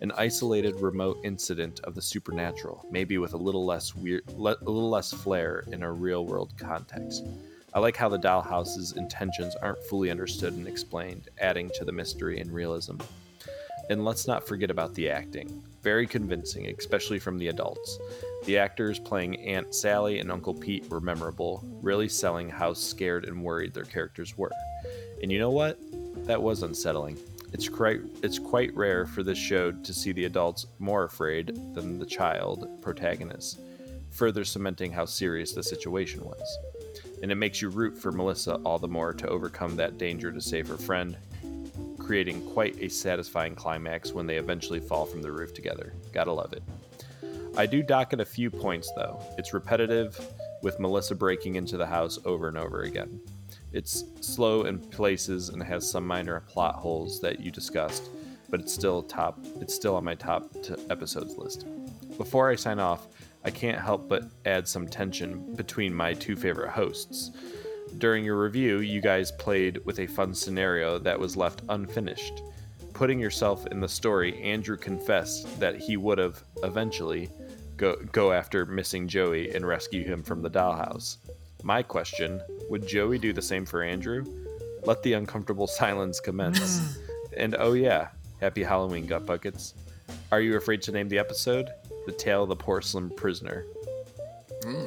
An 0.00 0.12
isolated 0.12 0.80
remote 0.80 1.18
incident 1.24 1.80
of 1.84 1.94
the 1.94 2.02
supernatural, 2.02 2.86
maybe 2.90 3.18
with 3.18 3.32
a 3.32 3.38
little 3.38 3.64
less 3.64 3.94
weird, 3.94 4.22
le- 4.36 4.56
a 4.60 4.70
little 4.70 4.90
less 4.90 5.12
flair 5.12 5.64
in 5.72 5.82
a 5.82 5.90
real-world 5.90 6.52
context. 6.58 7.26
I 7.74 7.80
like 7.80 7.96
how 7.96 8.08
the 8.08 8.18
dollhouse's 8.18 8.92
intentions 8.96 9.54
aren't 9.56 9.82
fully 9.84 10.10
understood 10.10 10.54
and 10.54 10.66
explained, 10.66 11.28
adding 11.38 11.70
to 11.74 11.84
the 11.84 11.92
mystery 11.92 12.40
and 12.40 12.50
realism. 12.50 12.96
And 13.90 14.04
let's 14.04 14.26
not 14.26 14.46
forget 14.46 14.70
about 14.70 14.94
the 14.94 15.10
acting. 15.10 15.62
Very 15.82 16.06
convincing, 16.06 16.66
especially 16.66 17.18
from 17.18 17.38
the 17.38 17.48
adults. 17.48 17.98
The 18.44 18.58
actors 18.58 18.98
playing 18.98 19.40
Aunt 19.40 19.74
Sally 19.74 20.18
and 20.18 20.32
Uncle 20.32 20.54
Pete 20.54 20.88
were 20.88 21.00
memorable, 21.00 21.62
really 21.82 22.08
selling 22.08 22.48
how 22.48 22.72
scared 22.72 23.24
and 23.24 23.42
worried 23.42 23.74
their 23.74 23.84
characters 23.84 24.36
were. 24.36 24.52
And 25.22 25.30
you 25.30 25.38
know 25.38 25.50
what? 25.50 25.78
That 26.26 26.42
was 26.42 26.62
unsettling. 26.62 27.18
It's 27.52 27.68
quite 27.68 28.00
it's 28.22 28.38
quite 28.38 28.74
rare 28.74 29.06
for 29.06 29.22
this 29.22 29.38
show 29.38 29.72
to 29.72 29.94
see 29.94 30.12
the 30.12 30.26
adults 30.26 30.66
more 30.78 31.04
afraid 31.04 31.54
than 31.74 31.98
the 31.98 32.06
child 32.06 32.68
protagonists, 32.82 33.58
further 34.10 34.44
cementing 34.44 34.92
how 34.92 35.06
serious 35.06 35.52
the 35.52 35.62
situation 35.62 36.22
was. 36.24 36.58
And 37.22 37.32
it 37.32 37.36
makes 37.36 37.60
you 37.60 37.68
root 37.68 37.98
for 37.98 38.12
Melissa 38.12 38.54
all 38.64 38.78
the 38.78 38.88
more 38.88 39.12
to 39.12 39.28
overcome 39.28 39.76
that 39.76 39.98
danger 39.98 40.32
to 40.32 40.40
save 40.40 40.68
her 40.68 40.76
friend, 40.76 41.16
creating 41.98 42.42
quite 42.50 42.80
a 42.80 42.88
satisfying 42.88 43.54
climax 43.54 44.12
when 44.12 44.26
they 44.26 44.36
eventually 44.36 44.80
fall 44.80 45.04
from 45.04 45.22
the 45.22 45.32
roof 45.32 45.52
together. 45.52 45.92
Gotta 46.12 46.32
love 46.32 46.52
it. 46.52 46.62
I 47.56 47.66
do 47.66 47.82
dock 47.82 48.12
at 48.12 48.20
a 48.20 48.24
few 48.24 48.50
points 48.50 48.92
though. 48.94 49.20
It's 49.36 49.52
repetitive, 49.52 50.18
with 50.62 50.80
Melissa 50.80 51.14
breaking 51.14 51.56
into 51.56 51.76
the 51.76 51.86
house 51.86 52.18
over 52.24 52.48
and 52.48 52.56
over 52.56 52.82
again. 52.82 53.20
It's 53.72 54.04
slow 54.20 54.62
in 54.62 54.78
places 54.78 55.50
and 55.50 55.62
has 55.62 55.88
some 55.88 56.06
minor 56.06 56.40
plot 56.40 56.76
holes 56.76 57.20
that 57.20 57.40
you 57.40 57.50
discussed, 57.50 58.10
but 58.48 58.60
it's 58.60 58.72
still 58.72 59.02
top. 59.02 59.38
It's 59.60 59.74
still 59.74 59.94
on 59.96 60.04
my 60.04 60.14
top 60.14 60.50
episodes 60.90 61.36
list. 61.36 61.66
Before 62.16 62.50
I 62.50 62.56
sign 62.56 62.78
off, 62.78 63.06
I 63.48 63.50
can't 63.50 63.80
help 63.80 64.10
but 64.10 64.24
add 64.44 64.68
some 64.68 64.86
tension 64.86 65.54
between 65.54 65.94
my 65.94 66.12
two 66.12 66.36
favorite 66.36 66.68
hosts. 66.68 67.30
During 67.96 68.22
your 68.22 68.38
review, 68.38 68.80
you 68.80 69.00
guys 69.00 69.32
played 69.32 69.78
with 69.86 70.00
a 70.00 70.06
fun 70.06 70.34
scenario 70.34 70.98
that 70.98 71.18
was 71.18 71.34
left 71.34 71.62
unfinished. 71.70 72.42
Putting 72.92 73.18
yourself 73.18 73.66
in 73.68 73.80
the 73.80 73.88
story, 73.88 74.38
Andrew 74.42 74.76
confessed 74.76 75.58
that 75.60 75.76
he 75.76 75.96
would 75.96 76.18
have 76.18 76.44
eventually 76.62 77.30
go 77.78 77.96
go 78.12 78.32
after 78.32 78.66
missing 78.66 79.08
Joey 79.08 79.54
and 79.54 79.66
rescue 79.66 80.04
him 80.04 80.22
from 80.22 80.42
the 80.42 80.50
dollhouse. 80.50 81.16
My 81.62 81.82
question, 81.82 82.42
would 82.68 82.86
Joey 82.86 83.16
do 83.16 83.32
the 83.32 83.40
same 83.40 83.64
for 83.64 83.82
Andrew? 83.82 84.26
Let 84.84 85.02
the 85.02 85.14
uncomfortable 85.14 85.66
silence 85.82 86.20
commence. 86.20 86.98
and 87.34 87.56
oh 87.58 87.72
yeah, 87.72 88.08
happy 88.42 88.62
Halloween 88.62 89.06
gut 89.06 89.24
buckets. 89.24 89.72
Are 90.30 90.42
you 90.42 90.58
afraid 90.58 90.82
to 90.82 90.92
name 90.92 91.08
the 91.08 91.18
episode? 91.18 91.70
The 92.08 92.14
Tale 92.14 92.44
of 92.44 92.48
the 92.48 92.56
Porcelain 92.56 93.10
Prisoner. 93.10 93.66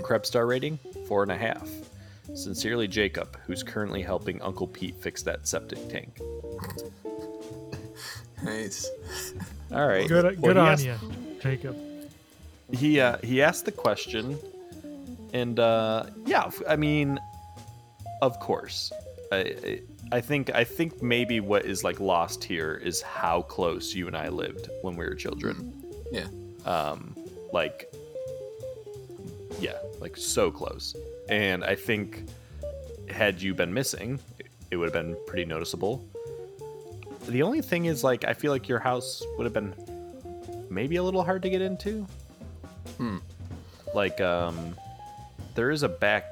Krebs 0.02 0.27
star 0.27 0.48
rating? 0.48 0.80
Four 1.07 1.22
and 1.22 1.31
a 1.31 1.38
half. 1.38 1.69
Sincerely, 2.34 2.88
Jacob, 2.88 3.38
who's 3.45 3.61
currently 3.61 4.02
helping 4.02 4.41
Uncle 4.41 4.65
Pete 4.65 4.95
fix 4.95 5.22
that 5.22 5.48
septic 5.48 5.88
tank. 5.88 6.19
Nice. 8.43 8.89
All 9.72 9.85
right. 9.88 10.07
Good, 10.07 10.23
Well, 10.23 10.34
good 10.53 10.57
on 10.57 10.68
asked- 10.69 10.84
you, 10.85 10.95
Jacob. 11.43 11.77
He 12.72 12.99
uh, 12.99 13.18
he 13.23 13.39
asked 13.39 13.65
the 13.65 13.72
question, 13.72 14.35
and 15.31 15.60
uh, 15.60 16.06
yeah, 16.26 16.49
I 16.68 16.76
mean, 16.76 17.19
of 18.23 18.39
course, 18.39 18.91
I, 19.31 19.38
I 19.38 19.81
I 20.14 20.22
think 20.22 20.49
I 20.56 20.64
think 20.64 21.03
maybe 21.03 21.39
what 21.39 21.65
is 21.65 21.84
like 21.84 21.99
lost 21.99 22.43
here 22.43 22.81
is 22.84 22.99
how 23.03 23.43
close 23.43 23.93
you 23.93 24.07
and 24.07 24.18
I 24.18 24.30
lived 24.30 24.69
when 24.81 24.95
we 24.95 25.06
were 25.06 25.14
children. 25.14 25.72
Yeah. 26.11 26.26
Um 26.66 27.16
like 27.52 27.94
yeah 29.60 29.78
like 30.00 30.16
so 30.16 30.52
close 30.52 30.96
and 31.30 31.64
i 31.64 31.76
think 31.76 32.24
had 33.12 33.42
you 33.42 33.54
been 33.54 33.74
missing, 33.74 34.20
it 34.72 34.78
would 34.78 34.86
have 34.86 34.94
been 34.94 35.18
pretty 35.28 35.46
noticeable. 35.46 36.04
The 37.28 37.44
only 37.44 37.62
thing 37.62 37.86
is, 37.86 38.04
like, 38.04 38.26
I 38.26 38.34
feel 38.34 38.52
like 38.52 38.68
your 38.68 38.80
house 38.80 39.24
would 39.38 39.44
have 39.44 39.54
been 39.54 39.76
maybe 40.70 40.96
a 40.96 41.04
little 41.04 41.24
hard 41.24 41.42
to 41.44 41.50
get 41.50 41.62
into. 41.62 42.08
Hmm. 42.98 43.18
Like, 43.94 44.20
um, 44.22 44.76
there 45.56 45.70
is 45.70 45.84
a 45.84 45.90
back 45.90 46.26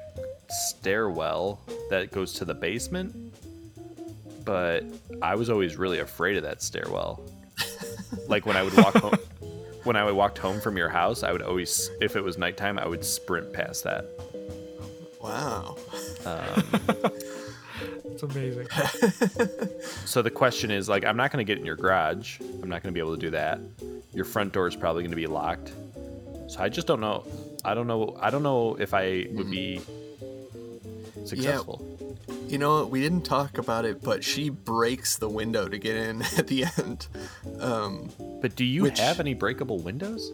stairwell 0.48 1.60
that 1.90 2.10
goes 2.10 2.32
to 2.34 2.44
the 2.44 2.54
basement, 2.54 3.14
but 4.44 4.84
I 5.22 5.34
was 5.34 5.50
always 5.50 5.76
really 5.76 6.00
afraid 6.00 6.36
of 6.36 6.42
that 6.42 6.62
stairwell. 6.62 7.22
like 8.26 8.46
when 8.46 8.56
I 8.56 8.62
would 8.62 8.76
walk 8.76 8.96
home, 8.96 9.18
when 9.84 9.96
I 9.96 10.10
walked 10.12 10.38
home 10.38 10.60
from 10.60 10.76
your 10.76 10.88
house, 10.88 11.22
I 11.22 11.32
would 11.32 11.42
always, 11.42 11.90
if 12.00 12.16
it 12.16 12.22
was 12.22 12.36
nighttime, 12.38 12.78
I 12.78 12.86
would 12.86 13.04
sprint 13.04 13.52
past 13.52 13.84
that. 13.84 14.04
Wow. 15.22 15.76
Um, 16.26 16.64
It's 18.04 18.22
amazing. 18.22 18.66
so 20.04 20.20
the 20.20 20.30
question 20.30 20.70
is, 20.70 20.86
like, 20.88 21.04
I'm 21.06 21.16
not 21.16 21.32
going 21.32 21.44
to 21.44 21.50
get 21.50 21.58
in 21.58 21.64
your 21.64 21.76
garage. 21.76 22.38
I'm 22.40 22.68
not 22.68 22.82
going 22.82 22.92
to 22.92 22.98
be 22.98 23.00
able 23.00 23.14
to 23.14 23.20
do 23.20 23.30
that. 23.30 23.58
Your 24.12 24.26
front 24.26 24.52
door 24.52 24.66
is 24.66 24.76
probably 24.76 25.02
going 25.02 25.12
to 25.12 25.16
be 25.16 25.26
locked. 25.26 25.72
So 26.48 26.60
I 26.60 26.68
just 26.68 26.86
don't 26.86 27.00
know. 27.00 27.24
I 27.64 27.72
don't 27.72 27.86
know. 27.86 28.18
I 28.20 28.28
don't 28.28 28.42
know 28.42 28.74
if 28.78 28.92
I 28.92 29.28
would 29.30 29.50
be 29.50 29.80
successful. 31.24 31.89
You 32.50 32.58
know? 32.58 32.84
We 32.86 33.00
didn't 33.00 33.22
talk 33.22 33.58
about 33.58 33.84
it, 33.84 34.02
but 34.02 34.24
she 34.24 34.48
breaks 34.50 35.16
the 35.18 35.28
window 35.28 35.68
to 35.68 35.78
get 35.78 35.96
in 35.96 36.22
at 36.38 36.46
the 36.48 36.64
end. 36.78 37.06
Um, 37.60 38.10
But 38.42 38.56
do 38.56 38.64
you 38.64 38.82
Which- 38.82 38.98
have 39.00 39.20
any 39.20 39.34
breakable 39.34 39.78
windows? 39.78 40.30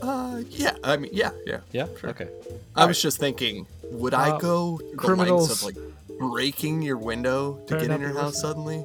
uh, 0.00 0.42
yeah. 0.50 0.76
I 0.84 0.96
mean, 0.96 1.10
yeah, 1.12 1.30
yeah. 1.46 1.60
Yeah. 1.72 1.86
Sure. 2.00 2.10
Okay. 2.10 2.28
I 2.74 2.84
was 2.86 3.00
just 3.00 3.18
thinking, 3.18 3.66
would 3.84 4.14
I 4.14 4.30
Uh, 4.30 4.38
go 4.38 4.76
through 4.78 4.90
the 4.90 4.96
criminals- 4.96 5.50
of 5.50 5.62
like 5.64 5.76
breaking 6.18 6.82
your 6.82 6.96
window 6.98 7.60
to 7.66 7.74
get 7.74 7.90
in 7.90 8.00
your 8.00 8.10
your 8.10 8.20
house 8.20 8.40
suddenly? 8.40 8.84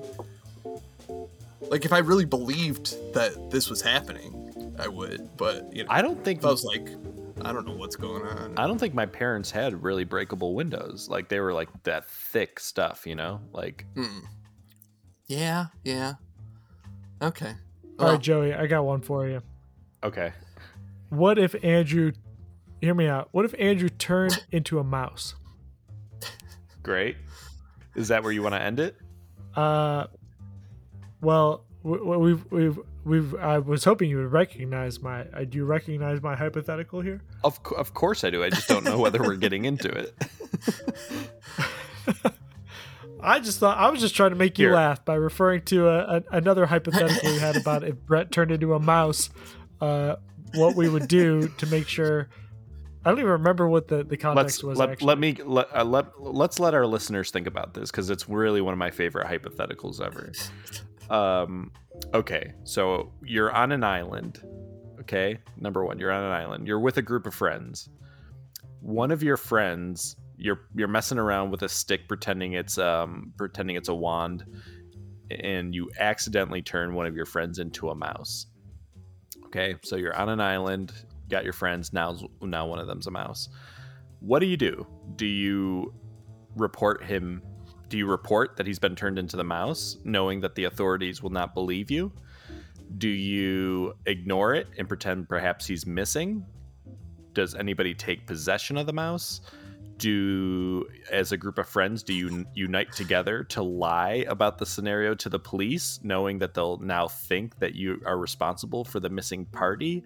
Like, 1.70 1.86
if 1.86 1.94
I 1.94 2.00
really 2.00 2.26
believed 2.26 3.14
that 3.14 3.52
this 3.52 3.70
was 3.70 3.82
happening, 3.82 4.76
I 4.80 4.88
would. 4.88 5.30
But 5.38 5.74
you 5.76 5.84
know, 5.84 5.90
I 5.92 6.02
don't 6.02 6.22
think 6.26 6.40
if 6.40 6.46
I 6.46 6.50
was 6.52 6.64
like, 6.66 6.88
I 7.46 7.52
don't 7.54 7.66
know 7.66 7.76
what's 7.76 7.96
going 7.96 8.24
on. 8.24 8.54
I 8.58 8.68
don't 8.68 8.78
think 8.78 8.94
my 8.94 9.06
parents 9.06 9.52
had 9.52 9.82
really 9.84 10.04
breakable 10.04 10.54
windows. 10.56 11.08
Like 11.10 11.30
they 11.30 11.40
were 11.40 11.54
like 11.54 11.70
that 11.84 12.10
thick 12.10 12.60
stuff, 12.60 13.06
you 13.06 13.16
know? 13.16 13.42
Like 13.52 13.86
Hmm. 13.96 14.20
Yeah, 15.28 15.68
yeah. 15.84 16.14
Okay. 17.22 17.54
All 18.00 18.06
Well, 18.06 18.12
right, 18.14 18.22
Joey, 18.22 18.54
I 18.54 18.68
got 18.68 18.84
one 18.86 19.02
for 19.02 19.28
you. 19.28 19.42
okay. 20.04 20.34
What 21.10 21.38
if 21.38 21.56
Andrew, 21.64 22.14
hear 22.80 22.94
me 22.94 23.08
out. 23.08 23.30
What 23.32 23.46
if 23.46 23.54
Andrew 23.60 23.90
turned 23.90 24.44
into 24.52 24.80
a 24.80 24.84
mouse? 24.84 25.36
Great. 26.84 27.18
Is 27.96 28.08
that 28.08 28.24
where 28.24 28.32
you 28.32 28.42
want 28.42 28.56
to 28.56 28.62
end 28.62 28.80
it? 28.80 28.96
Uh, 29.56 30.08
well, 31.22 31.66
w- 31.84 32.04
w- 32.04 32.20
we've 32.20 32.46
we've 32.52 32.80
we've. 33.04 33.36
I 33.36 33.60
was 33.60 33.84
hoping 33.84 34.10
you 34.10 34.18
would 34.18 34.32
recognize 34.32 35.02
my. 35.02 35.26
I 35.34 35.46
do 35.46 35.58
you 35.58 35.66
recognize 35.66 36.22
my 36.22 36.36
hypothetical 36.36 37.02
here? 37.02 37.22
Of 37.44 37.60
of 37.78 37.94
course 37.94 38.24
I 38.24 38.30
do. 38.30 38.44
I 38.44 38.50
just 38.50 38.68
don't 38.68 38.84
know 38.84 38.98
whether 39.00 39.22
we're 39.22 39.36
getting 39.36 39.66
into 39.66 39.90
it. 39.90 40.16
I 43.24 43.40
just 43.40 43.60
thought 43.60 43.78
I 43.78 43.90
was 43.90 44.00
just 44.00 44.16
trying 44.16 44.32
to 44.32 44.36
make 44.36 44.58
you 44.58 44.68
Here. 44.68 44.76
laugh 44.76 45.06
by 45.06 45.14
referring 45.14 45.62
to 45.66 45.88
a, 45.88 46.18
a, 46.18 46.24
another 46.32 46.66
hypothetical 46.66 47.32
we 47.32 47.38
had 47.38 47.56
about 47.56 47.84
if 47.84 47.96
Brett 48.06 48.32
turned 48.32 48.52
into 48.52 48.74
a 48.74 48.80
mouse, 48.80 49.30
uh, 49.80 50.16
what 50.56 50.76
we 50.76 50.90
would 50.90 51.08
do 51.08 51.48
to 51.48 51.66
make 51.68 51.88
sure. 51.88 52.30
I 53.04 53.10
don't 53.10 53.18
even 53.18 53.32
remember 53.32 53.68
what 53.68 53.88
the, 53.88 54.04
the 54.04 54.16
context 54.16 54.58
let's 54.58 54.64
was. 54.64 54.78
let, 54.78 54.90
actually. 54.92 55.08
let 55.08 55.18
me 55.18 55.36
let, 55.44 55.76
uh, 55.76 55.84
let 55.84 56.22
let's 56.22 56.60
let 56.60 56.76
our 56.76 56.86
listeners 56.86 57.32
think 57.32 57.48
about 57.48 57.74
this 57.74 57.90
because 57.90 58.12
it's 58.12 58.30
really 58.30 58.62
one 58.62 58.74
of 58.74 58.78
my 58.78 58.92
favorite 58.92 59.28
hypotheticals 59.28 60.00
ever. 60.00 60.32
Um, 61.10 61.72
okay, 62.14 62.54
so 62.64 63.12
you're 63.24 63.52
on 63.52 63.72
an 63.72 63.84
island. 63.84 64.42
Okay, 65.00 65.40
number 65.58 65.84
one, 65.84 66.00
you're 66.00 66.12
on 66.12 66.24
an 66.24 66.32
island. 66.32 66.68
You're 66.68 66.80
with 66.80 66.98
a 66.98 67.02
group 67.02 67.26
of 67.26 67.34
friends. 67.34 67.90
One 68.82 69.12
of 69.12 69.24
your 69.24 69.38
friends, 69.38 70.16
you're 70.38 70.62
you're 70.76 70.88
messing 70.88 71.18
around 71.18 71.52
with 71.52 71.64
a 71.64 71.70
stick, 71.70 72.08
pretending 72.08 72.54
it's 72.54 72.78
um 72.78 73.34
pretending 73.38 73.76
it's 73.76 73.90
a 73.90 73.96
wand, 73.96 74.44
and 75.30 75.74
you 75.74 75.90
accidentally 76.00 76.62
turn 76.62 76.94
one 76.94 77.06
of 77.06 77.16
your 77.16 77.26
friends 77.26 77.60
into 77.60 77.90
a 77.90 77.96
mouse. 77.96 78.48
Okay, 79.46 79.76
so 79.84 79.96
you're 79.96 80.16
on 80.16 80.30
an 80.30 80.40
island, 80.40 80.94
got 81.30 81.44
your 81.44 81.54
friends. 81.54 81.92
Now, 81.92 82.18
now 82.42 82.68
one 82.68 82.80
of 82.80 82.88
them's 82.88 83.08
a 83.08 83.12
mouse. 83.12 83.50
What 84.20 84.40
do 84.40 84.46
you 84.46 84.58
do? 84.58 84.86
Do 85.16 85.26
you 85.26 85.94
report 86.56 87.04
him? 87.04 87.42
Do 87.92 87.98
you 87.98 88.08
report 88.08 88.56
that 88.56 88.66
he's 88.66 88.80
been 88.80 88.96
turned 88.96 89.20
into 89.20 89.36
the 89.36 89.44
mouse, 89.44 89.98
knowing 90.06 90.40
that 90.40 90.56
the 90.56 90.64
authorities 90.64 91.22
will 91.22 91.30
not 91.30 91.54
believe 91.54 91.92
you? 91.92 92.14
Do 92.98 93.10
you 93.10 93.96
ignore 94.06 94.56
it 94.56 94.70
and 94.78 94.88
pretend 94.88 95.28
perhaps 95.28 95.68
he's 95.68 95.86
missing? 95.86 96.46
Does 97.34 97.54
anybody 97.54 97.94
take 97.94 98.26
possession 98.26 98.78
of 98.78 98.86
the 98.86 98.94
mouse? 98.94 99.42
Do, 99.98 100.88
as 101.12 101.34
a 101.34 101.38
group 101.38 101.58
of 101.58 101.68
friends, 101.68 102.02
do 102.02 102.14
you 102.14 102.46
unite 102.54 102.94
together 102.94 103.44
to 103.44 103.62
lie 103.62 104.24
about 104.30 104.58
the 104.58 104.66
scenario 104.66 105.14
to 105.16 105.28
the 105.28 105.40
police, 105.40 106.00
knowing 106.02 106.40
that 106.40 106.54
they'll 106.54 106.78
now 106.78 107.10
think 107.10 107.60
that 107.60 107.76
you 107.76 108.02
are 108.06 108.18
responsible 108.18 108.86
for 108.86 109.02
the 109.02 109.10
missing 109.10 109.46
party? 109.48 110.06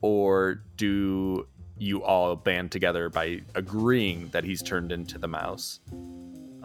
Or 0.00 0.64
do 0.74 1.46
you 1.78 2.02
all 2.02 2.34
band 2.34 2.72
together 2.72 3.08
by 3.10 3.42
agreeing 3.54 4.26
that 4.30 4.42
he's 4.42 4.60
turned 4.60 4.90
into 4.90 5.18
the 5.18 5.28
mouse? 5.28 5.78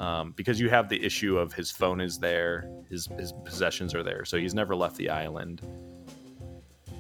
Um, 0.02 0.32
because 0.36 0.60
you 0.60 0.68
have 0.70 0.90
the 0.90 1.04
issue 1.06 1.38
of 1.38 1.54
his 1.54 1.70
phone 1.70 2.02
is 2.02 2.18
there, 2.18 2.68
his 2.90 3.08
his 3.20 3.34
possessions 3.46 3.94
are 3.94 4.02
there, 4.02 4.26
so 4.26 4.36
he's 4.36 4.56
never 4.56 4.76
left 4.76 4.96
the 4.96 5.12
island. 5.12 5.62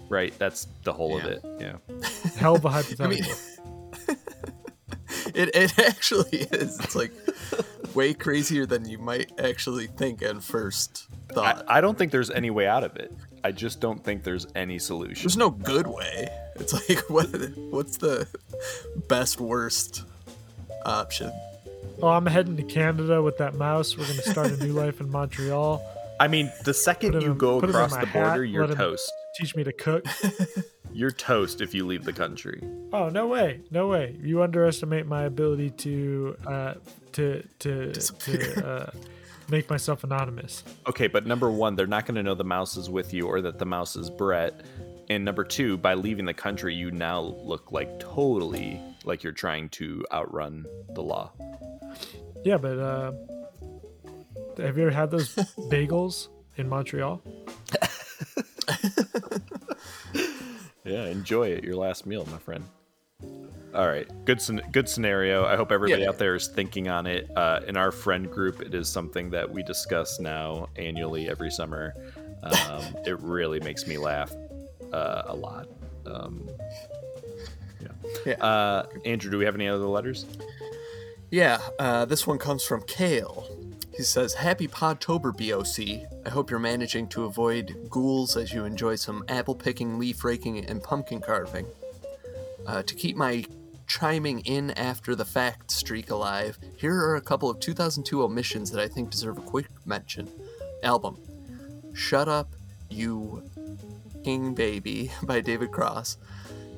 Right, 0.08 0.38
that's 0.38 0.68
the 0.84 0.94
whole 0.94 1.18
of 1.18 1.26
it. 1.26 1.44
Yeah. 1.60 1.78
Hell 2.38 2.58
of 2.58 2.66
a 2.66 2.68
I 2.68 2.72
hypothetical. 2.74 3.08
mean, 3.10 3.26
it 5.34 5.50
it 5.56 5.80
actually 5.80 6.42
is. 6.42 6.80
It's 6.80 6.96
like 6.96 7.12
way 7.96 8.14
crazier 8.14 8.68
than 8.68 8.88
you 8.88 9.00
might 9.00 9.32
actually 9.40 9.88
think 9.88 10.22
at 10.22 10.44
first 10.44 11.08
I, 11.32 11.34
thought. 11.34 11.66
I 11.68 11.82
don't 11.82 11.98
think 11.98 12.12
there's 12.12 12.30
any 12.30 12.52
way 12.52 12.68
out 12.68 12.84
of 12.84 12.98
it. 12.98 13.12
I 13.44 13.52
just 13.52 13.80
don't 13.80 14.04
think 14.04 14.24
there's 14.24 14.46
any 14.54 14.78
solution. 14.78 15.24
There's 15.24 15.38
no 15.38 15.50
good 15.50 15.88
way. 15.88 16.30
It's 16.56 16.72
like 16.72 17.00
what 17.10 17.26
what's 17.72 17.98
the 17.98 18.28
best 19.08 19.40
worst 19.40 20.04
option? 20.86 21.32
Oh, 22.02 22.10
I'm 22.10 22.26
heading 22.26 22.58
to 22.58 22.64
Canada 22.64 23.22
with 23.22 23.38
that 23.38 23.56
mouse. 23.56 23.98
We're 23.98 24.08
gonna 24.08 24.22
start 24.22 24.52
a 24.52 24.58
new 24.58 24.74
life 24.74 25.02
in 25.02 25.10
Montreal. 25.10 25.82
I 26.20 26.28
mean, 26.28 26.52
the 26.64 26.74
second 26.74 27.22
you 27.22 27.32
in- 27.32 27.38
go 27.38 27.60
put 27.60 27.70
it 27.70 27.76
in 27.76 27.76
across 27.76 27.98
the 27.98 28.06
border, 28.08 28.44
hat, 28.46 28.52
you're 28.52 28.68
toast. 28.68 29.12
Teach 29.38 29.56
me 29.56 29.64
to 29.64 29.74
cook. 29.74 30.06
You're 30.94 31.12
toast 31.12 31.62
if 31.62 31.74
you 31.74 31.86
leave 31.86 32.04
the 32.04 32.12
country. 32.12 32.62
Oh 32.92 33.08
no 33.08 33.26
way, 33.26 33.62
no 33.72 33.88
way! 33.88 34.18
You 34.22 34.44
underestimate 34.44 35.06
my 35.06 35.24
ability 35.24 35.70
to 35.70 36.36
uh, 36.46 36.74
to 37.14 37.48
to 37.60 37.94
to 37.94 38.68
uh, 38.68 38.92
make 39.50 39.70
myself 39.70 40.04
anonymous. 40.04 40.64
Okay, 40.88 41.08
but 41.08 41.26
number 41.26 41.50
one, 41.50 41.76
they're 41.76 41.88
not 41.88 42.06
going 42.06 42.16
to 42.16 42.24
know 42.24 42.36
the 42.36 42.44
mouse 42.44 42.78
is 42.78 42.90
with 42.90 43.14
you 43.14 43.28
or 43.28 43.42
that 43.42 43.60
the 43.60 43.66
mouse 43.66 43.96
is 43.96 44.10
Brett. 44.10 44.66
And 45.10 45.26
number 45.26 45.44
two, 45.44 45.78
by 45.78 45.94
leaving 45.94 46.26
the 46.26 46.34
country, 46.34 46.74
you 46.74 46.92
now 46.92 47.20
look 47.20 47.72
like 47.72 48.00
totally 48.00 48.82
like 49.04 49.24
you're 49.24 49.34
trying 49.34 49.70
to 49.70 50.06
outrun 50.12 50.66
the 50.94 51.02
law. 51.02 51.32
Yeah, 52.44 52.58
but 52.58 52.78
uh, 52.80 53.12
have 54.58 54.78
you 54.78 54.84
ever 54.84 54.92
had 54.92 55.12
those 55.12 55.36
bagels 55.70 56.28
in 56.58 56.68
Montreal? 56.70 57.22
Yeah, 60.84 61.06
enjoy 61.06 61.50
it. 61.50 61.64
Your 61.64 61.76
last 61.76 62.06
meal, 62.08 62.28
my 62.32 62.40
friend. 62.40 62.64
All 63.74 63.88
right, 63.88 64.08
good 64.26 64.42
good 64.72 64.90
scenario. 64.90 65.46
I 65.46 65.56
hope 65.56 65.72
everybody 65.72 66.02
Yeah. 66.02 66.10
out 66.10 66.18
there 66.18 66.34
is 66.36 66.48
thinking 66.48 66.88
on 66.90 67.06
it. 67.06 67.30
Uh, 67.38 67.62
in 67.68 67.78
our 67.78 67.92
friend 67.92 68.30
group, 68.30 68.62
it 68.62 68.74
is 68.74 68.90
something 68.90 69.30
that 69.30 69.50
we 69.50 69.62
discuss 69.64 70.20
now 70.20 70.68
annually 70.76 71.30
every 71.30 71.52
summer. 71.52 71.94
Um, 72.44 72.84
it 73.06 73.18
really 73.20 73.60
makes 73.60 73.86
me 73.86 73.98
laugh 74.00 74.34
uh, 74.92 75.22
a 75.28 75.36
lot. 75.36 75.68
Um, 76.08 76.50
yeah. 77.82 78.12
Yeah. 78.26 78.44
Uh, 78.44 78.86
Andrew, 79.06 79.32
do 79.32 79.38
we 79.38 79.46
have 79.46 79.56
any 79.56 79.68
other 79.68 79.86
letters? 79.86 80.26
Yeah, 81.30 81.62
uh, 81.80 82.06
this 82.06 82.28
one 82.28 82.38
comes 82.38 82.64
from 82.64 82.84
Kale. 82.84 83.48
He 83.96 84.04
says, 84.04 84.34
Happy 84.34 84.68
Podtober, 84.68 85.32
BOC. 85.32 86.10
I 86.26 86.30
hope 86.30 86.50
you're 86.50 86.60
managing 86.60 87.08
to 87.10 87.26
avoid 87.26 87.76
ghouls 87.90 88.36
as 88.36 88.54
you 88.54 88.66
enjoy 88.66 88.96
some 88.96 89.24
apple 89.28 89.56
picking, 89.56 89.98
leaf 90.00 90.24
raking, 90.24 90.66
and 90.66 90.84
pumpkin 90.84 91.22
carving. 91.22 91.66
Uh, 92.68 92.84
to 92.84 92.96
keep 92.96 93.16
my 93.16 93.46
chiming 93.88 94.40
in 94.42 94.72
after 94.72 95.16
the 95.16 95.26
fact 95.26 95.72
streak 95.72 96.10
alive, 96.10 96.58
here 96.78 96.96
are 96.96 97.16
a 97.16 97.22
couple 97.22 97.50
of 97.50 97.60
2002 97.60 98.24
omissions 98.24 98.72
that 98.72 98.82
I 98.82 98.88
think 98.88 99.10
deserve 99.10 99.38
a 99.38 99.42
quick 99.42 99.68
mention. 99.86 100.30
Album 100.84 101.18
Shut 101.94 102.28
Up, 102.28 102.50
You 102.90 103.44
King 104.24 104.54
Baby 104.54 105.12
by 105.24 105.42
David 105.42 105.72
Cross. 105.72 106.18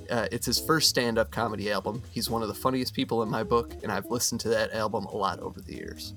Uh, 0.10 0.28
it's 0.32 0.46
his 0.46 0.60
first 0.60 0.90
stand-up 0.90 1.32
comedy 1.32 1.72
album. 1.72 2.04
He's 2.12 2.30
one 2.30 2.42
of 2.42 2.48
the 2.48 2.54
funniest 2.54 2.94
people 2.94 3.24
in 3.24 3.30
my 3.30 3.44
book, 3.44 3.74
and 3.84 3.92
I've 3.92 4.08
listened 4.08 4.42
to 4.42 4.50
that 4.50 4.74
album 4.74 5.06
a 5.06 5.16
lot 5.16 5.40
over 5.40 5.62
the 5.62 5.74
years. 5.74 6.14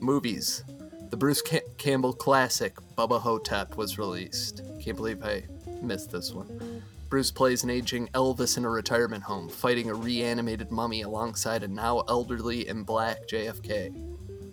Movies. 0.00 0.64
The 1.10 1.16
Bruce 1.16 1.42
Ca- 1.42 1.60
Campbell 1.76 2.12
classic 2.12 2.76
Bubba 2.96 3.20
Ho-Tep 3.20 3.76
was 3.76 3.98
released. 3.98 4.62
Can't 4.80 4.96
believe 4.96 5.24
I 5.24 5.42
missed 5.82 6.10
this 6.10 6.32
one. 6.32 6.82
Bruce 7.08 7.32
plays 7.32 7.64
an 7.64 7.70
aging 7.70 8.06
Elvis 8.08 8.56
in 8.56 8.64
a 8.64 8.70
retirement 8.70 9.24
home, 9.24 9.48
fighting 9.48 9.90
a 9.90 9.94
reanimated 9.94 10.70
mummy 10.70 11.02
alongside 11.02 11.64
a 11.64 11.68
now 11.68 12.00
elderly 12.08 12.68
and 12.68 12.86
black 12.86 13.26
JFK. 13.26 13.92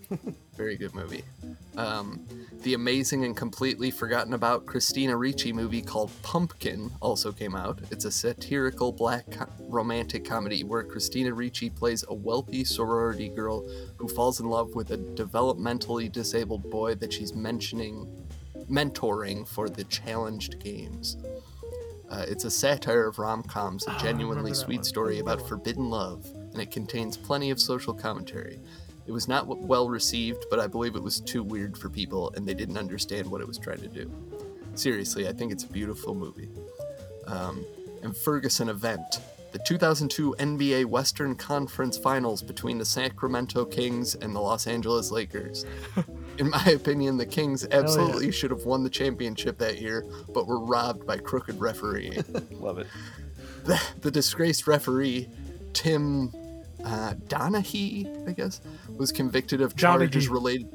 Very 0.55 0.75
good 0.75 0.95
movie. 0.95 1.23
Um, 1.75 2.25
the 2.67 2.73
amazing 2.73 3.23
and 3.23 3.37
completely 3.37 3.89
forgotten 3.89 4.33
about 4.33 4.65
Christina 4.65 5.15
Ricci 5.15 5.53
movie 5.53 5.81
called 5.81 6.11
Pumpkin 6.21 6.91
also 6.99 7.31
came 7.31 7.55
out. 7.55 7.79
It's 7.91 8.03
a 8.03 8.11
satirical 8.11 8.91
black 8.91 9.25
romantic 9.57 10.25
comedy 10.25 10.65
where 10.65 10.83
Christina 10.83 11.33
Ricci 11.33 11.69
plays 11.69 12.03
a 12.09 12.13
wealthy 12.13 12.65
sorority 12.65 13.29
girl 13.29 13.65
who 13.95 14.09
falls 14.09 14.41
in 14.41 14.49
love 14.49 14.75
with 14.75 14.91
a 14.91 14.97
developmentally 14.97 16.11
disabled 16.11 16.69
boy 16.69 16.95
that 16.95 17.13
she's 17.13 17.33
mentioning 17.33 18.05
mentoring 18.69 19.47
for 19.47 19.69
the 19.69 19.85
challenged 19.85 20.59
games. 20.59 21.15
Uh, 22.09 22.25
it's 22.27 22.43
a 22.43 22.51
satire 22.51 23.07
of 23.07 23.17
rom 23.17 23.43
coms, 23.43 23.87
a 23.87 23.97
genuinely 23.97 24.51
that 24.51 24.57
sweet 24.57 24.79
one. 24.79 24.83
story 24.83 25.19
about 25.19 25.47
forbidden 25.47 25.89
love, 25.89 26.25
and 26.51 26.61
it 26.61 26.69
contains 26.69 27.15
plenty 27.15 27.49
of 27.49 27.61
social 27.61 27.93
commentary. 27.93 28.59
It 29.07 29.11
was 29.11 29.27
not 29.27 29.47
well 29.47 29.89
received, 29.89 30.45
but 30.49 30.59
I 30.59 30.67
believe 30.67 30.95
it 30.95 31.03
was 31.03 31.21
too 31.21 31.41
weird 31.41 31.77
for 31.77 31.89
people 31.89 32.31
and 32.35 32.45
they 32.45 32.53
didn't 32.53 32.77
understand 32.77 33.29
what 33.29 33.39
it 33.39 33.47
was 33.47 33.57
trying 33.57 33.79
to 33.81 33.87
do. 33.87 34.11
Seriously, 34.75 35.27
I 35.27 35.33
think 35.33 35.51
it's 35.51 35.63
a 35.63 35.67
beautiful 35.67 36.13
movie. 36.13 36.49
Um, 37.25 37.65
and 38.03 38.15
Ferguson 38.15 38.69
Event, 38.69 39.19
the 39.53 39.59
2002 39.59 40.35
NBA 40.37 40.85
Western 40.85 41.35
Conference 41.35 41.97
Finals 41.97 42.43
between 42.43 42.77
the 42.77 42.85
Sacramento 42.85 43.65
Kings 43.65 44.15
and 44.15 44.35
the 44.35 44.39
Los 44.39 44.67
Angeles 44.67 45.09
Lakers. 45.09 45.65
In 46.37 46.49
my 46.49 46.65
opinion, 46.65 47.17
the 47.17 47.25
Kings 47.25 47.65
absolutely 47.71 48.31
should 48.31 48.51
have 48.51 48.65
won 48.65 48.83
the 48.83 48.89
championship 48.89 49.57
that 49.57 49.81
year, 49.81 50.05
but 50.33 50.47
were 50.47 50.59
robbed 50.59 51.07
by 51.07 51.17
crooked 51.17 51.59
refereeing. 51.59 52.23
Love 52.51 52.77
it. 52.77 52.87
the, 53.63 53.81
the 54.01 54.11
disgraced 54.11 54.67
referee, 54.67 55.27
Tim 55.73 56.31
uh, 56.87 57.13
Donaghy, 57.27 58.27
I 58.27 58.31
guess, 58.31 58.61
was 58.97 59.11
convicted 59.11 59.61
of 59.61 59.75
charges 59.75 60.27
Donaghy. 60.27 60.31
related. 60.33 60.67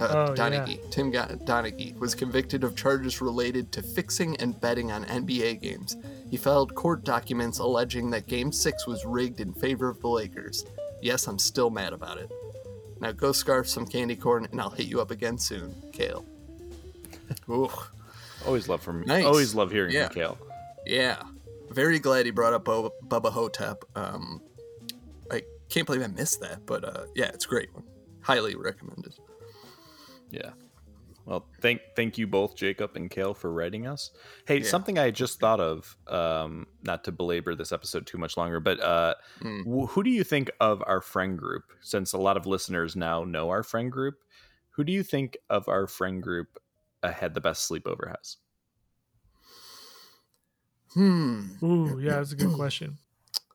Uh, 0.00 0.26
Oh, 0.30 0.34
Donaghy, 0.34 0.78
Tim 0.92 1.10
Donaghy 1.12 1.98
was 1.98 2.14
convicted 2.14 2.62
of 2.62 2.76
charges 2.76 3.20
related 3.20 3.72
to 3.72 3.82
fixing 3.82 4.36
and 4.36 4.58
betting 4.60 4.92
on 4.92 5.04
NBA 5.06 5.60
games. 5.60 5.96
He 6.30 6.36
filed 6.36 6.74
court 6.76 7.02
documents 7.04 7.58
alleging 7.58 8.10
that 8.10 8.26
Game 8.28 8.52
6 8.52 8.86
was 8.86 9.04
rigged 9.04 9.40
in 9.40 9.52
favor 9.52 9.88
of 9.88 10.00
the 10.00 10.08
Lakers. 10.08 10.64
Yes, 11.02 11.26
I'm 11.26 11.38
still 11.38 11.68
mad 11.70 11.92
about 11.92 12.18
it. 12.18 12.30
Now 13.00 13.10
go 13.12 13.32
scarf 13.32 13.68
some 13.68 13.86
candy 13.86 14.14
corn 14.16 14.46
and 14.52 14.60
I'll 14.60 14.70
hit 14.70 14.86
you 14.86 15.00
up 15.00 15.10
again 15.10 15.36
soon, 15.36 15.74
Kale. 15.92 16.24
Ooh. 17.50 17.68
Always 18.46 18.68
love 18.68 18.80
from 18.80 19.02
Nice. 19.02 19.24
always 19.24 19.54
love 19.54 19.70
hearing 19.72 19.92
Yeah. 19.94 20.06
from 20.06 20.14
Kale. 20.14 20.38
Yeah, 20.86 21.22
very 21.70 21.98
glad 21.98 22.24
he 22.24 22.30
brought 22.30 22.52
up 22.54 22.64
Bubba, 22.64 22.90
Bubba 23.08 23.30
Ho-Tep. 23.32 23.82
Um, 23.96 24.40
I 24.44 24.47
can't 25.68 25.86
believe 25.86 26.02
I 26.02 26.06
missed 26.08 26.40
that, 26.40 26.64
but 26.66 26.84
uh, 26.84 27.04
yeah, 27.14 27.26
it's 27.26 27.44
a 27.44 27.48
great 27.48 27.72
one. 27.74 27.84
Highly 28.20 28.54
recommended. 28.56 29.14
Yeah. 30.30 30.50
Well, 31.24 31.46
thank 31.60 31.82
thank 31.94 32.16
you 32.16 32.26
both, 32.26 32.56
Jacob 32.56 32.96
and 32.96 33.10
Kale, 33.10 33.34
for 33.34 33.52
writing 33.52 33.86
us. 33.86 34.10
Hey, 34.46 34.58
Yeah. 34.58 34.64
something 34.64 34.98
I 34.98 35.10
just 35.10 35.38
thought 35.40 35.60
of, 35.60 35.94
um, 36.06 36.66
not 36.82 37.04
to 37.04 37.12
belabor 37.12 37.54
this 37.54 37.70
episode 37.70 38.06
too 38.06 38.16
much 38.16 38.36
longer, 38.38 38.60
but 38.60 38.80
uh, 38.80 39.14
Mm. 39.40 39.64
wh- 39.64 39.90
who 39.90 40.02
do 40.02 40.08
you 40.10 40.24
think 40.24 40.50
of 40.58 40.82
our 40.86 41.02
friend 41.02 41.38
group? 41.38 41.64
Since 41.82 42.14
a 42.14 42.18
lot 42.18 42.38
of 42.38 42.46
listeners 42.46 42.96
now 42.96 43.24
know 43.24 43.50
our 43.50 43.62
friend 43.62 43.92
group, 43.92 44.14
who 44.70 44.84
do 44.84 44.92
you 44.92 45.02
think 45.02 45.36
of 45.50 45.68
our 45.68 45.86
friend 45.86 46.22
group 46.22 46.58
uh, 47.02 47.12
had 47.12 47.34
the 47.34 47.40
best 47.42 47.70
sleepover 47.70 48.08
has? 48.08 48.38
Hmm, 50.94 51.42
Ooh, 51.62 51.98
yeah, 52.00 52.16
that's 52.16 52.32
a 52.32 52.36
good 52.36 52.54
question. 52.54 52.96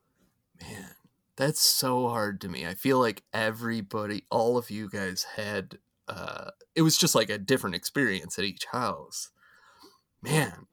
man, 0.62 0.93
that's 1.36 1.60
so 1.62 2.08
hard 2.10 2.40
to 2.42 2.50
me. 2.50 2.66
I 2.66 2.74
feel 2.74 3.00
like 3.00 3.24
everybody, 3.34 4.24
all 4.30 4.58
of 4.58 4.70
you 4.70 4.90
guys 4.90 5.26
had. 5.36 5.78
Uh, 6.08 6.50
it 6.76 6.82
was 6.82 6.98
just 6.98 7.16
like 7.16 7.30
a 7.30 7.38
different 7.38 7.76
experience 7.76 8.38
at 8.38 8.46
each 8.46 8.66
house. 8.72 9.30
Man, 10.22 10.68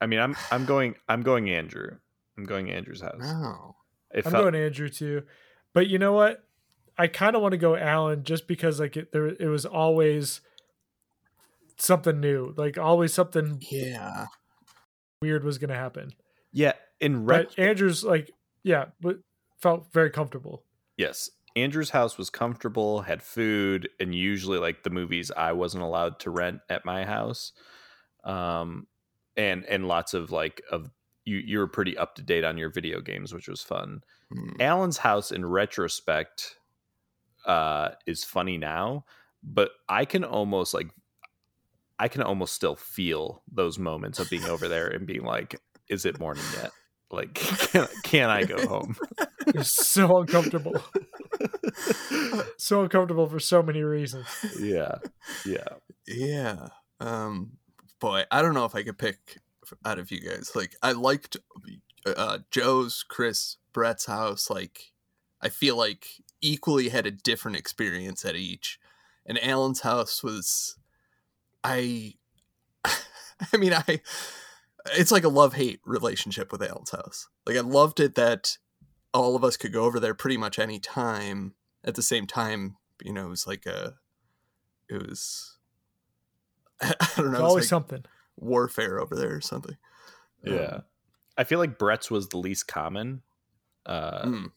I 0.00 0.06
mean, 0.06 0.20
I'm 0.20 0.36
I'm 0.50 0.64
going 0.66 0.94
I'm 1.08 1.22
going 1.22 1.48
Andrew. 1.50 1.96
I'm 2.38 2.44
going 2.44 2.70
Andrew's 2.70 3.00
house. 3.02 3.16
no. 3.18 3.76
It 4.12 4.26
I'm 4.26 4.32
felt- 4.32 4.44
going 4.44 4.54
Andrew 4.54 4.88
too, 4.88 5.22
but 5.72 5.86
you 5.88 5.98
know 5.98 6.12
what? 6.12 6.44
I 6.98 7.06
kind 7.06 7.34
of 7.36 7.40
want 7.42 7.52
to 7.52 7.58
go 7.58 7.76
Alan 7.76 8.24
just 8.24 8.46
because 8.46 8.78
like 8.80 8.96
it, 8.96 9.12
there 9.12 9.26
it 9.28 9.46
was 9.48 9.64
always 9.64 10.40
something 11.78 12.20
new, 12.20 12.52
like 12.56 12.76
always 12.78 13.12
something 13.14 13.62
Yeah. 13.70 14.26
weird 15.22 15.44
was 15.44 15.58
going 15.58 15.70
to 15.70 15.76
happen. 15.76 16.10
yeah, 16.52 16.72
in 17.00 17.24
ret- 17.24 17.52
But 17.56 17.58
Andrew's 17.62 18.04
like 18.04 18.30
yeah, 18.62 18.86
but 19.00 19.18
felt 19.60 19.92
very 19.92 20.10
comfortable. 20.10 20.64
Yes. 20.96 21.30
Andrew's 21.56 21.90
house 21.90 22.16
was 22.16 22.30
comfortable, 22.30 23.02
had 23.02 23.22
food, 23.22 23.88
and 23.98 24.14
usually 24.14 24.58
like 24.58 24.82
the 24.82 24.90
movies 24.90 25.32
I 25.36 25.52
wasn't 25.52 25.82
allowed 25.82 26.20
to 26.20 26.30
rent 26.30 26.60
at 26.68 26.84
my 26.84 27.04
house. 27.04 27.52
Um 28.24 28.86
and 29.36 29.64
and 29.64 29.88
lots 29.88 30.14
of 30.14 30.30
like 30.30 30.62
of 30.70 30.90
you 31.24 31.38
you 31.38 31.58
were 31.58 31.66
pretty 31.66 31.96
up 31.96 32.14
to 32.16 32.22
date 32.22 32.44
on 32.44 32.58
your 32.58 32.70
video 32.70 33.00
games, 33.00 33.32
which 33.32 33.48
was 33.48 33.62
fun. 33.62 34.02
Hmm. 34.32 34.60
Alan's 34.60 34.98
house 34.98 35.32
in 35.32 35.44
retrospect 35.44 36.56
uh 37.46 37.90
is 38.06 38.22
funny 38.22 38.58
now, 38.58 39.04
but 39.42 39.70
I 39.88 40.04
can 40.04 40.24
almost 40.24 40.74
like 40.74 40.90
I 41.98 42.08
can 42.08 42.22
almost 42.22 42.54
still 42.54 42.76
feel 42.76 43.42
those 43.52 43.78
moments 43.78 44.18
of 44.18 44.30
being 44.30 44.44
over 44.44 44.68
there 44.68 44.88
and 44.88 45.06
being 45.06 45.24
like, 45.24 45.60
is 45.88 46.06
it 46.06 46.18
morning 46.18 46.44
yet? 46.56 46.70
Like 47.10 47.34
can, 47.34 47.88
can 48.02 48.30
I 48.30 48.44
go 48.44 48.66
home? 48.66 48.96
It 49.50 49.56
was 49.56 49.72
so 49.72 50.18
uncomfortable. 50.18 50.80
so 52.56 52.82
uncomfortable 52.82 53.28
for 53.28 53.40
so 53.40 53.62
many 53.62 53.82
reasons. 53.82 54.26
yeah. 54.58 54.96
Yeah. 55.44 55.68
Yeah. 56.06 56.68
Um 57.00 57.52
boy, 57.98 58.24
I 58.30 58.42
don't 58.42 58.54
know 58.54 58.64
if 58.64 58.74
I 58.74 58.82
could 58.82 58.98
pick 58.98 59.38
out 59.84 59.98
of 59.98 60.10
you 60.10 60.20
guys. 60.20 60.52
Like 60.54 60.76
I 60.82 60.92
liked 60.92 61.36
uh 62.06 62.38
Joe's, 62.50 63.02
Chris, 63.02 63.56
Brett's 63.72 64.06
house 64.06 64.50
like 64.50 64.92
I 65.42 65.48
feel 65.48 65.76
like 65.76 66.06
equally 66.40 66.88
had 66.88 67.06
a 67.06 67.10
different 67.10 67.56
experience 67.56 68.24
at 68.24 68.36
each. 68.36 68.78
And 69.26 69.42
Alan's 69.42 69.80
house 69.80 70.22
was 70.22 70.76
I 71.64 72.14
I 72.84 73.56
mean 73.58 73.72
I 73.74 74.00
it's 74.92 75.12
like 75.12 75.24
a 75.24 75.28
love-hate 75.28 75.80
relationship 75.84 76.52
with 76.52 76.62
Alan's 76.62 76.90
house. 76.90 77.28
Like 77.46 77.56
I 77.56 77.60
loved 77.60 78.00
it 78.00 78.14
that 78.14 78.56
all 79.12 79.34
of 79.36 79.44
us 79.44 79.56
could 79.56 79.72
go 79.72 79.84
over 79.84 79.98
there 80.00 80.14
pretty 80.14 80.36
much 80.36 80.58
any 80.58 80.78
time 80.78 81.54
at 81.84 81.94
the 81.94 82.02
same 82.02 82.26
time, 82.26 82.76
you 83.02 83.12
know, 83.12 83.26
it 83.26 83.30
was 83.30 83.46
like 83.46 83.66
a 83.66 83.94
it 84.88 85.06
was 85.08 85.56
I 86.80 86.94
don't 87.16 87.26
know. 87.26 87.32
It's 87.32 87.40
it 87.40 87.42
always 87.42 87.64
like 87.64 87.68
something. 87.68 88.04
warfare 88.36 89.00
over 89.00 89.14
there 89.14 89.34
or 89.36 89.40
something. 89.40 89.76
Yeah. 90.44 90.54
Um, 90.76 90.82
I 91.36 91.44
feel 91.44 91.58
like 91.58 91.78
Brett's 91.78 92.10
was 92.10 92.28
the 92.28 92.38
least 92.38 92.66
common. 92.68 93.22
Uh 93.86 94.24
mm, 94.26 94.52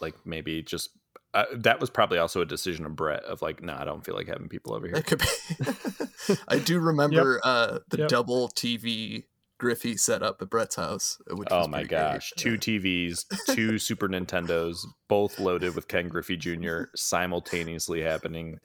like 0.00 0.14
maybe 0.26 0.62
just 0.62 0.90
uh, 1.32 1.46
that 1.52 1.80
was 1.80 1.90
probably 1.90 2.18
also 2.18 2.40
a 2.40 2.46
decision 2.46 2.86
of 2.86 2.94
Brett 2.94 3.24
of 3.24 3.42
like, 3.42 3.60
nah, 3.60 3.80
I 3.80 3.84
don't 3.84 4.04
feel 4.04 4.14
like 4.14 4.28
having 4.28 4.48
people 4.48 4.72
over 4.72 4.86
here. 4.86 4.94
that 4.94 5.06
could 5.06 5.18
be. 5.18 6.36
I 6.48 6.58
do 6.60 6.78
remember 6.78 7.40
uh, 7.42 7.80
the 7.88 7.98
Yep. 7.98 8.08
double 8.08 8.48
TV 8.50 9.24
Griffey 9.64 9.96
set 9.96 10.22
up 10.22 10.42
at 10.42 10.50
Brett's 10.50 10.76
house. 10.76 11.16
Which 11.30 11.48
Oh 11.50 11.66
my 11.66 11.78
pretty 11.78 11.88
great. 11.88 11.98
gosh. 11.98 12.32
Two 12.36 12.58
TVs, 12.58 13.24
two 13.54 13.78
Super 13.88 14.08
Nintendos, 14.08 14.84
both 15.08 15.38
loaded 15.40 15.74
with 15.74 15.88
Ken 15.88 16.08
Griffey 16.08 16.36
Jr. 16.36 16.82
simultaneously 16.94 18.02
happening. 18.02 18.58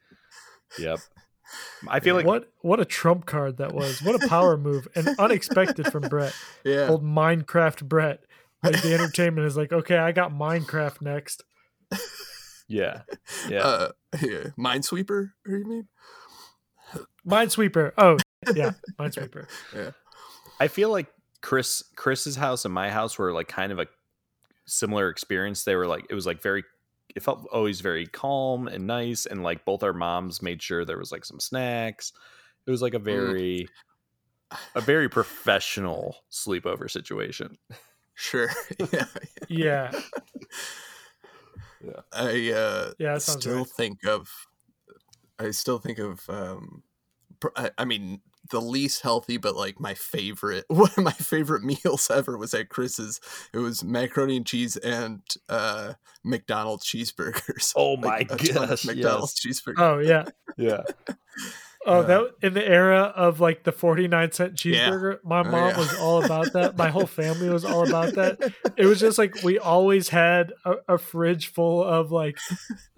Yep. 0.78 1.00
I 1.88 2.00
feel 2.02 2.16
like 2.16 2.26
what 2.26 2.52
what 2.62 2.80
a 2.80 2.86
trump 2.86 3.26
card 3.26 3.58
that 3.58 3.74
was. 3.74 4.02
What 4.04 4.22
a 4.22 4.28
power 4.28 4.58
move 4.58 4.88
and 4.96 5.08
unexpected 5.20 5.92
from 5.92 6.04
Brett. 6.04 6.34
Yeah. 6.66 6.90
Old 6.90 7.04
Minecraft 7.04 7.88
Brett. 7.88 8.20
Like 8.62 8.82
the 8.82 8.94
entertainment 8.94 9.48
is 9.48 9.56
like, 9.58 9.72
okay, 9.72 9.98
I 9.98 10.12
got 10.12 10.32
Minecraft 10.32 11.02
next. 11.02 11.44
yeah. 12.68 13.04
Yeah. 13.50 13.62
Uh, 13.62 13.92
yeah. 14.22 14.44
Minesweeper, 14.60 15.32
or 15.48 15.58
you 15.58 15.66
mean? 15.66 15.88
Minesweeper. 17.28 17.92
Oh, 17.98 18.18
yeah, 18.54 18.72
Minesweeper. 19.00 19.46
Yeah. 19.76 19.92
I 20.60 20.68
feel 20.68 20.90
like 20.92 21.08
Chris 21.42 21.84
Chris's 21.96 22.36
house 22.36 22.66
and 22.66 22.74
my 22.74 22.90
house 22.90 23.18
were 23.18 23.34
like 23.34 23.48
kind 23.48 23.72
of 23.72 23.80
a 23.80 23.88
similar 24.68 25.10
experience. 25.10 25.64
They 25.64 25.76
were 25.76 25.88
like 25.88 26.06
it 26.10 26.16
was 26.16 26.26
like 26.26 26.42
very 26.42 26.64
it 27.16 27.24
felt 27.24 27.48
always 27.52 27.82
very 27.82 28.06
calm 28.08 28.68
and 28.68 28.86
nice 28.88 29.26
and 29.26 29.44
like 29.44 29.66
both 29.66 29.84
our 29.84 29.94
moms 29.94 30.42
made 30.42 30.62
sure 30.62 30.86
there 30.86 30.98
was 30.98 31.12
like 31.12 31.26
some 31.26 31.40
snacks. 31.40 32.14
It 32.66 32.72
was 32.72 32.82
like 32.82 32.94
a 32.94 33.00
very 33.00 33.68
a 34.76 34.82
very 34.82 35.10
professional 35.10 36.18
sleepover 36.32 36.90
situation. 36.90 37.58
Sure. 38.16 38.50
yeah. 38.92 39.06
Yeah. 39.48 39.92
yeah. 41.82 42.02
I 42.12 42.52
uh 42.52 42.94
Yeah, 42.98 43.18
still 43.18 43.60
right. 43.60 43.66
think 43.66 44.06
of 44.06 44.30
I 45.38 45.52
still 45.52 45.80
think 45.80 46.00
of 46.00 46.30
um 46.30 46.84
pr- 47.40 47.56
I, 47.56 47.72
I 47.78 47.86
mean 47.86 48.22
the 48.52 48.62
least 48.62 49.02
healthy 49.02 49.38
but 49.38 49.56
like 49.56 49.80
my 49.80 49.94
favorite 49.94 50.66
one 50.70 50.90
of 50.98 51.04
my 51.04 51.12
favorite 51.12 51.64
meals 51.64 52.10
ever 52.10 52.38
was 52.38 52.54
at 52.54 52.70
Chris's. 52.70 53.20
It 53.54 53.60
was 53.60 53.84
macaroni 53.84 54.38
and 54.38 54.46
cheese 54.46 54.76
and 54.78 55.22
uh 55.48 55.94
McDonald's 56.24 56.86
cheeseburgers. 56.86 57.74
Oh 57.76 57.96
my 57.98 58.20
Like, 58.20 58.32
a 58.32 58.38
ton 58.38 58.64
of 58.64 58.70
gosh, 58.70 58.86
McDonald's 58.86 59.40
cheeseburgers. 59.40 59.80
Oh 59.80 60.00
yeah. 60.00 60.26
Yeah. 60.58 60.84
Oh, 61.86 62.02
Uh, 62.02 62.02
that 62.08 62.32
in 62.42 62.54
the 62.54 62.68
era 62.68 63.14
of 63.16 63.40
like 63.40 63.64
the 63.64 63.72
49 63.72 64.34
cent 64.34 64.66
Yeah. 64.66 64.90
cheeseburger, 64.90 65.20
my 65.24 65.40
Oh, 65.40 65.44
mom 65.46 65.70
yeah. 65.70 65.78
was 65.78 65.94
all 65.98 66.24
about 66.26 66.52
that. 66.52 66.76
My 66.78 66.90
whole 66.90 67.06
family 67.06 67.48
was 67.48 67.64
all 67.64 67.88
about 67.88 68.16
that. 68.16 68.54
It 68.76 68.86
was 68.86 69.00
just 69.00 69.18
like 69.18 69.42
we 69.44 69.60
always 69.60 70.10
had 70.10 70.52
a, 70.66 70.74
a 70.90 70.98
fridge 70.98 71.48
full 71.54 71.82
of 71.82 72.12
like, 72.12 72.38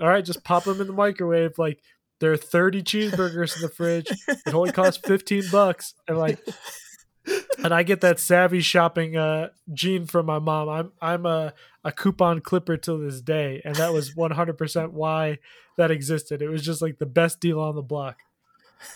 all 0.01 0.07
right, 0.07 0.25
just 0.25 0.43
pop 0.43 0.63
them 0.63 0.81
in 0.81 0.87
the 0.87 0.93
microwave. 0.93 1.59
Like 1.59 1.79
there 2.21 2.31
are 2.31 2.37
30 2.37 2.83
cheeseburgers 2.83 3.55
in 3.55 3.63
the 3.63 3.69
fridge. 3.69 4.07
It 4.27 4.53
only 4.53 4.71
costs 4.71 5.05
15 5.05 5.45
bucks. 5.51 5.95
And 6.07 6.17
like, 6.17 6.39
and 7.63 7.73
I 7.73 7.83
get 7.83 8.01
that 8.01 8.19
savvy 8.19 8.61
shopping 8.61 9.17
uh, 9.17 9.49
gene 9.73 10.05
from 10.05 10.27
my 10.27 10.39
mom. 10.39 10.69
I'm 10.69 10.91
I'm 11.01 11.25
a, 11.25 11.53
a 11.83 11.91
coupon 11.91 12.39
clipper 12.39 12.77
till 12.77 12.99
this 12.99 13.21
day, 13.21 13.61
and 13.65 13.75
that 13.75 13.91
was 13.91 14.13
100% 14.13 14.91
why 14.91 15.39
that 15.77 15.91
existed. 15.91 16.41
It 16.41 16.49
was 16.49 16.63
just 16.63 16.81
like 16.81 16.99
the 16.99 17.05
best 17.05 17.39
deal 17.39 17.59
on 17.59 17.75
the 17.75 17.81
block. 17.81 18.17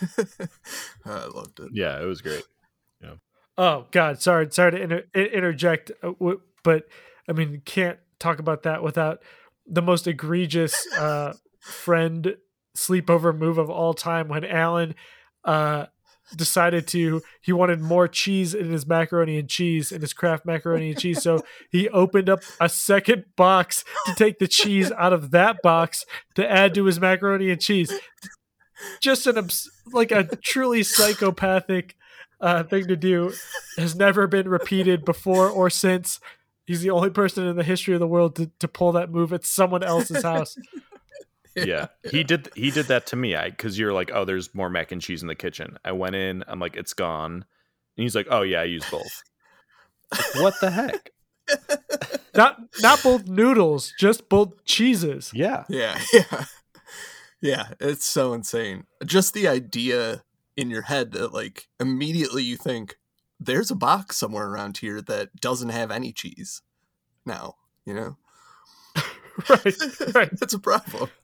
I 1.04 1.26
loved 1.26 1.60
it. 1.60 1.70
Yeah, 1.72 2.00
it 2.00 2.06
was 2.06 2.22
great. 2.22 2.44
Yeah. 3.02 3.14
Oh 3.58 3.86
God, 3.90 4.22
sorry, 4.22 4.48
sorry 4.50 4.72
to 4.72 4.82
inter- 4.82 5.06
interject, 5.14 5.90
uh, 6.02 6.12
but 6.62 6.84
I 7.28 7.32
mean, 7.32 7.62
can't 7.64 7.98
talk 8.18 8.38
about 8.38 8.62
that 8.62 8.82
without 8.82 9.22
the 9.66 9.82
most 9.82 10.06
egregious 10.06 10.86
uh, 10.96 11.34
friend 11.60 12.36
sleepover 12.76 13.36
move 13.36 13.58
of 13.58 13.70
all 13.70 13.94
time 13.94 14.28
when 14.28 14.44
Alan 14.44 14.94
uh, 15.44 15.86
decided 16.34 16.88
to 16.88 17.22
he 17.40 17.52
wanted 17.52 17.80
more 17.80 18.08
cheese 18.08 18.54
in 18.54 18.70
his 18.70 18.86
macaroni 18.86 19.38
and 19.38 19.48
cheese 19.48 19.92
in 19.92 20.00
his 20.00 20.12
Kraft 20.12 20.44
macaroni 20.44 20.90
and 20.90 20.98
cheese, 20.98 21.22
so 21.22 21.44
he 21.70 21.88
opened 21.90 22.28
up 22.28 22.40
a 22.60 22.68
second 22.68 23.24
box 23.36 23.84
to 24.06 24.14
take 24.14 24.38
the 24.38 24.48
cheese 24.48 24.90
out 24.92 25.12
of 25.12 25.30
that 25.30 25.62
box 25.62 26.04
to 26.34 26.50
add 26.50 26.74
to 26.74 26.84
his 26.84 27.00
macaroni 27.00 27.50
and 27.50 27.60
cheese. 27.60 27.92
Just 29.00 29.26
an 29.26 29.38
abs- 29.38 29.70
like 29.92 30.12
a 30.12 30.24
truly 30.24 30.82
psychopathic 30.82 31.96
uh, 32.40 32.62
thing 32.64 32.86
to 32.88 32.96
do 32.96 33.32
has 33.78 33.94
never 33.94 34.26
been 34.26 34.48
repeated 34.48 35.04
before 35.04 35.48
or 35.48 35.70
since. 35.70 36.20
He's 36.66 36.82
the 36.82 36.90
only 36.90 37.10
person 37.10 37.46
in 37.46 37.56
the 37.56 37.62
history 37.62 37.94
of 37.94 38.00
the 38.00 38.08
world 38.08 38.36
to, 38.36 38.50
to 38.58 38.68
pull 38.68 38.92
that 38.92 39.10
move 39.10 39.32
at 39.32 39.46
someone 39.46 39.82
else's 39.84 40.24
house. 40.24 40.56
yeah 41.56 41.86
he 42.10 42.22
did 42.22 42.48
he 42.54 42.70
did 42.70 42.86
that 42.86 43.06
to 43.06 43.16
me 43.16 43.34
i 43.34 43.50
because 43.50 43.78
you're 43.78 43.92
like 43.92 44.10
oh 44.12 44.24
there's 44.24 44.54
more 44.54 44.68
mac 44.70 44.92
and 44.92 45.00
cheese 45.02 45.22
in 45.22 45.28
the 45.28 45.34
kitchen 45.34 45.78
i 45.84 45.92
went 45.92 46.14
in 46.14 46.44
i'm 46.48 46.60
like 46.60 46.76
it's 46.76 46.92
gone 46.92 47.32
and 47.34 48.02
he's 48.02 48.14
like 48.14 48.26
oh 48.30 48.42
yeah 48.42 48.60
i 48.60 48.64
use 48.64 48.84
both 48.90 49.22
Like, 50.12 50.34
what 50.36 50.54
the 50.60 50.70
heck 50.70 51.10
Not 52.34 52.58
not 52.80 53.02
both 53.02 53.26
noodles, 53.28 53.94
just 53.98 54.28
both 54.28 54.64
cheeses. 54.64 55.30
yeah 55.34 55.64
Yeah, 55.68 55.98
yeah. 56.12 56.44
Yeah, 57.40 57.68
it's 57.80 58.04
so 58.04 58.32
insane. 58.34 58.84
Just 59.04 59.32
the 59.32 59.46
idea 59.48 60.22
in 60.56 60.68
your 60.70 60.82
head 60.82 61.12
that 61.12 61.32
like 61.32 61.68
immediately 61.80 62.42
you 62.42 62.56
think 62.56 62.96
there's 63.38 63.70
a 63.70 63.74
box 63.76 64.16
somewhere 64.16 64.48
around 64.48 64.78
here 64.78 65.00
that 65.02 65.36
doesn't 65.40 65.68
have 65.68 65.90
any 65.90 66.12
cheese. 66.12 66.62
Now, 67.24 67.54
you 67.84 67.94
know? 67.94 68.16
right, 69.50 69.74
right. 70.14 70.30
That's 70.40 70.54
a 70.54 70.58
problem. 70.58 71.10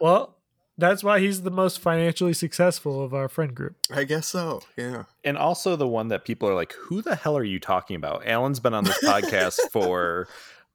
Well, 0.00 0.36
that's 0.78 1.04
why 1.04 1.20
he's 1.20 1.42
the 1.42 1.50
most 1.50 1.78
financially 1.78 2.32
successful 2.32 3.04
of 3.04 3.14
our 3.14 3.28
friend 3.28 3.54
group. 3.54 3.76
I 3.92 4.02
guess 4.02 4.26
so. 4.26 4.62
Yeah. 4.76 5.04
and 5.22 5.38
also 5.38 5.76
the 5.76 5.86
one 5.86 6.08
that 6.08 6.24
people 6.24 6.48
are 6.48 6.54
like 6.56 6.72
who 6.72 7.02
the 7.02 7.14
hell 7.14 7.36
are 7.36 7.44
you 7.44 7.60
talking 7.60 7.94
about 7.94 8.26
alan's 8.26 8.58
been 8.58 8.74
on 8.74 8.82
this 8.82 8.98
podcast 9.04 9.60
for 9.70 10.26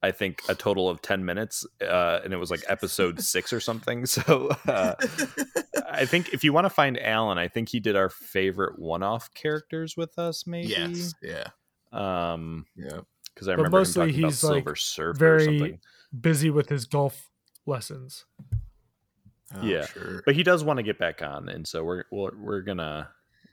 i 0.02 0.10
think 0.12 0.40
a 0.48 0.54
total 0.54 0.88
of 0.88 1.02
10 1.02 1.24
minutes 1.26 1.66
uh, 1.82 2.20
and 2.24 2.32
it 2.32 2.36
was 2.38 2.50
like 2.50 2.62
episode 2.68 3.20
six 3.20 3.52
or 3.52 3.60
something 3.60 4.06
so 4.06 4.48
uh, 4.66 4.94
i 5.90 6.06
think 6.06 6.32
if 6.32 6.42
you 6.44 6.52
want 6.54 6.64
to 6.64 6.70
find 6.70 6.98
alan 7.02 7.36
i 7.36 7.48
think 7.48 7.68
he 7.68 7.80
did 7.80 7.96
our 7.96 8.08
favorite 8.08 8.78
one-off 8.78 9.34
characters 9.34 9.94
with 9.96 10.18
us 10.18 10.46
maybe 10.46 10.68
Yes. 10.68 11.12
Yeah. 11.22 11.48
um 11.92 12.64
Yeah. 12.76 13.00
because 13.34 13.48
i 13.48 13.52
But 13.52 13.58
remember 13.58 13.76
him 13.78 13.80
mostly 13.80 14.06
talking 14.12 14.18
about 14.24 14.30
he's, 14.30 14.44
like, 14.44 14.54
silver 14.54 14.76
surfer 14.76 15.10
or 15.10 15.14
Very 15.14 15.44
something 15.44 15.80
busy 16.20 16.50
with 16.50 16.68
his 16.68 16.84
golf 16.84 17.30
lessons. 17.66 18.24
Oh, 19.54 19.62
yeah 19.62 19.86
Sure. 19.86 20.22
but 20.26 20.34
he 20.34 20.42
does 20.42 20.64
want 20.64 20.78
to 20.78 20.82
get 20.82 20.98
back 20.98 21.22
on 21.22 21.48
and 21.48 21.66
so 21.66 21.84
we're 21.84 22.04
we're, 22.10 22.36
we're 22.36 22.60
gonna 22.62 23.08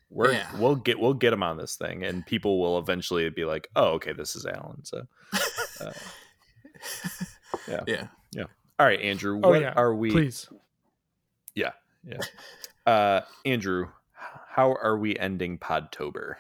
we're 0.10 0.32
Yeah. 0.32 0.48
we'll 0.58 0.76
get 0.76 1.00
we'll 1.00 1.14
get 1.14 1.32
him 1.34 1.44
on 1.44 1.56
this 1.58 1.76
thing 1.76 2.04
and 2.04 2.26
people 2.26 2.60
will 2.60 2.80
eventually 2.80 3.30
be 3.30 3.46
like 3.46 3.70
oh 3.76 3.90
okay 3.94 4.12
this 4.12 4.36
is 4.36 4.46
alan 4.48 4.84
so 4.84 5.06
uh, 5.82 5.92
Yeah. 7.68 7.82
Yeah, 7.88 8.08
yeah. 8.32 8.44
All 8.80 8.88
right 8.88 9.00
andrew 9.02 9.40
Oh 9.44 9.50
what 9.52 9.62
yeah, 9.62 9.74
are 9.76 9.94
we 9.94 10.10
Please. 10.10 10.50
yeah 11.56 11.72
yeah 12.04 12.18
uh 12.88 13.22
andrew 13.46 13.90
how 14.50 14.74
are 14.74 14.98
we 14.98 15.16
ending 15.18 15.60
podtober 15.60 16.36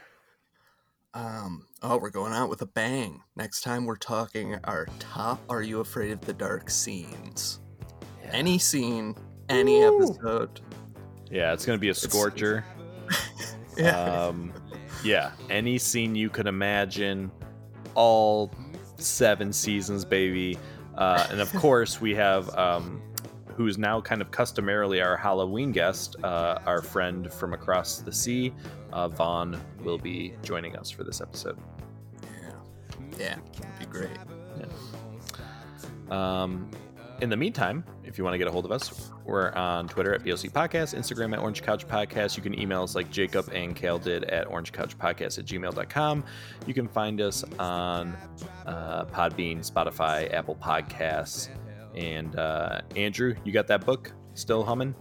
Um, 1.14 1.68
oh, 1.84 1.98
we're 1.98 2.10
going 2.10 2.34
out 2.34 2.50
with 2.50 2.62
a 2.62 2.66
bang. 2.66 3.22
Next 3.36 3.62
time 3.62 3.86
we're 3.86 3.96
talking 3.98 4.56
our 4.64 4.88
top 5.00 5.42
Are 5.50 5.62
You 5.62 5.80
Afraid 5.82 6.12
of 6.12 6.22
the 6.22 6.34
Dark 6.34 6.70
scenes. 6.70 7.60
Any 8.32 8.58
scene, 8.58 9.16
any 9.50 9.84
episode. 9.84 10.62
yeah 11.30 11.52
it's 11.54 11.66
gonna 11.66 11.78
be 11.78 11.90
a 11.90 11.94
scorcher 11.94 12.64
Yeah. 13.78 14.28
um 14.28 14.54
yeah 15.04 15.32
any 15.50 15.78
scene 15.78 16.16
you 16.16 16.30
could 16.30 16.48
imagine 16.48 17.30
all 17.96 18.50
seven 18.98 19.52
seasons 19.52 20.06
baby 20.06 20.58
uh 20.96 21.28
and 21.32 21.42
of 21.42 21.52
course 21.56 22.00
we 22.00 22.16
have 22.16 22.50
um 22.58 23.02
who's 23.58 23.78
now 23.78 24.00
kind 24.00 24.22
of 24.22 24.32
customarily 24.32 25.02
our 25.02 25.18
halloween 25.18 25.72
guest 25.72 26.16
uh 26.24 26.60
our 26.66 26.82
friend 26.82 27.32
from 27.34 27.54
across 27.54 27.98
the 28.00 28.12
sea 28.12 28.54
uh 28.94 29.08
vaughn 29.10 29.60
will 29.84 29.98
be 29.98 30.34
joining 30.44 30.76
us 30.78 30.90
for 30.90 31.04
this 31.04 31.20
episode 31.20 31.58
yeah. 31.58 31.73
Yeah. 33.18 33.38
It'd 33.54 33.80
be 33.80 33.86
great. 33.86 34.18
Um, 36.10 36.70
in 37.22 37.30
the 37.30 37.38
meantime, 37.38 37.84
if 38.04 38.18
you 38.18 38.24
want 38.24 38.34
to 38.34 38.38
get 38.38 38.48
a 38.48 38.52
hold 38.52 38.66
of 38.66 38.72
us, 38.72 39.12
we're 39.26 39.52
on 39.54 39.88
Twitter 39.88 40.14
at 40.14 40.24
BOC 40.24 40.52
Podcast, 40.52 40.94
Instagram 40.98 41.34
at 41.34 41.40
Orange 41.40 41.62
Couch 41.62 41.88
Podcast. 41.88 42.36
You 42.36 42.44
can 42.44 42.60
email 42.60 42.84
us 42.84 42.96
like 42.96 43.10
Jacob 43.10 43.50
and 43.54 43.76
Kale 43.76 43.98
did 43.98 44.26
at 44.26 44.48
orangecouchpodcast 44.48 45.40
at 45.40 45.46
gmail.com. 45.46 46.24
You 46.68 46.74
can 46.74 46.88
find 46.88 47.22
us 47.22 47.44
on 47.60 48.18
uh, 48.66 49.06
Podbean, 49.06 49.60
Spotify, 49.60 50.32
Apple 50.34 50.56
Podcasts. 50.56 51.50
And 51.96 52.36
uh, 52.36 52.82
Andrew, 52.96 53.36
you 53.44 53.54
got 53.54 53.68
that 53.68 53.86
book 53.86 54.12
still 54.34 54.64
humming? 54.64 54.94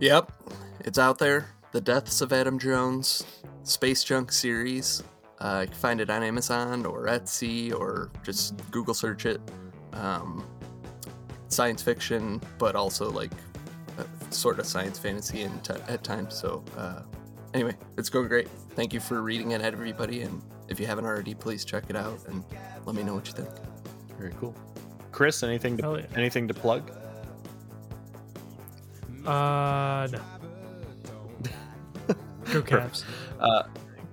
Yep. 0.00 0.32
It's 0.80 0.98
out 0.98 1.18
there. 1.18 1.50
The 1.72 1.80
Deaths 1.80 2.20
of 2.20 2.32
Adam 2.32 2.58
Jones 2.58 3.24
Space 3.62 4.02
Junk 4.02 4.32
series. 4.32 5.02
Uh, 5.42 5.62
you 5.62 5.66
can 5.66 5.76
find 5.76 6.00
it 6.00 6.08
on 6.08 6.22
Amazon 6.22 6.86
or 6.86 7.06
Etsy 7.06 7.74
or 7.74 8.10
just 8.22 8.54
Google 8.70 8.94
search 8.94 9.26
it. 9.26 9.40
Um, 9.92 10.46
science 11.48 11.82
fiction, 11.82 12.40
but 12.58 12.76
also 12.76 13.10
like 13.10 13.32
uh, 13.98 14.04
sort 14.30 14.60
of 14.60 14.66
science 14.66 15.00
fantasy 15.00 15.42
in 15.42 15.58
t- 15.60 15.74
at 15.88 16.04
times. 16.04 16.34
So, 16.34 16.62
uh, 16.78 17.02
anyway, 17.54 17.76
it's 17.98 18.08
going 18.08 18.28
great. 18.28 18.48
Thank 18.76 18.94
you 18.94 19.00
for 19.00 19.20
reading 19.20 19.50
it, 19.50 19.60
everybody. 19.60 20.22
And 20.22 20.40
if 20.68 20.78
you 20.78 20.86
haven't 20.86 21.06
already, 21.06 21.34
please 21.34 21.64
check 21.64 21.84
it 21.88 21.96
out 21.96 22.20
and 22.28 22.44
let 22.86 22.94
me 22.94 23.02
know 23.02 23.14
what 23.14 23.26
you 23.26 23.34
think. 23.34 23.50
Very 24.18 24.32
cool. 24.38 24.54
Chris, 25.10 25.42
anything 25.42 25.76
to, 25.78 25.98
yeah. 25.98 26.16
anything 26.16 26.46
to 26.46 26.54
plug? 26.54 26.88
Uh, 29.26 30.06
no. 30.10 30.20
Go 32.52 32.62
Cavs. 32.62 33.02
Uh, 33.40 33.64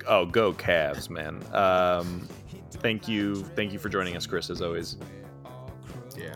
oh, 0.10 0.26
go 0.26 0.52
Cavs, 0.52 1.10
man. 1.10 1.41
Um, 1.53 2.27
thank 2.72 3.07
you, 3.07 3.36
thank 3.36 3.72
you 3.72 3.80
for 3.80 3.90
joining 3.90 4.18
us, 4.18 4.26
Chris. 4.26 4.49
As 4.49 4.61
always. 4.61 4.98
Yeah. 6.18 6.34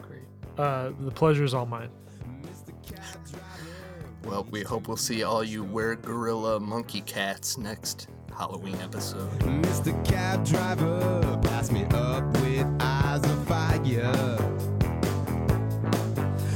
Great. 0.00 0.22
Uh, 0.58 0.90
the 1.00 1.10
pleasure 1.10 1.44
is 1.44 1.54
all 1.54 1.66
mine. 1.66 1.90
Well, 4.24 4.46
we 4.50 4.62
hope 4.62 4.88
we'll 4.88 4.96
see 4.96 5.22
all 5.22 5.44
you 5.44 5.62
wear 5.62 5.96
gorilla 5.96 6.58
monkey 6.58 7.02
cats 7.02 7.58
next 7.58 8.08
Halloween 8.36 8.76
episode. 8.76 9.30
Mr. 9.40 10.04
Cab 10.04 10.44
Driver, 10.46 11.38
pass 11.42 11.70
me 11.70 11.84
up 11.90 12.24
with 12.40 12.66
eyes 12.80 13.22
of 13.22 13.46
fire. 13.46 14.12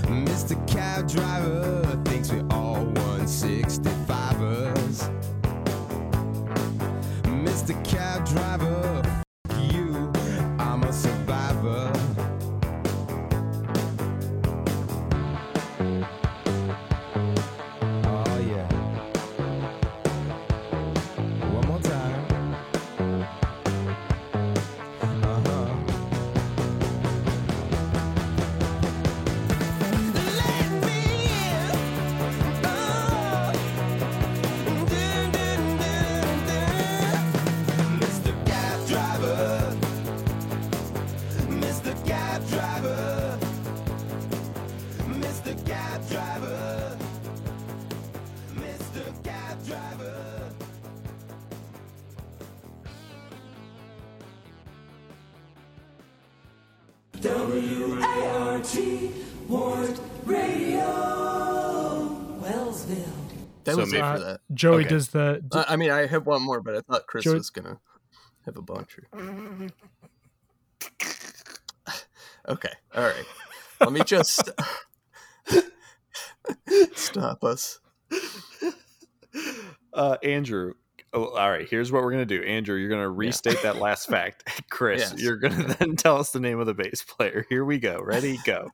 Mr. 0.09 0.67
Cab 0.67 1.07
Driver 1.07 2.01
thinks 2.07 2.33
we 2.33 2.41
all 2.51 2.87
165ers. 2.87 4.18
Mr. 7.69 7.85
Cab 7.85 8.25
Driver. 8.25 9.28
W-A-R-T, 58.63 59.13
Wart 59.49 60.01
Radio, 60.25 60.81
Wellsville. 62.41 63.05
That 63.65 63.75
So 63.75 63.81
was 63.81 63.93
it 63.93 64.01
maybe- 64.01 64.19
for 64.19 64.25
that. 64.25 64.41
Joey 64.53 64.81
Okay. 64.81 64.89
does 64.89 65.09
the. 65.09 65.45
Uh, 65.53 65.65
I 65.69 65.77
mean, 65.77 65.91
I 65.91 66.07
have 66.07 66.27
one 66.27 66.43
more, 66.43 66.61
but 66.61 66.75
I 66.75 66.81
thought 66.81 67.07
Chris 67.07 67.25
Joey- 67.25 67.35
was 67.39 67.51
gonna 67.51 67.79
have 68.45 68.57
a 68.57 68.63
bunch. 68.63 68.99
Okay, 72.49 72.73
all 72.95 73.03
right. 73.03 73.27
Let 73.79 73.93
me 73.93 74.01
just 74.05 74.49
stop 76.95 77.45
us. 77.45 77.79
Uh, 79.93 80.17
Andrew. 80.23 80.73
Oh, 81.15 81.27
all 81.29 81.51
right. 81.51 81.69
Here's 81.69 81.91
what 81.91 82.03
we're 82.03 82.11
gonna 82.11 82.27
do. 82.27 82.43
Andrew, 82.43 82.77
you're 82.77 82.91
gonna 82.91 83.09
restate 83.09 83.63
that 83.63 83.77
last 83.77 84.09
fact. 84.09 84.67
Chris, 84.71 85.01
Yes. 85.13 85.21
you're 85.23 85.37
gonna 85.37 85.75
then 85.79 85.97
tell 85.97 86.19
us 86.19 86.33
the 86.33 86.41
name 86.41 86.61
of 86.61 86.67
the 86.67 86.75
bass 86.75 87.03
player. 87.03 87.47
Here 87.49 87.65
we 87.65 87.79
go. 87.79 88.01
Ready? 88.03 88.39
Go. 88.45 88.71